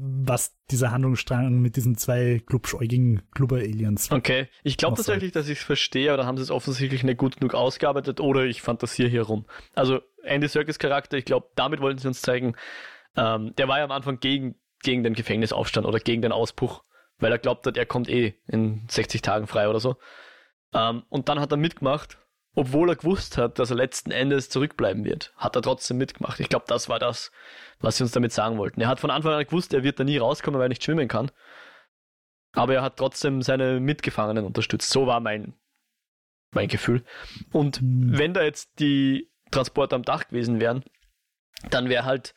was 0.00 0.56
dieser 0.70 0.90
Handlungsstrang 0.90 1.60
mit 1.60 1.76
diesen 1.76 1.96
zwei 1.96 2.42
glubschäugigen 2.46 3.22
Glubber-Aliens. 3.32 4.10
Okay, 4.10 4.48
ich 4.62 4.76
glaube 4.76 4.96
tatsächlich, 4.96 5.32
dass 5.32 5.48
ich 5.48 5.58
es 5.58 5.64
verstehe, 5.64 6.10
aber 6.10 6.22
da 6.22 6.26
haben 6.26 6.36
sie 6.36 6.42
es 6.42 6.50
offensichtlich 6.50 7.04
nicht 7.04 7.18
gut 7.18 7.36
genug 7.36 7.54
ausgearbeitet 7.54 8.20
oder 8.20 8.44
ich 8.44 8.62
fantasiere 8.62 9.08
hier 9.08 9.22
rum. 9.22 9.46
Also 9.74 10.00
Andy 10.22 10.48
Serkis 10.48 10.78
Charakter, 10.78 11.16
ich 11.16 11.24
glaube, 11.24 11.48
damit 11.54 11.80
wollten 11.80 11.98
sie 11.98 12.08
uns 12.08 12.22
zeigen, 12.22 12.54
ähm, 13.16 13.54
der 13.56 13.68
war 13.68 13.78
ja 13.78 13.84
am 13.84 13.92
Anfang 13.92 14.18
gegen, 14.20 14.56
gegen 14.82 15.04
den 15.04 15.14
Gefängnisaufstand 15.14 15.86
oder 15.86 16.00
gegen 16.00 16.22
den 16.22 16.32
Ausbruch, 16.32 16.84
weil 17.18 17.32
er 17.32 17.38
glaubt 17.38 17.66
hat, 17.66 17.76
er 17.76 17.86
kommt 17.86 18.08
eh 18.08 18.34
in 18.48 18.86
60 18.88 19.22
Tagen 19.22 19.46
frei 19.46 19.68
oder 19.68 19.80
so. 19.80 19.96
Ähm, 20.72 21.04
und 21.08 21.28
dann 21.28 21.40
hat 21.40 21.52
er 21.52 21.56
mitgemacht 21.56 22.18
obwohl 22.54 22.88
er 22.88 22.96
gewusst 22.96 23.36
hat, 23.36 23.58
dass 23.58 23.70
er 23.70 23.76
letzten 23.76 24.10
Endes 24.10 24.48
zurückbleiben 24.48 25.04
wird, 25.04 25.32
hat 25.36 25.56
er 25.56 25.62
trotzdem 25.62 25.98
mitgemacht. 25.98 26.38
Ich 26.38 26.48
glaube, 26.48 26.66
das 26.68 26.88
war 26.88 26.98
das, 26.98 27.32
was 27.80 27.96
sie 27.96 28.04
uns 28.04 28.12
damit 28.12 28.32
sagen 28.32 28.58
wollten. 28.58 28.80
Er 28.80 28.88
hat 28.88 29.00
von 29.00 29.10
Anfang 29.10 29.32
an 29.32 29.44
gewusst, 29.44 29.74
er 29.74 29.82
wird 29.82 29.98
da 29.98 30.04
nie 30.04 30.18
rauskommen, 30.18 30.58
weil 30.58 30.66
er 30.66 30.68
nicht 30.68 30.84
schwimmen 30.84 31.08
kann. 31.08 31.30
Aber 32.52 32.74
er 32.74 32.82
hat 32.82 32.96
trotzdem 32.96 33.42
seine 33.42 33.80
Mitgefangenen 33.80 34.44
unterstützt. 34.44 34.90
So 34.90 35.08
war 35.08 35.18
mein, 35.18 35.54
mein 36.52 36.68
Gefühl. 36.68 37.04
Und 37.50 37.82
mhm. 37.82 38.16
wenn 38.16 38.34
da 38.34 38.42
jetzt 38.42 38.78
die 38.78 39.28
Transporte 39.50 39.96
am 39.96 40.02
Dach 40.02 40.28
gewesen 40.28 40.60
wären, 40.60 40.84
dann 41.70 41.88
wäre 41.88 42.04
halt, 42.04 42.34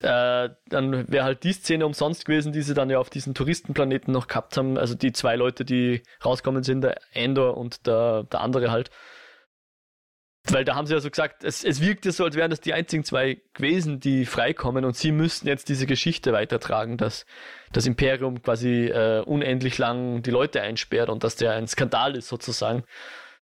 äh, 0.00 0.50
dann 0.68 1.08
wäre 1.10 1.24
halt 1.24 1.42
die 1.42 1.52
Szene 1.52 1.84
umsonst 1.84 2.24
gewesen, 2.26 2.52
die 2.52 2.62
sie 2.62 2.74
dann 2.74 2.90
ja 2.90 3.00
auf 3.00 3.10
diesen 3.10 3.34
Touristenplaneten 3.34 4.12
noch 4.12 4.28
gehabt 4.28 4.56
haben. 4.56 4.78
Also 4.78 4.94
die 4.94 5.10
zwei 5.10 5.34
Leute, 5.34 5.64
die 5.64 6.04
rauskommen 6.24 6.62
sind, 6.62 6.82
der 6.82 7.00
Endor 7.12 7.56
und 7.56 7.88
der, 7.88 8.22
der 8.22 8.40
andere 8.40 8.70
halt 8.70 8.90
weil 10.50 10.64
da 10.64 10.74
haben 10.74 10.86
sie 10.86 10.94
ja 10.94 11.00
so 11.00 11.10
gesagt, 11.10 11.44
es, 11.44 11.64
es 11.64 11.80
wirkt 11.80 12.04
ja 12.04 12.12
so, 12.12 12.24
als 12.24 12.36
wären 12.36 12.50
das 12.50 12.60
die 12.60 12.72
einzigen 12.72 13.04
zwei 13.04 13.40
gewesen, 13.54 14.00
die 14.00 14.24
freikommen 14.24 14.84
und 14.84 14.96
sie 14.96 15.12
müssten 15.12 15.48
jetzt 15.48 15.68
diese 15.68 15.86
Geschichte 15.86 16.32
weitertragen, 16.32 16.96
dass 16.96 17.26
das 17.72 17.86
Imperium 17.86 18.42
quasi 18.42 18.86
äh, 18.86 19.20
unendlich 19.20 19.78
lang 19.78 20.22
die 20.22 20.30
Leute 20.30 20.62
einsperrt 20.62 21.10
und 21.10 21.24
dass 21.24 21.36
der 21.36 21.52
ein 21.52 21.66
Skandal 21.66 22.16
ist 22.16 22.28
sozusagen. 22.28 22.84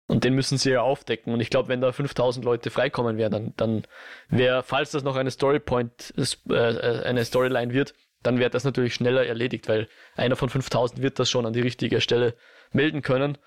Und 0.08 0.26
den 0.26 0.34
müssen 0.34 0.58
sie 0.58 0.72
ja 0.72 0.82
aufdecken. 0.82 1.34
Und 1.34 1.40
ich 1.40 1.50
glaube, 1.50 1.70
wenn 1.70 1.80
da 1.80 1.94
5000 1.94 2.44
Leute 2.44 2.70
freikommen 2.70 3.18
wären, 3.18 3.32
dann, 3.32 3.54
dann 3.56 3.84
wäre, 4.28 4.62
falls 4.62 4.92
das 4.92 5.04
noch 5.04 5.16
eine 5.16 5.32
Storypoint, 5.32 6.14
äh, 6.50 7.04
eine 7.04 7.24
Storyline 7.24 7.72
wird, 7.72 7.94
dann 8.22 8.38
wäre 8.38 8.50
das 8.50 8.66
natürlich 8.66 8.94
schneller 8.94 9.26
erledigt, 9.26 9.70
weil 9.70 9.88
einer 10.16 10.36
von 10.36 10.50
5000 10.50 11.02
wird 11.02 11.18
das 11.18 11.30
schon 11.30 11.46
an 11.46 11.54
die 11.54 11.62
richtige 11.62 12.02
Stelle 12.02 12.36
melden 12.74 13.02
können 13.02 13.38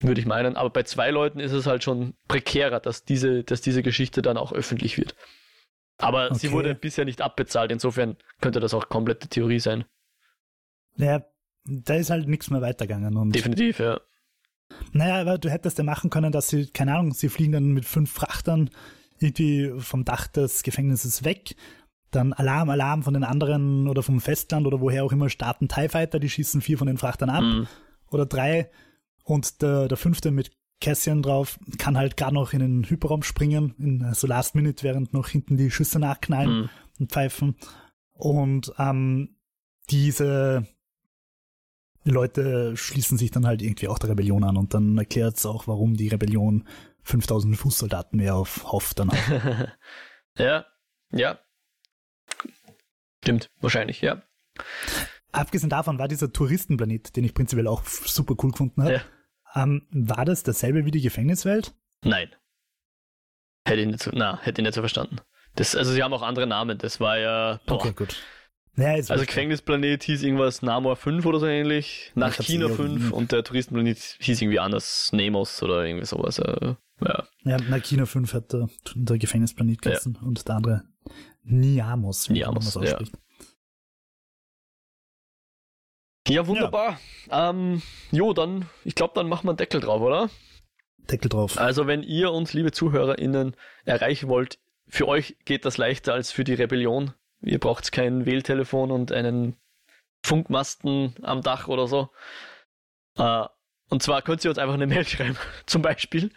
würde 0.00 0.20
ich 0.20 0.26
meinen. 0.26 0.56
Aber 0.56 0.70
bei 0.70 0.82
zwei 0.82 1.10
Leuten 1.10 1.40
ist 1.40 1.52
es 1.52 1.66
halt 1.66 1.84
schon 1.84 2.14
prekärer, 2.28 2.80
dass 2.80 3.04
diese, 3.04 3.44
dass 3.44 3.60
diese 3.60 3.82
Geschichte 3.82 4.22
dann 4.22 4.36
auch 4.36 4.52
öffentlich 4.52 4.98
wird. 4.98 5.14
Aber 5.98 6.26
okay. 6.26 6.38
sie 6.38 6.52
wurde 6.52 6.74
bisher 6.74 7.04
nicht 7.04 7.20
abbezahlt, 7.20 7.70
insofern 7.70 8.16
könnte 8.40 8.60
das 8.60 8.72
auch 8.72 8.88
komplette 8.88 9.28
Theorie 9.28 9.60
sein. 9.60 9.84
Naja, 10.96 11.24
da 11.64 11.94
ist 11.94 12.10
halt 12.10 12.26
nichts 12.26 12.50
mehr 12.50 12.62
weitergegangen. 12.62 13.16
Und 13.16 13.34
Definitiv, 13.34 13.78
ja. 13.78 14.00
Naja, 14.92 15.20
aber 15.20 15.38
du 15.38 15.50
hättest 15.50 15.78
ja 15.78 15.84
machen 15.84 16.10
können, 16.10 16.32
dass 16.32 16.48
sie, 16.48 16.68
keine 16.68 16.94
Ahnung, 16.94 17.12
sie 17.12 17.28
fliegen 17.28 17.52
dann 17.52 17.72
mit 17.72 17.84
fünf 17.84 18.10
Frachtern 18.12 18.70
irgendwie 19.18 19.72
vom 19.78 20.04
Dach 20.04 20.26
des 20.26 20.62
Gefängnisses 20.62 21.24
weg. 21.24 21.54
Dann 22.10 22.32
Alarm, 22.32 22.70
Alarm 22.70 23.02
von 23.02 23.14
den 23.14 23.24
anderen 23.24 23.86
oder 23.86 24.02
vom 24.02 24.20
Festland 24.20 24.66
oder 24.66 24.80
woher 24.80 25.04
auch 25.04 25.12
immer 25.12 25.28
starten 25.28 25.68
TIE 25.68 25.88
Fighter, 25.88 26.18
die 26.18 26.30
schießen 26.30 26.60
vier 26.60 26.78
von 26.78 26.86
den 26.86 26.98
Frachtern 26.98 27.30
ab. 27.30 27.42
Mhm. 27.42 27.66
Oder 28.10 28.26
drei 28.26 28.70
und 29.24 29.62
der, 29.62 29.88
der 29.88 29.96
fünfte 29.96 30.30
mit 30.30 30.50
Cassian 30.80 31.22
drauf 31.22 31.58
kann 31.78 31.98
halt 31.98 32.16
gar 32.16 32.32
noch 32.32 32.52
in 32.52 32.60
den 32.60 32.84
Hyperraum 32.84 33.22
springen, 33.22 33.74
in 33.78 34.14
so 34.14 34.26
Last 34.26 34.54
Minute, 34.54 34.82
während 34.82 35.12
noch 35.12 35.28
hinten 35.28 35.56
die 35.56 35.70
Schüsse 35.70 35.98
nachknallen 35.98 36.62
mhm. 36.62 36.70
und 36.98 37.12
pfeifen. 37.12 37.56
Und 38.12 38.72
ähm, 38.78 39.36
diese 39.90 40.66
Leute 42.04 42.76
schließen 42.76 43.18
sich 43.18 43.30
dann 43.30 43.46
halt 43.46 43.60
irgendwie 43.60 43.88
auch 43.88 43.98
der 43.98 44.10
Rebellion 44.10 44.44
an 44.44 44.56
und 44.56 44.72
dann 44.72 44.96
erklärt 44.96 45.36
es 45.36 45.44
auch, 45.44 45.66
warum 45.66 45.96
die 45.96 46.08
Rebellion 46.08 46.66
5000 47.02 47.56
Fußsoldaten 47.56 48.16
mehr 48.16 48.36
auf 48.36 48.64
hofft 48.72 48.98
dann 48.98 49.10
auch. 49.10 49.68
ja, 50.38 50.66
ja. 51.12 51.38
Stimmt, 53.22 53.50
wahrscheinlich, 53.60 54.00
ja. 54.00 54.22
Abgesehen 55.32 55.70
davon 55.70 55.98
war 55.98 56.08
dieser 56.08 56.32
Touristenplanet, 56.32 57.16
den 57.16 57.24
ich 57.24 57.34
prinzipiell 57.34 57.66
auch 57.66 57.84
super 57.84 58.34
cool 58.42 58.52
gefunden 58.52 58.82
habe, 58.82 59.02
ja. 59.54 59.62
ähm, 59.62 59.86
war 59.90 60.24
das 60.24 60.42
dasselbe 60.42 60.84
wie 60.84 60.90
die 60.90 61.00
Gefängniswelt? 61.00 61.74
Nein. 62.02 62.30
Hätte 63.64 63.82
ich 63.82 63.86
nicht 63.86 64.02
so, 64.02 64.10
na, 64.14 64.38
hätte 64.42 64.60
ich 64.60 64.64
nicht 64.64 64.74
so 64.74 64.80
verstanden. 64.80 65.18
Das, 65.54 65.76
also 65.76 65.92
sie 65.92 66.02
haben 66.02 66.12
auch 66.12 66.22
andere 66.22 66.46
Namen, 66.46 66.78
das 66.78 67.00
war 67.00 67.18
ja. 67.18 67.60
Boah. 67.66 67.74
Okay, 67.74 67.92
gut. 67.92 68.16
Ja, 68.76 68.92
also 68.92 69.14
Gefängnisplanet 69.14 70.04
hieß 70.04 70.22
irgendwas 70.22 70.62
Namor 70.62 70.96
5 70.96 71.26
oder 71.26 71.40
so 71.40 71.46
ähnlich, 71.46 72.12
nach 72.14 72.34
China 72.34 72.68
5 72.68 73.12
und 73.12 73.32
der 73.32 73.44
Touristenplanet 73.44 74.16
hieß 74.20 74.40
irgendwie 74.40 74.60
anders, 74.60 75.10
Nemos 75.12 75.62
oder 75.62 75.84
irgendwie 75.84 76.06
sowas. 76.06 76.38
Äh, 76.38 76.74
ja. 77.04 77.24
ja, 77.44 77.56
Nakina 77.68 78.06
5 78.06 78.32
hat 78.32 78.52
der, 78.52 78.68
der 78.94 79.18
Gefängnisplanet 79.18 79.82
geheißen 79.82 80.18
ja. 80.20 80.26
und 80.26 80.46
der 80.46 80.54
andere 80.54 80.82
Niamos, 81.42 82.28
wie 82.28 82.34
Niamos, 82.34 82.74
man 82.74 82.84
das 82.84 82.92
ausspricht. 82.92 83.12
Ja. 83.14 83.29
Ja, 86.28 86.46
wunderbar. 86.46 86.98
Ja. 87.28 87.50
Ähm, 87.50 87.82
jo, 88.10 88.32
dann, 88.32 88.68
ich 88.84 88.94
glaube, 88.94 89.14
dann 89.14 89.28
machen 89.28 89.46
wir 89.46 89.50
einen 89.50 89.56
Deckel 89.56 89.80
drauf, 89.80 90.00
oder? 90.00 90.30
Deckel 90.98 91.28
drauf. 91.28 91.58
Also, 91.58 91.86
wenn 91.86 92.02
ihr 92.02 92.30
uns, 92.32 92.52
liebe 92.52 92.72
ZuhörerInnen, 92.72 93.56
erreichen 93.84 94.28
wollt, 94.28 94.58
für 94.88 95.08
euch 95.08 95.36
geht 95.44 95.64
das 95.64 95.78
leichter 95.78 96.12
als 96.12 96.32
für 96.32 96.44
die 96.44 96.54
Rebellion. 96.54 97.14
Ihr 97.42 97.58
braucht 97.58 97.90
kein 97.92 98.26
Wähltelefon 98.26 98.90
und 98.90 99.12
einen 99.12 99.56
Funkmasten 100.22 101.14
am 101.22 101.40
Dach 101.42 101.68
oder 101.68 101.86
so. 101.86 102.10
Äh, 103.16 103.46
und 103.88 104.02
zwar 104.02 104.22
könnt 104.22 104.44
ihr 104.44 104.50
uns 104.50 104.58
einfach 104.58 104.74
eine 104.74 104.86
Mail 104.86 105.04
schreiben, 105.06 105.36
zum 105.66 105.82
Beispiel 105.82 106.30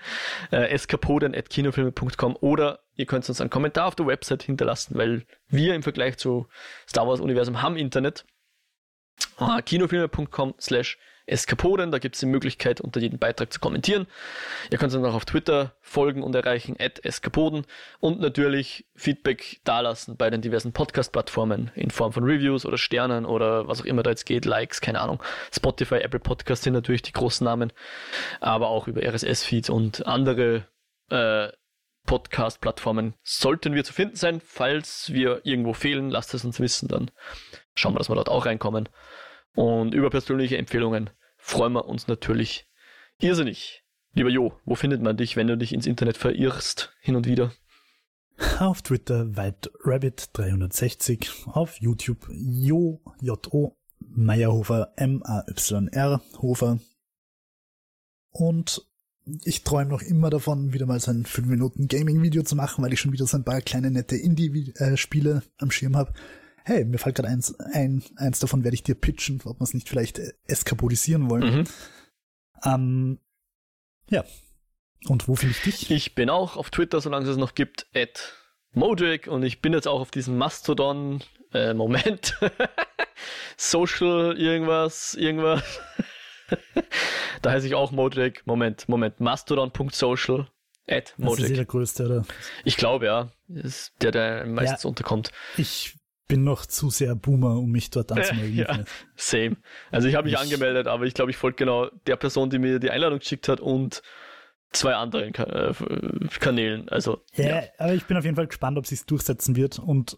äh, 0.52 0.70
eskapoden.kinofilme.com 0.72 2.38
oder 2.40 2.80
ihr 2.96 3.06
könnt 3.06 3.28
uns 3.28 3.42
einen 3.42 3.50
Kommentar 3.50 3.88
auf 3.88 3.96
der 3.96 4.08
Website 4.08 4.44
hinterlassen, 4.44 4.98
weil 4.98 5.26
wir 5.48 5.76
im 5.76 5.84
Vergleich 5.84 6.18
zu 6.18 6.48
Star 6.88 7.08
Wars 7.08 7.20
Universum 7.20 7.62
haben 7.62 7.78
Internet 7.78 8.26
kinofilme.com 9.66 10.56
slash 10.60 10.98
Eskapoden. 11.26 11.92
Da 11.92 12.00
gibt 12.00 12.16
es 12.16 12.20
die 12.20 12.26
Möglichkeit, 12.26 12.82
unter 12.82 13.00
jedem 13.00 13.20
Beitrag 13.20 13.52
zu 13.54 13.60
kommentieren. 13.60 14.08
Ihr 14.72 14.78
könnt 14.78 14.94
uns 14.94 15.06
auch 15.06 15.14
auf 15.14 15.26
Twitter 15.26 15.74
folgen 15.82 16.24
und 16.24 16.36
erreichen, 16.36 16.76
at 16.80 17.04
Eskapoden. 17.06 17.66
Und 18.00 18.20
natürlich 18.20 18.86
Feedback 18.96 19.62
dalassen 19.64 20.18
bei 20.18 20.30
den 20.30 20.42
diversen 20.42 20.74
Podcast-Plattformen 20.74 21.72
in 21.76 21.92
Form 21.92 22.12
von 22.12 22.24
Reviews 22.24 22.66
oder 22.66 22.78
Sternen 22.78 23.26
oder 23.26 23.68
was 23.68 23.82
auch 23.82 23.86
immer 23.86 24.04
da 24.04 24.10
jetzt 24.10 24.26
geht, 24.26 24.46
Likes, 24.46 24.82
keine 24.82 25.02
Ahnung. 25.02 25.22
Spotify, 25.52 25.96
Apple 25.96 26.20
Podcasts 26.20 26.64
sind 26.64 26.74
natürlich 26.74 27.04
die 27.04 27.14
großen 27.14 27.46
Namen, 27.46 27.72
aber 28.42 28.68
auch 28.68 28.88
über 28.88 29.02
RSS-Feeds 29.02 29.70
und 29.70 30.06
andere 30.06 30.68
äh, 31.10 31.50
Podcast-Plattformen 32.06 33.14
sollten 33.24 33.76
wir 33.76 33.86
zu 33.86 33.94
finden 33.94 34.18
sein. 34.18 34.42
Falls 34.46 35.14
wir 35.14 35.42
irgendwo 35.46 35.74
fehlen, 35.74 36.10
lasst 36.10 36.34
es 36.34 36.44
uns 36.44 36.60
wissen, 36.60 36.90
dann 36.90 37.12
schauen 37.76 37.94
wir, 37.94 38.00
dass 38.00 38.10
wir 38.10 38.16
dort 38.16 38.30
auch 38.30 38.46
reinkommen. 38.46 38.90
Und 39.56 39.94
über 39.94 40.10
persönliche 40.10 40.58
Empfehlungen 40.58 41.10
freuen 41.38 41.74
wir 41.74 41.86
uns 41.86 42.08
natürlich 42.08 42.68
irrsinnig. 43.20 43.84
Lieber 44.14 44.30
Jo, 44.30 44.54
wo 44.66 44.76
findet 44.76 45.02
man 45.02 45.18
dich, 45.18 45.36
wenn 45.36 45.48
du 45.48 45.58
dich 45.58 45.74
ins 45.74 45.88
Internet 45.88 46.18
verirrst, 46.18 46.94
hin 47.02 47.16
und 47.16 47.28
wieder? 47.28 47.52
Auf 48.60 48.82
Twitter 48.82 49.24
WhiteRabbit360, 49.24 51.54
auf 51.54 51.80
YouTube 51.80 52.28
Jo, 52.32 53.02
J-O, 53.22 53.78
Meyerhofer, 54.00 54.94
M-A-Y-R, 54.98 56.22
Hofer. 56.42 56.80
Und 58.32 58.88
ich 59.44 59.64
träume 59.64 59.92
noch 59.92 60.02
immer 60.02 60.30
davon, 60.30 60.74
wieder 60.74 60.86
mal 60.86 61.00
so 61.00 61.12
ein 61.12 61.26
5 61.26 61.48
Minuten 61.48 61.88
Gaming-Video 61.88 62.44
zu 62.44 62.56
machen, 62.56 62.84
weil 62.84 62.94
ich 62.94 63.00
schon 63.00 63.14
wieder 63.14 63.26
so 63.26 63.38
ein 63.38 63.46
paar 63.46 63.62
kleine 63.62 63.92
nette 63.92 64.18
Indie-Spiele 64.18 65.44
am 65.58 65.72
Schirm 65.72 65.96
habe. 65.96 66.14
Hey, 66.66 66.86
mir 66.86 66.98
fällt 66.98 67.16
gerade 67.16 67.30
eins 67.30 67.58
ein, 67.60 68.04
eins 68.16 68.40
davon 68.40 68.64
werde 68.64 68.76
ich 68.76 68.84
dir 68.84 68.96
pitchen, 68.96 69.42
ob 69.46 69.60
wir 69.60 69.64
es 69.64 69.74
nicht 69.74 69.90
vielleicht 69.90 70.20
äh, 70.20 70.34
eskapodisieren 70.46 71.30
wollen. 71.30 71.58
Mhm. 71.58 71.64
Ähm, 72.66 73.20
ja. 74.10 74.24
Und 75.08 75.28
wo 75.28 75.36
finde 75.36 75.56
ich 75.58 75.64
dich? 75.64 75.92
Ich 75.92 76.16
bin 76.16 76.30
auch 76.30 76.56
auf 76.56 76.70
Twitter, 76.70 77.02
solange 77.02 77.26
es 77.26 77.32
es 77.32 77.38
noch 77.38 77.56
gibt, 77.56 77.88
at 77.94 78.34
Mojic 78.72 79.28
und 79.28 79.44
ich 79.44 79.62
bin 79.62 79.74
jetzt 79.74 79.88
auch 79.88 80.00
auf 80.00 80.12
diesem 80.12 80.38
Mastodon, 80.38 81.22
äh, 81.54 81.74
Moment, 81.74 82.40
Social 83.58 84.38
irgendwas, 84.38 85.14
irgendwas. 85.16 85.64
da 87.42 87.52
heiße 87.52 87.68
ich 87.68 87.76
auch 87.76 87.92
Mojack. 87.92 88.46
Moment, 88.46 88.88
Moment. 88.90 89.20
Mastodon.social. 89.20 90.48
At 90.88 91.14
Mojack. 91.18 91.40
Das 91.40 91.50
ist 91.50 91.58
der 91.58 91.66
größte, 91.66 92.06
oder? 92.06 92.26
Ich 92.66 92.78
glaube, 92.78 93.06
ja. 93.06 93.32
Ist 93.48 93.94
der, 94.02 94.12
der 94.12 94.46
meistens 94.46 94.84
ja, 94.84 94.90
unterkommt. 94.90 95.32
Ich 95.58 95.96
bin 96.34 96.44
noch 96.44 96.66
zu 96.66 96.90
sehr 96.90 97.14
Boomer, 97.14 97.60
um 97.60 97.70
mich 97.70 97.92
dort 97.92 98.12
anzumelden. 98.12 98.56
ja, 98.58 98.80
same. 99.16 99.58
Also 99.92 100.08
ich 100.08 100.16
habe 100.16 100.26
mich 100.26 100.34
ich, 100.34 100.40
angemeldet, 100.40 100.88
aber 100.88 101.06
ich 101.06 101.14
glaube, 101.14 101.30
ich 101.30 101.38
folge 101.38 101.58
genau 101.58 101.90
der 102.08 102.16
Person, 102.16 102.50
die 102.50 102.58
mir 102.58 102.80
die 102.80 102.90
Einladung 102.90 103.20
geschickt 103.20 103.48
hat 103.48 103.60
und 103.60 104.02
zwei 104.72 104.96
anderen 104.96 105.32
kan 105.32 105.48
äh, 105.48 105.74
Kanälen. 106.40 106.90
Also, 106.90 107.22
ja, 107.36 107.62
ja, 107.62 107.64
aber 107.78 107.94
ich 107.94 108.06
bin 108.06 108.18
auf 108.18 108.24
jeden 108.24 108.36
Fall 108.36 108.48
gespannt, 108.48 108.80
ob 108.80 108.88
sie 108.88 108.96
es 108.96 109.06
durchsetzen 109.06 109.56
wird 109.56 109.78
und, 109.78 110.18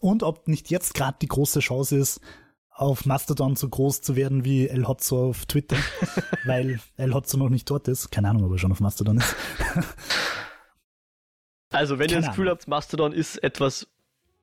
und 0.00 0.24
ob 0.24 0.48
nicht 0.48 0.70
jetzt 0.70 0.92
gerade 0.94 1.18
die 1.22 1.28
große 1.28 1.60
Chance 1.60 1.98
ist, 1.98 2.20
auf 2.70 3.06
Mastodon 3.06 3.54
so 3.54 3.68
groß 3.68 4.00
zu 4.00 4.16
werden 4.16 4.44
wie 4.44 4.66
El 4.66 4.88
Hotzo 4.88 5.28
auf 5.28 5.46
Twitter, 5.46 5.76
weil 6.46 6.80
El 6.96 7.14
Hotzo 7.14 7.38
noch 7.38 7.48
nicht 7.48 7.70
dort 7.70 7.86
ist. 7.86 8.10
Keine 8.10 8.28
Ahnung, 8.28 8.42
ob 8.46 8.50
er 8.50 8.58
schon 8.58 8.72
auf 8.72 8.80
Mastodon 8.80 9.18
ist. 9.18 9.36
also, 11.70 12.00
wenn 12.00 12.08
Keine 12.08 12.18
ihr 12.18 12.22
das 12.22 12.30
Gefühl 12.30 12.48
Ahnung. 12.48 12.58
habt, 12.58 12.66
Mastodon 12.66 13.12
ist 13.12 13.40
etwas, 13.44 13.84
äh, 13.84 13.86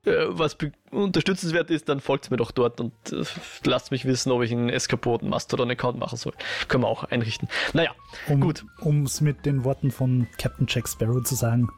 was 0.04 0.56
unterstützenswert 0.90 1.70
ist, 1.70 1.88
dann 1.88 2.00
folgt 2.00 2.30
mir 2.30 2.36
doch 2.36 2.50
dort 2.50 2.80
und 2.80 2.92
äh, 3.12 3.22
lasst 3.64 3.92
mich 3.92 4.04
wissen, 4.04 4.32
ob 4.32 4.42
ich 4.42 4.50
einen 4.50 4.68
Eskapoden 4.68 5.28
Mastodon-Account 5.28 5.98
machen 5.98 6.16
soll. 6.16 6.32
Können 6.68 6.82
wir 6.82 6.88
auch 6.88 7.04
einrichten. 7.04 7.48
Naja, 7.72 7.92
um, 8.28 8.40
gut. 8.40 8.64
Um 8.80 9.04
es 9.04 9.20
mit 9.20 9.46
den 9.46 9.64
Worten 9.64 9.92
von 9.92 10.26
Captain 10.38 10.66
Jack 10.68 10.88
Sparrow 10.88 11.22
zu 11.22 11.36
sagen, 11.36 11.68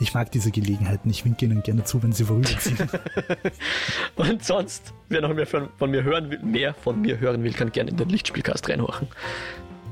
ich 0.00 0.14
mag 0.14 0.32
diese 0.32 0.50
Gelegenheiten. 0.50 1.10
Ich 1.10 1.24
winke 1.24 1.44
ihnen 1.44 1.62
gerne 1.62 1.84
zu, 1.84 2.02
wenn 2.02 2.12
sie 2.12 2.24
vorüberziehen. 2.24 2.78
und 4.16 4.44
sonst, 4.44 4.92
wer 5.08 5.20
noch 5.20 5.34
mehr 5.34 5.46
von, 5.46 5.68
von, 5.76 5.90
mir 5.90 6.02
hören 6.02 6.30
will, 6.30 6.40
mehr 6.40 6.74
von 6.74 7.00
mir 7.00 7.18
hören 7.20 7.44
will, 7.44 7.52
kann 7.52 7.70
gerne 7.70 7.90
in 7.90 7.96
den 7.96 8.08
Lichtspielcast 8.08 8.68
reinhorchen. 8.68 9.08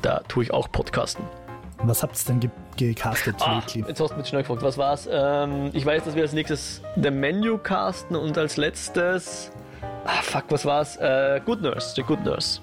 Da 0.00 0.20
tue 0.28 0.44
ich 0.44 0.50
auch 0.50 0.72
Podcasten. 0.72 1.24
Was 1.84 2.02
habt 2.02 2.16
ihr 2.16 2.26
denn 2.26 2.40
ge 2.40 2.50
gecastet 2.76 3.36
ah, 3.40 3.62
Jetzt 3.66 4.00
hast 4.00 4.10
du 4.10 4.16
mich 4.16 4.28
schnell 4.28 4.42
gefragt, 4.42 4.62
was 4.62 4.78
war's? 4.78 5.08
Ähm, 5.10 5.70
ich 5.72 5.84
weiß, 5.84 6.04
dass 6.04 6.14
wir 6.14 6.22
als 6.22 6.32
nächstes 6.32 6.80
The 7.00 7.10
Menu 7.10 7.58
casten 7.58 8.16
und 8.16 8.38
als 8.38 8.56
letztes. 8.56 9.50
Ah, 10.04 10.22
fuck, 10.22 10.44
was 10.48 10.64
war's? 10.64 10.96
Äh, 10.96 11.40
Good 11.44 11.62
Nurse, 11.62 11.94
The 11.96 12.02
Good 12.02 12.24
Nurse. 12.24 12.60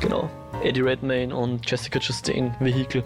Genau. 0.00 0.28
Eddie 0.62 0.80
Redmayne 0.80 1.34
und 1.34 1.68
Jessica 1.70 2.00
Chastain, 2.00 2.54
Vehicle. 2.60 3.04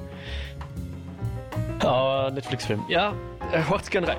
Uh, 1.85 2.31
Netflix-Film. 2.31 2.85
Ja, 2.89 3.15
hört 3.51 3.91
gern 3.91 4.05
rein. 4.05 4.19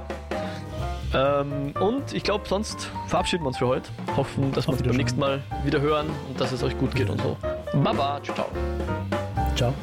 Ähm, 1.14 1.74
und 1.80 2.14
ich 2.14 2.24
glaube, 2.24 2.48
sonst 2.48 2.90
verabschieden 3.08 3.44
wir 3.44 3.50
uns 3.50 3.58
für 3.58 3.68
heute. 3.68 3.90
Hoffen, 4.16 4.52
dass 4.54 4.68
wir 4.68 4.74
uns 4.74 4.84
beim 4.84 4.96
nächsten 4.96 5.20
Mal 5.20 5.42
wieder 5.64 5.82
hören 5.82 6.10
und 6.30 6.40
dass 6.40 6.52
es 6.52 6.64
euch 6.64 6.78
gut 6.78 6.96
geht 6.96 7.10
und 7.10 7.22
so. 7.22 7.38
Baba, 7.74 8.22
ciao. 8.24 8.48
Ciao. 9.56 9.74